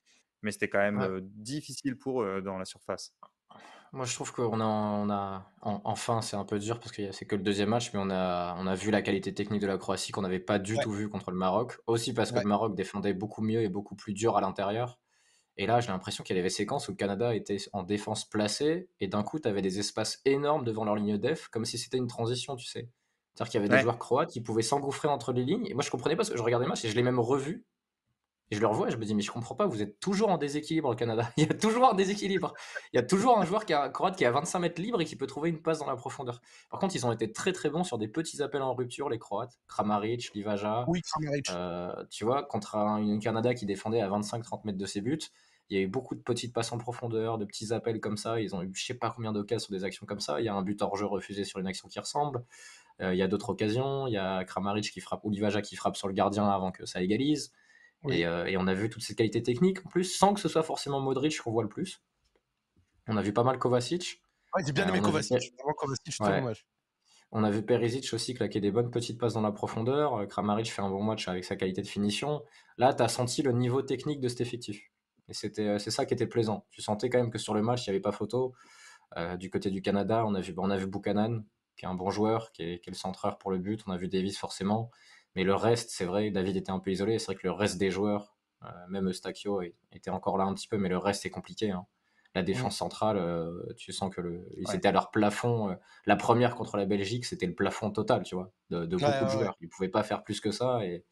mais 0.42 0.53
c'était 0.53 0.68
quand 0.68 0.78
même 0.78 1.01
euh, 1.01 1.20
difficile 1.22 1.98
pour 1.98 2.22
eux 2.22 2.40
dans 2.40 2.59
la 2.59 2.64
surface. 2.64 3.14
Moi, 3.92 4.07
je 4.07 4.14
trouve 4.14 4.32
qu'on 4.32 4.61
a, 4.61 4.64
on 4.64 5.11
a 5.11 5.53
enfin, 5.62 6.22
c'est 6.22 6.36
un 6.36 6.44
peu 6.44 6.61
dur 6.61 6.78
parce 6.78 6.92
que 6.92 7.11
c'est 7.11 7.24
que 7.24 7.34
le 7.34 7.42
deuxième 7.42 7.70
match, 7.70 7.92
mais 7.92 7.98
on 8.01 8.09
a, 8.09 8.55
on 8.57 8.68
a 8.68 8.76
vu 8.76 8.92
la 8.92 9.03
qualité 9.03 9.34
technique 9.34 9.61
de 9.61 9.66
la 9.66 9.78
Croatie 9.78 10.12
qu'on 10.12 10.22
n'avait 10.22 10.38
pas 10.38 10.61
du 10.61 10.78
tout 10.78 10.92
vu 10.92 11.09
contre 11.09 11.32
le 11.32 11.36
Maroc. 11.36 11.76
Aussi 11.88 12.14
parce 12.14 12.30
que 12.30 12.38
le 12.38 12.46
Maroc 12.46 12.76
défendait 12.76 13.14
beaucoup 13.14 13.42
mieux 13.42 13.62
et 13.62 13.68
beaucoup 13.68 13.96
plus 13.96 14.14
dur 14.14 14.36
à 14.36 14.40
l'intérieur. 14.40 15.01
Et 15.57 15.66
là, 15.66 15.80
j'ai 15.80 15.88
l'impression 15.88 16.24
qu'il 16.24 16.36
y 16.36 16.38
avait 16.38 16.48
des 16.48 16.55
séquences 16.55 16.88
où 16.88 16.92
le 16.92 16.96
Canada 16.96 17.34
était 17.34 17.59
en 17.72 17.82
défense 17.82 18.28
placée 18.28 18.88
et 19.01 19.09
d'un 19.09 19.22
coup, 19.22 19.38
tu 19.38 19.48
avais 19.48 19.62
des 19.62 19.78
espaces 19.78 20.20
énormes 20.24 20.64
devant 20.64 20.84
leur 20.84 20.96
ligne 20.96 21.18
def, 21.18 21.48
comme 21.48 21.64
si 21.64 21.76
c'était 21.78 21.98
une 21.98 22.07
transition, 22.07 22.57
tu 22.57 22.66
sais. 22.66 22.88
C'est-à-dire 23.34 23.51
qu'il 23.51 23.61
y 23.61 23.64
avait 23.64 23.76
des 23.76 23.82
joueurs 23.82 23.98
croates 23.98 24.30
qui 24.30 24.40
pouvaient 24.40 24.62
s'engouffrer 24.62 25.09
entre 25.09 25.32
les 25.32 25.44
lignes. 25.44 25.66
Et 25.66 25.74
moi, 25.74 25.82
je 25.82 25.90
comprenais 25.90 26.14
pas 26.14 26.20
parce 26.20 26.30
que 26.30 26.36
je 26.36 26.42
regardais 26.42 26.64
le 26.64 26.70
match 26.70 26.84
et 26.84 26.88
je 26.88 26.94
l'ai 26.94 27.03
même 27.03 27.20
revu 27.20 27.64
et 28.51 28.57
je 28.57 28.61
le 28.61 28.66
revois 28.66 28.88
et 28.88 28.90
je 28.90 28.96
me 28.96 29.05
dis, 29.05 29.14
mais 29.14 29.22
je 29.22 29.30
comprends 29.30 29.55
pas, 29.55 29.66
vous 29.66 29.80
êtes 29.80 30.01
toujours 30.01 30.30
en 30.30 30.38
déséquilibre 30.38 30.88
au 30.88 30.94
Canada. 30.96 31.30
Il 31.36 31.44
y 31.44 31.48
a 31.48 31.55
toujours 31.55 31.88
un 31.88 31.94
déséquilibre. 31.94 32.53
Il 32.92 32.96
y 32.96 32.98
a 32.98 33.03
toujours 33.03 33.38
un 33.38 33.44
joueur 33.44 33.64
qui 33.64 33.72
a, 33.72 33.88
croate 33.88 34.16
qui 34.16 34.24
a 34.24 34.30
25 34.32 34.59
mètres 34.59 34.82
libre 34.82 35.01
et 35.01 35.05
qui 35.05 35.14
peut 35.14 35.28
trouver 35.28 35.51
une 35.51 35.62
passe 35.62 35.78
dans 35.78 35.86
la 35.86 35.94
profondeur. 35.94 36.40
Par 36.68 36.80
contre, 36.80 36.96
ils 36.96 37.07
ont 37.07 37.12
été 37.12 37.30
très 37.30 37.53
très 37.53 37.70
bons 37.70 37.84
sur 37.84 37.96
des 37.96 38.09
petits 38.09 38.42
appels 38.42 38.62
en 38.62 38.74
rupture, 38.74 39.09
les 39.09 39.18
Croates. 39.18 39.61
Kramaric, 39.68 40.32
Livaja. 40.34 40.84
Oui, 40.88 41.01
Kramaric. 41.03 41.51
Euh, 41.51 42.05
tu 42.11 42.24
vois, 42.24 42.42
contre 42.42 42.76
un, 42.76 43.18
Canada 43.20 43.55
qui 43.55 43.66
défendait 43.66 44.01
à 44.01 44.09
25-30 44.09 44.62
mètres 44.64 44.78
de 44.78 44.86
ses 44.86 45.01
buts, 45.01 45.20
il 45.68 45.76
y 45.76 45.80
a 45.80 45.84
eu 45.84 45.86
beaucoup 45.86 46.16
de 46.16 46.20
petites 46.20 46.53
passes 46.53 46.72
en 46.72 46.78
profondeur, 46.78 47.38
de 47.38 47.44
petits 47.44 47.72
appels 47.72 48.01
comme 48.01 48.16
ça. 48.16 48.40
Ils 48.40 48.57
ont 48.57 48.62
eu 48.62 48.72
je 48.74 48.84
sais 48.84 48.94
pas 48.94 49.12
combien 49.14 49.32
d'occasions 49.32 49.66
sur 49.66 49.72
des 49.72 49.84
actions 49.84 50.07
comme 50.07 50.18
ça. 50.18 50.40
Il 50.40 50.44
y 50.44 50.48
a 50.48 50.55
un 50.55 50.62
but 50.62 50.82
hors 50.82 50.96
jeu 50.96 51.07
refusé 51.07 51.44
sur 51.44 51.61
une 51.61 51.68
action 51.68 51.86
qui 51.86 52.01
ressemble. 52.01 52.42
Euh, 53.01 53.14
il 53.14 53.18
y 53.18 53.22
a 53.22 53.28
d'autres 53.28 53.51
occasions. 53.51 54.09
Il 54.09 54.12
y 54.12 54.16
a 54.16 54.44
Kramaric 54.44 54.90
qui 54.90 54.98
frappe 55.01 55.20
ou 55.22 55.30
Livaja 55.30 55.62
qui 55.62 55.76
frappe 55.76 55.96
sur 55.96 56.09
le 56.09 56.14
gardien 56.14 56.48
avant 56.48 56.72
que 56.72 56.86
ça 56.86 57.01
égalise. 57.01 57.53
Euh, 58.07 58.46
et, 58.46 58.57
on 58.57 58.66
a 58.66 58.74
vu 58.74 58.88
toutes 58.88 59.03
ces 59.03 59.14
qualités 59.14 59.42
techniques 59.42 59.84
en 59.84 59.88
plus, 59.88 60.05
sans 60.05 60.32
que 60.32 60.40
ce 60.40 60.48
soit 60.48 60.62
forcément 60.62 61.01
Modric 61.01 61.38
qu'on 61.40 61.53
voit 61.53 61.62
le 61.62 61.68
plus. 61.68 62.03
On 63.07 63.16
a 63.16 63.22
vu 63.22 63.32
pas 63.32 63.44
mal 63.44 63.59
Kovacic. 63.59 64.22
Ouais, 64.55 64.62
j'ai 64.64 64.72
bien 64.72 64.86
euh, 64.86 64.88
aimé 64.88 65.01
Kovacic. 65.01 65.53
On 67.32 67.44
a 67.44 67.51
vu 67.51 67.62
Perisic 67.62 68.12
aussi 68.12 68.34
claquer 68.34 68.61
des 68.61 68.70
bonnes 68.72 68.90
petites 68.90 69.18
passes 69.18 69.34
dans 69.34 69.42
la 69.42 69.53
profondeur. 69.53 70.14
Euh, 70.14 70.26
Kramaric 70.26 70.72
fait 70.72 70.82
un 70.82 70.90
bon 70.90 71.03
match 71.03 71.28
avec 71.28 71.44
sa 71.44 71.57
qualité 71.57 71.82
de 71.82 71.86
finition. 71.86 72.42
Là, 72.78 72.94
tu 72.94 73.03
as 73.03 73.09
senti 73.09 73.42
le 73.42 73.53
niveau 73.53 73.82
technique 73.82 74.20
de 74.20 74.28
cet 74.28 74.40
effectif. 74.40 74.82
Et 75.28 75.34
c'était, 75.34 75.78
c'est 75.78 75.92
ça 75.92 76.07
qui 76.07 76.14
était 76.14 76.26
plaisant. 76.26 76.66
Tu 76.70 76.82
sentais 76.82 77.09
quand 77.09 77.18
même 77.18 77.30
que 77.30 77.38
sur 77.38 77.55
le 77.55 77.62
match, 77.62 77.86
il 77.86 77.90
n'y 77.90 77.94
avait 77.94 78.03
pas 78.03 78.12
photo. 78.12 78.55
du 79.38 79.48
côté 79.48 79.70
du 79.70 79.80
Canada, 79.80 80.24
on 80.26 80.34
a 80.34 80.40
vu, 80.40 80.55
on 80.57 80.70
a 80.70 80.76
vu 80.76 80.86
Buchanan, 80.86 81.44
qui 81.76 81.84
est 81.84 81.88
un 81.88 81.94
bon 81.94 82.11
joueur, 82.11 82.51
qui 82.51 82.62
est, 82.62 82.80
qui 82.80 82.90
est 82.90 82.92
le 82.92 82.96
centreur 82.96 83.38
pour 83.38 83.53
le 83.53 83.59
but. 83.59 83.84
On 83.86 83.92
a 83.92 83.96
vu 83.96 84.09
Davis 84.09 84.36
forcément. 84.36 84.90
Mais 85.37 85.45
le 85.45 85.55
reste, 85.55 85.91
c'est 85.91 86.05
vrai, 86.05 86.31
David 86.31 86.57
était 86.57 86.70
un 86.70 86.81
peu 86.81 86.91
isolé. 86.91 87.18
C'est 87.18 87.26
vrai 87.26 87.35
que 87.37 87.47
le 87.47 87.53
reste 87.53 87.78
des 87.78 87.91
joueurs, 87.91 88.37
euh, 88.64 88.68
même 88.89 89.09
Eustachio 89.09 89.62
était 89.93 90.11
encore 90.11 90.39
là 90.39 90.45
un 90.45 90.55
petit 90.55 90.68
peu, 90.68 90.76
mais 90.76 90.89
le 90.89 90.99
reste 90.99 91.24
est 91.26 91.31
compliqué. 91.31 91.70
Hein. 91.70 91.87
La 92.35 92.43
défense 92.43 92.76
centrale, 92.76 93.16
euh, 93.16 93.72
tu 93.76 93.93
sens 93.93 94.14
que 94.14 94.20
le, 94.20 94.47
ils 94.57 94.72
étaient 94.74 94.89
à 94.89 94.93
leur 94.93 95.11
plafond. 95.11 95.70
Euh, 95.70 95.74
la 96.07 96.14
première 96.14 96.55
contre 96.55 96.76
la 96.76 96.87
Belgique, 96.87 97.24
c'était 97.24 97.47
le 97.47 97.55
plafond 97.55 97.91
total, 97.91 98.22
tu 98.22 98.37
vois, 98.37 98.53
de, 98.70 98.87
beaucoup 98.87 99.24
de 99.24 99.31
joueurs. 99.31 99.57
Ils 99.61 99.68
pouvaient 99.68 99.89
pas 99.89 100.05
faire 100.05 100.22
plus 100.22 100.41
que 100.41 100.53
ça 100.53 100.85
et 100.85 101.05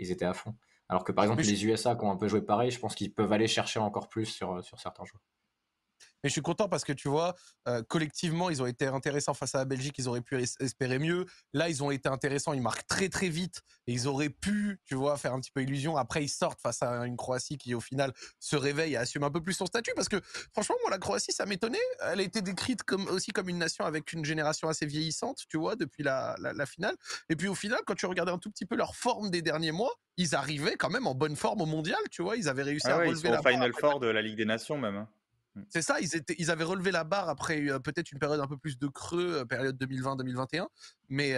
ils 0.00 0.10
étaient 0.10 0.24
à 0.24 0.34
fond. 0.34 0.54
Alors 0.88 1.04
que 1.04 1.12
par 1.12 1.24
exemple, 1.24 1.42
les 1.42 1.64
USA 1.64 1.94
qui 1.94 2.04
ont 2.04 2.10
un 2.10 2.16
peu 2.16 2.26
joué 2.26 2.42
pareil, 2.42 2.70
je 2.70 2.80
pense 2.80 2.94
qu'ils 2.94 3.14
peuvent 3.14 3.32
aller 3.32 3.46
chercher 3.46 3.78
encore 3.78 4.08
plus 4.08 4.26
sur, 4.26 4.62
sur 4.64 4.80
certains 4.80 5.04
joueurs. 5.04 5.22
Mais 6.24 6.30
je 6.30 6.32
suis 6.32 6.42
content 6.42 6.70
parce 6.70 6.84
que 6.84 6.92
tu 6.94 7.08
vois, 7.08 7.34
euh, 7.68 7.82
collectivement, 7.82 8.48
ils 8.48 8.62
ont 8.62 8.66
été 8.66 8.86
intéressants 8.86 9.34
face 9.34 9.54
à 9.54 9.58
la 9.58 9.66
Belgique. 9.66 9.94
Ils 9.98 10.08
auraient 10.08 10.22
pu 10.22 10.42
espérer 10.58 10.98
mieux. 10.98 11.26
Là, 11.52 11.68
ils 11.68 11.82
ont 11.82 11.90
été 11.90 12.08
intéressants. 12.08 12.54
Ils 12.54 12.62
marquent 12.62 12.86
très 12.86 13.10
très 13.10 13.28
vite 13.28 13.60
et 13.86 13.92
ils 13.92 14.08
auraient 14.08 14.30
pu, 14.30 14.80
tu 14.86 14.94
vois, 14.94 15.18
faire 15.18 15.34
un 15.34 15.40
petit 15.40 15.50
peu 15.50 15.62
illusion. 15.62 15.98
Après, 15.98 16.24
ils 16.24 16.30
sortent 16.30 16.60
face 16.62 16.82
à 16.82 17.04
une 17.04 17.18
Croatie 17.18 17.58
qui, 17.58 17.74
au 17.74 17.80
final, 17.80 18.14
se 18.40 18.56
réveille 18.56 18.94
et 18.94 18.96
assume 18.96 19.22
un 19.22 19.30
peu 19.30 19.42
plus 19.42 19.52
son 19.52 19.66
statut. 19.66 19.92
Parce 19.94 20.08
que, 20.08 20.18
franchement, 20.54 20.76
moi, 20.80 20.90
la 20.90 20.98
Croatie, 20.98 21.32
ça 21.32 21.44
m'étonnait. 21.44 21.78
Elle 22.00 22.20
a 22.20 22.22
été 22.22 22.40
décrite 22.40 22.84
comme 22.84 23.06
aussi 23.08 23.32
comme 23.32 23.50
une 23.50 23.58
nation 23.58 23.84
avec 23.84 24.14
une 24.14 24.24
génération 24.24 24.68
assez 24.68 24.86
vieillissante, 24.86 25.42
tu 25.50 25.58
vois, 25.58 25.76
depuis 25.76 26.02
la, 26.02 26.36
la, 26.38 26.64
finale. 26.64 26.96
Et 27.28 27.36
puis, 27.36 27.48
au 27.48 27.54
final, 27.54 27.80
quand 27.86 27.96
tu 27.96 28.06
regardais 28.06 28.32
un 28.32 28.38
tout 28.38 28.50
petit 28.50 28.64
peu 28.64 28.76
leur 28.76 28.96
forme 28.96 29.30
des 29.30 29.42
derniers 29.42 29.72
mois, 29.72 29.92
ils 30.16 30.34
arrivaient 30.34 30.76
quand 30.76 30.90
même 30.90 31.06
en 31.06 31.14
bonne 31.14 31.36
forme 31.36 31.60
au 31.60 31.66
mondial, 31.66 32.00
tu 32.10 32.22
vois. 32.22 32.36
Ils 32.36 32.48
avaient 32.48 32.62
réussi 32.62 32.86
ah 32.88 32.94
à 32.94 32.96
relever 33.00 33.12
ils 33.12 33.26
sont 33.26 33.30
la 33.30 33.42
Final 33.42 33.72
Four 33.78 34.00
de 34.00 34.06
la 34.06 34.22
Ligue 34.22 34.36
des 34.36 34.46
Nations, 34.46 34.78
même. 34.78 35.06
Mmh. 35.54 35.62
C'est 35.68 35.82
ça, 35.82 35.98
ils, 36.00 36.50
avaient 36.50 36.64
relevé 36.64 36.90
la 36.90 37.04
barre 37.04 37.28
après 37.28 37.60
peut-être 37.80 38.10
une 38.12 38.18
période 38.18 38.40
un 38.40 38.46
peu 38.46 38.56
plus 38.56 38.78
de 38.78 38.88
creux, 38.88 39.44
période 39.46 39.76
2020-2021. 39.82 40.66
Mais 41.08 41.36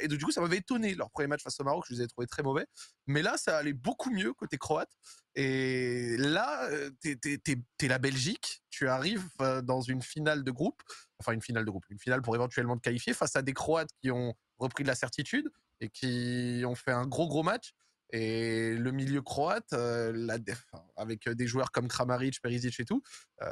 et 0.00 0.08
du 0.08 0.18
coup, 0.18 0.32
ça 0.32 0.40
m'avait 0.40 0.58
étonné 0.58 0.94
leur 0.94 1.10
premier 1.10 1.28
match 1.28 1.42
face 1.42 1.58
au 1.60 1.64
Maroc, 1.64 1.84
je 1.88 1.94
les 1.94 2.02
ai 2.02 2.06
trouvés 2.06 2.26
très 2.26 2.42
mauvais. 2.42 2.66
Mais 3.06 3.22
là, 3.22 3.36
ça 3.36 3.58
allait 3.58 3.72
beaucoup 3.72 4.10
mieux 4.10 4.32
côté 4.34 4.58
croate. 4.58 4.90
Et 5.34 6.16
là, 6.18 6.68
t'es 7.00 7.18
es, 7.24 7.88
la 7.88 7.98
Belgique, 7.98 8.62
tu 8.70 8.88
arrives 8.88 9.28
dans 9.62 9.80
une 9.80 10.02
finale 10.02 10.44
de 10.44 10.50
groupe, 10.50 10.82
enfin 11.18 11.32
une 11.32 11.42
finale 11.42 11.64
de 11.64 11.70
groupe, 11.70 11.84
une 11.90 11.98
finale 11.98 12.22
pour 12.22 12.34
éventuellement 12.34 12.76
te 12.76 12.82
qualifier 12.82 13.14
face 13.14 13.36
à 13.36 13.42
des 13.42 13.52
Croates 13.52 13.90
qui 14.02 14.10
ont 14.10 14.34
repris 14.58 14.84
de 14.84 14.88
la 14.88 14.94
certitude 14.94 15.50
et 15.80 15.88
qui 15.88 16.62
ont 16.66 16.74
fait 16.74 16.92
un 16.92 17.06
gros 17.06 17.28
gros 17.28 17.42
match. 17.42 17.74
Et 18.16 18.74
le 18.74 18.92
milieu 18.92 19.22
croate, 19.22 19.72
euh, 19.72 20.12
la 20.14 20.36
avec 20.94 21.28
des 21.28 21.48
joueurs 21.48 21.72
comme 21.72 21.88
Kramaric, 21.88 22.40
Perisic 22.40 22.78
et 22.78 22.84
tout, 22.84 23.02
euh, 23.42 23.48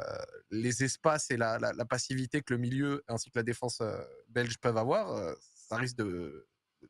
les 0.53 0.85
espaces 0.85 1.33
et 1.33 1.37
la, 1.37 1.59
passivité 1.91 2.43
que 2.43 2.55
le 2.55 2.61
milieu 2.61 3.03
ainsi 3.09 3.29
que 3.29 3.41
la 3.41 3.43
défense 3.43 3.81
euh, 3.81 3.99
belge 4.29 4.59
peuvent 4.59 4.77
avoir, 4.77 5.35
ça 5.53 5.75
risque 5.75 5.97
de, 5.97 6.47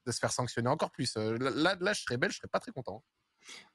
se 0.06 0.18
faire 0.18 0.32
sanctionner 0.32 0.68
encore 0.68 0.90
plus. 0.90 1.16
Là, 1.16 1.74
là, 1.80 1.92
je 1.94 2.02
serais 2.02 2.18
belge, 2.18 2.34
je 2.34 2.38
serais 2.40 2.48
pas 2.48 2.60
très 2.60 2.72
content. 2.72 3.02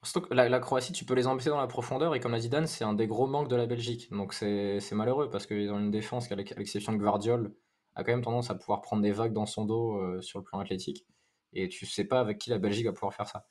Surtout 0.03 0.27
que 0.27 0.33
la, 0.35 0.59
Croatie, 0.59 0.93
tu 0.93 1.03
peux 1.03 1.15
les 1.15 1.25
embêter 1.25 1.49
dans 1.49 1.59
la 1.59 1.65
profondeur, 1.65 2.13
et 2.13 2.19
comme 2.19 2.33
l'a 2.33 2.39
dit 2.39 2.49
Dan, 2.49 2.67
c'est 2.67 2.83
un 2.83 2.93
des 2.93 3.07
gros 3.07 3.25
manques 3.25 3.49
de 3.49 3.55
la 3.55 3.65
Belgique. 3.65 4.11
Donc 4.11 4.35
c'est 4.35 4.91
malheureux 4.91 5.31
parce 5.31 5.47
qu'ils 5.47 5.71
ont 5.71 5.79
une 5.79 5.91
défense 5.91 6.27
qui, 6.27 6.33
à 6.33 6.35
l'exception 6.35 6.93
de 6.93 6.99
Guardiol, 6.99 7.51
a 7.95 8.03
quand 8.03 8.11
même 8.11 8.21
tendance 8.21 8.51
à 8.51 8.55
pouvoir 8.55 8.83
prendre 8.83 9.01
des 9.01 9.11
vagues 9.11 9.33
dans 9.33 9.47
son 9.47 9.65
dos 9.65 10.21
sur 10.21 10.37
le 10.37 10.43
plan 10.43 10.59
athlétique. 10.59 11.07
Et 11.53 11.67
tu 11.67 11.87
sais 11.87 12.03
pas 12.03 12.19
avec 12.19 12.37
qui 12.37 12.51
la 12.51 12.59
Belgique 12.59 12.85
va 12.85 12.93
pouvoir 12.93 13.15
faire 13.15 13.27
ça. 13.27 13.47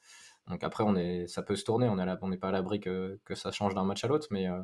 Donc 0.49 0.63
après, 0.63 0.85
on 0.85 0.95
est, 0.97 1.27
ça 1.27 1.43
peut 1.43 1.57
se 1.57 1.65
tourner, 1.65 1.89
on 1.89 1.97
n'est 2.29 2.37
pas 2.37 2.49
à 2.49 2.53
l'abri 2.53 2.81
que, 2.81 3.19
que, 3.25 3.35
ça 3.35 3.51
change 3.51 3.75
d'un 3.75 3.85
match 3.85 4.05
à 4.05 4.09
l'autre, 4.09 4.29
mais 4.31 4.49
euh, 4.49 4.61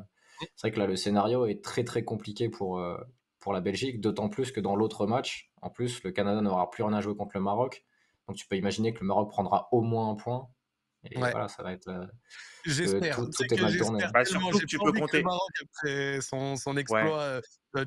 c'est 0.55 0.67
vrai 0.67 0.71
que 0.71 0.79
là, 0.79 0.87
le 0.87 0.95
scénario 0.95 1.45
est 1.45 1.63
très 1.63 1.83
très 1.83 2.03
compliqué 2.03 2.49
pour, 2.49 2.79
euh, 2.79 2.97
pour 3.39 3.51
la 3.51 3.59
Belgique, 3.59 3.99
d'autant 3.99 4.29
plus 4.29 4.51
que 4.51 4.61
dans 4.61 4.75
l'autre 4.75 5.05
match, 5.07 5.51
en 5.61 5.69
plus, 5.69 6.01
le 6.03 6.11
Canada 6.11 6.41
n'aura 6.41 6.69
plus 6.69 6.83
rien 6.83 6.93
à 6.93 7.01
jouer 7.01 7.15
contre 7.15 7.31
le 7.35 7.41
Maroc. 7.41 7.85
Donc 8.27 8.37
tu 8.37 8.47
peux 8.47 8.55
imaginer 8.55 8.93
que 8.93 9.01
le 9.01 9.07
Maroc 9.07 9.29
prendra 9.29 9.67
au 9.71 9.81
moins 9.81 10.09
un 10.09 10.15
point. 10.15 10.47
Et 11.11 11.17
voilà, 11.19 11.49
ça 11.49 11.63
va 11.63 11.73
être. 11.73 11.89
Euh, 11.89 12.05
j'espère. 12.65 13.17
Tout, 13.17 13.29
est, 13.51 13.61
mal 13.61 13.77
tourné. 13.77 14.05
Bah, 14.13 14.23
surtout 14.23 14.57
que 14.57 14.65
tu 14.65 14.79
peux 14.79 14.93
compter. 14.93 15.17
Le 15.17 15.23
Maroc 15.23 15.49
après 15.61 16.21
son, 16.21 16.55
son 16.55 16.77
exploit 16.77 17.41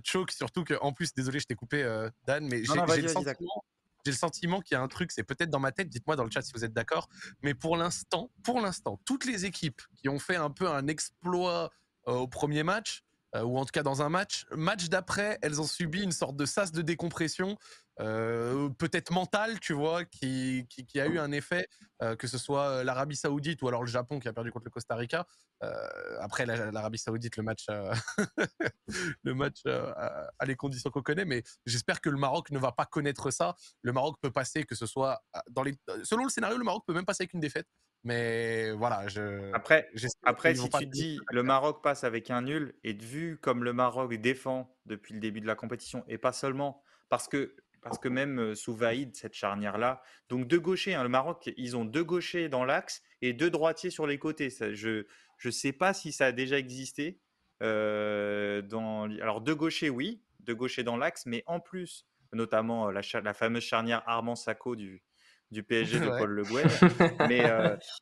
choke, 0.05 0.33
surtout 0.33 0.65
que, 0.65 0.75
en 0.83 0.93
plus, 0.93 1.15
désolé, 1.15 1.39
je 1.39 1.47
t'ai 1.47 1.55
coupé, 1.55 1.83
Dan, 2.27 2.47
mais 2.47 2.63
j'ai 2.63 3.03
le 3.03 3.09
sentiment 3.09 3.65
j'ai 4.07 4.13
le 4.13 4.17
sentiment 4.17 4.61
qu'il 4.61 4.77
y 4.77 4.79
a 4.79 4.83
un 4.83 4.89
truc, 4.89 5.13
c'est 5.13 5.25
peut-être 5.25 5.51
dans 5.51 5.61
ma 5.61 5.73
tête, 5.73 5.89
dites-moi 5.89 6.17
dans 6.17 6.25
le 6.25 6.31
chat 6.31 6.43
si 6.43 6.53
vous 6.55 6.65
êtes 6.65 6.73
d'accord, 6.73 7.09
mais 7.43 7.55
pour 7.55 7.77
l'instant, 7.77 8.31
pour 8.43 8.61
l'instant, 8.61 9.01
toutes 9.05 9.25
les 9.25 9.45
équipes 9.45 9.83
qui 9.97 10.09
ont 10.09 10.19
fait 10.19 10.37
un 10.37 10.51
peu 10.51 10.69
un 10.69 10.87
exploit 10.87 11.71
euh, 12.09 12.13
au 12.13 12.29
premier 12.29 12.63
match, 12.63 13.03
ou 13.35 13.59
en 13.59 13.67
tout 13.67 13.73
cas 13.73 13.83
dans 13.83 14.01
un 14.01 14.09
match. 14.09 14.47
Match 14.53 14.89
d'après, 14.89 15.39
elles 15.43 15.61
ont 15.61 15.67
subi 15.67 16.03
une 16.03 16.13
sorte 16.13 16.37
de 16.37 16.47
sas 16.47 16.73
de 16.73 16.81
décompression 16.81 17.59
euh, 18.01 18.69
peut-être 18.71 19.11
mental, 19.11 19.59
tu 19.61 19.73
vois, 19.73 20.05
qui, 20.05 20.67
qui, 20.69 21.01
a 21.01 21.07
eu 21.07 21.19
un 21.19 21.33
effet, 21.33 21.69
euh, 22.03 22.15
que 22.15 22.27
ce 22.27 22.37
soit 22.37 22.85
l'Arabie 22.85 23.17
Saoudite 23.17 23.63
ou 23.63 23.69
alors 23.69 23.83
le 23.83 23.89
Japon 23.89 24.19
qui 24.19 24.29
a 24.29 24.33
perdu 24.33 24.53
contre 24.53 24.67
le 24.67 24.71
Costa 24.71 24.95
Rica. 24.95 25.27
Euh, 25.63 26.19
après 26.21 26.45
l'Arabie 26.45 26.99
Saoudite, 26.99 27.37
le 27.37 27.43
match, 27.43 27.67
le 29.23 29.35
match 29.35 29.65
a 29.67 30.45
les 30.45 30.57
conditions 30.57 30.91
qu'on 30.91 31.03
connaît, 31.03 31.25
mais 31.25 31.43
j'espère 31.65 32.01
que 32.01 32.11
le 32.11 32.19
Maroc 32.19 32.51
ne 32.51 32.59
va 32.59 32.73
pas 32.73 32.85
connaître 32.85 33.31
ça. 33.31 33.55
Le 33.83 33.93
Maroc 33.93 34.17
peut 34.21 34.31
passer, 34.31 34.65
que 34.65 34.75
ce 34.75 34.87
soit 34.87 35.23
dans 35.51 35.63
les, 35.63 35.75
selon 36.03 36.25
le 36.25 36.31
scénario, 36.31 36.59
le 36.59 36.65
Maroc 36.65 36.85
peut 36.87 36.95
même 36.95 37.07
passer 37.07 37.23
avec 37.23 37.35
une 37.35 37.41
défaite. 37.41 37.67
Mais 38.05 38.71
voilà, 38.73 39.09
je. 39.09 39.51
Après, 39.53 39.89
après 40.23 40.55
si 40.55 40.69
tu 40.69 40.87
dis 40.87 41.19
le 41.33 41.43
Maroc 41.43 41.83
passe 41.83 42.05
avec 42.05 42.31
un 42.31 42.43
nul, 42.43 42.75
et 42.85 42.93
vu 42.93 43.39
comme 43.39 43.65
le 43.65 43.73
Maroc 43.73 44.15
défend 44.15 44.77
depuis 44.85 45.15
le 45.15 45.21
début 45.21 45.41
de 45.41 45.47
la 45.47 45.57
compétition, 45.57 46.05
et 46.07 46.19
pas 46.19 46.33
seulement, 46.33 46.83
parce 47.09 47.27
que 47.27 47.57
parce 47.89 47.99
que 47.99 48.09
même 48.09 48.55
sous 48.55 48.75
Vaïd, 48.75 49.15
cette 49.15 49.35
charnière-là, 49.35 50.03
donc 50.29 50.49
deux 50.49 50.59
gauchers, 50.59 50.95
hein, 50.95 51.03
le 51.03 51.09
Maroc, 51.09 51.51
ils 51.57 51.77
ont 51.77 51.85
deux 51.85 52.05
gauchers 52.05 52.49
dans 52.49 52.65
l'axe 52.65 53.03
et 53.23 53.33
deux 53.33 53.51
droitiers 53.51 53.91
sur 53.91 54.07
les 54.07 54.19
côtés. 54.19 54.51
Ça, 54.51 54.75
je 54.75 55.05
ne 55.45 55.51
sais 55.51 55.73
pas 55.73 55.95
si 55.95 56.13
ça 56.13 56.27
a 56.27 56.33
déjà 56.33 56.59
existé. 56.59 57.21
dans, 57.61 59.09
alors 59.21 59.41
deux 59.41 59.55
gauchers, 59.55 59.91
oui, 59.91 60.21
deux 60.41 60.55
gauchers 60.55 60.83
dans 60.83 60.97
l'axe, 60.97 61.27
mais 61.27 61.45
en 61.47 61.61
plus, 61.61 62.07
notamment 62.33 62.91
la, 62.91 63.03
la 63.23 63.35
fameuse 63.35 63.63
charnière 63.63 64.03
Armand 64.07 64.37
Sacco 64.37 64.75
du, 64.75 65.03
du 65.51 65.63
PSG 65.63 66.01
de 66.01 66.09
Paul 66.09 66.31
Le 66.31 66.43
Guen, 66.43 66.67
mais, 67.29 67.45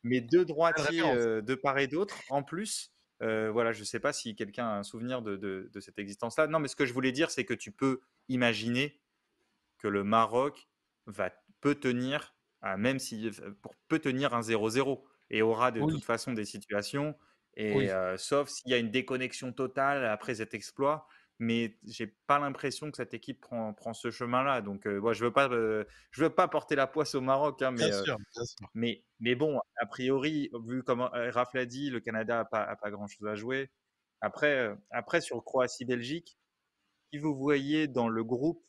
mais 0.03 0.21
deux 0.21 0.45
droitiers 0.45 1.03
de 1.43 1.55
part 1.55 1.79
et 1.79 1.87
d'autre, 1.87 2.17
en 2.31 2.43
plus, 2.43 2.91
voilà, 3.21 3.73
je 3.73 3.81
ne 3.81 3.85
sais 3.85 4.01
pas 4.01 4.13
si 4.13 4.35
quelqu'un 4.35 4.67
a 4.67 4.79
un 4.79 4.83
souvenir 4.83 5.23
de, 5.23 5.37
de, 5.37 5.71
de 5.73 5.81
cette 5.81 5.99
existence-là. 5.99 6.47
Non, 6.47 6.59
mais 6.59 6.69
ce 6.69 6.77
que 6.77 6.87
je 6.87 6.93
voulais 6.93 7.13
dire, 7.13 7.31
c'est 7.31 7.45
que 7.45 7.55
tu 7.55 7.71
peux 7.71 8.01
imaginer 8.29 8.99
que 9.85 9.89
le 9.89 10.03
Maroc 10.03 10.71
va, 11.05 11.31
peut 11.61 11.75
tenir, 11.75 12.35
même 12.79 12.99
si, 12.99 13.31
pour, 13.61 13.75
peut 13.87 13.99
tenir 13.99 14.33
un 14.33 14.41
0-0 14.41 15.03
et 15.29 15.43
aura 15.43 15.73
de 15.73 15.81
toute 15.81 16.03
façon 16.03 16.33
des 16.33 16.47
situations, 16.47 17.15
et, 17.55 17.91
sauf 18.17 18.49
s'il 18.49 18.71
y 18.71 18.75
a 18.75 18.79
une 18.79 18.91
déconnexion 18.91 19.53
totale 19.53 20.07
après 20.07 20.37
cet 20.37 20.55
exploit. 20.55 21.07
Mais 21.39 21.77
j'ai 21.85 22.07
pas 22.07 22.39
l'impression 22.39 22.91
que 22.91 22.97
cette 22.97 23.13
équipe 23.13 23.43
prend, 23.43 23.75
prend 23.75 23.93
ce 23.93 24.11
chemin-là. 24.11 24.63
Donc, 24.63 24.87
moi, 24.87 25.13
je 25.13 25.25
veux 25.25 25.33
pas, 25.33 25.51
je 25.51 26.23
veux 26.23 26.31
pas 26.31 26.49
porter 26.49 26.77
la 26.77 26.87
poisse 26.87 27.15
au 27.15 27.21
Maroc, 27.21 27.61
hein, 27.61 27.73
mais, 27.73 27.91
mais, 28.73 29.05
mais 29.21 29.35
bon, 29.35 29.61
a 29.77 29.85
priori, 29.85 30.49
vu 30.67 30.83
comme 30.83 31.03
Raph 31.03 31.53
l'a 31.53 31.67
dit, 31.67 31.91
le 31.91 32.01
Canada 32.01 32.41
a 32.41 32.45
pas, 32.47 32.63
a 32.63 32.77
pas 32.77 32.91
grand-chose 32.91 33.29
à 33.29 33.35
jouer. 33.35 33.71
Après, 34.23 34.75
après 34.91 35.21
sur 35.21 35.45
Croatie-Belgique, 35.45 36.39
qui 37.11 37.19
vous 37.19 37.37
voyez 37.37 37.87
dans 37.87 38.09
le 38.09 38.25
groupe 38.25 38.65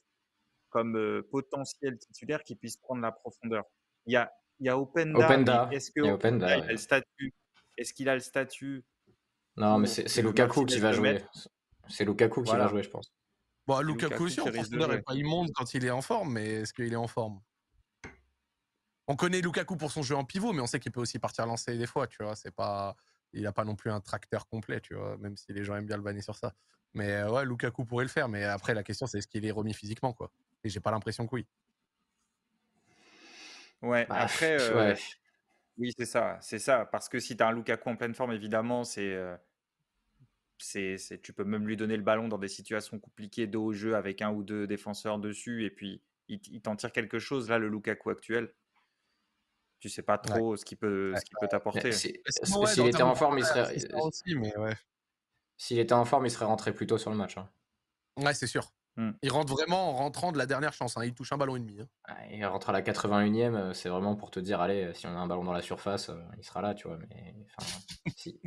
comme 0.76 1.24
potentiel 1.32 1.98
titulaire 1.98 2.44
qui 2.44 2.54
puisse 2.54 2.76
prendre 2.76 3.02
la 3.02 3.14
profondeur. 3.14 3.64
Il 4.08 4.12
y 4.12 4.18
a, 4.18 4.30
il 4.60 4.66
y 4.66 4.70
a 4.70 4.78
Openda. 4.78 5.70
Est-ce 5.72 5.90
que 5.90 6.02
a 6.02 6.68
le 6.70 6.76
statut 6.76 7.34
Est-ce 7.78 7.94
qu'il 7.94 8.10
a 8.10 8.14
le 8.16 8.20
statut 8.20 8.84
Non, 9.56 9.78
mais 9.78 9.88
c'est 9.88 10.22
Lukaku 10.22 10.66
qui 10.66 10.80
va 10.80 10.92
jouer. 10.92 11.24
C'est 11.88 12.04
Lukaku 12.04 12.44
qui 12.44 12.52
va 12.52 12.68
jouer, 12.68 12.84
je 12.84 12.90
pense. 12.90 13.14
Bon, 13.66 13.80
Lukaku, 13.80 14.26
aussi, 14.26 14.42
en 14.42 14.52
profondeur, 14.52 14.90
n'est 14.90 15.02
pas 15.02 15.16
immonde 15.16 15.50
quand 15.56 15.74
il 15.74 15.86
est 15.86 15.92
en 15.92 16.02
forme, 16.02 16.34
mais 16.34 16.46
est-ce 16.62 16.74
qu'il 16.74 16.92
est 16.92 16.98
en 16.98 17.08
forme? 17.08 17.42
On 19.08 19.16
connaît 19.16 19.40
Lukaku 19.40 19.78
pour 19.78 19.92
son 19.92 20.04
jeu 20.04 20.16
en 20.16 20.26
pivot, 20.26 20.52
mais 20.52 20.62
on 20.62 20.68
sait 20.68 20.82
qu'il 20.82 20.92
peut 20.92 21.00
aussi 21.00 21.20
partir 21.20 21.46
lancer 21.46 21.78
des 21.78 21.88
fois, 21.88 22.06
tu 22.06 22.22
vois. 22.22 22.36
C'est 22.36 22.54
pas, 22.54 22.98
il 23.32 23.44
n'a 23.44 23.54
pas 23.54 23.64
non 23.64 23.78
plus 23.78 23.92
un 23.92 24.02
tracteur 24.02 24.46
complet, 24.46 24.82
tu 24.82 24.94
vois, 24.94 25.16
même 25.18 25.38
si 25.38 25.54
les 25.54 25.64
gens 25.64 25.76
aiment 25.78 25.86
bien 25.86 25.96
le 25.96 26.04
banner 26.04 26.22
sur 26.22 26.36
ça. 26.36 26.54
Mais 26.94 27.24
ouais, 27.24 27.46
Lukaku 27.46 27.86
pourrait 27.86 28.06
le 28.06 28.10
faire, 28.10 28.30
mais 28.30 28.44
après 28.44 28.74
la 28.74 28.84
question 28.84 29.08
c'est 29.08 29.18
est-ce 29.18 29.28
qu'il 29.28 29.46
est 29.46 29.52
remis 29.52 29.74
physiquement, 29.74 30.14
quoi? 30.14 30.32
Et 30.66 30.70
j'ai 30.70 30.80
pas 30.80 30.89
l'impression 30.89 31.28
que 31.28 31.36
oui. 31.36 31.47
Ouais, 33.84 34.07
bah, 34.07 34.16
après, 34.22 34.57
euh, 34.59 34.95
oui, 35.78 35.93
c'est 35.95 36.07
ça, 36.07 36.39
c'est 36.41 36.57
ça. 36.57 36.86
Parce 36.88 37.07
que 37.07 37.20
si 37.20 37.38
tu 37.38 37.43
as 37.43 37.47
un 37.47 37.51
Lukaku 37.51 37.88
en 37.88 37.95
pleine 37.95 38.16
forme, 38.16 38.32
évidemment, 38.32 38.82
euh, 38.97 39.38
c'est, 40.57 40.97
c'est, 40.97 41.22
tu 41.22 41.34
peux 41.34 41.43
même 41.43 41.68
lui 41.68 41.78
donner 41.78 41.95
le 41.97 42.01
ballon 42.01 42.28
dans 42.28 42.39
des 42.39 42.47
situations 42.47 42.97
compliquées 42.97 43.45
dos 43.45 43.66
au 43.66 43.74
jeu 43.74 43.95
avec 43.95 44.24
un 44.24 44.32
ou 44.32 44.41
deux 44.41 44.66
défenseurs 44.66 45.20
dessus, 45.20 45.66
et 45.66 45.70
puis 45.70 46.01
il, 46.30 46.61
t'en 46.63 46.76
tire 46.76 46.91
quelque 46.91 47.20
chose. 47.20 47.47
Là, 47.47 47.59
le 47.59 47.70
Lukaku 47.70 48.09
actuel, 48.09 48.51
tu 49.80 49.88
sais 49.88 50.01
pas 50.01 50.18
trop 50.18 50.57
ce 50.57 50.66
qu'il 50.66 50.80
peut, 50.80 51.13
ce 51.16 51.24
qu'il 51.26 51.38
peut 51.39 51.47
t'apporter. 51.47 51.91
S'il 51.91 52.88
était 52.88 53.03
en 53.03 53.13
forme, 53.13 53.38
il 53.38 53.45
serait. 53.45 53.78
S'il 55.57 55.78
était 55.78 55.93
en 55.93 56.05
forme, 56.05 56.26
il 56.26 56.32
serait 56.32 56.45
rentré 56.45 56.74
plus 56.74 56.88
tôt 56.88 56.97
sur 56.97 57.11
le 57.11 57.18
match. 57.18 57.38
Hein. 57.38 57.47
Ouais, 58.18 58.34
c'est 58.34 58.47
sûr. 58.47 58.74
Mmh. 58.98 59.12
Il 59.22 59.32
rentre 59.32 59.54
vraiment 59.54 59.89
en 59.89 59.93
rentrant 59.93 60.32
de 60.32 60.38
la 60.38 60.46
dernière 60.46 60.74
chance. 60.74 60.98
Hein. 60.98 61.06
Il 61.06 61.14
touche 61.14 61.32
un 61.32 61.38
ballon 61.38 61.56
et 61.56 61.60
demi. 61.60 61.80
Hein. 61.82 62.16
il 62.32 62.46
rentre 62.46 62.70
à 62.70 62.74
la 62.74 62.82
81e. 62.82 63.56
Euh, 63.56 63.74
c'est 63.74 63.89
vraiment 63.89 64.16
pour 64.16 64.32
te 64.32 64.39
dire 64.39 64.62
allez, 64.62 64.93
si 64.93 65.06
on 65.08 65.10
a 65.10 65.20
un 65.20 65.28
ballon 65.28 65.43
dans 65.43 65.54
la 65.54 65.62
surface, 65.62 66.10
euh, 66.10 66.22
il 66.38 66.43
sera 66.43 66.62
là, 66.62 66.74
tu 66.74 66.88
vois. 66.88 66.98
Mais, 66.98 67.36
si. 68.16 68.39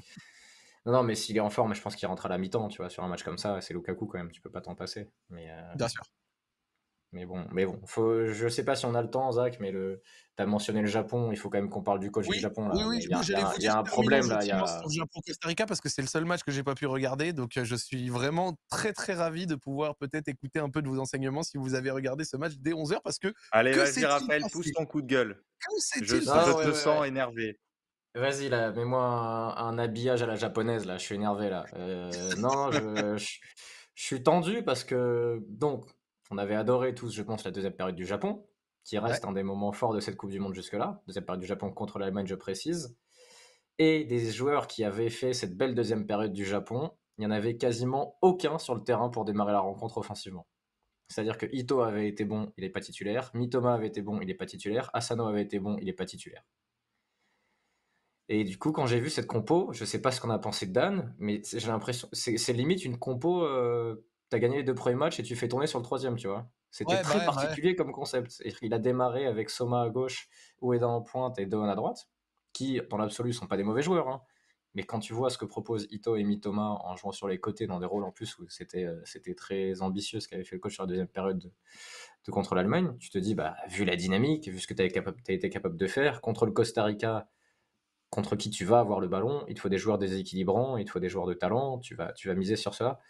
Non, 0.87 0.93
non, 0.93 1.03
mais 1.03 1.15
s'il 1.15 1.37
est 1.37 1.41
en 1.41 1.51
forme, 1.51 1.75
je 1.75 1.83
pense 1.83 1.97
qu'il 1.97 2.09
rentre 2.09 2.27
à 2.27 2.29
la 2.31 2.39
mi-temps, 2.39 2.69
tu 2.69 2.79
vois. 2.79 2.89
Sur 2.89 3.05
un 3.05 3.09
match 3.09 3.23
comme 3.23 3.39
ça, 3.39 3.61
c'est 3.61 3.75
Lukaku 3.75 4.07
quand 4.07 4.19
même. 4.19 4.31
Tu 4.33 4.41
peux 4.41 4.51
pas 4.51 4.63
t'en 4.63 4.75
passer. 4.75 5.11
Mais, 5.29 5.51
euh, 5.51 5.75
Bien 5.75 5.89
sûr. 5.89 6.03
Mais 7.13 7.25
bon, 7.25 7.47
mais 7.53 7.65
bon, 7.65 7.81
faut, 7.87 8.27
je 8.27 8.49
sais 8.49 8.65
pas 8.65 8.77
si 8.77 8.85
on 8.85 8.95
a 8.95 9.01
le 9.01 9.09
temps, 9.09 9.33
Zach, 9.33 9.59
mais 9.61 9.71
le, 9.73 10.03
tu 10.37 10.43
as 10.43 10.47
mentionné 10.47 10.83
le 10.83 10.89
Japon, 10.89 11.33
il 11.33 11.39
faut 11.39 11.49
quand 11.49 11.57
même 11.57 11.71
qu'on 11.71 11.83
parle 11.83 12.01
du 12.01 12.11
coach 12.11 12.29
du 12.29 12.39
Japon. 12.39 12.69
Là. 12.69 12.75
Oui, 12.77 12.83
oui, 12.87 12.99
il 13.01 13.65
y 13.65 13.67
a, 13.67 13.79
un 13.79 13.83
problème 13.83 14.29
là. 14.29 14.41
Il 14.43 14.49
y 14.49 14.51
a... 14.51 14.67
Japon-Costa 14.89 15.49
Rica 15.49 15.65
parce 15.65 15.81
que 15.81 15.89
c'est 15.89 16.03
le 16.03 16.09
seul 16.09 16.27
match 16.27 16.43
que 16.43 16.53
j'ai 16.53 16.63
pas 16.63 16.75
pu 16.75 16.85
regarder, 16.85 17.33
donc 17.33 17.57
euh, 17.57 17.65
je 17.65 17.75
suis 17.77 18.11
vraiment 18.11 18.59
très 18.69 18.93
très 18.93 19.15
ravi 19.15 19.47
de 19.47 19.55
pouvoir 19.55 19.97
peut-être 19.97 20.29
écouter 20.29 20.59
un 20.59 20.69
peu 20.69 20.83
de 20.83 20.89
vos 20.89 20.99
enseignements 20.99 21.43
si 21.43 21.57
vous 21.57 21.75
avez 21.75 21.91
regardé 21.91 22.25
ce 22.25 22.37
match 22.37 22.55
dès 22.59 22.73
11h 22.73 22.99
parce 23.03 23.19
que. 23.19 23.33
Allez, 23.53 23.73
vas-y, 23.73 24.05
Raphaël, 24.05 24.43
pousse 24.53 24.71
ton 24.73 24.85
coup 24.85 25.01
de 25.01 25.07
gueule. 25.07 25.43
Je, 26.01 26.05
je 26.05 26.17
te 26.19 26.73
sens 26.73 27.07
énervé. 27.07 27.59
Vas-y, 28.15 28.49
là, 28.49 28.71
mets-moi 28.73 29.01
un, 29.01 29.79
habillage 29.79 30.23
à 30.23 30.27
la 30.27 30.35
japonaise, 30.35 30.87
là, 30.87 30.99
je 30.99 31.05
suis 31.05 31.15
énervé, 31.15 31.51
là. 31.51 31.67
Euh, 31.75 32.11
non, 32.39 32.73
je, 32.73 33.17
je, 33.17 34.03
suis 34.03 34.23
tendu 34.23 34.63
parce 34.63 34.83
que, 34.83 35.41
donc, 35.49 35.85
on 36.31 36.39
avait 36.39 36.55
adoré 36.55 36.95
tous, 36.95 37.15
je 37.15 37.23
pense, 37.23 37.45
la 37.45 37.51
deuxième 37.51 37.73
période 37.73 37.97
du 37.97 38.07
Japon, 38.07 38.45
qui 38.85 38.99
reste 38.99 39.25
un 39.25 39.33
des 39.33 39.43
moments 39.43 39.73
forts 39.73 39.95
de 39.95 40.01
cette 40.01 40.17
Coupe 40.17 40.31
du 40.31 40.41
Monde 40.41 40.55
jusque-là. 40.55 41.03
Deuxième 41.07 41.25
période 41.25 41.41
du 41.41 41.47
Japon 41.47 41.71
contre 41.71 41.99
l'Allemagne, 41.99 42.27
je 42.27 42.35
précise. 42.35 42.97
Et 43.79 44.05
des 44.05 44.31
joueurs 44.31 44.67
qui 44.67 44.85
avaient 44.85 45.11
fait 45.11 45.33
cette 45.33 45.57
belle 45.57 45.75
deuxième 45.75 46.07
période 46.07 46.33
du 46.33 46.45
Japon, 46.45 46.91
il 47.17 47.23
n'y 47.23 47.27
en 47.27 47.31
avait 47.31 47.57
quasiment 47.57 48.17
aucun 48.23 48.59
sur 48.59 48.75
le 48.75 48.83
terrain 48.83 49.09
pour 49.09 49.25
démarrer 49.25 49.53
la 49.53 49.61
rencontre 49.61 49.99
offensivement. 49.99 50.47
C'est-à-dire 51.09 51.39
que 51.39 51.47
Ito 51.53 51.81
avait 51.81 52.09
été 52.09 52.25
bon, 52.25 52.53
il 52.57 52.65
n'est 52.65 52.71
pas 52.71 52.81
titulaire. 52.81 53.31
Mitoma 53.35 53.75
avait 53.75 53.87
été 53.87 54.03
bon, 54.03 54.21
il 54.21 54.27
n'est 54.27 54.35
pas 54.35 54.47
titulaire. 54.47 54.91
Asano 54.93 55.27
avait 55.27 55.43
été 55.43 55.59
bon, 55.59 55.77
il 55.79 55.87
n'est 55.87 55.93
pas 55.93 56.05
titulaire. 56.05 56.45
Et 58.29 58.45
du 58.45 58.59
coup, 58.59 58.73
quand 58.73 58.87
j'ai 58.87 59.01
vu 59.01 59.09
cette 59.09 59.27
compo, 59.27 59.73
je 59.73 59.83
ne 59.83 59.87
sais 59.87 60.03
pas 60.03 60.13
ce 60.13 60.21
qu'on 60.21 60.29
a 60.31 60.39
pensé 60.39 60.67
de 60.67 60.73
Dan, 60.73 61.15
mais 61.19 61.41
j'ai 61.45 61.69
l'impression, 61.69 62.09
c'est 62.13 62.53
limite 62.53 62.85
une 62.85 62.99
compo 62.99 63.43
euh, 63.43 64.07
tu 64.31 64.37
as 64.37 64.39
gagné 64.39 64.59
les 64.59 64.63
deux 64.63 64.75
premiers 64.75 64.97
matchs 64.97 65.21
et 65.21 65.23
tu 65.23 65.37
fais 65.37 65.49
tourner 65.49 65.67
sur 65.67 65.79
le 65.79 65.85
troisième, 65.85 66.17
tu 66.17 66.29
vois. 66.29 66.49
C'était 66.71 67.01
très 67.01 67.21
bah 67.21 67.27
particulier 67.27 67.75
comme 67.75 67.93
concept. 67.93 68.43
Il 68.63 68.75
a 68.75 68.79
démarré 68.79 69.27
avec 69.27 69.51
Soma 69.51 69.83
à 69.83 69.89
gauche, 69.89 70.29
Ueda 70.63 70.87
en 70.87 71.01
pointe 71.01 71.39
et 71.39 71.47
Doan 71.47 71.69
à 71.69 71.75
droite, 71.75 72.09
qui, 72.53 72.81
dans 72.91 72.99
l'absolu, 72.99 73.33
sont 73.33 73.47
pas 73.47 73.57
des 73.57 73.65
mauvais 73.65 73.83
joueurs. 73.83 74.09
Hein. 74.09 74.23
Mais 74.75 74.83
quand 74.83 75.01
tu 75.01 75.15
vois 75.15 75.31
ce 75.31 75.39
que 75.39 75.47
proposent 75.47 75.89
Ito 75.91 76.17
et 76.17 76.25
Mitoma 76.25 76.79
en 76.85 76.95
jouant 76.95 77.13
sur 77.13 77.27
les 77.27 77.39
côtés 77.39 77.67
dans 77.67 77.81
des 77.81 77.87
rôles 77.87 78.05
en 78.05 78.13
plus 78.13 78.39
où 78.39 78.49
c'était 78.49 78.85
euh, 78.85 79.01
c'était 79.05 79.35
très 79.35 79.81
ambitieux 79.81 80.21
ce 80.21 80.29
qu'avait 80.29 80.45
fait 80.45 80.57
le 80.57 80.61
coach 80.61 80.75
sur 80.75 80.83
la 80.83 80.89
deuxième 80.89 81.09
période 81.09 81.39
de, 81.39 82.31
contre 82.31 82.55
l'Allemagne, 82.55 82.95
tu 82.99 83.09
te 83.09 83.19
dis, 83.19 83.35
bah, 83.35 83.57
vu 83.69 83.85
la 83.85 83.97
dynamique, 83.97 84.49
vu 84.49 84.61
ce 84.61 84.67
que 84.67 84.75
tu 84.75 84.83
as, 84.83 84.85
été 84.85 85.49
capable 85.49 85.77
de 85.77 85.87
faire, 85.87 86.21
contre 86.21 86.47
le 86.47 86.53
Costa 86.53 86.85
Rica, 86.85 87.29
contre 88.11 88.37
qui 88.37 88.51
tu 88.51 88.65
vas 88.65 88.81
avoir 88.81 89.01
le 89.01 89.09
ballon, 89.09 89.45
il 89.49 89.55
te 89.55 89.61
faut 89.61 89.69
des 89.69 89.79
joueurs 89.79 89.99
déséquilibrants, 89.99 90.77
il 90.77 90.85
te 90.85 90.91
faut 90.91 91.01
des 91.01 91.09
joueurs 91.09 91.27
de 91.27 91.35
talent, 91.35 91.79
tu 91.79 91.95
vas, 91.95 92.13
tu 92.13 92.29
vas 92.29 92.35
miser 92.35 92.57
sur 92.57 92.75
ça. 92.75 93.01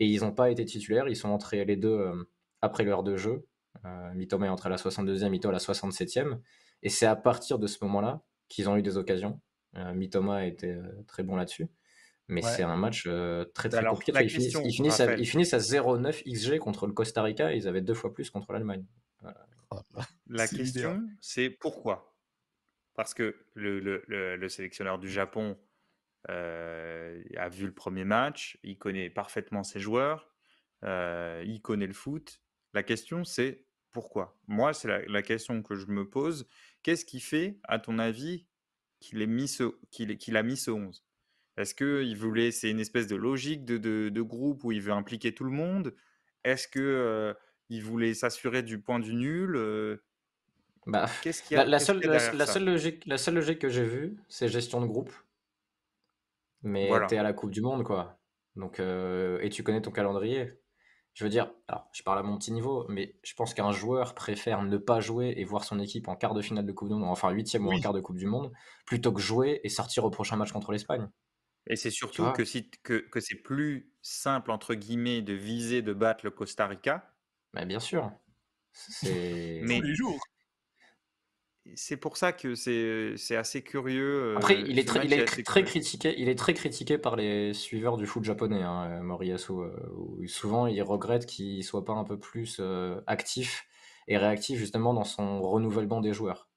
Et 0.00 0.06
ils 0.06 0.20
n'ont 0.20 0.32
pas 0.32 0.50
été 0.50 0.64
titulaires, 0.64 1.08
ils 1.08 1.16
sont 1.16 1.28
entrés 1.28 1.64
les 1.64 1.76
deux 1.76 1.88
euh, 1.88 2.24
après 2.60 2.84
l'heure 2.84 3.02
de 3.02 3.16
jeu. 3.16 3.46
Euh, 3.84 4.12
Mitoma 4.14 4.46
est 4.46 4.50
entré 4.50 4.68
à 4.68 4.70
la 4.70 4.76
62e, 4.76 5.28
Mito 5.28 5.48
à 5.48 5.52
la 5.52 5.58
67e. 5.58 6.38
Et 6.82 6.88
c'est 6.88 7.06
à 7.06 7.16
partir 7.16 7.58
de 7.58 7.66
ce 7.66 7.82
moment-là 7.84 8.22
qu'ils 8.48 8.68
ont 8.68 8.76
eu 8.76 8.82
des 8.82 8.96
occasions. 8.96 9.40
Euh, 9.76 9.94
Mitoma 9.94 10.36
a 10.36 10.44
été 10.44 10.76
très 11.06 11.22
bon 11.22 11.36
là-dessus. 11.36 11.68
Mais 12.28 12.42
c'est 12.42 12.64
un 12.64 12.76
match 12.76 13.08
très 13.54 13.68
très 13.68 13.84
compliqué. 13.84 14.12
Ils, 14.20 14.30
finissent, 14.74 15.54
à, 15.54 15.58
0-9 15.58 16.24
XG 16.24 16.58
contre 16.58 16.88
le 16.88 16.92
Costa 16.92 17.22
Rica 17.22 17.54
et 17.54 17.56
ils 17.56 17.68
avaient 17.68 17.82
deux 17.82 17.94
fois 17.94 18.12
plus 18.12 18.30
contre 18.30 18.52
l'Allemagne. 18.52 18.84
Oh 19.70 19.78
la 20.28 20.48
question, 20.48 21.02
c'est 21.20 21.50
pourquoi? 21.50 22.16
Parce 22.94 23.14
que 23.14 23.36
le, 23.54 23.78
le, 23.78 24.36
le, 24.36 24.48
sélectionneur 24.48 24.98
du 24.98 25.08
Japon 25.08 25.50
euh, 25.50 25.65
a 26.28 27.48
vu 27.48 27.66
le 27.66 27.72
premier 27.72 28.04
match, 28.04 28.58
il 28.62 28.78
connaît 28.78 29.10
parfaitement 29.10 29.62
ses 29.62 29.80
joueurs, 29.80 30.28
euh, 30.84 31.42
il 31.46 31.60
connaît 31.60 31.86
le 31.86 31.92
foot. 31.92 32.40
La 32.74 32.82
question, 32.82 33.24
c'est 33.24 33.64
pourquoi? 33.92 34.38
Moi, 34.46 34.74
c'est 34.74 35.06
la, 35.08 35.22
question 35.22 35.62
que 35.62 35.74
je 35.74 35.86
me 35.86 36.08
pose. 36.08 36.46
Qu'est-ce 36.82 37.04
qui 37.04 37.20
fait, 37.20 37.58
à 37.64 37.78
ton 37.78 37.98
avis, 37.98 38.46
qu'il 39.00 39.22
a 39.22 39.26
mis 39.26 39.48
ce 39.48 40.70
11 40.70 41.04
Est-ce 41.56 41.74
qu'il 41.74 42.16
voulait, 42.16 42.50
c'est 42.50 42.70
une 42.70 42.80
espèce 42.80 43.06
de 43.06 43.16
logique 43.16 43.64
de, 43.64 43.78
de, 43.78 44.22
groupe 44.22 44.64
où 44.64 44.72
il 44.72 44.82
veut 44.82 44.92
impliquer 44.92 45.34
tout 45.34 45.44
le 45.44 45.50
monde? 45.50 45.94
Est-ce 46.44 46.68
que 46.68 47.34
il 47.68 47.82
voulait 47.82 48.14
s'assurer 48.14 48.62
du 48.62 48.80
point 48.80 49.00
du 49.00 49.14
nul 49.14 50.00
bah, 50.86 51.08
Qu'est-ce 51.22 51.42
qu'il 51.42 51.56
y 51.56 51.60
a 51.60 51.64
la, 51.64 51.78
seule, 51.78 52.00
la, 52.00 52.46
seule 52.46 52.64
logique, 52.64 53.04
la 53.06 53.18
seule 53.18 53.34
logique 53.34 53.60
que 53.60 53.68
j'ai 53.68 53.84
vue, 53.84 54.16
c'est 54.28 54.48
gestion 54.48 54.80
de 54.80 54.86
groupe. 54.86 55.12
Mais 56.66 56.90
tu 56.90 57.06
t'es 57.06 57.16
à 57.16 57.22
la 57.22 57.32
Coupe 57.32 57.52
du 57.52 57.60
Monde, 57.60 57.84
quoi. 57.84 58.18
Donc, 58.56 58.80
et 58.80 59.48
tu 59.50 59.62
connais 59.62 59.80
ton 59.80 59.92
calendrier. 59.92 60.52
Je 61.14 61.24
veux 61.24 61.30
dire, 61.30 61.50
alors, 61.68 61.88
je 61.92 62.02
parle 62.02 62.18
à 62.18 62.22
mon 62.22 62.36
petit 62.36 62.52
niveau, 62.52 62.84
mais 62.90 63.16
je 63.22 63.32
pense 63.34 63.54
qu'un 63.54 63.72
joueur 63.72 64.14
préfère 64.14 64.62
ne 64.62 64.76
pas 64.76 65.00
jouer 65.00 65.32
et 65.38 65.44
voir 65.44 65.64
son 65.64 65.80
équipe 65.80 66.08
en 66.08 66.16
quart 66.16 66.34
de 66.34 66.42
finale 66.42 66.66
de 66.66 66.72
Coupe 66.72 66.88
du 66.88 66.94
Monde, 66.94 67.04
enfin 67.04 67.30
huitième 67.30 67.66
ou 67.66 67.72
en 67.72 67.80
quart 67.80 67.94
de 67.94 68.00
Coupe 68.00 68.18
du 68.18 68.26
Monde, 68.26 68.52
plutôt 68.84 69.12
que 69.12 69.20
jouer 69.20 69.60
et 69.64 69.70
sortir 69.70 70.04
au 70.04 70.10
prochain 70.10 70.36
match 70.36 70.52
contre 70.52 70.72
l'Espagne. 70.72 71.08
Et 71.68 71.76
c'est 71.76 71.90
surtout 71.90 72.30
que, 72.32 72.44
si, 72.44 72.70
que, 72.82 72.98
que 72.98 73.20
c'est 73.20 73.36
plus 73.36 73.90
simple, 74.02 74.50
entre 74.50 74.74
guillemets, 74.74 75.22
de 75.22 75.32
viser 75.32 75.80
de 75.80 75.94
battre 75.94 76.24
le 76.24 76.30
Costa 76.30 76.66
Rica. 76.66 77.14
Mais 77.54 77.64
bien 77.64 77.80
sûr. 77.80 78.12
C'est... 78.72 79.62
mais, 79.64 79.80
les 79.80 79.94
jours 79.94 80.20
c'est 81.74 81.96
pour 81.96 82.16
ça 82.16 82.32
que 82.32 82.54
c'est 82.54 83.36
assez 83.36 83.62
curieux. 83.62 84.34
Après, 84.36 84.60
il 84.60 84.78
est, 84.78 84.86
très, 84.86 85.04
il 85.04 85.12
est 85.12 85.24
très 85.44 85.64
critiqué. 85.64 86.14
Il 86.18 86.28
est 86.28 86.38
très 86.38 86.54
critiqué 86.54 86.98
par 86.98 87.16
les 87.16 87.52
suiveurs 87.52 87.96
du 87.96 88.06
foot 88.06 88.24
japonais, 88.24 88.62
hein, 88.62 89.02
Moriyasu. 89.02 89.52
Euh, 89.52 90.26
souvent, 90.26 90.66
il 90.66 90.80
regrette 90.82 91.26
qu'il 91.26 91.62
soit 91.64 91.84
pas 91.84 91.94
un 91.94 92.04
peu 92.04 92.18
plus 92.18 92.58
euh, 92.60 93.00
actif 93.06 93.66
et 94.08 94.16
réactif 94.16 94.58
justement 94.58 94.94
dans 94.94 95.04
son 95.04 95.42
renouvellement 95.42 96.00
des 96.00 96.12
joueurs. 96.12 96.48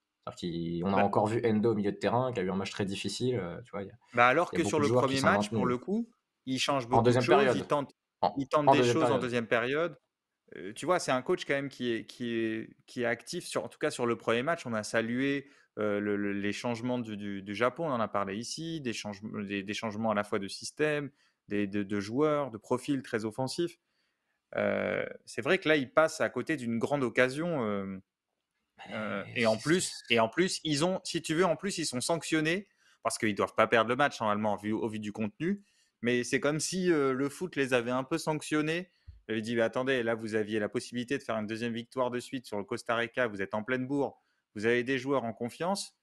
On 0.83 0.93
a 0.93 0.97
bah 0.97 1.05
encore 1.05 1.27
vu 1.27 1.41
Endo 1.43 1.71
au 1.71 1.75
milieu 1.75 1.91
de 1.91 1.97
terrain, 1.97 2.31
qui 2.31 2.39
a 2.39 2.43
eu 2.43 2.51
un 2.51 2.55
match 2.55 2.71
très 2.71 2.85
difficile. 2.85 3.39
Euh, 3.41 3.59
tu 3.63 3.71
vois, 3.71 3.81
bah 4.13 4.27
alors 4.27 4.51
que 4.51 4.63
sur 4.63 4.79
le 4.79 4.87
premier 4.87 5.21
match, 5.21 5.49
pour 5.49 5.65
le 5.65 5.77
coup, 5.77 6.07
il 6.45 6.59
change 6.59 6.87
beaucoup 6.87 7.03
de 7.03 7.11
choses. 7.11 7.27
Période. 7.27 7.55
Il 7.55 7.65
tente, 7.65 7.91
il 8.37 8.47
tente 8.47 8.71
des 8.73 8.83
choses 8.83 9.11
en 9.11 9.17
deuxième 9.17 9.47
période 9.47 9.97
tu 10.75 10.85
vois, 10.85 10.99
c'est 10.99 11.11
un 11.11 11.21
coach 11.21 11.45
quand 11.45 11.53
même 11.53 11.69
qui 11.69 11.91
est, 11.91 12.05
qui 12.05 12.33
est, 12.33 12.69
qui 12.85 13.03
est 13.03 13.05
actif, 13.05 13.45
sur, 13.45 13.63
en 13.63 13.69
tout 13.69 13.79
cas 13.79 13.91
sur 13.91 14.05
le 14.05 14.15
premier 14.17 14.43
match. 14.43 14.65
On 14.65 14.73
a 14.73 14.83
salué 14.83 15.49
les 15.77 16.51
changements 16.51 16.99
du, 16.99 17.41
du, 17.41 17.55
Japon, 17.55 17.87
on 17.87 17.91
en 17.91 17.99
a 17.99 18.07
parlé 18.07 18.35
ici, 18.35 18.81
des, 18.81 18.91
changements, 18.91 19.39
des, 19.39 19.73
changements 19.73 20.11
à 20.11 20.13
la 20.13 20.23
fois 20.23 20.39
de 20.39 20.47
système, 20.47 21.09
des, 21.47 21.67
de, 21.67 21.99
joueurs, 21.99 22.51
de 22.51 22.57
profils 22.57 23.01
très 23.01 23.23
offensifs. 23.25 23.77
c'est 24.53 25.41
vrai 25.41 25.57
que 25.57 25.69
là, 25.69 25.77
il 25.77 25.91
passe 25.91 26.19
à 26.21 26.29
côté 26.29 26.57
d'une 26.57 26.79
grande 26.79 27.03
occasion. 27.03 28.01
et, 29.35 29.45
en 29.45 29.57
plus, 29.57 29.93
et 30.09 30.19
en 30.19 30.27
plus, 30.27 30.59
ils 30.63 30.83
ont, 30.83 30.99
si 31.03 31.21
tu 31.21 31.33
veux, 31.33 31.45
en 31.45 31.55
plus, 31.55 31.77
ils 31.77 31.85
sont 31.85 32.01
sanctionnés 32.01 32.67
parce 33.01 33.17
qu'ils 33.17 33.29
ne 33.29 33.35
doivent 33.35 33.55
pas 33.55 33.67
perdre 33.67 33.89
le 33.89 33.95
match 33.95 34.19
normalement 34.19 34.57
vu, 34.57 34.73
au 34.73 34.89
vu 34.89 34.99
du 34.99 35.13
contenu. 35.13 35.63
Mais 36.01 36.25
c'est 36.25 36.41
comme 36.41 36.59
si 36.59 36.87
le 36.87 37.29
foot 37.29 37.55
les 37.55 37.73
avait 37.73 37.91
un 37.91 38.03
peu 38.03 38.17
sanctionnés 38.17 38.89
j'avais 39.29 39.41
dit, 39.41 39.61
attendez, 39.61 40.01
là, 40.01 40.15
vous 40.15 40.33
aviez 40.33 40.57
la 40.59 40.69
possibilité 40.69 41.19
de 41.19 41.23
faire 41.23 41.37
une 41.37 41.45
deuxième 41.45 41.73
victoire 41.73 42.09
de 42.09 42.19
suite 42.19 42.47
sur 42.47 42.57
le 42.57 42.63
Costa 42.63 42.95
Rica, 42.95 43.27
vous 43.27 43.43
êtes 43.43 43.53
en 43.53 43.61
pleine 43.61 43.85
bourre, 43.85 44.19
vous 44.55 44.65
avez 44.65 44.83
des 44.83 44.97
joueurs 44.97 45.23
en 45.23 45.33
confiance, 45.33 45.95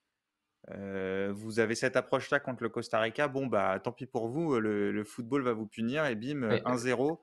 euh, 0.71 1.33
vous 1.35 1.59
avez 1.59 1.75
cette 1.75 1.97
approche-là 1.97 2.39
contre 2.39 2.63
le 2.63 2.69
Costa 2.69 3.01
Rica, 3.01 3.27
bon, 3.27 3.47
bah, 3.47 3.81
tant 3.83 3.91
pis 3.91 4.07
pour 4.07 4.29
vous, 4.29 4.61
le, 4.61 5.03
football 5.05 5.43
va 5.43 5.55
vous 5.55 5.67
punir, 5.67 6.07
et 6.07 6.15
bim, 6.15 6.49
1-0. 6.65 7.19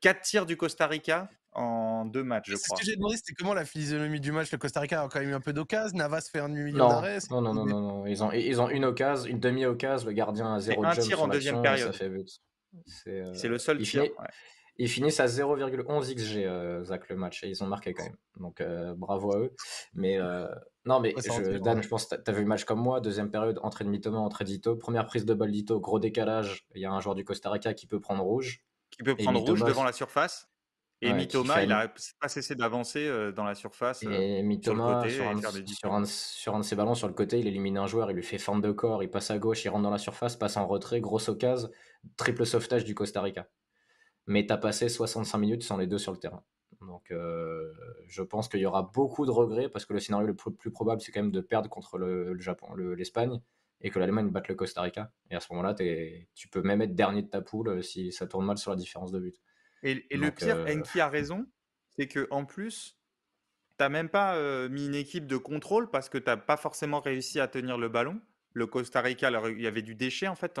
4 0.00 0.20
tirs 0.22 0.46
du 0.46 0.56
Costa 0.56 0.86
Rica 0.86 1.28
en 1.52 2.06
deux 2.06 2.24
matchs, 2.24 2.50
je 2.50 2.56
crois. 2.56 2.78
Ce 2.78 2.82
que 2.82 2.90
j'ai 2.90 2.96
demandé, 2.96 3.16
c'était 3.16 3.34
comment 3.34 3.52
la 3.52 3.66
physionomie 3.66 4.20
du 4.20 4.32
match. 4.32 4.50
Le 4.50 4.58
Costa 4.58 4.80
Rica 4.80 5.02
a 5.02 5.08
quand 5.08 5.20
même 5.20 5.28
eu 5.28 5.34
un 5.34 5.40
peu 5.40 5.52
d'occasion. 5.52 5.96
Navas 5.98 6.28
fait 6.32 6.40
un 6.40 6.48
demi-million 6.48 6.88
d'arrêts. 6.88 7.18
Non, 7.30 7.42
non, 7.42 7.52
non, 7.52 7.66
non, 7.66 7.80
non, 7.80 8.06
Ils 8.06 8.24
ont, 8.24 8.32
ils 8.32 8.60
ont 8.60 8.70
une 8.70 8.86
occasion, 8.86 9.30
une 9.30 9.38
demi-occasion. 9.38 10.08
Le 10.08 10.14
gardien 10.14 10.54
a 10.54 10.60
zéro 10.60 10.84
un 10.84 10.96
tir 10.96 11.22
en 11.22 11.28
deuxième 11.28 11.60
période. 11.60 11.94
Euh, 13.06 13.32
C'est 13.34 13.48
le 13.48 13.58
seul 13.58 13.82
tir. 13.82 14.04
Ils 14.78 14.88
finissent 14.88 15.20
à 15.20 15.26
0,11 15.26 16.14
XG, 16.14 16.44
euh, 16.44 16.82
Zach, 16.84 17.08
le 17.08 17.16
match, 17.16 17.44
et 17.44 17.48
ils 17.48 17.62
ont 17.62 17.66
marqué 17.66 17.92
quand 17.92 18.04
même. 18.04 18.16
Donc 18.38 18.60
euh, 18.60 18.94
bravo 18.94 19.34
à 19.34 19.38
eux. 19.38 19.54
Mais 19.92 20.18
euh, 20.18 20.46
non, 20.86 20.98
mais 20.98 21.14
je, 21.18 21.58
Dan, 21.58 21.82
je 21.82 21.88
pense 21.88 22.06
que 22.06 22.16
tu 22.16 22.30
as 22.30 22.32
vu 22.32 22.40
le 22.40 22.46
match 22.46 22.64
comme 22.64 22.80
moi. 22.80 23.00
Deuxième 23.00 23.30
période, 23.30 23.58
entrée 23.62 23.84
de 23.84 23.90
Mitoma, 23.90 24.18
entrée 24.18 24.44
d'Ito. 24.44 24.76
Première 24.76 25.04
prise 25.04 25.26
de 25.26 25.34
balle 25.34 25.52
d'Ito, 25.52 25.78
gros 25.78 25.98
décalage. 25.98 26.66
Il 26.74 26.80
y 26.80 26.86
a 26.86 26.92
un 26.92 27.00
joueur 27.00 27.14
du 27.14 27.24
Costa 27.24 27.50
Rica 27.50 27.74
qui 27.74 27.86
peut 27.86 28.00
prendre 28.00 28.22
rouge. 28.22 28.64
Qui 28.90 29.02
peut 29.02 29.14
prendre 29.14 29.40
rouge 29.40 29.62
devant 29.62 29.84
la 29.84 29.92
surface. 29.92 30.48
Et 31.04 31.12
Mitoma, 31.12 31.64
il 31.64 31.68
n'a 31.68 31.92
pas 32.20 32.28
cessé 32.28 32.54
d'avancer 32.54 33.32
dans 33.34 33.44
la 33.44 33.56
surface. 33.56 34.04
Et 34.04 34.42
Mitoma, 34.42 35.02
sur, 35.08 35.26
un, 35.92 36.04
sur, 36.06 36.54
un, 36.54 36.60
de 36.60 36.64
ses 36.64 36.76
ballons 36.76 36.94
sur 36.94 37.08
le 37.08 37.14
côté, 37.14 37.40
il 37.40 37.46
élimine 37.48 37.76
un 37.76 37.88
joueur, 37.88 38.10
il 38.10 38.14
lui 38.14 38.22
fait 38.22 38.38
forme 38.38 38.60
de 38.60 38.70
corps, 38.70 39.02
il 39.02 39.10
passe 39.10 39.32
à 39.32 39.38
gauche, 39.38 39.64
il 39.64 39.68
rentre 39.68 39.82
dans 39.82 39.90
la 39.90 39.98
surface, 39.98 40.36
passe 40.36 40.56
en 40.56 40.66
retrait, 40.66 41.00
grosse 41.00 41.28
occasion, 41.28 41.68
triple 42.16 42.46
sauvetage 42.46 42.84
du 42.84 42.94
Costa 42.94 43.20
Rica 43.20 43.48
mais 44.26 44.46
tu 44.46 44.52
as 44.52 44.58
passé 44.58 44.88
65 44.88 45.38
minutes 45.38 45.62
sans 45.62 45.76
les 45.76 45.86
deux 45.86 45.98
sur 45.98 46.12
le 46.12 46.18
terrain. 46.18 46.42
Donc 46.80 47.10
euh, 47.10 47.72
je 48.06 48.22
pense 48.22 48.48
qu'il 48.48 48.60
y 48.60 48.66
aura 48.66 48.82
beaucoup 48.82 49.26
de 49.26 49.30
regrets 49.30 49.68
parce 49.68 49.84
que 49.86 49.92
le 49.92 50.00
scénario 50.00 50.26
le 50.26 50.34
plus, 50.34 50.70
probable, 50.70 51.00
c'est 51.00 51.12
quand 51.12 51.22
même 51.22 51.32
de 51.32 51.40
perdre 51.40 51.68
contre 51.68 51.98
le, 51.98 52.38
Japon, 52.38 52.74
l'Espagne 52.74 53.40
et 53.80 53.90
que 53.90 53.98
l'Allemagne 53.98 54.30
batte 54.30 54.48
le 54.48 54.54
Costa 54.54 54.82
Rica. 54.82 55.12
Et 55.30 55.34
à 55.34 55.40
ce 55.40 55.52
moment-là, 55.52 55.74
tu 55.74 56.48
peux 56.48 56.62
même 56.62 56.82
être 56.82 56.94
dernier 56.94 57.22
de 57.22 57.28
ta 57.28 57.40
poule 57.40 57.68
euh, 57.68 57.82
si 57.82 58.12
ça 58.12 58.26
tourne 58.26 58.46
mal 58.46 58.58
sur 58.58 58.70
la 58.70 58.76
différence 58.76 59.12
de 59.12 59.18
but. 59.18 59.40
Et, 59.82 59.94
le 60.10 60.30
pire, 60.30 60.58
euh... 60.58 60.76
Enki 60.76 61.00
a 61.00 61.08
raison, 61.08 61.46
c'est 61.88 62.06
que 62.06 62.28
en 62.30 62.44
plus, 62.44 62.96
tu 63.78 63.82
n'as 63.82 63.88
même 63.88 64.08
pas 64.08 64.36
euh, 64.36 64.68
mis 64.68 64.86
une 64.86 64.94
équipe 64.94 65.26
de 65.26 65.36
contrôle 65.36 65.90
parce 65.90 66.08
que 66.08 66.18
tu 66.18 66.26
n'as 66.26 66.36
pas 66.36 66.56
forcément 66.56 67.00
réussi 67.00 67.40
à 67.40 67.48
tenir 67.48 67.78
le 67.78 67.88
ballon. 67.88 68.20
Le 68.54 68.66
Costa 68.66 69.00
Rica, 69.00 69.30
il 69.50 69.60
y 69.60 69.66
avait 69.66 69.82
du 69.82 69.94
déchet 69.94 70.28
en 70.28 70.34
fait 70.34 70.58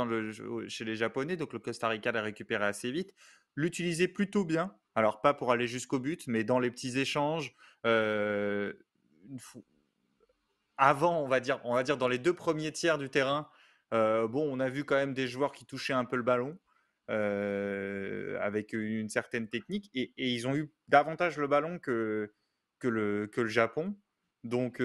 chez 0.68 0.84
les 0.84 0.96
Japonais, 0.96 1.36
donc 1.36 1.52
le 1.52 1.58
Costa 1.58 1.88
Rica 1.88 2.10
l'a 2.10 2.22
récupéré 2.22 2.64
assez 2.64 2.90
vite 2.90 3.14
l'utiliser 3.56 4.08
plutôt 4.08 4.44
bien. 4.44 4.74
Alors, 4.94 5.20
pas 5.20 5.34
pour 5.34 5.52
aller 5.52 5.66
jusqu'au 5.66 5.98
but, 5.98 6.26
mais 6.26 6.44
dans 6.44 6.58
les 6.58 6.70
petits 6.70 6.98
échanges. 6.98 7.54
Euh, 7.86 8.72
avant, 10.76 11.22
on 11.22 11.28
va, 11.28 11.40
dire, 11.40 11.60
on 11.64 11.74
va 11.74 11.82
dire 11.82 11.96
dans 11.96 12.08
les 12.08 12.18
deux 12.18 12.34
premiers 12.34 12.72
tiers 12.72 12.98
du 12.98 13.08
terrain, 13.10 13.48
euh, 13.94 14.26
bon, 14.28 14.48
on 14.50 14.60
a 14.60 14.68
vu 14.68 14.84
quand 14.84 14.96
même 14.96 15.14
des 15.14 15.28
joueurs 15.28 15.52
qui 15.52 15.64
touchaient 15.64 15.92
un 15.92 16.04
peu 16.04 16.16
le 16.16 16.22
ballon. 16.22 16.58
Euh, 17.10 18.38
avec 18.40 18.72
une 18.72 19.08
certaine 19.08 19.48
technique 19.48 19.90
et, 19.92 20.12
ils 20.16 20.46
ont 20.46 20.54
eu 20.54 20.72
davantage 20.86 21.36
le 21.36 21.48
ballon 21.48 21.80
que, 21.80 22.32
que, 22.78 22.86
le, 22.86 23.26
que 23.26 23.40
le 23.40 23.48
Japon. 23.48 23.96
Donc, 24.44 24.80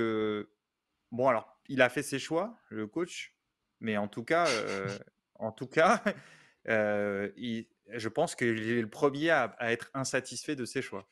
bon, 1.12 1.28
alors, 1.28 1.58
il 1.68 1.82
a 1.82 1.89
fait 1.89 2.03
ses 2.03 2.20
choix, 2.20 2.58
le 2.70 2.88
coach, 2.88 3.36
mais 3.80 3.97
en 3.97 4.08
tout 4.08 4.24
cas, 4.24 4.45
en 5.36 5.51
tout 5.51 5.68
cas 5.68 6.03
il, 6.68 7.68
je 7.93 8.10
pense 8.10 8.36
qu'il 8.36 8.70
est 8.72 8.82
le 8.82 8.89
premier 8.89 9.30
à, 9.30 9.55
être 9.62 9.89
insatisfait 9.93 10.55
de 10.55 10.66
ses 10.66 10.82
choix. 10.82 11.08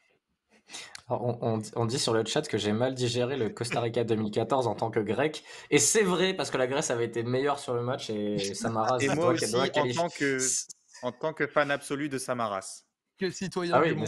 on, 1.09 1.85
dit 1.85 1.99
sur 1.99 2.13
le 2.13 2.25
chat 2.25 2.47
que 2.47 2.57
j'ai 2.57 2.73
mal 2.73 2.93
digéré 2.93 3.37
le 3.37 3.49
Costa 3.49 3.79
Rica 3.79 4.03
2014 4.03 4.67
en 4.67 4.75
tant 4.75 4.91
que 4.91 4.99
grec. 4.99 5.43
Et 5.69 5.79
c'est 5.79 6.03
vrai, 6.03 6.33
parce 6.33 6.51
que 6.51 6.57
la 6.57 6.67
Grèce 6.67 6.91
avait 6.91 7.05
été 7.05 7.23
meilleure 7.23 7.59
sur 7.59 7.73
le 7.73 7.81
match 7.81 8.09
et 8.09 8.37
Samaras 8.55 8.97
et 8.99 9.09
moi 9.09 9.27
aussi, 9.27 9.55
en, 9.55 9.67
tant 9.67 10.09
que, 10.09 10.37
en 11.03 11.11
tant 11.11 11.33
que 11.33 11.47
fan 11.47 11.71
absolu 11.71 12.09
de 12.09 12.17
Samaras. 12.17 12.84
Quel 13.17 13.33
citoyen 13.33 13.73
ah 13.75 13.83
du 13.83 13.95
monde 13.95 14.07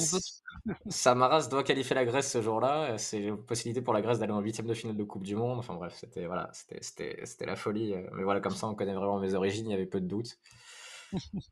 Samaras 0.89 1.47
doit 1.47 1.63
qualifier 1.63 1.95
la 1.95 2.05
Grèce 2.05 2.31
ce 2.31 2.41
jour-là. 2.41 2.97
C'est 2.97 3.19
une 3.19 3.37
possibilité 3.37 3.81
pour 3.81 3.93
la 3.93 4.01
Grèce 4.01 4.19
d'aller 4.19 4.33
en 4.33 4.41
huitième 4.41 4.67
de 4.67 4.73
finale 4.73 4.97
de 4.97 5.03
Coupe 5.03 5.23
du 5.23 5.35
Monde. 5.35 5.59
Enfin 5.59 5.75
bref, 5.75 5.95
c'était 5.97 6.25
voilà, 6.25 6.51
c'était 6.53 7.45
la 7.45 7.55
folie. 7.55 7.95
Mais 8.13 8.23
voilà, 8.23 8.41
comme 8.41 8.55
ça, 8.55 8.67
on 8.67 8.75
connaît 8.75 8.93
vraiment 8.93 9.19
mes 9.19 9.33
origines. 9.33 9.67
Il 9.67 9.71
y 9.71 9.75
avait 9.75 9.85
peu 9.85 10.01
de 10.01 10.07
doutes. 10.07 10.37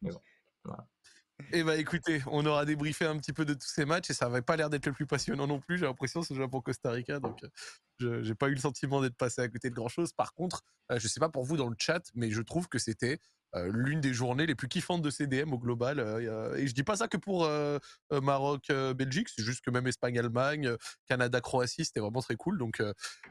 Mais 0.01 0.11
bon, 0.11 0.21
voilà. 0.63 0.87
Eh 1.51 1.63
bah 1.63 1.75
écoutez, 1.75 2.21
on 2.27 2.45
aura 2.45 2.63
débriefé 2.63 3.05
un 3.05 3.17
petit 3.17 3.33
peu 3.33 3.43
de 3.43 3.53
tous 3.53 3.67
ces 3.67 3.85
matchs 3.85 4.09
et 4.09 4.13
ça 4.13 4.29
n'avait 4.29 4.41
pas 4.41 4.55
l'air 4.55 4.69
d'être 4.69 4.85
le 4.85 4.93
plus 4.93 5.05
passionnant 5.05 5.47
non 5.47 5.59
plus. 5.59 5.77
J'ai 5.77 5.85
l'impression 5.85 6.21
ce 6.21 6.33
pour 6.45 6.63
Costa 6.63 6.91
Rica, 6.91 7.19
donc 7.19 7.43
euh, 7.43 7.49
je 7.99 8.23
j'ai 8.23 8.35
pas 8.35 8.47
eu 8.47 8.53
le 8.53 8.59
sentiment 8.59 9.01
d'être 9.01 9.17
passé 9.17 9.41
à 9.41 9.49
côté 9.49 9.69
de 9.69 9.75
grand 9.75 9.89
chose. 9.89 10.13
Par 10.13 10.33
contre, 10.33 10.63
euh, 10.91 10.99
je 10.99 11.07
sais 11.09 11.19
pas 11.19 11.27
pour 11.27 11.43
vous 11.43 11.57
dans 11.57 11.67
le 11.67 11.75
chat, 11.77 12.01
mais 12.13 12.31
je 12.31 12.41
trouve 12.41 12.69
que 12.69 12.79
c'était 12.79 13.13
euh, 13.13 13.44
l'une 13.63 14.01
des 14.01 14.13
journées 14.13 14.45
les 14.45 14.55
plus 14.55 14.67
kiffantes 14.67 15.01
de 15.01 15.09
CDM 15.09 15.53
au 15.53 15.59
global. 15.59 15.99
Euh, 15.99 16.55
et 16.55 16.67
je 16.67 16.73
dis 16.73 16.83
pas 16.83 16.97
ça 16.97 17.07
que 17.07 17.17
pour 17.17 17.45
euh, 17.45 17.79
Maroc, 18.11 18.71
Belgique, 18.95 19.29
c'est 19.29 19.43
juste 19.43 19.63
que 19.63 19.71
même 19.71 19.87
Espagne, 19.87 20.17
Allemagne, 20.19 20.75
Canada, 21.07 21.41
Croatie, 21.41 21.85
c'était 21.85 21.99
vraiment 21.99 22.21
très 22.21 22.35
cool. 22.35 22.57
Donc 22.57 22.81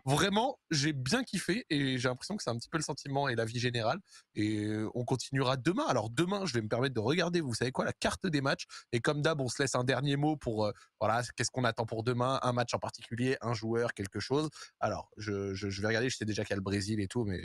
vraiment, 0.05 0.59
j'ai 0.71 0.93
bien 0.93 1.25
kiffé 1.25 1.67
et 1.71 1.99
j'ai 1.99 2.09
l'impression 2.09 2.37
que 2.37 2.43
c'est 2.43 2.51
un 2.51 2.57
petit 2.57 2.69
peu 2.69 2.79
le 2.79 2.85
sentiment 2.85 3.29
et 3.29 3.35
la 3.35 3.45
vie 3.45 3.59
générale. 3.59 3.99
Et 4.35 4.69
on 4.95 5.05
continuera 5.05 5.57
demain. 5.57 5.85
Alors 5.87 6.11
demain, 6.11 6.47
je 6.47 6.55
vais 6.55 6.63
me 6.63 6.69
permettre 6.69 6.95
de 6.95 7.01
regarder, 7.01 7.41
vous 7.41 7.55
savez 7.55 7.73
quoi, 7.73 7.85
la 7.85 7.93
carte 7.93 8.27
des 8.27 8.41
matchs. 8.41 8.65
Et 8.93 9.01
comme 9.01 9.23
d'hab, 9.23 9.41
on 9.41 9.49
se 9.49 9.63
laisse 9.63 9.75
un 9.75 9.85
dernier 9.85 10.17
mot 10.17 10.37
pour 10.37 10.73
voilà, 11.01 11.23
qu'est-ce 11.37 11.51
qu'on 11.51 11.65
attend 11.65 11.87
pour 11.87 12.03
demain, 12.03 12.39
un 12.43 12.53
match 12.53 12.73
en 12.75 12.79
particulier, 12.79 13.37
un 13.41 13.53
joueur, 13.53 13.95
quelque 13.95 14.21
chose. 14.21 14.49
Alors 14.81 15.11
je, 15.17 15.53
vais 15.81 15.87
regarder, 15.87 16.09
je 16.09 16.17
sais 16.17 16.25
déjà 16.25 16.45
qu'il 16.45 16.51
y 16.51 16.55
a 16.55 16.57
le 16.57 16.63
Brésil 16.63 17.01
et 17.01 17.09
tout, 17.09 17.25
mais 17.25 17.41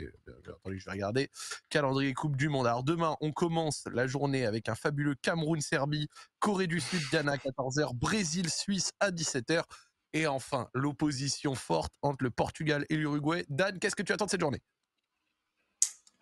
attendez, 0.48 0.78
je 0.78 0.84
vais 0.84 0.92
regarder. 0.92 1.30
Calendrier 1.68 2.14
Coupe 2.14 2.36
du 2.36 2.48
Monde 2.48 2.66
alors 2.70 2.84
demain, 2.84 3.16
on 3.20 3.32
commence 3.32 3.82
la 3.92 4.06
journée 4.06 4.46
avec 4.46 4.68
un 4.68 4.76
fabuleux 4.76 5.16
Cameroun-Serbie, 5.22 6.08
Corée 6.38 6.68
du 6.68 6.78
Sud, 6.78 7.00
Ghana 7.10 7.32
à 7.32 7.36
14h, 7.36 7.96
Brésil-Suisse 7.96 8.92
à 9.00 9.10
17h. 9.10 9.64
Et 10.12 10.28
enfin, 10.28 10.68
l'opposition 10.72 11.56
forte 11.56 11.92
entre 12.00 12.22
le 12.22 12.30
Portugal 12.30 12.86
et 12.88 12.96
l'Uruguay. 12.96 13.44
Dan, 13.48 13.80
qu'est-ce 13.80 13.96
que 13.96 14.04
tu 14.04 14.12
attends 14.12 14.26
de 14.26 14.30
cette 14.30 14.40
journée? 14.40 14.62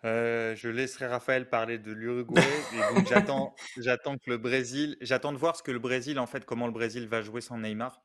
Je 0.03 0.67
laisserai 0.69 1.05
Raphaël 1.05 1.49
parler 1.49 1.77
de 1.77 1.91
l'Uruguay. 1.91 2.41
j'attends, 3.07 3.53
j'attends 3.77 4.17
que 4.17 4.31
le 4.31 4.39
Brésil, 4.39 4.97
j'attends 5.01 5.33
de 5.33 5.37
voir 5.37 5.55
ce 5.55 5.61
que 5.61 5.71
le 5.71 5.79
Brésil, 5.79 6.17
en 6.17 6.25
fait, 6.25 6.45
comment 6.45 6.65
le 6.65 6.73
Brésil 6.73 7.07
va 7.07 7.21
jouer 7.21 7.41
sans 7.41 7.59
Neymar. 7.59 8.01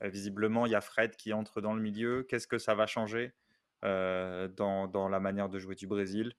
visiblement, 0.00 0.64
il 0.64 0.72
y 0.72 0.76
a 0.76 0.80
Fred 0.80 1.14
qui 1.14 1.34
entre 1.34 1.60
dans 1.60 1.74
le 1.74 1.82
milieu. 1.82 2.22
Qu'est-ce 2.22 2.46
que 2.46 2.56
ça 2.56 2.74
va 2.74 2.86
changer 2.86 3.34
dans, 3.82 4.88
dans, 4.88 5.08
la 5.10 5.20
manière 5.20 5.50
de 5.50 5.58
jouer 5.58 5.74
du 5.74 5.86
Brésil? 5.86 6.32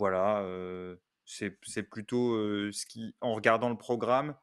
Voilà, 0.00 0.44
c'est, 1.26 1.58
c'est 1.62 1.82
plutôt 1.82 2.34
ce 2.72 2.86
qui, 2.86 3.14
en 3.20 3.34
regardant 3.34 3.68
le 3.68 3.76
programme, 3.76 4.34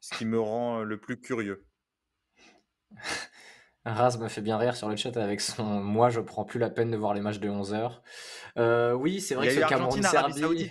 ce 0.00 0.16
qui 0.16 0.24
me 0.24 0.40
rend 0.40 0.82
le 0.82 0.98
plus 0.98 1.20
curieux. 1.20 1.66
Raz 3.84 4.18
me 4.18 4.28
fait 4.28 4.42
bien 4.42 4.58
rire 4.58 4.76
sur 4.76 4.88
le 4.88 4.96
chat 4.96 5.16
avec 5.16 5.40
son 5.40 5.64
Moi, 5.64 6.10
je 6.10 6.20
prends 6.20 6.44
plus 6.44 6.60
la 6.60 6.68
peine 6.68 6.90
de 6.90 6.96
voir 6.96 7.14
les 7.14 7.20
matchs 7.20 7.38
de 7.38 7.48
11h. 7.48 8.00
Euh, 8.58 8.92
oui, 8.92 9.20
c'est 9.20 9.34
vrai 9.34 9.48
que 9.48 9.60
le 9.60 9.66
Cameroun-Serbie. 9.66 10.44
oui, 10.44 10.70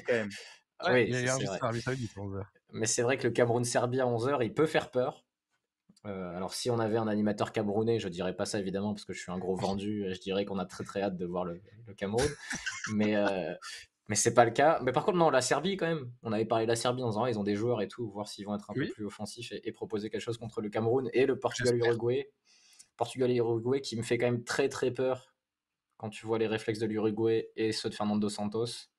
Mais 2.72 2.86
c'est 2.86 3.02
vrai 3.02 3.18
que 3.18 3.28
le 3.28 3.34
Cameroun-Serbie 3.34 4.00
à 4.00 4.06
11h, 4.06 4.44
il 4.44 4.54
peut 4.54 4.68
faire 4.68 4.92
peur. 4.92 5.26
Euh, 6.06 6.38
alors, 6.38 6.54
si 6.54 6.70
on 6.70 6.80
avait 6.80 6.98
un 6.98 7.08
animateur 7.08 7.52
camerounais, 7.52 8.00
je 8.00 8.08
dirais 8.08 8.36
pas 8.36 8.46
ça 8.46 8.60
évidemment 8.60 8.94
parce 8.94 9.06
que 9.06 9.14
je 9.14 9.20
suis 9.20 9.32
un 9.32 9.40
gros 9.40 9.56
vendu. 9.84 10.06
Je 10.14 10.20
dirais 10.20 10.46
qu'on 10.46 10.60
a 10.60 10.66
très 10.66 10.84
très 10.84 11.02
hâte 11.02 11.18
de 11.18 11.26
voir 11.26 11.46
le, 11.46 11.60
Cameroun. 11.98 12.30
mais 12.94 13.16
euh, 13.16 13.56
mais 14.10 14.16
c'est 14.16 14.34
pas 14.34 14.44
le 14.44 14.52
cas. 14.52 14.80
Mais 14.84 14.92
par 14.92 15.06
contre, 15.06 15.18
non, 15.18 15.30
la 15.30 15.42
Serbie 15.42 15.78
quand 15.78 15.88
même. 15.88 16.12
On 16.24 16.34
avait 16.34 16.46
parlé 16.46 16.66
de 16.66 16.70
la 16.70 16.76
Serbie 16.76 17.04
en 17.04 17.10
disant 17.10 17.26
ils 17.28 17.40
ont 17.40 17.44
des 17.44 17.56
joueurs 17.56 17.82
et 17.82 17.88
tout, 17.88 18.10
voir 18.10 18.28
s'ils 18.28 18.46
vont 18.46 18.56
être 18.56 18.70
un 18.70 18.74
peu 18.74 18.88
plus 18.88 19.06
offensifs 19.06 19.52
et, 19.52 19.68
et, 19.68 19.72
proposer 19.72 20.10
quelque 20.10 20.22
chose 20.22 20.38
contre 20.38 20.62
le 20.62 20.70
Cameroun 20.70 21.10
et 21.14 21.26
le 21.26 21.40
Portugal-Uruguay. 21.40 22.30
Portugal 22.98 23.32
et 23.32 23.36
Uruguay 23.36 23.80
qui 23.80 23.96
me 23.96 24.04
fait 24.04 24.18
quand 24.18 24.26
même 24.26 24.44
très 24.44 24.68
très 24.68 24.92
peur 24.92 25.34
quand 25.96 26.10
tu 26.10 26.26
vois 26.26 26.38
les 26.38 26.48
réflexes 26.48 26.80
de 26.80 26.86
l'Uruguay 26.86 27.50
et 27.56 27.72
ceux 27.72 27.90
de 27.90 27.96
Fernando 27.96 28.28
Santos. 28.30 28.90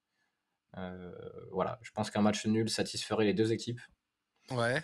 Euh, 0.77 1.13
voilà, 1.51 1.79
je 1.83 1.91
pense 1.91 2.11
qu'un 2.11 2.23
match 2.23 2.47
nul 2.47 2.71
satisferait 2.71 3.25
les 3.25 3.35
deux 3.35 3.53
équipes. 3.53 3.81
Ouais. 4.51 4.83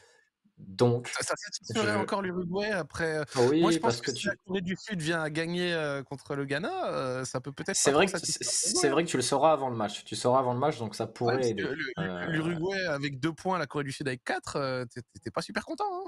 Donc, 0.59 1.09
ça, 1.09 1.35
satisferait 1.37 1.97
encore 1.97 2.23
l'Uruguay 2.23 2.71
après. 2.71 3.19
Euh, 3.19 3.49
oui, 3.51 3.61
Moi, 3.61 3.71
je 3.73 3.79
pense 3.79 4.01
que, 4.01 4.11
si 4.11 4.17
tu... 4.17 4.29
la 4.29 4.37
Corée 4.37 4.63
du 4.63 4.75
Sud 4.77 5.03
vient 5.03 5.21
à 5.21 5.29
gagner 5.29 5.75
euh, 5.75 6.03
contre 6.03 6.35
le 6.35 6.47
Ghana, 6.47 7.25
ça 7.25 7.41
peut 7.41 7.53
peut-être. 7.53 7.77
C'est 7.77 7.93
vrai 7.93 8.07
que 8.07 8.13
c'est 8.19 8.89
vrai 8.89 9.05
que 9.05 9.09
tu 9.09 9.17
le 9.17 9.23
sauras 9.23 9.53
avant 9.53 9.69
le 9.69 9.77
match. 9.77 10.05
Tu 10.05 10.17
sauras 10.17 10.39
avant 10.39 10.55
le 10.55 10.59
match, 10.59 10.79
donc 10.79 10.95
ça 10.95 11.07
pourrait. 11.07 11.55
L'Uruguay 12.29 12.85
avec 12.87 13.21
deux 13.21 13.33
points, 13.33 13.59
la 13.59 13.67
Corée 13.67 13.85
du 13.85 13.93
Sud 13.93 14.09
avec 14.09 14.25
quatre, 14.25 14.87
t'étais 15.13 15.31
pas 15.31 15.43
super 15.43 15.65
content. 15.65 15.85
Hein 15.93 16.07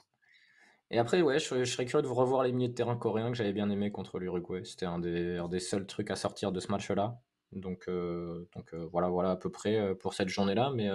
et 0.91 0.99
après, 0.99 1.21
ouais, 1.21 1.39
je, 1.39 1.65
serais 1.65 1.85
curieux 1.85 2.03
de 2.03 2.09
vous 2.09 2.15
revoir 2.15 2.43
les 2.43 2.53
milieux 2.53 2.69
de 2.69 2.75
terrain 2.75 2.97
coréens 2.97 3.31
que 3.31 3.37
j'avais 3.37 3.53
bien 3.53 3.69
aimé 3.69 3.93
contre 3.93 4.19
l'Uruguay. 4.19 4.63
C'était 4.65 4.87
un 4.87 4.99
des, 4.99 5.43
des 5.51 5.61
seuls 5.61 5.87
trucs 5.87 6.11
à 6.11 6.17
sortir 6.17 6.51
de 6.51 6.61
ce 6.61 6.69
match-là. 6.69 7.21
Donc, 7.53 7.85
euh, 7.89 8.49
donc 8.55 8.73
euh, 8.73 8.87
voilà, 8.91 9.09
voilà 9.09 9.33
à 9.33 9.37
peu 9.37 9.51
près 9.51 9.77
euh, 9.77 9.95
pour 9.95 10.15
cette 10.15 10.29
journée-là. 10.29 10.73
Mais 10.75 10.89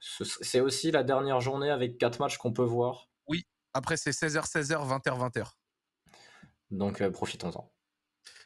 c'est 0.00 0.60
aussi 0.60 0.90
la 0.90 1.02
dernière 1.02 1.40
journée 1.40 1.70
avec 1.70 1.98
quatre 1.98 2.18
matchs 2.20 2.38
qu'on 2.38 2.52
peut 2.52 2.64
voir. 2.64 3.08
Oui, 3.28 3.46
après 3.74 3.96
c'est 3.96 4.10
16h, 4.10 4.50
16h, 4.50 4.88
20h, 4.88 5.30
20h. 5.30 5.50
Donc 6.70 7.06
profitons-en. 7.10 7.70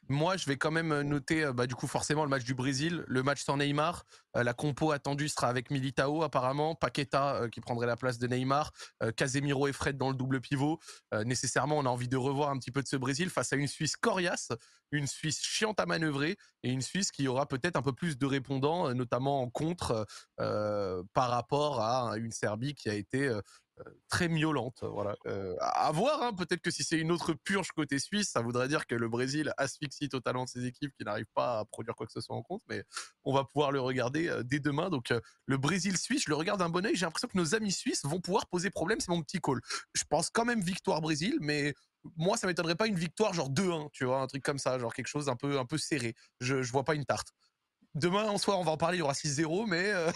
Moi, 0.08 0.36
je 0.36 0.46
vais 0.46 0.56
quand 0.56 0.70
même 0.70 1.00
noter, 1.00 1.50
bah, 1.54 1.66
du 1.66 1.74
coup, 1.74 1.86
forcément, 1.86 2.24
le 2.24 2.28
match 2.28 2.44
du 2.44 2.54
Brésil, 2.54 3.04
le 3.06 3.22
match 3.22 3.42
sans 3.42 3.56
Neymar. 3.56 4.04
la 4.34 4.52
compo 4.52 4.90
attendue 4.92 5.28
sera 5.28 5.48
avec 5.48 5.70
Militao, 5.70 6.22
apparemment. 6.22 6.74
Paqueta, 6.74 7.48
qui 7.50 7.60
prendrait 7.60 7.86
la 7.86 7.96
place 7.96 8.18
de 8.18 8.26
Neymar. 8.26 8.72
Casemiro 9.16 9.66
et 9.68 9.72
Fred 9.72 9.96
dans 9.96 10.10
le 10.10 10.14
double 10.16 10.40
pivot. 10.40 10.78
nécessairement, 11.24 11.78
on 11.78 11.86
a 11.86 11.88
envie 11.88 12.08
de 12.08 12.16
revoir 12.16 12.50
un 12.50 12.58
petit 12.58 12.70
peu 12.70 12.82
de 12.82 12.88
ce 12.88 12.96
Brésil 12.96 13.30
face 13.30 13.52
à 13.52 13.56
une 13.56 13.68
Suisse 13.68 13.96
coriace, 13.96 14.50
une 14.92 15.06
Suisse 15.06 15.40
chiante 15.42 15.80
à 15.80 15.86
manœuvrer 15.86 16.36
et 16.62 16.70
une 16.70 16.82
Suisse 16.82 17.10
qui 17.10 17.26
aura 17.26 17.46
peut-être 17.46 17.76
un 17.76 17.82
peu 17.82 17.92
plus 17.92 18.18
de 18.18 18.26
répondants, 18.26 18.92
notamment 18.94 19.42
en 19.42 19.48
contre, 19.48 20.06
par 20.36 21.30
rapport 21.30 21.80
à 21.80 22.16
une 22.18 22.32
Serbie 22.32 22.74
qui 22.74 22.90
a 22.90 22.94
été 22.94 23.32
très 24.08 24.28
miaulante. 24.28 24.82
Voilà. 24.82 25.16
à 25.60 25.90
voir, 25.92 26.22
hein, 26.22 26.32
peut-être 26.32 26.60
que 26.60 26.70
si 26.70 26.84
c'est 26.84 26.98
une 26.98 27.10
autre 27.10 27.32
purge 27.32 27.72
côté 27.72 27.98
suisse, 27.98 28.30
ça 28.30 28.40
voudrait 28.40 28.68
dire 28.68 28.86
que 28.86 28.94
le 28.94 29.08
Brésil 29.08 29.52
asphyxie 29.56 30.08
totalement 30.08 30.46
ses 30.46 30.64
équipes 30.66 30.92
qui 30.96 31.04
n'arrivent 31.04 31.26
pas 31.34 31.60
à 31.60 31.64
produire 31.64 31.94
quoi 31.94 32.06
que 32.06 32.12
ce 32.12 32.20
soit 32.20 32.36
en 32.36 32.42
compte, 32.42 32.62
mais 32.68 32.84
on 33.24 33.34
va 33.34 33.44
pouvoir 33.44 33.72
le 33.72 33.80
regarder 33.80 34.32
dès 34.44 34.60
demain. 34.60 34.90
Donc 34.90 35.12
le 35.46 35.56
Brésil-Suisse, 35.56 36.24
je 36.24 36.30
le 36.30 36.36
regarde 36.36 36.60
d'un 36.60 36.68
bon 36.68 36.84
oeil, 36.86 36.94
j'ai 36.94 37.06
l'impression 37.06 37.28
que 37.28 37.38
nos 37.38 37.54
amis 37.54 37.72
suisses 37.72 38.04
vont 38.04 38.20
pouvoir 38.20 38.46
poser 38.46 38.70
problème, 38.70 39.00
c'est 39.00 39.10
mon 39.10 39.22
petit 39.22 39.40
call. 39.40 39.60
Je 39.94 40.04
pense 40.08 40.30
quand 40.30 40.44
même 40.44 40.60
victoire 40.60 41.00
Brésil, 41.00 41.38
mais 41.40 41.74
moi 42.16 42.36
ça 42.36 42.46
m'étonnerait 42.46 42.76
pas 42.76 42.86
une 42.86 42.98
victoire 42.98 43.32
genre 43.32 43.50
2-1, 43.50 43.88
tu 43.92 44.04
vois, 44.04 44.20
un 44.20 44.26
truc 44.26 44.42
comme 44.42 44.58
ça, 44.58 44.78
genre 44.78 44.94
quelque 44.94 45.06
chose 45.06 45.28
un 45.28 45.36
peu 45.36 45.58
un 45.58 45.64
peu 45.64 45.78
serré. 45.78 46.14
Je, 46.40 46.62
je 46.62 46.72
vois 46.72 46.84
pas 46.84 46.94
une 46.94 47.04
tarte. 47.04 47.28
Demain 47.94 48.28
en 48.28 48.38
soir, 48.38 48.58
on 48.58 48.64
va 48.64 48.72
en 48.72 48.76
parler, 48.76 48.96
il 48.96 49.00
y 49.00 49.02
aura 49.02 49.12
6-0, 49.12 49.66
mais. 49.68 49.92
Euh... 49.92 50.10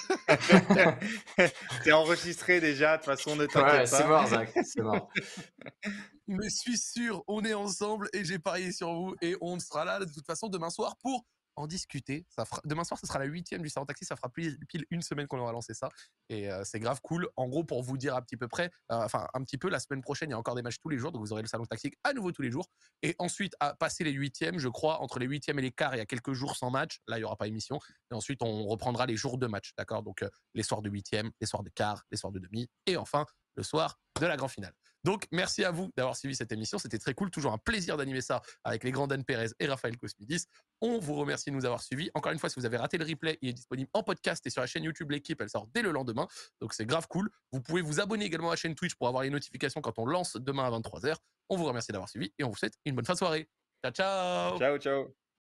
T'es 1.85 1.93
enregistré 1.93 2.61
déjà, 2.61 2.97
de 2.97 3.03
toute 3.03 3.07
façon, 3.07 3.37
ne 3.37 3.47
t'inquiète 3.47 3.73
ouais, 3.73 3.79
pas. 3.79 3.87
C'est 3.87 4.07
mort, 4.07 4.27
Zach, 4.27 4.53
c'est 4.65 4.83
mort. 4.83 5.09
mais 6.27 6.51
suis 6.51 6.77
sûr, 6.77 7.23
on 7.29 7.45
est 7.45 7.55
ensemble 7.55 8.09
et 8.13 8.25
j'ai 8.25 8.39
parié 8.39 8.73
sur 8.73 8.93
vous 8.93 9.15
et 9.23 9.37
on 9.41 9.59
sera 9.61 9.85
là 9.85 10.01
de 10.01 10.13
toute 10.13 10.27
façon 10.27 10.49
demain 10.49 10.71
soir 10.71 10.97
pour 11.01 11.25
en 11.59 11.67
discuter. 11.67 12.27
Demain 12.65 12.85
soir, 12.85 12.99
ce 12.99 13.07
sera 13.07 13.19
la 13.19 13.25
huitième 13.25 13.63
du 13.63 13.69
Salon 13.69 13.87
Taxi. 13.87 14.05
Ça 14.05 14.17
fera 14.17 14.29
pile, 14.29 14.59
une 14.91 15.03
semaine 15.03 15.27
qu'on 15.27 15.39
aura 15.39 15.53
lancé 15.53 15.75
ça. 15.75 15.89
Et 16.29 16.51
euh, 16.51 16.63
c'est 16.65 16.79
grave 16.79 17.01
cool. 17.03 17.29
En 17.37 17.49
gros, 17.49 17.65
pour 17.65 17.83
vous 17.83 17.99
dire 17.99 18.15
un 18.15 18.23
petit 18.23 18.37
peu 18.37 18.49
près, 18.49 18.71
euh, 18.93 19.05
enfin, 19.05 19.27
un 19.35 19.43
petit 19.43 19.59
peu, 19.59 19.69
la 19.69 19.81
semaine 19.81 20.01
prochaine, 20.01 20.31
il 20.31 20.33
y 20.33 20.35
a 20.35 20.39
encore 20.39 20.55
des 20.55 20.63
matchs 20.63 20.79
tous 20.81 20.89
les 20.89 20.99
jours. 20.99 21.13
Donc, 21.13 21.23
vous 21.23 21.33
aurez 21.33 21.43
le 21.43 21.49
Salon 21.49 21.65
Taxi 21.65 21.93
à 22.05 22.13
nouveau 22.13 22.33
tous 22.33 22.43
les 22.43 22.51
jours. 22.51 22.67
Et 23.03 23.15
ensuite, 23.19 23.55
à 23.61 23.75
passer 23.75 24.05
les 24.05 24.13
huitièmes, 24.13 24.59
je 24.59 24.69
crois, 24.69 25.01
entre 25.01 25.19
les 25.19 25.27
huitièmes 25.27 25.59
et 25.59 25.63
les 25.63 25.73
quarts, 25.73 25.95
il 25.95 25.99
y 25.99 26.03
a 26.03 26.07
quelques 26.07 26.33
jours 26.33 26.57
sans 26.57 26.71
match. 26.71 27.01
Là, 27.09 27.17
il 27.17 27.21
n'y 27.21 27.25
aura 27.25 27.37
pas 27.37 27.49
émission. 27.49 27.79
Et 28.11 28.15
ensuite, 28.15 28.43
on 28.43 28.67
reprendra 28.67 29.07
les 29.07 29.17
jours 29.17 29.39
de 29.39 29.47
match. 29.47 29.73
D'accord? 29.77 30.03
Donc, 30.03 30.23
euh, 30.23 30.31
les 30.55 30.63
soirs 30.63 30.83
de 30.83 30.89
huitième, 30.89 31.31
les 31.41 31.47
soirs 31.47 31.63
de 31.63 31.71
quart, 31.71 32.05
les 32.11 32.17
soirs 32.17 32.33
de 32.33 32.39
demi. 32.39 32.69
Et 32.87 32.97
enfin, 32.97 33.27
le 33.57 33.63
soir 33.63 33.99
de 34.21 34.27
la 34.27 34.37
grande 34.37 34.51
finale. 34.51 34.75
Donc, 35.05 35.27
merci 35.31 35.65
à 35.65 35.71
vous 35.71 35.91
d'avoir 35.97 36.17
suivi 36.17 36.35
cette 36.35 36.53
émission. 36.53 36.79
C'était 36.79 36.99
très 36.99 37.15
cool. 37.15 37.31
Toujours 37.31 37.53
un 37.53 37.59
plaisir 37.59 37.97
d'animer 37.97 38.21
ça 38.21 38.43
avec 38.65 38.85
les 38.85 38.91
grands 38.91 39.07
Dan 39.07 39.25
Perez 39.25 39.49
et 39.59 39.67
Raphaël 39.67 39.97
Cosmidis. 39.97 40.47
On 40.81 40.99
vous 40.99 41.15
remercie 41.15 41.51
de 41.51 41.55
nous 41.55 41.65
avoir 41.65 41.83
suivis. 41.83 42.11
Encore 42.15 42.33
une 42.33 42.39
fois, 42.39 42.51
si 42.51 42.59
vous 42.59 42.67
avez 42.67 42.77
raté 42.77 42.99
le 42.99 43.05
replay, 43.05 43.39
il 43.43 43.51
est 43.51 43.55
disponible 43.55 43.89
en 43.93 44.03
podcast 44.03 44.47
et 44.47 44.51
sur 44.51 44.61
la 44.61 44.67
chaîne 44.67 44.85
YouTube 44.85 45.11
L'équipe. 45.11 45.41
Elle 45.41 45.51
sort 45.51 45.69
dès 45.73 45.83
le 45.83 45.91
lendemain. 45.91 46.27
Donc, 46.61 46.75
c'est 46.75 46.87
grave 46.87 47.07
cool. 47.09 47.31
Vous 47.53 47.61
pouvez 47.61 47.83
vous 47.83 48.01
abonner 48.01 48.25
également 48.25 48.49
à 48.49 48.53
la 48.53 48.57
chaîne 48.57 48.75
Twitch 48.75 48.95
pour 48.97 49.09
avoir 49.09 49.23
les 49.23 49.31
notifications 49.31 49.81
quand 49.81 49.99
on 49.99 50.07
lance 50.07 50.37
demain 50.37 50.65
à 50.65 50.71
23h. 50.71 51.17
On 51.49 51.57
vous 51.57 51.65
remercie 51.65 51.93
d'avoir 51.93 52.09
suivi 52.09 52.33
et 52.39 52.45
on 52.45 52.51
vous 52.51 52.57
souhaite 52.57 52.75
une 52.85 52.95
bonne 52.95 53.07
fin 53.07 53.15
de 53.15 53.19
soirée. 53.19 53.49
Ciao, 53.85 53.93
ciao. 53.93 54.59
Ciao, 54.59 54.79
ciao. 54.79 55.28